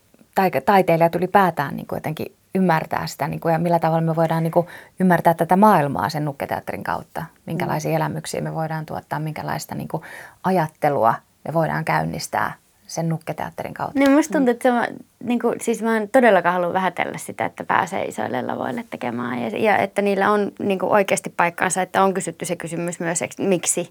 taiteilijat 0.65 1.15
ylipäätään 1.15 1.77
niin 1.77 1.87
kuin 1.87 1.97
jotenkin 1.97 2.35
ymmärtää 2.55 3.07
sitä 3.07 3.29
niin 3.29 3.41
kuin, 3.41 3.53
ja 3.53 3.59
millä 3.59 3.79
tavalla 3.79 4.01
me 4.01 4.17
voidaan 4.17 4.43
niin 4.43 4.53
kuin, 4.53 4.67
ymmärtää 5.01 5.35
tätä 5.35 5.57
maailmaa 5.57 6.09
sen 6.09 6.25
nukketeatterin 6.25 6.85
kautta. 6.85 7.25
Minkälaisia 7.47 7.91
mm. 7.91 7.97
elämyksiä 7.97 8.41
me 8.41 8.55
voidaan 8.55 8.87
tuottaa, 8.87 9.19
minkälaista 9.19 9.75
niin 9.75 9.89
kuin, 9.89 10.03
ajattelua 10.45 11.15
me 11.49 11.55
voidaan 11.55 11.85
käynnistää 11.85 12.53
sen 12.87 13.09
nukketeatterin 13.09 13.75
kautta. 13.75 13.99
Niin 13.99 14.11
musta 14.11 14.33
tuntuu, 14.33 14.51
että 14.51 14.63
se 14.63 14.73
on, 14.73 14.87
niin 15.25 15.39
kuin, 15.39 15.55
siis 15.61 15.83
mä 15.83 15.97
en 15.97 16.09
todellakaan 16.09 16.55
halua 16.55 16.73
vähätellä 16.73 17.19
sitä, 17.19 17.45
että 17.45 17.65
pääsee 17.65 18.05
isoille 18.05 18.43
lavoille 18.43 18.85
tekemään 18.91 19.43
ja, 19.43 19.49
ja 19.59 19.79
että 19.79 20.03
niillä 20.03 20.31
on 20.31 20.53
niin 20.59 20.79
kuin 20.79 20.93
oikeasti 20.93 21.31
paikkaansa, 21.37 21.83
että 21.83 22.05
on 22.05 22.15
kysytty 22.15 22.45
se 22.45 22.57
kysymys 22.57 23.01
myös, 23.01 23.23
että 23.23 23.43
miksi 23.43 23.91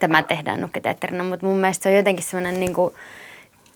tämä 0.00 0.22
tehdään 0.22 0.60
nukketeatterina, 0.60 1.24
mutta 1.24 1.46
mun 1.46 1.56
mielestä 1.56 1.82
se 1.82 1.88
on 1.88 1.96
jotenkin 1.96 2.24
sellainen 2.24 2.60
niin 2.60 2.74
kuin, 2.74 2.94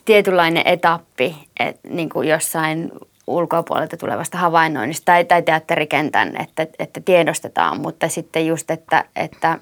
tietynlainen 0.04 0.62
etappi 0.66 1.48
että 1.60 1.88
niin 1.88 2.08
kuin 2.08 2.28
jossain 2.28 2.92
ulkopuolelta 3.26 3.96
tulevasta 3.96 4.38
havainnoinnista 4.38 5.04
tai, 5.04 5.24
tai 5.24 5.42
teatterikentän, 5.42 6.36
että, 6.40 6.66
että 6.78 7.00
tiedostetaan, 7.00 7.80
mutta 7.80 8.08
sitten 8.08 8.46
just, 8.46 8.70
että, 8.70 9.04
että, 9.16 9.58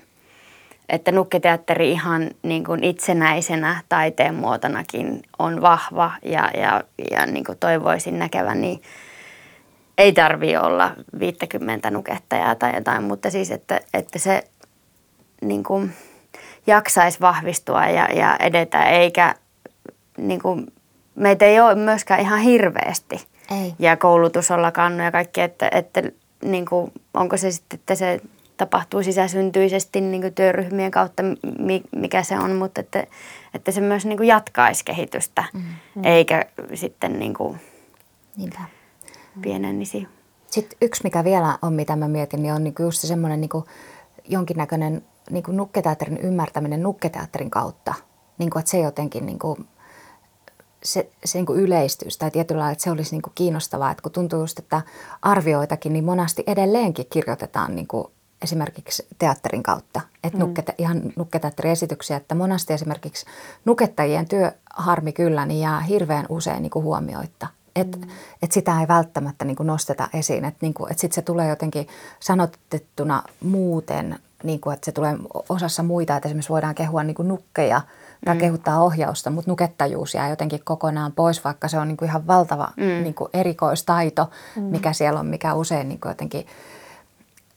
että 0.88 1.12
nukketeatteri 1.12 1.90
ihan 1.90 2.30
niin 2.42 2.64
kuin 2.64 2.84
itsenäisenä 2.84 3.80
taiteen 3.88 4.34
muotonakin 4.34 5.22
on 5.38 5.60
vahva 5.60 6.12
ja, 6.24 6.50
ja, 6.56 6.84
ja 7.10 7.26
niin 7.26 7.44
kuin 7.44 7.58
toivoisin 7.58 8.18
näkevän, 8.18 8.60
niin 8.60 8.82
ei 9.98 10.12
tarvi 10.12 10.56
olla 10.56 10.90
50 11.18 11.90
nukettajaa 11.90 12.54
tai 12.54 12.74
jotain, 12.74 13.02
mutta 13.02 13.30
siis, 13.30 13.50
että, 13.50 13.80
että 13.94 14.18
se 14.18 14.44
niin 15.42 15.62
kuin 15.62 15.92
jaksaisi 16.66 17.20
vahvistua 17.20 17.86
ja, 17.86 18.08
ja 18.14 18.36
edetä, 18.40 18.84
eikä 18.84 19.34
niin 20.18 20.42
kuin, 20.42 20.66
meitä 21.14 21.44
ei 21.44 21.60
ole 21.60 21.74
myöskään 21.74 22.20
ihan 22.20 22.40
hirveästi. 22.40 23.26
Ei. 23.50 23.74
Ja 23.78 23.96
koulutus 23.96 24.50
on 24.50 24.62
lakannut 24.62 25.04
ja 25.04 25.12
kaikki, 25.12 25.40
että, 25.40 25.68
että 25.72 26.02
niin 26.44 26.66
kuin, 26.66 26.92
onko 27.14 27.36
se 27.36 27.50
sitten, 27.50 27.78
että 27.78 27.94
se 27.94 28.20
tapahtuu 28.56 29.02
sisäsyntyisesti 29.02 30.00
niin 30.00 30.20
kuin 30.22 30.34
työryhmien 30.34 30.90
kautta, 30.90 31.22
mikä 31.96 32.22
se 32.22 32.38
on, 32.38 32.56
mutta 32.56 32.80
että, 32.80 33.06
että 33.54 33.72
se 33.72 33.80
myös 33.80 34.06
niin 34.06 34.16
kuin 34.16 34.26
jatkaisi 34.26 34.84
kehitystä, 34.84 35.44
mm-hmm. 35.54 36.04
eikä 36.04 36.44
sitten 36.74 37.18
niin 37.18 37.34
kuin 37.34 37.60
pienennisi. 39.42 40.08
Sitten 40.50 40.78
yksi, 40.82 41.04
mikä 41.04 41.24
vielä 41.24 41.58
on, 41.62 41.72
mitä 41.72 41.96
mä 41.96 42.08
mietin, 42.08 42.42
niin 42.42 42.54
on 42.54 42.64
niin 42.64 42.74
kuin 42.74 42.84
just 42.84 43.00
semmoinen 43.00 43.40
niin 43.40 43.48
kuin 43.48 43.64
jonkinnäköinen 44.28 45.04
niin 45.30 45.42
kuin 45.42 45.56
nukketeatterin 45.56 46.18
ymmärtäminen 46.18 46.82
nukketeatterin 46.82 47.50
kautta. 47.50 47.94
Niin 48.38 48.50
kuin, 48.50 48.60
että 48.60 48.70
se 48.70 48.78
jotenkin 48.78 49.26
niin 49.26 49.38
kuin 49.38 49.68
se, 50.84 51.10
se 51.24 51.38
niin 51.38 51.58
yleistyisi 51.58 52.18
tai 52.18 52.30
tietyllä 52.30 52.58
lailla, 52.58 52.72
että 52.72 52.84
se 52.84 52.90
olisi 52.90 53.10
niin 53.10 53.22
kuin 53.22 53.32
kiinnostavaa, 53.34 53.90
että 53.90 54.02
kun 54.02 54.12
tuntuu 54.12 54.40
just, 54.40 54.58
että 54.58 54.82
arvioitakin, 55.22 55.92
niin 55.92 56.04
monasti 56.04 56.44
edelleenkin 56.46 57.06
kirjoitetaan 57.10 57.74
niin 57.76 57.86
kuin 57.86 58.06
esimerkiksi 58.42 59.06
teatterin 59.18 59.62
kautta, 59.62 60.00
että 60.24 60.38
mm. 60.38 60.44
nukketa, 60.44 60.72
ihan 60.78 61.02
nukketeatteriesityksiä, 61.16 62.16
että 62.16 62.34
monasti 62.34 62.72
esimerkiksi 62.72 63.26
nukettajien 63.64 64.28
työ 64.28 64.52
harmi 64.70 65.12
kyllä 65.12 65.46
niin 65.46 65.60
jää 65.60 65.80
hirveän 65.80 66.26
usein 66.28 66.62
niin 66.62 66.70
kuin 66.70 66.84
huomioitta. 66.84 67.46
Että 67.76 67.98
mm. 67.98 68.08
et 68.42 68.52
sitä 68.52 68.80
ei 68.80 68.88
välttämättä 68.88 69.44
niin 69.44 69.56
kuin 69.56 69.66
nosteta 69.66 70.08
esiin, 70.14 70.44
että 70.44 70.58
niin 70.60 70.74
et 70.90 70.98
sitten 70.98 71.14
se 71.14 71.22
tulee 71.22 71.48
jotenkin 71.48 71.88
sanotettuna 72.20 73.22
muuten, 73.40 74.18
niin 74.42 74.60
kuin, 74.60 74.74
että 74.74 74.84
se 74.84 74.92
tulee 74.92 75.16
osassa 75.48 75.82
muita, 75.82 76.16
että 76.16 76.28
esimerkiksi 76.28 76.52
voidaan 76.52 76.74
kehua 76.74 77.02
niin 77.02 77.14
kuin 77.14 77.28
nukkeja– 77.28 77.80
tai 78.24 78.34
mm. 78.34 78.40
kehuttaa 78.40 78.82
ohjausta, 78.82 79.30
mutta 79.30 79.50
nukettajuus 79.50 80.14
jää 80.14 80.28
jotenkin 80.28 80.64
kokonaan 80.64 81.12
pois, 81.12 81.44
vaikka 81.44 81.68
se 81.68 81.78
on 81.78 81.88
niin 81.88 81.96
kuin 81.96 82.08
ihan 82.08 82.26
valtava 82.26 82.68
mm. 82.76 82.82
niin 82.82 83.14
kuin 83.14 83.30
erikoistaito, 83.32 84.30
mm. 84.56 84.62
mikä 84.62 84.92
siellä 84.92 85.20
on, 85.20 85.26
mikä 85.26 85.54
usein 85.54 85.88
niin 85.88 86.00
kuin 86.00 86.10
jotenkin 86.10 86.46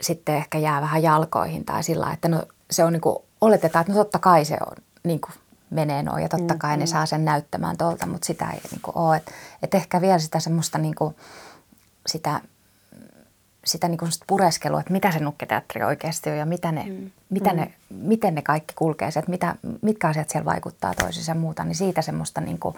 sitten 0.01 0.35
ehkä 0.35 0.57
jää 0.57 0.81
vähän 0.81 1.03
jalkoihin 1.03 1.65
tai 1.65 1.83
sillä 1.83 2.11
että 2.13 2.27
no, 2.27 2.43
se 2.71 2.83
on 2.83 2.93
niin 2.93 3.01
kuin, 3.01 3.17
oletetaan, 3.41 3.81
että 3.81 3.93
no 3.93 3.99
totta 3.99 4.19
kai 4.19 4.45
se 4.45 4.57
on 4.69 4.75
niin 5.03 5.21
kuin 5.21 5.33
menee 5.69 6.03
noin 6.03 6.23
ja 6.23 6.29
totta 6.29 6.55
kai 6.57 6.77
mm. 6.77 6.79
ne 6.79 6.85
saa 6.85 7.05
sen 7.05 7.25
näyttämään 7.25 7.77
tuolta, 7.77 8.05
mutta 8.05 8.25
sitä 8.25 8.49
ei 8.49 8.59
niin 8.71 8.81
kuin 8.81 8.97
ole. 8.97 9.17
Että 9.17 9.31
et 9.63 9.73
ehkä 9.73 10.01
vielä 10.01 10.19
sitä 10.19 10.39
semmoista 10.39 10.77
niin 10.77 10.95
kuin, 10.95 11.15
sitä 12.07 12.41
sitä 13.65 13.87
niin 13.87 13.97
kuin 13.97 14.11
pureskelua, 14.27 14.79
että 14.79 14.93
mitä 14.93 15.11
se 15.11 15.19
nukketeatteri 15.19 15.85
oikeasti 15.85 16.29
on 16.29 16.37
ja 16.37 16.45
mitä 16.45 16.71
ne, 16.71 16.83
mm. 16.83 17.11
mitä 17.29 17.49
mm. 17.49 17.55
ne, 17.55 17.73
miten 17.89 18.35
ne 18.35 18.41
kaikki 18.41 18.73
kulkee, 18.77 19.07
että 19.07 19.31
mitä, 19.31 19.55
mitkä 19.81 20.07
asiat 20.07 20.29
siellä 20.29 20.45
vaikuttaa 20.45 20.93
toisiinsa 20.93 21.31
ja 21.31 21.35
muuta, 21.35 21.63
niin 21.63 21.75
siitä 21.75 22.01
semmoista 22.01 22.41
niin 22.41 22.59
kuin, 22.59 22.75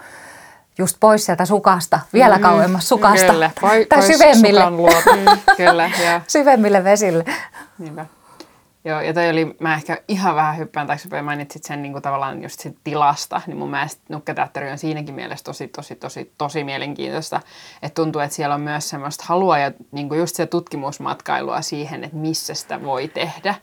just 0.78 0.98
pois 1.00 1.26
sieltä 1.26 1.46
sukasta, 1.46 2.00
vielä 2.14 2.36
mm. 2.36 2.42
kauemmas 2.42 2.90
sukasta. 2.90 3.32
Kyllä, 3.32 3.52
Poi, 3.62 3.86
tai 3.86 4.02
syvemmille. 4.02 4.70
mm, 4.70 5.40
kyllä, 5.58 5.92
syvemmille 6.28 6.84
vesille. 6.84 7.26
Niinpä. 7.78 8.06
Joo, 8.88 9.02
ja 9.02 9.14
toi 9.14 9.30
oli, 9.30 9.56
mä 9.60 9.74
ehkä 9.74 10.02
ihan 10.08 10.36
vähän 10.36 10.58
hyppään 10.58 10.88
taaksepäin, 10.88 11.26
mainitsit 11.26 11.64
sen 11.64 11.82
niin 11.82 11.92
kuin 11.92 12.02
tavallaan 12.02 12.44
just 12.44 12.60
sit 12.60 12.78
tilasta, 12.84 13.42
niin 13.48 13.58
mun 13.58 13.70
mielestä 13.70 14.02
Nukketeatteri 14.10 14.72
on 14.72 14.78
siinäkin 14.78 15.16
mielessä 15.16 15.44
tosi, 15.44 15.68
tosi, 15.68 15.96
tosi, 15.96 16.32
tosi 16.38 16.64
mielenkiintoista, 16.64 17.42
että 17.82 18.02
tuntuu, 18.02 18.22
että 18.22 18.36
siellä 18.36 18.56
on 18.56 18.62
myös 18.62 18.90
semmoista 18.90 19.24
halua 19.28 19.58
ja 19.58 19.72
niin 19.92 20.10
kuin 20.10 20.20
just 20.20 20.36
se 20.36 20.46
tutkimusmatkailua 20.46 21.62
siihen, 21.62 22.04
että 22.04 22.18
missä 22.18 22.54
sitä 22.54 22.84
voi 22.84 23.08
tehdä, 23.08 23.56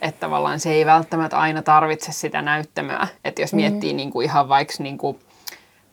että 0.00 0.20
tavallaan 0.20 0.60
se 0.60 0.72
ei 0.72 0.86
välttämättä 0.86 1.38
aina 1.38 1.62
tarvitse 1.62 2.12
sitä 2.12 2.42
näyttämöä, 2.42 3.08
että 3.24 3.42
jos 3.42 3.54
miettii 3.54 3.92
mm. 3.92 3.96
niin 3.96 4.10
kuin 4.10 4.24
ihan 4.24 4.48
vaikka 4.48 4.74
niin 4.78 4.98
kuin 4.98 5.18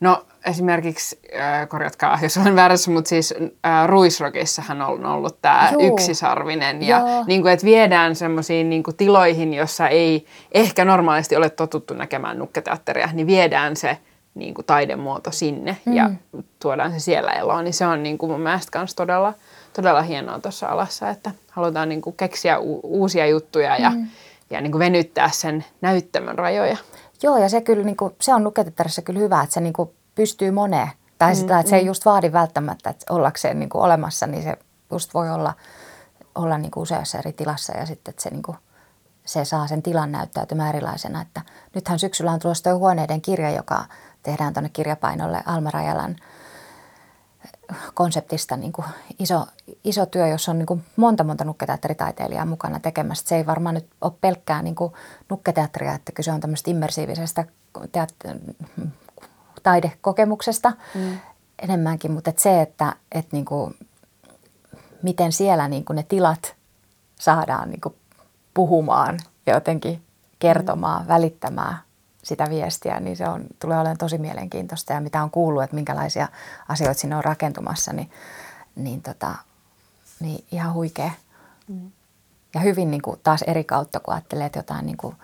No 0.04 0.26
esimerkiksi, 0.46 1.20
äh, 1.38 1.68
korjatkaa 1.68 2.18
jos 2.22 2.38
olen 2.38 2.56
väärässä, 2.56 2.90
mutta 2.90 3.08
siis 3.08 3.34
äh, 3.66 3.86
Ruisrokissahan 3.86 4.82
on 4.82 5.06
ollut 5.06 5.42
tämä 5.42 5.72
yksisarvinen. 5.80 6.82
Ja 6.82 7.00
niin 7.26 7.42
kuin, 7.42 7.52
että 7.52 7.66
viedään 7.66 8.16
semmoisiin 8.16 8.70
niin 8.70 8.82
tiloihin, 8.96 9.54
jossa 9.54 9.88
ei 9.88 10.26
ehkä 10.52 10.84
normaalisti 10.84 11.36
ole 11.36 11.50
totuttu 11.50 11.94
näkemään 11.94 12.38
nukketeatteria, 12.38 13.08
niin 13.12 13.26
viedään 13.26 13.76
se 13.76 13.98
niin 14.34 14.54
kuin 14.54 14.64
taidemuoto 14.66 15.30
sinne 15.30 15.76
mm. 15.84 15.92
ja 15.92 16.10
tuodaan 16.58 16.92
se 16.92 16.98
siellä 16.98 17.32
eloon. 17.32 17.64
Niin 17.64 17.74
se 17.74 17.86
on 17.86 18.02
niin 18.02 18.18
kuin 18.18 18.32
mun 18.32 18.40
mielestä 18.40 18.78
myös 18.78 18.94
todella, 18.94 19.34
todella 19.72 20.02
hienoa 20.02 20.38
tuossa 20.38 20.66
alassa, 20.66 21.10
että 21.10 21.30
halutaan 21.50 21.88
niin 21.88 22.02
kuin 22.02 22.16
keksiä 22.16 22.58
u- 22.58 22.80
uusia 22.82 23.26
juttuja 23.26 23.76
ja, 23.76 23.90
mm. 23.90 24.06
ja 24.50 24.60
niin 24.60 24.72
kuin 24.72 24.78
venyttää 24.78 25.30
sen 25.32 25.64
näyttämön 25.80 26.38
rajoja. 26.38 26.76
Joo, 27.24 27.36
ja 27.36 27.48
se, 27.48 27.60
kyllä, 27.60 27.84
niin 27.84 27.96
kuin, 27.96 28.14
se 28.20 28.34
on 28.34 28.44
nuketettärissä 28.44 29.02
kyllä 29.02 29.20
hyvä, 29.20 29.42
että 29.42 29.54
se 29.54 29.60
niin 29.60 29.72
kuin 29.72 29.90
pystyy 30.14 30.50
moneen. 30.50 30.90
Tai 31.18 31.32
mm, 31.32 31.36
sitä, 31.36 31.60
että 31.60 31.70
se 31.70 31.76
ei 31.76 31.86
just 31.86 32.04
vaadi 32.04 32.32
välttämättä, 32.32 32.90
että 32.90 33.14
ollakseen 33.14 33.58
niin 33.58 33.68
kuin 33.68 33.82
olemassa, 33.82 34.26
niin 34.26 34.42
se 34.42 34.56
just 34.90 35.14
voi 35.14 35.30
olla, 35.30 35.54
olla 36.34 36.58
niin 36.58 36.70
kuin 36.70 36.82
useassa 36.82 37.18
eri 37.18 37.32
tilassa 37.32 37.76
ja 37.76 37.86
sitten, 37.86 38.12
että 38.12 38.22
se, 38.22 38.30
niin 38.30 38.42
kuin, 38.42 38.56
se 39.24 39.44
saa 39.44 39.66
sen 39.66 39.82
tilan 39.82 40.12
näyttäytymään 40.12 40.68
erilaisena. 40.68 41.22
Että 41.22 41.40
nythän 41.74 41.98
syksyllä 41.98 42.32
on 42.32 42.38
tulossa 42.38 42.70
tuo 42.70 42.78
huoneiden 42.78 43.20
kirja, 43.20 43.50
joka 43.50 43.84
tehdään 44.22 44.52
tuonne 44.52 44.70
kirjapainolle 44.72 45.42
Alma 45.46 45.70
Rajalan 45.70 46.16
konseptista 47.94 48.56
niin 48.56 48.72
kuin 48.72 48.86
iso, 49.18 49.46
iso 49.84 50.06
työ, 50.06 50.28
jossa 50.28 50.50
on 50.50 50.58
niin 50.58 50.66
kuin 50.66 50.84
monta 50.96 51.24
monta 51.24 51.44
nukketeatteritaiteilijaa 51.44 52.44
mukana 52.44 52.80
tekemässä. 52.80 53.28
Se 53.28 53.36
ei 53.36 53.46
varmaan 53.46 53.74
nyt 53.74 53.86
ole 54.00 54.12
pelkkää 54.20 54.62
niin 54.62 54.74
kuin 54.74 54.92
nukketeatteria, 55.30 55.94
että 55.94 56.12
kyse 56.12 56.32
on 56.32 56.40
tämmöistä 56.40 56.70
immersiivisestä 56.70 57.44
teat- 57.92 58.38
taidekokemuksesta 59.62 60.72
mm. 60.94 61.18
enemmänkin, 61.62 62.12
mutta 62.12 62.30
että 62.30 62.42
se, 62.42 62.62
että, 62.62 62.96
että 63.12 63.36
niin 63.36 63.44
kuin, 63.44 63.74
miten 65.02 65.32
siellä 65.32 65.68
niin 65.68 65.84
kuin 65.84 65.96
ne 65.96 66.02
tilat 66.02 66.54
saadaan 67.20 67.70
niin 67.70 67.80
kuin 67.80 67.94
puhumaan 68.54 69.18
ja 69.46 69.54
jotenkin 69.54 70.02
kertomaan, 70.38 71.02
mm. 71.02 71.08
välittämään 71.08 71.78
sitä 72.24 72.50
viestiä, 72.50 73.00
niin 73.00 73.16
se 73.16 73.28
on, 73.28 73.44
tulee 73.58 73.78
olemaan 73.78 73.98
tosi 73.98 74.18
mielenkiintoista. 74.18 74.92
Ja 74.92 75.00
mitä 75.00 75.22
on 75.22 75.30
kuullut, 75.30 75.62
että 75.62 75.76
minkälaisia 75.76 76.28
asioita 76.68 77.00
sinne 77.00 77.16
on 77.16 77.24
rakentumassa, 77.24 77.92
niin, 77.92 78.10
niin, 78.76 79.02
tota, 79.02 79.34
niin 80.20 80.44
ihan 80.52 80.74
huikea. 80.74 81.10
Mm. 81.68 81.90
Ja 82.54 82.60
hyvin 82.60 82.90
niin 82.90 83.02
kuin 83.02 83.20
taas 83.22 83.42
eri 83.42 83.64
kautta, 83.64 84.00
kun 84.00 84.14
ajattelee, 84.14 84.46
että 84.46 84.58
jotain 84.58 84.86
niin 84.86 84.96
kuin, 84.96 85.16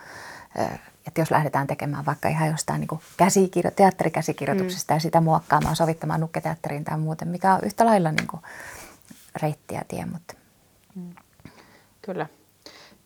että 1.07 1.21
jos 1.21 1.31
lähdetään 1.31 1.67
tekemään 1.67 2.05
vaikka 2.05 2.29
ihan 2.29 2.47
jostain 2.47 2.79
niin 2.79 2.87
kuin 2.87 3.01
käsikirjo- 3.17 3.71
teatterikäsikirjoituksesta 3.75 4.93
mm. 4.93 4.95
ja 4.95 4.99
sitä 4.99 5.21
muokkaamaan, 5.21 5.75
sovittamaan 5.75 6.19
nukketeatteriin 6.19 6.83
tai 6.83 6.97
muuten, 6.97 7.27
mikä 7.27 7.53
on 7.53 7.59
yhtä 7.63 7.85
lailla 7.85 8.11
niin 8.11 8.27
kuin 8.27 8.41
reittiä 9.41 9.81
tie. 9.87 10.05
Mutta. 10.05 10.33
Mm. 10.95 11.15
Kyllä 12.01 12.27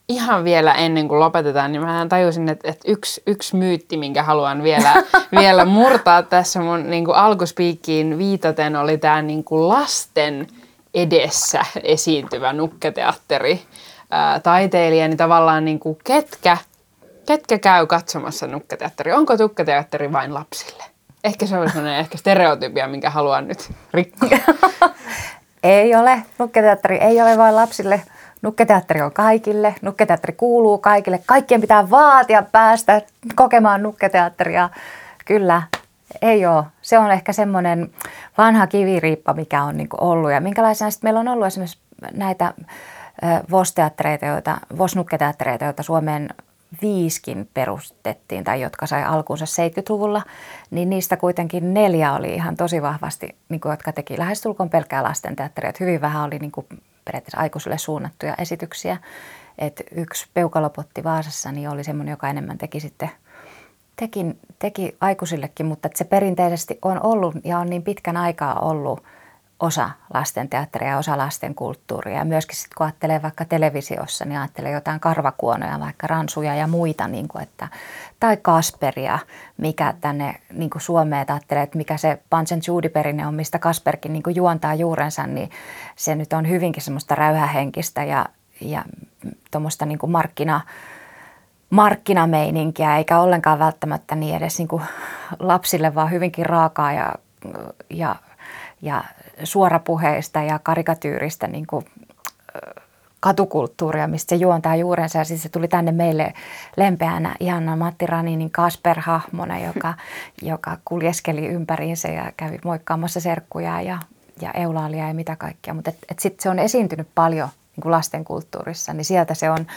ihan 0.10 0.44
vielä 0.44 0.74
ennen 0.74 1.08
kuin 1.08 1.20
lopetetaan, 1.20 1.72
niin 1.72 1.82
mä 1.82 2.06
tajusin, 2.10 2.50
että, 2.50 2.70
että 2.70 2.92
yksi, 2.92 3.24
yksi 3.28 3.56
myytti, 3.56 3.98
minkä 3.98 4.24
haluan 4.24 4.64
vielä, 4.64 4.94
vielä 5.40 5.66
murtaa 5.66 6.24
tässä 6.24 6.60
mun 6.60 6.90
niin 6.90 7.06
kuin 7.06 7.16
alkuspiikkiin 7.16 8.18
viitaten, 8.18 8.76
oli 8.76 8.98
tämä 8.98 9.22
niin 9.22 9.44
kuin 9.44 9.68
lasten 9.68 10.48
edessä 10.94 11.66
esiintyvä 11.84 12.54
nukketeatteri 12.54 13.62
ää, 14.12 14.40
taiteilija, 14.40 15.08
niin 15.08 15.18
tavallaan 15.18 15.66
niin 15.66 15.80
kuin 15.80 15.98
ketkä, 16.04 16.58
ketkä 17.26 17.60
käy 17.60 17.88
katsomassa 17.88 18.48
nukketeatteri? 18.48 19.14
Onko 19.14 19.36
nukketeatteri 19.36 20.12
vain 20.12 20.34
lapsille? 20.34 20.84
Ehkä 21.24 21.46
se 21.46 21.58
on 21.58 21.70
sellainen 21.70 22.00
ehkä 22.00 22.18
stereotypia, 22.18 22.88
minkä 22.88 23.10
haluan 23.10 23.48
nyt 23.48 23.72
rikkoa. 23.94 24.30
ei 25.64 25.96
ole. 25.96 26.24
Nukketeatteri 26.40 26.98
ei 26.98 27.22
ole 27.22 27.38
vain 27.38 27.56
lapsille– 27.56 28.02
Nukketeatteri 28.42 29.02
on 29.02 29.12
kaikille, 29.12 29.76
nukketeatteri 29.82 30.34
kuuluu 30.34 30.78
kaikille. 30.78 31.20
Kaikkien 31.26 31.62
pitää 31.62 31.90
vaatia 31.90 32.44
päästä 32.52 33.02
kokemaan 33.36 33.84
nukketeatteria. 33.84 34.70
Kyllä, 35.26 35.62
ei 36.22 36.46
ole. 36.46 36.64
Se 36.82 37.00
on 37.00 37.12
ehkä 37.12 37.34
semmoinen 37.34 37.92
vanha 38.38 38.68
kiviriippa, 38.68 39.34
mikä 39.34 39.64
on 39.64 39.78
niin 39.78 39.90
ollut. 40.02 40.32
Ja 40.32 40.42
minkälaisena 40.42 40.92
sitten 40.92 41.08
meillä 41.08 41.20
on 41.20 41.28
ollut 41.28 41.48
esimerkiksi 41.48 41.80
näitä 42.14 42.54
VOS-teattereita, 43.52 44.26
joita, 44.26 44.58
VOS-nukketeattereita, 44.78 45.66
joita 45.66 45.84
Suomeen 45.84 46.30
viiskin 46.82 47.50
perustettiin 47.54 48.44
tai 48.44 48.62
jotka 48.62 48.86
sai 48.86 49.04
alkuunsa 49.04 49.46
70-luvulla, 49.46 50.22
niin 50.72 50.90
niistä 50.90 51.18
kuitenkin 51.18 51.74
neljä 51.74 52.14
oli 52.14 52.34
ihan 52.34 52.56
tosi 52.56 52.82
vahvasti, 52.82 53.36
niin 53.50 53.62
kuin, 53.62 53.72
jotka 53.72 53.92
teki 53.92 54.20
lähestulkoon 54.20 54.70
pelkkää 54.70 55.04
lastenteatteria. 55.04 55.70
Että 55.70 55.84
hyvin 55.84 56.02
vähän 56.02 56.24
oli 56.24 56.40
niin 56.40 56.52
kuin, 56.52 56.68
periaatteessa 57.06 57.40
aikuisille 57.40 57.78
suunnattuja 57.78 58.36
esityksiä. 58.38 58.98
Et 59.58 59.84
yksi 59.96 60.28
peukalopotti 60.34 61.04
Vaasassa 61.04 61.52
niin 61.52 61.70
oli 61.70 61.84
semmoinen, 61.84 62.12
joka 62.12 62.30
enemmän 62.30 62.58
teki 62.58 62.80
sitten 62.80 63.10
teki, 63.96 64.26
teki 64.60 64.98
aikuisillekin, 65.02 65.66
mutta 65.66 65.90
se 65.96 66.04
perinteisesti 66.04 66.80
on 66.82 67.04
ollut 67.04 67.36
ja 67.44 67.60
on 67.60 67.70
niin 67.70 67.84
pitkän 67.84 68.18
aikaa 68.18 68.60
ollut 68.60 69.04
osa 69.60 69.90
lasten 70.14 70.50
teatteria 70.50 70.98
osa 70.98 71.18
lasten 71.18 71.56
kulttuuria. 71.56 72.26
Myöskin 72.26 72.56
sitten 72.56 72.76
kun 72.78 72.86
ajattelee 72.86 73.22
vaikka 73.22 73.46
televisiossa, 73.46 74.26
niin 74.26 74.40
ajattelee 74.40 74.72
jotain 74.72 75.00
karvakuonoja, 75.00 75.80
vaikka 75.80 76.08
ransuja 76.08 76.56
ja 76.56 76.68
muita, 76.68 77.08
niin 77.08 77.28
kuin 77.28 77.44
että, 77.44 77.68
tai 78.20 78.38
Kasperia, 78.38 79.20
mikä 79.58 79.94
tänne 80.02 80.36
niin 80.54 80.70
kuin 80.70 80.82
Suomeen 80.82 81.26
ajattelee, 81.30 81.64
että 81.64 81.78
mikä 81.78 81.98
se 81.98 82.20
Punch 82.30 82.54
and 82.54 82.90
perinne 82.90 83.28
on, 83.28 83.34
mistä 83.34 83.60
Kasperkin 83.60 84.14
niin 84.14 84.24
kuin 84.24 84.36
juontaa 84.36 84.76
juurensa, 84.76 85.28
niin 85.28 85.50
se 85.96 86.16
nyt 86.16 86.34
on 86.34 86.50
hyvinkin 86.50 86.84
semmoista 86.84 87.16
räyhähenkistä 87.16 88.04
ja, 88.04 88.26
ja 88.62 88.84
tuommoista 89.52 89.86
niin 89.86 90.00
kuin 90.00 90.12
markkina, 90.12 90.62
markkinameininkiä, 91.70 92.98
eikä 92.98 93.20
ollenkaan 93.20 93.60
välttämättä 93.60 94.16
niin 94.16 94.36
edes 94.36 94.58
niin 94.58 94.68
kuin 94.68 94.84
lapsille, 95.40 95.96
vaan 95.96 96.12
hyvinkin 96.12 96.46
raakaa 96.46 96.94
ja, 96.94 97.16
ja, 97.90 98.16
ja 98.82 99.04
suorapuheista 99.44 100.42
ja 100.42 100.60
karikatyyristä 100.60 101.48
niin 101.48 101.68
kuin, 101.68 101.86
katukulttuuria, 103.26 104.08
mistä 104.08 104.30
se 104.30 104.36
juontaa 104.36 104.76
juurensa. 104.76 105.18
Ja 105.18 105.24
siis 105.24 105.44
se 105.44 105.50
tuli 105.50 105.68
tänne 105.68 105.92
meille 105.92 106.34
lempeänä 106.78 107.36
ihana 107.40 107.76
Matti 107.76 108.06
Raninin 108.06 108.52
Kasper-hahmona, 108.52 109.66
joka, 109.66 109.94
joka 110.52 110.78
kuljeskeli 110.86 111.48
ympäriinsä 111.48 112.08
ja 112.08 112.32
kävi 112.38 112.60
moikkaamassa 112.64 113.20
serkkuja 113.20 113.82
ja, 113.82 113.98
ja 114.42 114.52
eulaalia 114.52 115.08
ja 115.08 115.14
mitä 115.14 115.36
kaikkea. 115.36 115.74
Mutta 115.74 115.90
et, 115.90 115.98
et 116.12 116.20
sitten 116.20 116.44
se 116.44 116.50
on 116.50 116.60
esiintynyt 116.60 117.08
paljon 117.16 117.50
niin 117.76 117.82
kuin 117.82 117.92
lastenkulttuurissa, 117.92 118.94
niin 118.94 119.06
sieltä 119.06 119.34
se 119.34 119.50
on, 119.50 119.68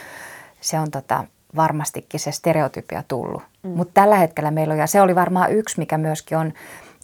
se 0.60 0.78
on 0.78 0.90
tota, 0.90 1.24
varmastikin 1.56 2.20
se 2.20 2.32
stereotypia 2.32 3.02
tullut. 3.08 3.42
Mm. 3.62 3.70
Mutta 3.70 3.94
tällä 3.94 4.16
hetkellä 4.16 4.50
meillä 4.50 4.72
on, 4.72 4.80
ja 4.80 4.86
se 4.86 5.00
oli 5.00 5.14
varmaan 5.14 5.52
yksi, 5.52 5.78
mikä 5.78 5.98
myöskin 5.98 6.38
on– 6.38 6.52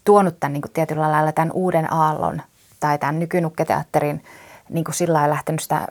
tuonut 0.05 0.39
tämän 0.39 0.53
niin 0.53 0.61
kuin 0.61 0.71
tietyllä 0.71 1.11
lailla 1.11 1.31
tämän 1.31 1.51
uuden 1.51 1.93
aallon 1.93 2.41
tai 2.79 2.97
tämän 2.97 3.19
nykynukketeatterin 3.19 4.23
niin 4.69 4.83
kuin 4.83 4.95
sillä 4.95 5.13
lailla 5.13 5.33
lähtenyt 5.33 5.61
sitä 5.61 5.87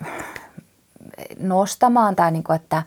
nostamaan 1.38 2.16
tai 2.16 2.32
niin 2.32 2.44
kuin, 2.44 2.56
että 2.56 2.82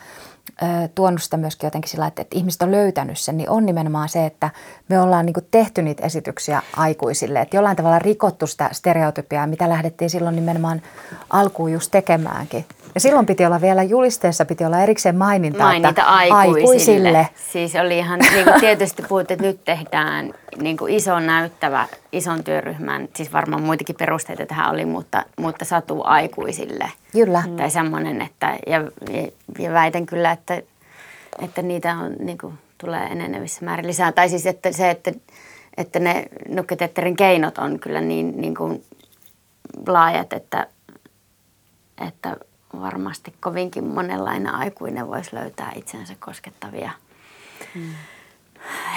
tuonut 0.95 1.23
sitä 1.23 1.37
myöskin 1.37 1.67
jotenkin 1.67 1.91
sillä 1.91 2.07
että, 2.07 2.21
että 2.21 2.37
ihmiset 2.37 2.61
on 2.61 2.71
löytänyt 2.71 3.19
sen, 3.19 3.37
niin 3.37 3.49
on 3.49 3.65
nimenomaan 3.65 4.09
se, 4.09 4.25
että 4.25 4.49
me 4.89 5.01
ollaan 5.01 5.25
niin 5.25 5.35
tehty 5.51 5.81
niitä 5.81 6.05
esityksiä 6.05 6.61
aikuisille. 6.77 7.41
Että 7.41 7.57
jollain 7.57 7.77
tavalla 7.77 7.99
rikottu 7.99 8.47
sitä 8.47 8.69
stereotypiaa, 8.71 9.47
mitä 9.47 9.69
lähdettiin 9.69 10.09
silloin 10.09 10.35
nimenomaan 10.35 10.81
alkuun 11.29 11.71
just 11.71 11.91
tekemäänkin. 11.91 12.65
Ja 12.97 13.01
silloin 13.01 13.25
piti 13.25 13.45
olla 13.45 13.61
vielä 13.61 13.83
julisteessa, 13.83 14.45
piti 14.45 14.65
olla 14.65 14.79
erikseen 14.79 15.15
maininta, 15.17 15.63
Mainita 15.63 15.89
että 15.89 16.03
aikuisille. 16.05 16.59
aikuisille. 16.59 17.29
Siis 17.51 17.75
oli 17.75 17.97
ihan, 17.97 18.19
niin 18.19 18.43
kuin 18.43 18.59
tietysti 18.59 19.03
puhut, 19.09 19.31
että 19.31 19.43
nyt 19.43 19.63
tehdään 19.65 20.33
niin 20.61 20.77
kuin 20.77 20.93
iso 20.93 21.19
näyttävä, 21.19 21.87
ison 22.11 22.43
työryhmän, 22.43 23.09
siis 23.15 23.33
varmaan 23.33 23.63
muitakin 23.63 23.95
perusteita 23.95 24.45
tähän 24.45 24.71
oli, 24.71 24.85
mutta, 24.85 25.25
mutta 25.39 25.65
satu 25.65 26.01
aikuisille. 26.03 26.91
Kyllä. 27.11 27.43
Tai 27.57 27.69
semmoinen, 27.69 28.21
että, 28.21 28.57
ja, 28.67 28.83
ja 29.59 29.73
väitän 29.73 30.05
kyllä, 30.05 30.31
että, 30.31 30.61
että 31.41 31.61
niitä 31.61 31.95
on, 31.97 32.15
niin 32.19 32.37
kuin, 32.37 32.53
tulee 32.77 33.03
enenevissä 33.03 33.65
määrin 33.65 33.87
lisää. 33.87 34.11
Tai 34.11 34.29
siis 34.29 34.45
että 34.45 34.71
se, 34.71 34.89
että, 34.89 35.11
että 35.77 35.99
ne 35.99 36.25
nukketetterin 36.49 37.15
keinot 37.15 37.57
on 37.57 37.79
kyllä 37.79 38.01
niin, 38.01 38.41
niin 38.41 38.55
kuin 38.55 38.83
laajat, 39.87 40.33
että, 40.33 40.67
että 42.07 42.37
varmasti 42.81 43.33
kovinkin 43.39 43.83
monenlainen 43.83 44.55
aikuinen 44.55 45.07
voisi 45.07 45.35
löytää 45.35 45.71
itsensä 45.75 46.15
koskettavia, 46.19 46.91
hmm. 47.73 47.89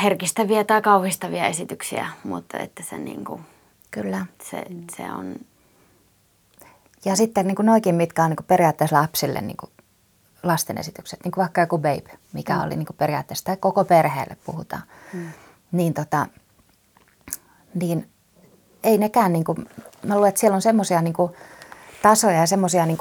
herkistäviä 0.02 0.64
tai 0.64 0.82
kauhistavia 0.82 1.46
esityksiä, 1.46 2.06
mutta 2.24 2.58
että 2.58 2.82
se, 2.82 2.98
niin 2.98 3.24
kuin, 3.24 3.42
Kyllä. 3.90 4.26
se, 4.42 4.66
se 4.96 5.02
on... 5.02 5.34
Ja 7.04 7.16
sitten 7.16 7.46
niin 7.46 7.56
kuin 7.56 7.66
noikin, 7.66 7.94
mitkä 7.94 8.24
on 8.24 8.30
niin 8.30 8.36
kuin 8.36 8.46
periaatteessa 8.46 8.96
lapsille 8.96 9.40
niin 9.40 9.56
kuin 9.56 9.70
lasten 10.42 10.78
esitykset, 10.78 11.20
niin 11.24 11.32
kuin 11.32 11.42
vaikka 11.42 11.60
joku 11.60 11.78
Babe, 11.78 12.18
mikä 12.32 12.54
mm. 12.54 12.62
oli 12.62 12.76
niin 12.76 12.86
kuin 12.86 12.96
periaatteessa, 12.96 13.44
tai 13.44 13.56
koko 13.56 13.84
perheelle 13.84 14.36
puhutaan, 14.46 14.82
mm. 15.12 15.28
niin, 15.72 15.94
tota, 15.94 16.26
niin 17.74 18.10
ei 18.84 18.98
nekään, 18.98 19.32
niin 19.32 19.44
kuin, 19.44 19.68
mä 20.02 20.14
luulen, 20.14 20.28
että 20.28 20.40
siellä 20.40 20.54
on 20.54 20.62
semmoisia 20.62 21.02
niin 21.02 21.14
tasoja 22.02 22.40
ja 22.40 22.46
semmoisia 22.46 22.86
niin 22.86 22.98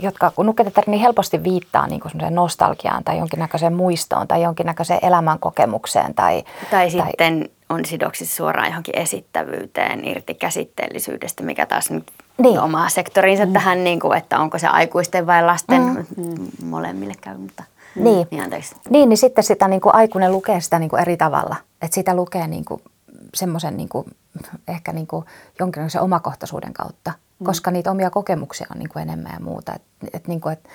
jotka 0.00 0.30
kun 0.30 0.46
nuketetaan 0.46 0.84
niin 0.86 1.00
helposti 1.00 1.44
viittaa 1.44 1.86
niin 1.86 2.00
kuin 2.00 2.12
nostalgiaan 2.30 3.04
tai 3.04 3.18
jonkinnäköiseen 3.18 3.72
muistoon 3.72 4.28
tai 4.28 4.42
jonkinnäköiseen 4.42 5.00
elämänkokemukseen. 5.02 6.14
Tai, 6.14 6.42
tai, 6.42 6.70
tai 6.70 6.90
sitten 6.90 7.48
on 7.68 7.84
sidoksissa 7.84 8.36
suoraan 8.36 8.68
johonkin 8.68 8.98
esittävyyteen 8.98 10.04
irti 10.04 10.34
käsitteellisyydestä, 10.34 11.42
mikä 11.42 11.66
taas 11.66 11.90
nyt 11.90 12.12
niin. 12.38 12.60
omaa 12.60 12.88
sektoriinsa 12.88 13.46
mm. 13.46 13.52
tähän, 13.52 13.84
niin 13.84 14.00
kuin, 14.00 14.18
että 14.18 14.38
onko 14.38 14.58
se 14.58 14.66
aikuisten 14.66 15.26
vai 15.26 15.44
lasten, 15.44 15.82
mm. 15.82 16.48
molemmille 16.64 17.14
käy, 17.20 17.36
mutta 17.36 17.64
niin. 17.94 18.26
Niin, 18.30 18.62
niin, 18.90 19.08
niin 19.08 19.16
sitten 19.16 19.44
sitä 19.44 19.68
niin 19.68 19.80
kuin 19.80 19.94
aikuinen 19.94 20.32
lukee 20.32 20.60
sitä 20.60 20.78
niin 20.78 20.90
kuin 20.90 21.02
eri 21.02 21.16
tavalla. 21.16 21.56
Että 21.82 21.94
sitä 21.94 22.14
lukee 22.14 22.46
niin 22.46 22.64
kuin 22.64 22.82
semmoisen 23.34 23.76
niin 23.76 23.88
kuin 23.88 24.06
ehkä 24.68 24.92
niin 24.92 25.06
kuin 25.06 25.26
jonkinlaisen 25.58 26.00
omakohtaisuuden 26.02 26.72
kautta. 26.72 27.12
Koska 27.44 27.70
niitä 27.70 27.90
omia 27.90 28.10
kokemuksia 28.10 28.66
on 28.70 28.78
niin 28.78 28.88
kuin 28.88 29.02
enemmän 29.02 29.32
ja 29.32 29.40
muuta. 29.40 29.72
Et, 29.74 29.82
et 30.12 30.28
niin 30.28 30.40
kuin, 30.40 30.52
et, 30.52 30.68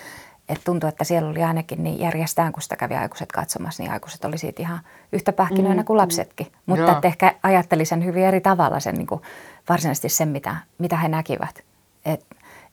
et 0.48 0.60
tuntuu, 0.64 0.88
että 0.88 1.04
siellä 1.04 1.30
oli 1.30 1.42
ainakin 1.42 1.82
niin 1.82 2.00
järjestään, 2.00 2.52
kun 2.52 2.62
sitä 2.62 2.76
kävi 2.76 2.94
aikuiset 2.94 3.32
katsomassa, 3.32 3.82
niin 3.82 3.92
aikuiset 3.92 4.24
oli 4.24 4.38
siitä 4.38 4.62
ihan 4.62 4.80
yhtä 5.12 5.32
pähkinöinä 5.32 5.82
mm. 5.82 5.86
kuin 5.86 5.96
lapsetkin. 5.96 6.46
Mm. 6.46 6.52
Mutta 6.66 6.92
että 6.92 7.08
ehkä 7.08 7.34
ajatteli 7.42 7.84
sen 7.84 8.04
hyvin 8.04 8.24
eri 8.24 8.40
tavalla 8.40 8.80
sen 8.80 8.94
niin 8.94 9.06
kuin 9.06 9.22
varsinaisesti 9.68 10.08
sen, 10.08 10.28
mitä, 10.28 10.56
mitä 10.78 10.96
he 10.96 11.08
näkivät. 11.08 11.62
Et, 12.04 12.26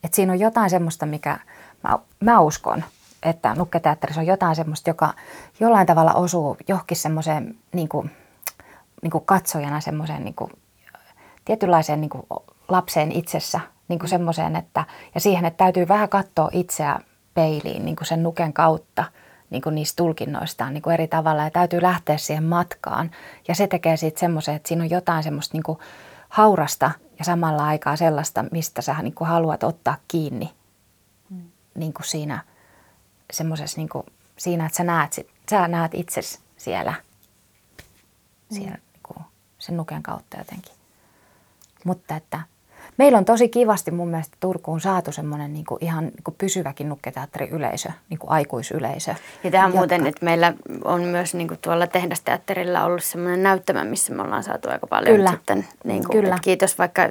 et 0.03 0.13
siinä 0.13 0.33
on 0.33 0.39
jotain 0.39 0.69
semmoista, 0.69 1.05
mikä 1.05 1.39
mä, 1.83 1.99
mä 2.19 2.39
uskon, 2.39 2.83
että 3.23 3.55
nukketeatterissa 3.55 4.21
on 4.21 4.27
jotain 4.27 4.55
semmoista, 4.55 4.89
joka 4.89 5.13
jollain 5.59 5.87
tavalla 5.87 6.13
osuu 6.13 6.57
johonkin 6.67 6.97
semmoiseen 6.97 7.55
niin 7.73 7.89
kuin, 7.89 8.11
niin 9.01 9.11
kuin 9.11 9.25
katsojana 9.25 9.81
semmoiseen 9.81 10.23
niin 10.23 10.35
kuin, 10.35 10.51
tietynlaiseen 11.45 12.01
niin 12.01 12.09
kuin 12.09 12.23
lapseen 12.67 13.11
itsessä, 13.11 13.59
niin 13.87 13.99
kuin 13.99 14.09
semmoiseen, 14.09 14.55
että, 14.55 14.85
ja 15.15 15.21
siihen, 15.21 15.45
että 15.45 15.57
täytyy 15.57 15.87
vähän 15.87 16.09
katsoa 16.09 16.49
itseä 16.51 16.99
peiliin 17.33 17.85
niin 17.85 17.95
kuin 17.95 18.07
sen 18.07 18.23
nuken 18.23 18.53
kautta 18.53 19.03
niin 19.49 19.61
kuin 19.61 19.75
niistä 19.75 19.95
tulkinnoistaan 19.97 20.73
niin 20.73 20.81
kuin 20.81 20.93
eri 20.93 21.07
tavalla 21.07 21.43
ja 21.43 21.51
täytyy 21.51 21.81
lähteä 21.81 22.17
siihen 22.17 22.43
matkaan. 22.43 23.11
Ja 23.47 23.55
se 23.55 23.67
tekee 23.67 23.97
siitä 23.97 24.19
semmoisen, 24.19 24.55
että 24.55 24.67
siinä 24.67 24.83
on 24.83 24.89
jotain 24.89 25.23
semmoista 25.23 25.55
niin 25.55 25.63
kuin 25.63 25.79
haurasta 26.29 26.91
ja 27.19 27.25
samalla 27.25 27.65
aikaa 27.65 27.95
sellaista, 27.95 28.45
mistä 28.51 28.81
sä 28.81 28.95
niin 29.01 29.13
kuin 29.13 29.27
haluat 29.27 29.63
ottaa 29.63 29.97
kiinni 30.07 30.53
mm. 31.29 31.41
niin 31.75 31.93
kuin 31.93 32.05
siinä 32.05 32.43
semmoisessa 33.33 33.77
niin 33.77 33.89
kuin, 33.89 34.05
siinä, 34.37 34.65
että 34.65 34.77
sä 34.77 34.83
näet, 34.83 35.27
sä 35.49 35.67
näet 35.67 35.93
itsesi 35.93 36.39
siellä, 36.57 36.93
siellä 38.51 38.71
mm. 38.71 38.81
niin 38.93 39.03
kuin 39.03 39.25
sen 39.59 39.77
nuken 39.77 40.03
kautta 40.03 40.37
jotenkin. 40.37 40.73
Mutta 41.85 42.15
että 42.15 42.39
meillä 42.97 43.17
on 43.17 43.25
tosi 43.25 43.49
kivasti 43.49 43.91
mun 43.91 44.07
mielestä 44.07 44.37
Turkuun 44.39 44.81
saatu 44.81 45.11
semmoinen 45.11 45.53
niin 45.53 45.65
kuin 45.65 45.83
ihan 45.83 46.03
niin 46.03 46.23
kuin 46.23 46.35
pysyväkin 46.37 46.89
nukketeatteriyleisö, 46.89 47.89
niin 48.09 48.19
kuin 48.19 48.31
aikuisyleisö. 48.31 49.15
Ja 49.43 49.51
tähän 49.51 49.67
jotka... 49.67 49.77
muuten, 49.77 50.07
että 50.07 50.25
meillä 50.25 50.53
on 50.83 51.01
myös 51.01 51.33
niin 51.33 51.47
kuin 51.47 51.59
tuolla 51.61 51.87
tehdasteatterilla 51.87 52.83
ollut 52.83 53.03
semmoinen 53.03 53.43
näyttämä, 53.43 53.83
missä 53.83 54.13
me 54.13 54.21
ollaan 54.21 54.43
saatu 54.43 54.69
aika 54.69 54.87
paljon 54.87 55.15
Kyllä. 55.15 55.31
sitten. 55.31 55.67
Niin 55.83 56.05
kuin, 56.05 56.21
Kyllä. 56.21 56.37
kiitos 56.41 56.77
vaikka, 56.77 57.09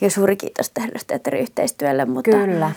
ja 0.00 0.10
suuri 0.10 0.36
kiitos 0.36 0.70
tehdasteatterin 0.70 1.42
yhteistyölle, 1.42 2.04
mutta 2.04 2.30
Kyllä. 2.30 2.70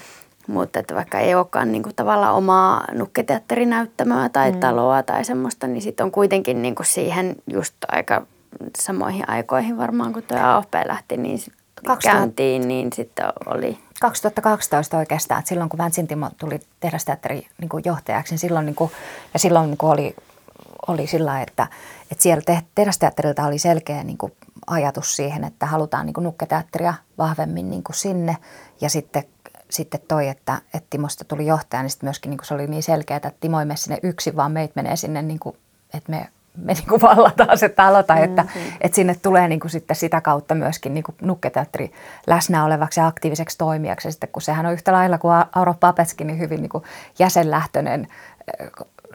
Mutta 0.47 0.80
että 0.80 0.95
vaikka 0.95 1.19
ei 1.19 1.35
olekaan 1.35 1.71
niin 1.71 1.84
kuin 1.84 1.95
tavallaan 1.95 2.35
omaa 2.35 2.84
nukketeatterinäyttämöä 2.91 4.30
tai 4.30 4.51
mm. 4.51 4.59
taloa 4.59 5.03
tai 5.03 5.25
semmoista, 5.25 5.67
niin 5.67 5.81
sitten 5.81 6.03
on 6.03 6.11
kuitenkin 6.11 6.61
niin 6.61 6.75
kuin 6.75 6.85
siihen 6.85 7.35
just 7.47 7.75
aika 7.88 8.25
samoihin 8.80 9.30
aikoihin 9.30 9.77
varmaan, 9.77 10.13
kun 10.13 10.23
tuo 10.23 10.38
AFP 10.38 10.73
lähti, 10.85 11.17
niin 11.17 11.39
2000, 11.84 12.19
käyntiin, 12.19 12.68
niin 12.68 12.93
sitten 12.93 13.26
oli... 13.45 13.77
2012 14.01 14.97
oikeastaan, 14.97 15.39
että 15.39 15.49
silloin 15.49 15.69
kun 15.69 15.77
Vänsin 15.77 16.07
Timo 16.07 16.30
tuli 16.38 16.60
tehdasteatterin 16.80 17.45
niin 17.61 17.69
johtajaksi, 17.85 18.34
niin 18.34 18.39
silloin, 18.39 18.65
niin 18.65 18.76
kuin, 18.76 18.91
ja 19.34 19.39
silloin 19.39 19.69
niin 19.69 19.77
kuin 19.77 19.91
oli, 19.91 20.15
oli 20.88 21.07
sillä 21.07 21.41
että, 21.41 21.68
että 22.11 22.22
siellä 22.23 22.61
tehdasteatterilta 22.76 23.45
oli 23.45 23.60
selkeä 23.60 24.03
niin 24.03 24.18
kuin 24.18 24.34
ajatus 24.68 25.15
siihen, 25.15 25.43
että 25.43 25.65
halutaan 25.65 26.05
niin 26.05 26.14
kuin 26.14 26.23
nukketeatteria 26.23 26.93
vahvemmin 27.18 27.69
niin 27.69 27.84
kuin 27.84 27.95
sinne. 27.95 28.38
Ja 28.81 28.89
sitten, 28.89 29.23
sitten 29.69 30.01
toi, 30.07 30.27
että, 30.27 30.61
että 30.73 30.88
Timosta 30.89 31.26
tuli 31.26 31.45
johtaja, 31.45 31.84
niin 31.84 31.89
sitten 31.89 32.07
myöskin 32.07 32.30
niin 32.30 32.38
kuin 32.38 32.47
se 32.47 32.53
oli 32.53 32.68
niin 32.68 32.84
selkeää, 32.84 33.18
että 33.18 33.31
Timo 33.39 33.60
ei 33.60 33.65
mene 33.65 33.77
sinne 33.77 33.99
yksin, 34.03 34.35
vaan 34.35 34.51
meitä 34.51 34.73
menee 34.76 34.95
sinne, 34.95 35.22
niin 35.22 35.39
kuin, 35.39 35.57
että 35.93 36.11
me 36.11 36.27
me 36.57 36.73
niin 36.73 36.88
kuin 36.88 37.01
vallataan 37.01 37.57
se 37.57 37.69
talo 37.69 38.03
tai 38.03 38.23
että, 38.23 38.41
mm-hmm. 38.41 38.71
että 38.81 38.95
sinne 38.95 39.15
tulee 39.15 39.47
niin 39.47 39.59
kuin 39.59 39.71
sitten 39.71 39.95
sitä 39.95 40.21
kautta 40.21 40.55
myöskin 40.55 40.93
niin 40.93 41.03
kuin 41.03 41.15
nukketeatteri 41.21 41.91
läsnä 42.27 42.65
olevaksi 42.65 42.99
ja 42.99 43.07
aktiiviseksi 43.07 43.57
toimijaksi. 43.57 44.07
Ja 44.07 44.11
sitten 44.11 44.30
kun 44.31 44.41
sehän 44.41 44.65
on 44.65 44.73
yhtä 44.73 44.91
lailla 44.91 45.17
kuin 45.17 45.34
Auro 45.55 45.73
Papetskin, 45.73 46.27
niin 46.27 46.39
hyvin 46.39 46.61
niin 46.61 46.69
kuin 46.69 46.84
jäsenlähtöinen 47.19 48.07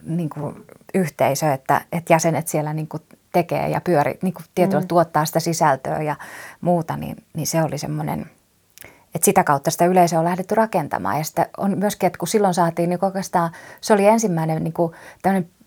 niin 0.02 0.30
kuin 0.30 0.64
yhteisö, 0.94 1.52
että, 1.52 1.80
että 1.92 2.12
jäsenet 2.12 2.48
siellä 2.48 2.72
niin 2.72 2.88
kuin 2.88 3.02
tekee 3.32 3.68
ja 3.68 3.80
pyöri, 3.80 4.18
niin 4.22 4.34
kuin 4.34 4.44
tietyllä 4.54 4.80
mm. 4.80 4.88
tuottaa 4.88 5.24
sitä 5.24 5.40
sisältöä 5.40 6.02
ja 6.02 6.16
muuta, 6.60 6.96
niin, 6.96 7.16
niin 7.34 7.46
se 7.46 7.62
oli 7.62 7.78
semmoinen– 7.78 8.26
että 9.14 9.24
sitä 9.24 9.44
kautta 9.44 9.70
sitä 9.70 9.86
yleisöä 9.86 10.18
on 10.18 10.24
lähdetty 10.24 10.54
rakentamaan. 10.54 11.18
Ja 11.18 11.24
sitten 11.24 11.46
on 11.56 11.78
myöskin, 11.78 12.06
että 12.06 12.18
kun 12.18 12.28
silloin 12.28 12.54
saatiin, 12.54 12.90
niin 12.90 13.04
oikeastaan 13.04 13.50
se 13.80 13.92
oli 13.92 14.06
ensimmäinen 14.06 14.64
niin 14.64 14.72
kuin 14.72 14.92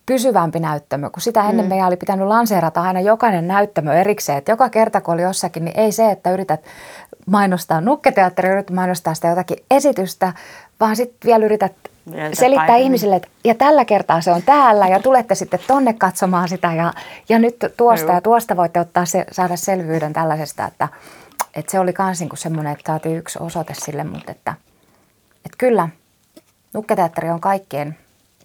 pysyvämpi 0.05 0.59
näyttämö, 0.59 1.09
kun 1.09 1.21
sitä 1.21 1.49
ennen 1.49 1.65
mm. 1.65 1.69
meidän 1.69 1.87
oli 1.87 1.97
pitänyt 1.97 2.27
lanseerata 2.27 2.81
aina 2.81 2.99
jokainen 2.99 3.47
näyttämö 3.47 3.93
erikseen. 3.93 4.37
Että 4.37 4.51
joka 4.51 4.69
kerta, 4.69 5.01
kun 5.01 5.13
oli 5.13 5.21
jossakin, 5.21 5.65
niin 5.65 5.79
ei 5.79 5.91
se, 5.91 6.11
että 6.11 6.31
yrität 6.31 6.61
mainostaa 7.25 7.81
nukketeatteria, 7.81 8.51
yrität 8.51 8.75
mainostaa 8.75 9.13
sitä 9.13 9.27
jotakin 9.27 9.57
esitystä, 9.71 10.33
vaan 10.79 10.95
sitten 10.95 11.27
vielä 11.27 11.45
yrität 11.45 11.73
Mieltä 12.05 12.35
selittää 12.35 12.67
paikan. 12.67 12.83
ihmisille, 12.83 13.15
että 13.15 13.27
ja 13.43 13.55
tällä 13.55 13.85
kertaa 13.85 14.21
se 14.21 14.31
on 14.31 14.41
täällä 14.41 14.87
ja 14.87 14.99
tulette 14.99 15.35
sitten 15.35 15.59
tonne 15.67 15.93
katsomaan 15.93 16.49
sitä 16.49 16.73
ja, 16.73 16.93
ja 17.29 17.39
nyt 17.39 17.55
tuosta 17.77 18.05
Joo. 18.05 18.15
ja 18.15 18.21
tuosta 18.21 18.57
voitte 18.57 18.79
ottaa 18.79 19.05
se, 19.05 19.25
saada 19.31 19.55
selvyyden 19.55 20.13
tällaisesta, 20.13 20.67
että, 20.67 20.87
että 21.55 21.71
se 21.71 21.79
oli 21.79 21.93
myös 21.99 22.19
niin 22.19 22.29
semmoinen, 22.33 22.73
että 22.73 22.91
saatiin 22.91 23.17
yksi 23.17 23.39
osoite 23.41 23.73
sille, 23.73 24.03
mutta 24.03 24.31
että, 24.31 24.53
että 25.45 25.57
kyllä, 25.57 25.89
nukketeatteri 26.73 27.29
on 27.29 27.41
kaikkien, 27.41 27.97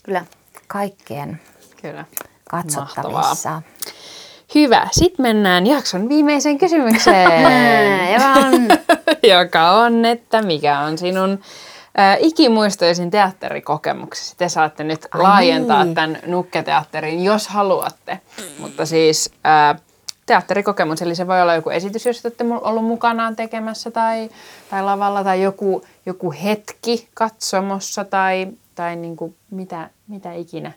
kyllä. 0.02 0.24
Kaikkien 0.66 1.40
Kyllä. 1.82 2.04
katsottavissa. 2.50 3.50
Mahtavaa. 3.50 3.62
Hyvä. 4.54 4.88
Sitten 4.90 5.22
mennään 5.22 5.66
jakson 5.66 6.08
viimeiseen 6.08 6.58
kysymykseen, 6.58 7.30
joka 9.38 9.70
on, 9.70 10.04
että 10.04 10.42
mikä 10.42 10.80
on 10.80 10.98
sinun 10.98 11.40
äh, 11.98 12.16
ikimuistoisin 12.20 13.10
teatterikokemuksesi? 13.10 14.34
Te 14.36 14.48
saatte 14.48 14.84
nyt 14.84 15.06
Ai 15.10 15.22
laajentaa 15.22 15.84
niin. 15.84 15.94
tämän 15.94 16.18
nukketeatterin, 16.26 17.24
jos 17.24 17.48
haluatte. 17.48 18.20
Mutta 18.58 18.86
siis 18.86 19.30
äh, 19.46 19.82
teatterikokemus, 20.26 21.02
eli 21.02 21.14
se 21.14 21.26
voi 21.26 21.42
olla 21.42 21.54
joku 21.54 21.70
esitys, 21.70 22.06
jos 22.06 22.24
olette 22.24 22.44
ollut 22.60 22.84
mukanaan 22.84 23.36
tekemässä 23.36 23.90
tai, 23.90 24.30
tai 24.70 24.82
lavalla 24.82 25.24
tai 25.24 25.42
joku, 25.42 25.84
joku 26.06 26.34
hetki 26.44 27.08
katsomossa 27.14 28.04
tai, 28.04 28.48
tai 28.76 28.96
niin 28.96 29.16
kuin 29.16 29.36
mitä, 29.50 29.90
mitä 30.08 30.32
ikinä 30.32 30.72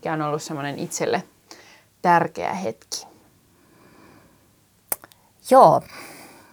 mikä 0.00 0.12
on 0.12 0.22
ollut 0.22 0.42
semmoinen 0.42 0.78
itselle 0.78 1.22
tärkeä 2.02 2.54
hetki? 2.54 3.06
Joo, 5.50 5.82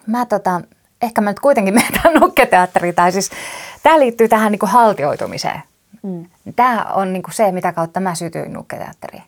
mä 0.07 0.26
tota, 0.26 0.61
ehkä 1.02 1.22
mä 1.22 1.30
nyt 1.30 1.40
kuitenkin 1.40 1.74
menen 2.03 2.22
nukketeatteriin, 2.22 2.95
tai 2.95 3.11
siis 3.11 3.32
tämä 3.84 3.99
liittyy 3.99 4.28
tähän 4.28 4.52
niin 4.52 4.60
kuin 4.60 4.69
haltioitumiseen. 4.69 5.61
Mm. 6.03 6.26
Tämä 6.56 6.84
on 6.84 7.14
niin 7.14 7.24
kuin 7.24 7.34
se, 7.34 7.52
mitä 7.52 7.74
kautta 7.74 7.99
mä 7.99 8.15
sytyin 8.15 8.53
nukketeatteriin. 8.53 9.24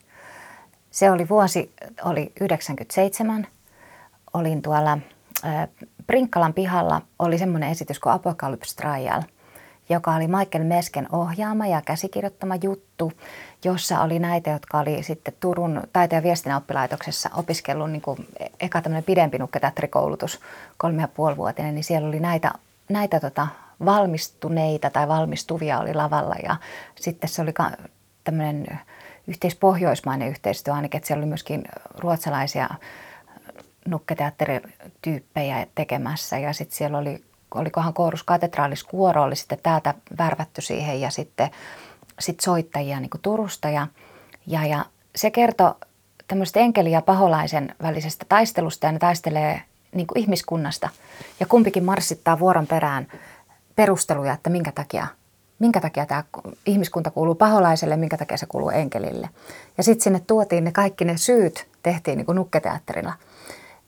Se 0.90 1.10
oli 1.10 1.28
vuosi, 1.28 1.72
oli 2.04 2.32
97, 2.40 3.46
olin 4.34 4.62
tuolla 4.62 4.98
äh, 5.44 5.68
Prinkkalan 6.06 6.54
pihalla, 6.54 7.02
oli 7.18 7.38
semmoinen 7.38 7.70
esitys 7.70 7.98
kuin 7.98 8.12
Apocalypse 8.12 8.76
Trial– 8.76 9.22
joka 9.90 10.14
oli 10.14 10.28
Michael 10.28 10.64
Mesken 10.64 11.08
ohjaama 11.12 11.66
ja 11.66 11.82
käsikirjoittama 11.82 12.54
juttu, 12.62 13.12
jossa 13.64 14.00
oli 14.00 14.18
näitä, 14.18 14.50
jotka 14.50 14.78
oli 14.78 15.02
sitten 15.02 15.34
Turun 15.40 15.82
taiteen 15.92 16.18
ja 16.18 16.22
viestinnän 16.22 16.58
oppilaitoksessa 16.58 17.30
opiskellut 17.36 17.90
niin 17.90 18.02
kuin 18.02 18.28
eka 18.60 18.82
tämmöinen 18.82 19.04
pidempi 19.04 19.38
nukketeatterikoulutus, 19.38 20.40
kolme 20.76 21.02
ja 21.02 21.08
puoli 21.08 21.36
vuotinen, 21.36 21.74
niin 21.74 21.84
siellä 21.84 22.08
oli 22.08 22.20
näitä, 22.20 22.52
näitä 22.88 23.20
tota, 23.20 23.46
valmistuneita 23.84 24.90
tai 24.90 25.08
valmistuvia 25.08 25.78
oli 25.78 25.94
lavalla. 25.94 26.34
Ja 26.42 26.56
sitten 27.00 27.30
se 27.30 27.42
oli 27.42 27.54
tämmöinen 28.24 28.66
yhteispohjoismainen 29.26 30.28
yhteistyö 30.28 30.74
ainakin, 30.74 30.98
että 30.98 31.06
siellä 31.06 31.20
oli 31.20 31.28
myöskin 31.28 31.64
ruotsalaisia 31.98 32.68
nukketeatterityyppejä 33.88 35.66
tekemässä. 35.74 36.38
Ja 36.38 36.52
sitten 36.52 36.76
siellä 36.76 36.98
oli 36.98 37.24
olikohan 37.54 37.94
Koorus 37.94 38.22
katedraaliskuoro 38.22 39.22
oli 39.22 39.36
sitten 39.36 39.58
täältä 39.62 39.94
värvätty 40.18 40.60
siihen 40.60 41.00
ja 41.00 41.10
sitten 41.10 41.50
sit 42.20 42.40
soittajia 42.40 43.00
niin 43.00 43.10
kuin 43.10 43.20
Turusta 43.20 43.68
ja, 43.68 43.86
ja, 44.46 44.66
ja 44.66 44.84
se 45.16 45.30
kertoi 45.30 45.74
tämmöistä 46.28 46.60
enkelin 46.60 46.92
ja 46.92 47.02
paholaisen 47.02 47.74
välisestä 47.82 48.26
taistelusta 48.28 48.86
ja 48.86 48.92
ne 48.92 48.98
taistelee 48.98 49.62
niin 49.94 50.06
kuin 50.06 50.18
ihmiskunnasta 50.18 50.88
ja 51.40 51.46
kumpikin 51.46 51.84
marssittaa 51.84 52.38
vuoron 52.38 52.66
perään 52.66 53.06
perusteluja, 53.76 54.32
että 54.32 54.50
minkä 54.50 54.72
takia, 54.72 55.06
minkä 55.58 55.80
takia 55.80 56.06
tämä 56.06 56.24
ihmiskunta 56.66 57.10
kuuluu 57.10 57.34
paholaiselle, 57.34 57.96
minkä 57.96 58.16
takia 58.16 58.36
se 58.36 58.46
kuuluu 58.46 58.70
enkelille. 58.70 59.28
Ja 59.78 59.82
sitten 59.82 60.04
sinne 60.04 60.20
tuotiin 60.26 60.64
ne 60.64 60.72
kaikki 60.72 61.04
ne 61.04 61.16
syyt, 61.16 61.66
tehtiin 61.82 62.16
niin 62.16 62.26
kuin 62.26 62.36
nukketeatterilla. 62.36 63.12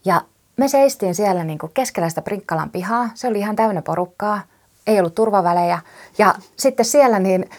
Ja 0.04 0.20
me 0.56 0.68
seistiin 0.68 1.14
siellä 1.14 1.44
niin 1.44 1.58
kuin 1.58 1.72
keskellä 1.74 2.08
sitä 2.08 2.22
Prinkkalan 2.22 2.70
pihaa. 2.70 3.10
Se 3.14 3.28
oli 3.28 3.38
ihan 3.38 3.56
täynnä 3.56 3.82
porukkaa, 3.82 4.42
ei 4.86 4.98
ollut 4.98 5.14
turvavälejä. 5.14 5.78
Ja 6.18 6.34
sitten 6.56 6.86
siellä 6.86 7.18
niin 7.18 7.50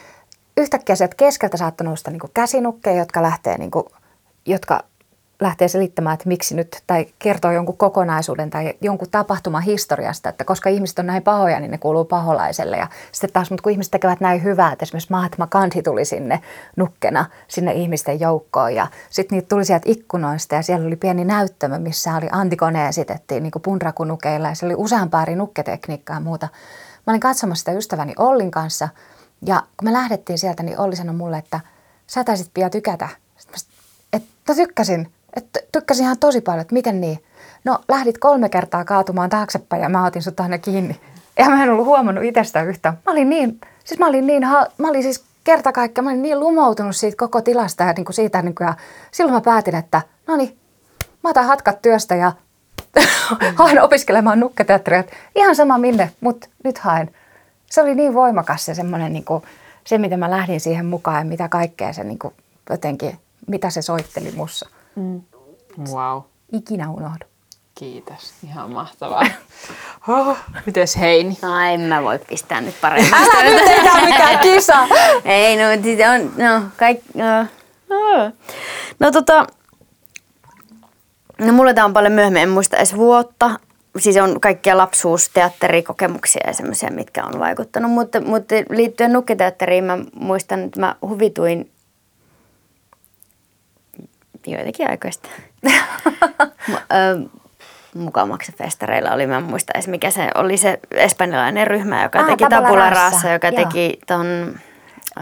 yhtäkkiä 0.57 0.95
sieltä 0.95 1.15
keskeltä 1.15 1.57
saattoi 1.57 1.85
nousta 1.85 2.11
niin 2.11 2.21
käsinukkeja, 2.33 2.97
jotka 2.97 3.21
lähtee 3.21 3.57
niin 3.57 3.71
kuin, 3.71 3.85
jotka 4.45 4.83
lähtee 5.43 5.67
selittämään, 5.67 6.13
että 6.13 6.27
miksi 6.27 6.55
nyt, 6.55 6.83
tai 6.87 7.05
kertoo 7.19 7.51
jonkun 7.51 7.77
kokonaisuuden 7.77 8.49
tai 8.49 8.73
jonkun 8.81 9.09
tapahtuman 9.11 9.61
historiasta, 9.61 10.29
että 10.29 10.43
koska 10.43 10.69
ihmiset 10.69 10.99
on 10.99 11.05
näin 11.05 11.23
pahoja, 11.23 11.59
niin 11.59 11.71
ne 11.71 11.77
kuuluu 11.77 12.05
paholaiselle. 12.05 12.77
Ja 12.77 12.87
sitten 13.11 13.31
taas, 13.33 13.51
mutta 13.51 13.63
kun 13.63 13.71
ihmiset 13.71 13.91
tekevät 13.91 14.19
näin 14.19 14.43
hyvää, 14.43 14.71
että 14.71 14.83
esimerkiksi 14.83 15.11
Mahatma 15.11 15.47
Gandhi 15.47 15.81
tuli 15.81 16.05
sinne 16.05 16.41
nukkena, 16.75 17.25
sinne 17.47 17.73
ihmisten 17.73 18.19
joukkoon, 18.19 18.75
ja 18.75 18.87
sitten 19.09 19.35
niitä 19.35 19.49
tuli 19.49 19.65
sieltä 19.65 19.89
ikkunoista, 19.89 20.55
ja 20.55 20.61
siellä 20.61 20.87
oli 20.87 20.95
pieni 20.95 21.25
näyttämö, 21.25 21.79
missä 21.79 22.15
oli 22.15 22.27
antikone 22.31 22.87
esitettiin 22.87 23.43
niin 23.43 23.51
kuin 23.51 23.61
punrakunukeilla, 23.61 24.47
ja 24.47 24.55
se 24.55 24.65
oli 24.65 24.75
useampaa 24.77 25.21
eri 25.21 25.35
nukketekniikkaa 25.35 26.15
ja 26.15 26.19
muuta. 26.19 26.47
Mä 27.07 27.11
olin 27.11 27.19
katsomassa 27.19 27.61
sitä 27.61 27.71
ystäväni 27.71 28.13
Ollin 28.19 28.51
kanssa, 28.51 28.89
ja 29.45 29.63
kun 29.77 29.89
me 29.89 29.93
lähdettiin 29.93 30.39
sieltä, 30.39 30.63
niin 30.63 30.79
Olli 30.79 30.95
sanoi 30.95 31.15
mulle, 31.15 31.37
että 31.37 31.59
sä 32.07 32.23
taisit 32.23 32.51
pian 32.53 32.71
tykätä. 32.71 33.09
Sitten 33.37 33.59
mä, 33.59 33.73
että 34.13 34.55
tykkäsin, 34.55 35.11
että 35.35 35.59
tykkäsin 35.71 36.03
ihan 36.03 36.19
tosi 36.19 36.41
paljon, 36.41 36.61
että 36.61 36.73
miten 36.73 37.01
niin? 37.01 37.23
No 37.63 37.79
lähdit 37.89 38.17
kolme 38.17 38.49
kertaa 38.49 38.85
kaatumaan 38.85 39.29
taaksepäin 39.29 39.81
ja 39.81 39.89
mä 39.89 40.05
otin 40.05 40.21
sut 40.21 40.39
aina 40.39 40.57
kiinni. 40.57 40.99
Ja 41.39 41.49
mä 41.49 41.63
en 41.63 41.69
ollut 41.69 41.85
huomannut 41.85 42.23
itsestä 42.23 42.63
yhtään. 42.63 42.97
Mä 43.05 43.11
olin 43.11 43.29
niin, 43.29 43.61
siis 43.83 43.99
mä 43.99 44.07
olin 44.07 44.27
niin, 44.27 44.43
mä 44.77 44.89
olin 44.89 45.03
siis 45.03 45.23
kerta 45.43 45.71
kaikkiaan, 45.71 46.05
mä 46.05 46.11
olin 46.11 46.21
niin 46.21 46.39
lumoutunut 46.39 46.95
siitä 46.95 47.17
koko 47.17 47.41
tilasta 47.41 47.83
ja 47.83 47.93
niin 47.93 48.05
kuin 48.05 48.13
siitä, 48.13 48.41
niin 48.41 48.55
kuin, 48.55 48.67
ja 48.67 48.73
silloin 49.11 49.33
mä 49.33 49.41
päätin, 49.41 49.75
että 49.75 50.01
no 50.27 50.35
niin, 50.35 50.57
mä 51.23 51.29
otan 51.29 51.45
hatkat 51.45 51.81
työstä 51.81 52.15
ja 52.15 52.31
haen 53.55 53.81
opiskelemaan 53.81 54.39
nukketeatteria. 54.39 55.03
Ihan 55.35 55.55
sama 55.55 55.77
minne, 55.77 56.11
mutta 56.21 56.47
nyt 56.63 56.77
haen. 56.77 57.11
Se 57.65 57.81
oli 57.81 57.95
niin 57.95 58.13
voimakas 58.13 58.65
se 58.65 58.75
semmoinen, 58.75 59.13
niin 59.13 59.25
kuin, 59.25 59.43
se 59.85 59.97
miten 59.97 60.19
mä 60.19 60.31
lähdin 60.31 60.59
siihen 60.59 60.85
mukaan 60.85 61.17
ja 61.17 61.25
mitä 61.25 61.49
kaikkea 61.49 61.93
se 61.93 62.03
niin 62.03 62.19
kuin, 62.19 62.33
jotenkin, 62.69 63.17
mitä 63.47 63.69
se 63.69 63.81
soitteli 63.81 64.31
mussa. 64.31 64.69
Mm. 64.95 65.21
Wow. 65.91 66.21
Ikinä 66.51 66.91
unohdu. 66.91 67.25
Kiitos. 67.75 68.33
Ihan 68.43 68.71
mahtavaa. 68.71 69.23
Oh, 70.07 70.37
mites 70.65 70.97
Heini? 70.97 71.37
No 71.41 71.59
en 71.59 71.81
mä 71.81 72.03
voi 72.03 72.19
pistää 72.19 72.61
nyt 72.61 72.75
paremmin. 72.81 73.13
Älä 73.13 73.43
nyt 73.43 73.65
tehdä 73.65 74.05
mikään 74.05 74.39
kisa! 74.39 74.87
Ei, 75.25 75.55
no 75.55 75.83
siis 75.83 75.99
on, 75.99 76.43
no 76.43 76.61
kaikki, 76.77 77.09
no, 77.15 77.45
no. 77.89 78.31
no 78.99 79.11
tota, 79.11 79.47
no 81.39 81.53
mulle 81.53 81.73
tää 81.73 81.85
on 81.85 81.93
paljon 81.93 82.13
myöhemmin, 82.13 82.41
en 82.41 82.49
muista 82.49 82.77
edes 82.77 82.95
vuotta. 82.95 83.59
Siis 83.97 84.17
on 84.17 84.39
kaikkia 84.39 84.77
lapsuusteatterikokemuksia 84.77 86.43
ja 86.47 86.53
semmoisia, 86.53 86.91
mitkä 86.91 87.25
on 87.25 87.39
vaikuttanut. 87.39 87.91
Mutta, 87.91 88.21
mutta 88.21 88.55
liittyen 88.69 89.13
nukketeatteriin 89.13 89.83
mä 89.83 89.97
muistan, 90.15 90.63
että 90.63 90.79
mä 90.79 90.95
huvituin 91.01 91.71
joitakin 94.47 94.89
aikoista. 94.89 95.29
Mukamaksefestareilla 97.95 99.11
oli, 99.11 99.27
mä 99.27 99.37
en 99.37 99.43
muista 99.43 99.71
edes 99.75 99.87
mikä 99.87 100.11
se 100.11 100.29
oli 100.35 100.57
se 100.57 100.79
espanjalainen 100.91 101.67
ryhmä, 101.67 102.03
joka 102.03 102.19
ah, 102.19 102.25
teki 102.25 102.45
Tabula 102.49 102.89
Rasa, 102.89 103.29
joka 103.29 103.47
Joo. 103.47 103.55
teki 103.55 103.99
ton 104.07 104.55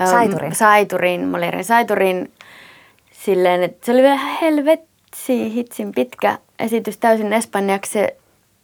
Saiturin. 0.06 0.56
Saiturin, 0.56 1.28
Molirin 1.28 1.64
Saiturin 1.64 2.32
silleen, 3.12 3.64
että 3.64 3.86
se 3.86 3.92
oli 3.92 4.02
vielä 4.02 4.20
helvetsi 4.42 5.54
hitsin 5.54 5.92
pitkä 5.92 6.38
esitys 6.60 6.98
täysin 6.98 7.34
espanjaksi, 7.34 8.00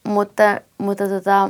mutta, 0.04 0.62
mutta 0.78 1.08
tota, 1.08 1.50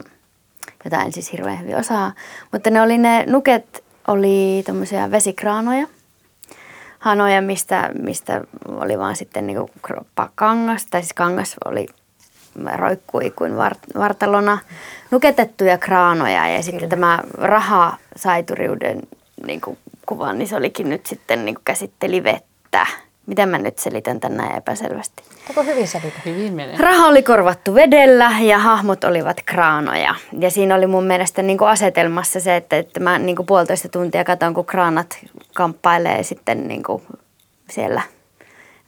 jota 0.86 1.02
en 1.02 1.12
siis 1.12 1.32
hirveän 1.32 1.60
hyvin 1.62 1.78
osaa. 1.78 2.14
Mutta 2.52 2.70
ne 2.70 2.82
oli 2.82 2.98
ne 2.98 3.24
nuket, 3.28 3.84
oli 4.08 4.64
tämmöisiä 4.66 5.12
vesikraanoja, 5.12 5.88
hanoja, 7.00 7.42
mistä, 7.42 7.90
mistä 8.02 8.42
oli 8.68 9.00
vaan 9.00 9.16
sitten 9.16 9.48
niinku 9.48 9.70
kangas, 10.36 10.86
tai 10.86 11.02
siis 11.02 11.14
kangas 11.14 11.56
oli 11.66 11.86
roikkui 12.76 13.32
kuin 13.36 13.58
vart, 13.58 13.80
vartalona 13.98 14.58
nuketettuja 15.12 15.78
kraanoja 15.78 16.48
ja 16.48 16.64
sitten 16.64 16.90
tämä 16.90 17.20
rahasaituriuden 17.34 19.00
niin 19.46 19.62
kuin 19.62 19.78
kuva, 20.06 20.34
niin 20.34 20.48
se 20.48 20.56
olikin 20.56 20.90
nyt 20.90 21.06
sitten 21.06 21.46
niin 21.46 21.56
kuin 21.56 21.66
käsitteli 21.66 22.24
vettä. 22.24 22.88
Miten 23.28 23.50
mä 23.50 23.58
nyt 23.58 23.80
selitän 23.80 24.20
tän 24.20 24.38
näin 24.38 24.58
epäselvästi? 24.58 25.24
Onko 25.50 25.64
hyvin 25.64 25.88
selitä? 25.88 26.20
Hyvin 26.26 26.54
menee. 26.54 26.78
Raha 26.78 27.08
oli 27.08 27.24
korvattu 27.24 27.74
vedellä 27.74 28.32
ja 28.42 28.58
hahmot 28.58 29.04
olivat 29.04 29.38
kraanoja. 29.46 30.16
Ja 30.40 30.52
siinä 30.52 30.76
oli 30.76 30.88
mun 30.88 31.04
mielestä 31.04 31.42
niin 31.42 31.58
kuin 31.58 31.70
asetelmassa 31.70 32.40
se, 32.40 32.56
että, 32.56 32.78
että 32.78 33.00
mä 33.00 33.20
niin 33.20 33.36
kuin 33.36 33.46
puolitoista 33.46 33.90
tuntia 33.90 34.24
katson, 34.24 34.54
kun 34.54 34.66
kraanat 34.66 35.20
kamppailee 35.56 36.24
sitten 36.24 36.68
niin 36.68 36.84
kuin 36.84 37.04
siellä 37.70 38.02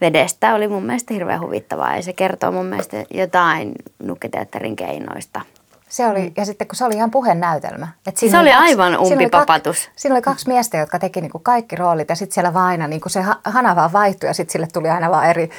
vedestä. 0.02 0.56
Oli 0.56 0.68
mun 0.68 0.84
mielestä 0.84 1.14
hirveän 1.14 1.42
huvittavaa 1.42 1.96
ja 1.96 2.02
se 2.02 2.14
kertoo 2.14 2.52
mun 2.52 2.66
mielestä 2.66 3.06
jotain 3.14 3.72
nukketeatterin 4.04 4.76
keinoista. 4.76 5.42
Se 5.90 6.08
oli, 6.08 6.22
mm. 6.22 6.34
ja 6.38 6.46
sitten 6.46 6.68
kun 6.68 6.76
se 6.76 6.86
oli 6.86 6.96
ihan 6.96 7.12
puhenäytelmä. 7.12 7.88
Et 8.08 8.18
siinä 8.18 8.32
se 8.32 8.40
oli 8.40 8.50
kaksi, 8.50 8.64
aivan 8.64 9.00
umpipapatus. 9.00 9.78
Siinä 9.78 9.90
oli, 9.90 9.92
kaksi, 9.92 10.02
siinä 10.02 10.16
oli 10.16 10.22
kaksi 10.22 10.48
miestä, 10.48 10.78
jotka 10.78 11.00
teki 11.00 11.22
niinku 11.22 11.40
kaikki 11.40 11.76
roolit 11.76 12.10
ja 12.10 12.16
sitten 12.16 12.34
siellä 12.34 12.54
vaan 12.54 12.66
aina 12.66 12.88
niinku 12.88 13.10
se 13.10 13.24
hana 13.44 13.76
vaan 13.76 13.94
vaihtui 13.94 14.30
ja 14.30 14.34
sitten 14.34 14.52
sille 14.52 14.68
tuli 14.74 14.90
aina 14.90 15.12
vaan 15.12 15.30
eri, 15.30 15.50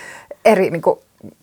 eri 0.44 0.70
niinku, 0.70 1.02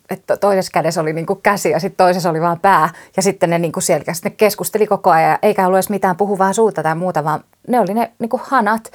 että 0.09 0.37
toisessa 0.37 0.71
kädessä 0.73 1.01
oli 1.01 1.13
niinku 1.13 1.35
käsi 1.35 1.69
ja 1.69 1.79
sitten 1.79 2.05
toisessa 2.05 2.29
oli 2.29 2.41
vaan 2.41 2.59
pää. 2.59 2.89
Ja 3.15 3.21
sitten 3.21 3.49
ne 3.49 3.59
niinku 3.59 3.81
selkeästi 3.81 4.29
ne 4.29 4.35
keskusteli 4.37 4.87
koko 4.87 5.11
ajan 5.11 5.39
eikä 5.41 5.65
ollut 5.65 5.77
edes 5.77 5.89
mitään 5.89 6.17
puhuvaa 6.17 6.53
suuta 6.53 6.83
tai 6.83 6.95
muuta, 6.95 7.23
vaan 7.23 7.43
ne 7.67 7.79
oli 7.79 7.93
ne 7.93 8.11
niinku 8.19 8.41
hanat 8.43 8.91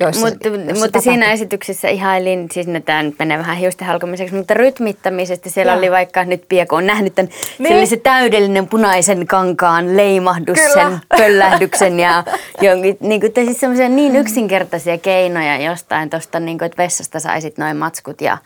joissa, 0.00 0.26
mutta, 0.26 0.48
joissa 0.48 0.84
mutta 0.84 1.00
siinä 1.00 1.32
esityksessä 1.32 1.88
ihailin, 1.88 2.48
siis 2.52 2.66
no, 2.66 2.80
tämä 2.80 3.02
nyt 3.02 3.14
menee 3.18 3.38
vähän 3.38 3.56
hiusten 3.56 3.86
halkomiseksi, 3.86 4.34
mutta 4.34 4.54
rytmittämisestä 4.54 5.50
siellä 5.50 5.72
ja. 5.72 5.78
oli 5.78 5.90
vaikka 5.90 6.24
nyt 6.24 6.44
Pieko 6.48 6.76
on 6.76 6.86
nähnyt 6.86 7.14
tämän, 7.14 7.32
niin. 7.58 7.86
se 7.86 7.96
täydellinen 7.96 8.66
punaisen 8.66 9.26
kankaan 9.26 9.96
leimahdus, 9.96 10.58
Kyllä. 10.58 10.72
sen 10.72 10.98
pöllähdyksen 11.18 12.00
ja 12.00 12.24
jonkin, 12.60 12.96
niin 13.00 13.20
kuin, 13.20 13.32
siis 13.34 13.60
semmoisia 13.60 13.88
niin 13.88 14.16
yksinkertaisia 14.16 14.98
keinoja 14.98 15.56
jostain 15.70 16.10
tuosta, 16.10 16.40
niin 16.40 16.58
kuin, 16.58 16.66
että 16.66 16.82
vessasta 16.82 17.20
saisit 17.20 17.58
noin 17.58 17.76
matskut 17.76 18.20
ja 18.20 18.38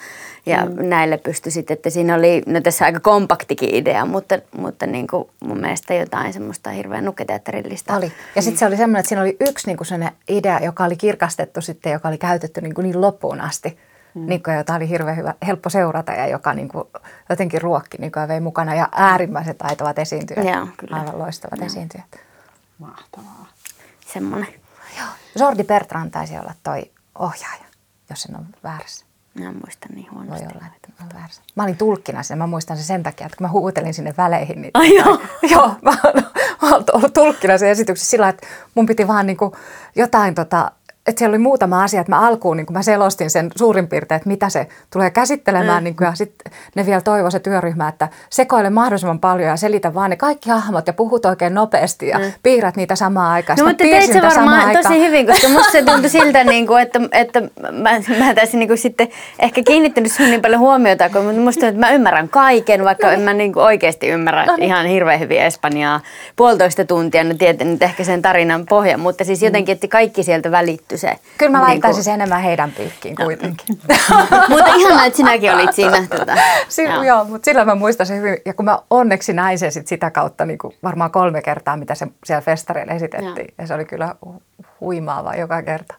ja 0.46 0.66
mm. 0.66 0.88
näille 0.88 1.18
pystyisit, 1.18 1.70
että 1.70 1.90
siinä 1.90 2.14
oli, 2.14 2.42
no 2.46 2.60
tässä 2.60 2.84
aika 2.84 3.00
kompaktikin 3.00 3.74
idea, 3.74 4.06
mutta, 4.06 4.38
mutta 4.56 4.86
niin 4.86 5.06
kuin 5.06 5.28
mun 5.44 5.60
mielestä 5.60 5.94
jotain 5.94 6.32
semmoista 6.32 6.70
hirveän 6.70 7.04
nuketeatterillista. 7.04 7.96
Oli. 7.96 8.12
Ja 8.36 8.42
sitten 8.42 8.58
se 8.58 8.66
oli 8.66 8.76
semmoinen, 8.76 9.00
että 9.00 9.08
siinä 9.08 9.22
oli 9.22 9.36
yksi 9.40 9.66
niin 9.66 9.76
kuin 9.76 10.10
idea, 10.28 10.58
joka 10.58 10.84
oli 10.84 10.96
kirkastettu 10.96 11.60
sitten, 11.60 11.92
joka 11.92 12.08
oli 12.08 12.18
käytetty 12.18 12.60
niin, 12.60 12.74
kuin 12.74 12.82
niin 12.82 13.00
loppuun 13.00 13.40
asti. 13.40 13.78
Mm. 14.14 14.26
Niin 14.26 14.42
kuin, 14.42 14.56
jota 14.56 14.74
oli 14.74 14.88
hirveän 14.88 15.16
hyvä, 15.16 15.34
helppo 15.46 15.70
seurata 15.70 16.12
ja 16.12 16.26
joka 16.26 16.54
niin 16.54 16.68
kuin, 16.68 16.84
jotenkin 17.28 17.62
ruokki 17.62 17.98
niin 17.98 18.12
kuin, 18.12 18.20
ja 18.20 18.28
vei 18.28 18.40
mukana. 18.40 18.74
Ja 18.74 18.88
äärimmäisen 18.92 19.56
taitavat 19.56 19.98
esiintyjät. 19.98 20.46
Joo, 20.46 20.66
kyllä. 20.76 20.96
Aivan 20.96 21.18
loistavat 21.18 21.58
Joo. 21.58 21.66
esiintyjät. 21.66 22.20
Mahtavaa. 22.78 23.48
Semmoinen. 24.12 24.48
Joo. 24.98 25.08
Jordi 25.38 25.64
Bertrand 25.64 26.10
taisi 26.10 26.38
olla 26.38 26.54
toi 26.62 26.90
ohjaaja, 27.18 27.64
jos 28.10 28.24
en 28.24 28.36
ole 28.36 28.44
väärässä. 28.64 29.11
Mä 29.34 29.48
en 29.48 29.56
muista 29.64 29.86
niin 29.94 30.10
huonosti. 30.10 30.44
Voi 30.44 30.52
olla, 30.54 30.66
että 30.76 31.04
mä, 31.04 31.08
väärässä. 31.14 31.42
mä 31.56 31.62
olin 31.62 31.76
tulkkina 31.76 32.22
sen, 32.22 32.38
mä 32.38 32.46
muistan 32.46 32.76
sen 32.76 32.86
sen 32.86 33.02
takia, 33.02 33.26
että 33.26 33.36
kun 33.36 33.44
mä 33.44 33.50
huutelin 33.50 33.94
sinne 33.94 34.14
väleihin. 34.18 34.62
Niin, 34.62 34.70
Ai 34.74 34.94
joo? 34.96 35.20
joo, 35.52 35.70
mä 35.82 35.90
olen 36.62 36.84
ollut 36.92 37.12
tulkkina 37.14 37.58
sen 37.58 37.68
esityksessä 37.68 38.10
sillä 38.10 38.28
että 38.28 38.46
mun 38.74 38.86
piti 38.86 39.08
vaan 39.08 39.26
niin 39.26 39.36
kuin 39.36 39.52
jotain 39.96 40.34
tota, 40.34 40.70
että 41.06 41.18
siellä 41.18 41.32
oli 41.32 41.38
muutama 41.38 41.82
asia, 41.82 42.00
että 42.00 42.12
mä 42.12 42.26
alkuun 42.26 42.56
niin 42.56 42.66
mä 42.70 42.82
selostin 42.82 43.30
sen 43.30 43.50
suurin 43.56 43.88
piirtein, 43.88 44.16
että 44.16 44.28
mitä 44.28 44.48
se 44.48 44.66
tulee 44.90 45.10
käsittelemään. 45.10 45.82
Mm. 45.82 45.84
Niin 45.84 45.96
kuin, 45.96 46.06
ja 46.06 46.14
sitten 46.14 46.52
ne 46.74 46.86
vielä 46.86 47.00
toivoi 47.00 47.32
se 47.32 47.40
työryhmä, 47.40 47.88
että 47.88 48.08
sekoile 48.30 48.70
mahdollisimman 48.70 49.20
paljon 49.20 49.48
ja 49.48 49.56
selitä 49.56 49.94
vaan 49.94 50.10
ne 50.10 50.16
kaikki 50.16 50.50
hahmot 50.50 50.86
ja 50.86 50.92
puhut 50.92 51.26
oikein 51.26 51.54
nopeasti 51.54 52.08
ja 52.08 52.18
mm. 52.18 52.24
piirrät 52.42 52.76
niitä 52.76 52.96
samaan 52.96 53.32
aikaan. 53.32 53.58
No 53.58 53.64
mutta 53.64 53.84
teit 53.84 54.12
se 54.12 54.22
varmaan 54.22 54.76
tosi 54.82 55.00
hyvin, 55.00 55.26
koska 55.26 55.48
musta 55.48 55.72
se 55.72 55.82
tuntui 55.92 56.10
siltä, 56.10 56.44
niin 56.44 56.66
kuin, 56.66 56.82
että, 56.82 57.00
että 57.12 57.40
mä, 57.72 57.90
mä 58.18 58.34
taisin 58.34 58.58
niin 58.58 58.68
kuin 58.68 58.78
sitten 58.78 59.08
ehkä 59.38 59.62
kiinnittänyt 59.62 60.12
sun 60.12 60.26
niin 60.26 60.42
paljon 60.42 60.60
huomiota, 60.60 61.10
kun 61.10 61.38
musta 61.38 61.66
että 61.66 61.80
mä 61.80 61.90
ymmärrän 61.90 62.28
kaiken, 62.28 62.84
vaikka 62.84 63.06
no. 63.06 63.12
en 63.12 63.20
mä 63.20 63.32
niin 63.32 63.52
kuin 63.52 63.64
oikeasti 63.64 64.08
ymmärrä 64.08 64.44
no. 64.46 64.56
ihan 64.60 64.86
hirveän 64.86 65.20
hyvin 65.20 65.40
Espanjaa. 65.40 66.00
Puolitoista 66.36 66.84
tuntia, 66.84 67.24
no 67.24 67.34
tietenkin 67.34 67.84
ehkä 67.84 68.04
sen 68.04 68.22
tarinan 68.22 68.66
pohja, 68.66 68.98
mutta 68.98 69.24
siis 69.24 69.42
jotenkin, 69.42 69.72
että 69.72 69.88
kaikki 69.88 70.22
sieltä 70.22 70.50
välittyy 70.50 70.91
liittyy 70.92 70.98
se. 70.98 71.18
Kyllä 71.38 71.52
mä 71.52 71.62
laittaisin 71.62 71.82
niin 71.82 71.94
kuin... 71.94 72.04
sen 72.04 72.14
enemmän 72.14 72.42
heidän 72.42 72.72
pyykkiin 72.72 73.16
kuitenkin. 73.16 73.78
mutta 74.48 74.74
ihan 74.74 75.06
että 75.06 75.16
sinäkin 75.16 75.54
olit 75.54 75.74
siinä. 75.74 76.06
Tota. 76.18 76.34
Si- 76.68 76.82
joo. 76.82 77.02
joo, 77.02 77.24
mutta 77.24 77.44
sillä 77.44 77.64
mä 77.64 77.74
muistan 77.74 78.06
sen 78.06 78.18
hyvin. 78.18 78.36
Ja 78.44 78.54
kun 78.54 78.64
mä 78.64 78.78
onneksi 78.90 79.32
näin 79.32 79.58
sen 79.58 79.72
sit 79.72 79.86
sitä 79.86 80.10
kautta 80.10 80.46
niin 80.46 80.58
kuin 80.58 80.74
varmaan 80.82 81.10
kolme 81.10 81.42
kertaa, 81.42 81.76
mitä 81.76 81.94
se 81.94 82.06
siellä 82.24 82.40
festareilla 82.40 82.92
esitettiin. 82.92 83.36
Joo. 83.36 83.54
Ja 83.58 83.66
se 83.66 83.74
oli 83.74 83.84
kyllä 83.84 84.14
huimaava 84.80 85.34
joka 85.34 85.62
kerta. 85.62 85.94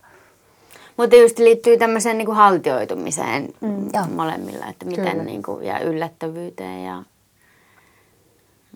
Mutta 0.97 1.15
just 1.15 1.39
liittyy 1.39 1.77
tämmöiseen 1.77 2.17
niin 2.17 2.25
kuin 2.25 2.35
haltioitumiseen 2.35 3.49
mm, 3.61 4.13
molemmilla, 4.15 4.65
että 4.65 4.85
miten 4.85 5.25
niin 5.25 5.43
kuin, 5.43 5.65
ja 5.65 5.79
yllättävyyteen 5.79 6.83
ja 6.83 7.03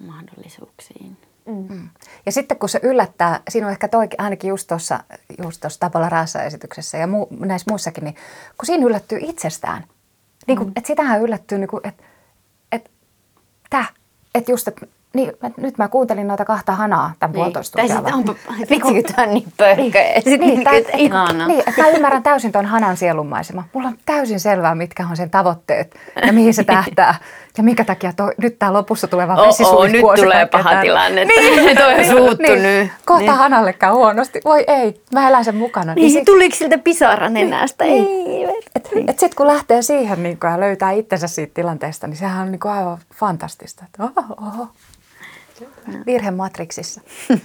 mahdollisuuksiin. 0.07 1.17
Mm. 1.45 1.89
Ja 2.27 2.31
sitten 2.31 2.59
kun 2.59 2.69
se 2.69 2.79
yllättää, 2.83 3.39
siinä 3.49 3.67
on 3.67 3.71
ehkä 3.71 3.87
toi, 3.87 4.07
ainakin 4.17 4.49
just 4.49 4.67
tuossa 4.67 5.03
just 5.43 5.63
Tapola 5.79 6.09
Raassa 6.09 6.43
esityksessä 6.43 6.97
ja 6.97 7.07
muu, 7.07 7.27
näissä 7.39 7.71
muissakin, 7.71 8.03
niin 8.03 8.15
kun 8.57 8.65
siinä 8.65 8.85
yllättyy 8.85 9.19
itsestään. 9.21 9.83
Niin 10.47 10.57
kuin, 10.57 10.71
että 10.75 10.87
sitähän 10.87 11.21
yllättyy, 11.21 11.57
niin 11.57 11.67
kuin, 11.67 11.87
että, 11.87 12.03
että, 12.71 12.89
että 14.35 14.51
just, 14.51 14.67
että 14.67 14.87
niin, 15.17 15.31
mä, 15.41 15.51
nyt 15.57 15.77
mä 15.77 15.87
kuuntelin 15.87 16.27
noita 16.27 16.45
kahta 16.45 16.71
hanaa 16.71 17.13
tämän 17.19 17.33
niin, 17.33 17.39
puolitoista 17.39 17.77
tuntia. 17.77 17.95
Tai 17.95 18.11
sitten 18.11 18.13
onpa, 18.13 18.35
vitsi, 18.69 19.13
tämä 19.13 19.27
on 19.27 19.33
niin 19.33 19.53
pöhkö. 19.57 19.81
Niin, 19.81 19.93
niin, 20.25 20.39
niin, 20.39 20.63
tää, 20.63 20.73
et, 20.73 20.87
niin, 21.47 21.59
että 21.67 21.81
mä 21.81 21.89
ymmärrän 21.89 22.23
täysin 22.23 22.51
tuon 22.51 22.65
hanan 22.65 22.97
sielunmaisema. 22.97 23.63
Mulla 23.73 23.87
on 23.87 23.97
täysin 24.05 24.39
selvää, 24.39 24.75
mitkä 24.75 25.07
on 25.09 25.17
sen 25.17 25.29
tavoitteet 25.29 25.95
ja 26.25 26.33
mihin 26.33 26.53
se 26.53 26.63
tähtää. 26.63 27.15
Ja 27.57 27.63
minkä 27.63 27.85
takia 27.85 28.13
toi, 28.13 28.31
nyt 28.37 28.59
tämä 28.59 28.73
lopussa 28.73 29.07
tuleva 29.07 29.47
vesisuihku 29.47 30.11
nyt 30.11 30.15
tulee 30.15 30.45
paha 30.45 30.69
tämän. 30.69 30.83
tilanne. 30.83 31.25
Niin, 31.25 31.77
toi 31.77 31.93
on 31.93 32.05
suuttu 32.05 32.43
niin, 32.43 32.63
nyt. 32.63 32.91
Kohta 33.05 33.31
niin. 33.31 33.37
Hanalle 33.37 33.73
käy 33.73 33.91
huonosti. 33.91 34.41
Voi 34.45 34.63
ei, 34.67 35.01
mä 35.13 35.29
elän 35.29 35.45
sen 35.45 35.55
mukana. 35.55 35.93
Niin, 35.93 36.01
niin 36.01 36.11
sit, 36.11 36.25
tuliko 36.25 36.55
siltä 36.55 36.77
pisara 36.77 37.29
nenästä? 37.29 37.83
Niin. 37.83 38.07
Ei. 38.27 38.63
Et, 38.75 38.89
et 39.07 39.19
sitten 39.19 39.37
kun 39.37 39.47
lähtee 39.47 39.81
siihen 39.81 40.23
niin 40.23 40.39
kun, 40.39 40.49
ja 40.49 40.59
löytää 40.59 40.91
itsensä 40.91 41.27
siitä 41.27 41.53
tilanteesta, 41.53 42.07
niin 42.07 42.17
sehän 42.17 42.45
on 42.45 42.51
niin 42.51 42.67
aivan 42.67 42.97
fantastista. 43.15 43.83
Että, 43.85 44.03
oho, 44.03 44.35
oho. 44.47 44.67
Virhe 46.05 46.31
Matrixissa. 46.31 47.01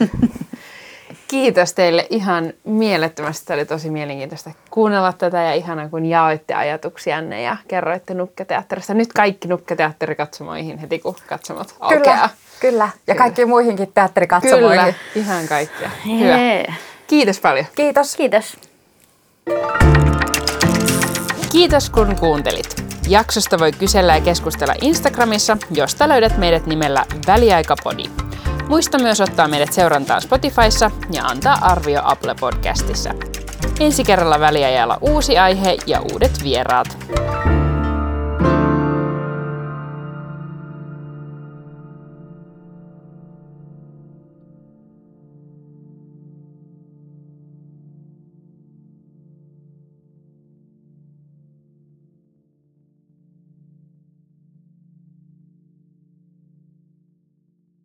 Kiitos 1.28 1.74
teille 1.74 2.06
ihan 2.10 2.52
mielettömästi. 2.64 3.46
Tämä 3.46 3.54
oli 3.54 3.66
tosi 3.66 3.90
mielenkiintoista 3.90 4.50
kuunnella 4.70 5.12
tätä 5.12 5.42
ja 5.42 5.54
ihana 5.54 5.88
kun 5.88 6.06
jaoitte 6.06 6.54
ajatuksianne 6.54 7.42
ja 7.42 7.56
kerroitte 7.68 8.14
Nukketeatterista. 8.14 8.94
Nyt 8.94 9.12
kaikki 9.12 9.48
Nukketeatterikatsomoihin 9.48 10.78
heti 10.78 10.98
kun 10.98 11.16
katsomot 11.26 11.74
aukeaa. 11.80 12.02
Kyllä, 12.02 12.28
kyllä. 12.60 12.88
Ja 13.06 13.14
kaikki 13.14 13.44
muihinkin 13.44 13.92
teatterikatsomoihin. 13.94 14.80
Kyllä, 14.80 14.94
ihan 15.14 15.48
kaikkia. 15.48 15.90
Hyvä. 16.06 16.74
Kiitos 17.06 17.40
paljon. 17.40 17.66
Kiitos. 17.74 18.16
Kiitos. 18.16 18.56
Kiitos 21.52 21.90
kun 21.90 22.16
kuuntelit. 22.16 22.91
Jaksosta 23.12 23.58
voi 23.58 23.72
kysellä 23.72 24.16
ja 24.16 24.20
keskustella 24.20 24.74
Instagramissa, 24.80 25.56
josta 25.70 26.08
löydät 26.08 26.38
meidät 26.38 26.66
nimellä 26.66 27.06
Väliaikapodi. 27.26 28.04
Muista 28.68 28.98
myös 28.98 29.20
ottaa 29.20 29.48
meidät 29.48 29.72
seurantaan 29.72 30.22
Spotifyssa 30.22 30.90
ja 31.10 31.24
antaa 31.24 31.58
arvio 31.62 32.00
Apple 32.04 32.34
Podcastissa. 32.40 33.14
Ensi 33.80 34.04
kerralla 34.04 34.40
väliajalla 34.40 34.98
uusi 35.00 35.38
aihe 35.38 35.76
ja 35.86 36.00
uudet 36.12 36.44
vieraat. 36.44 36.98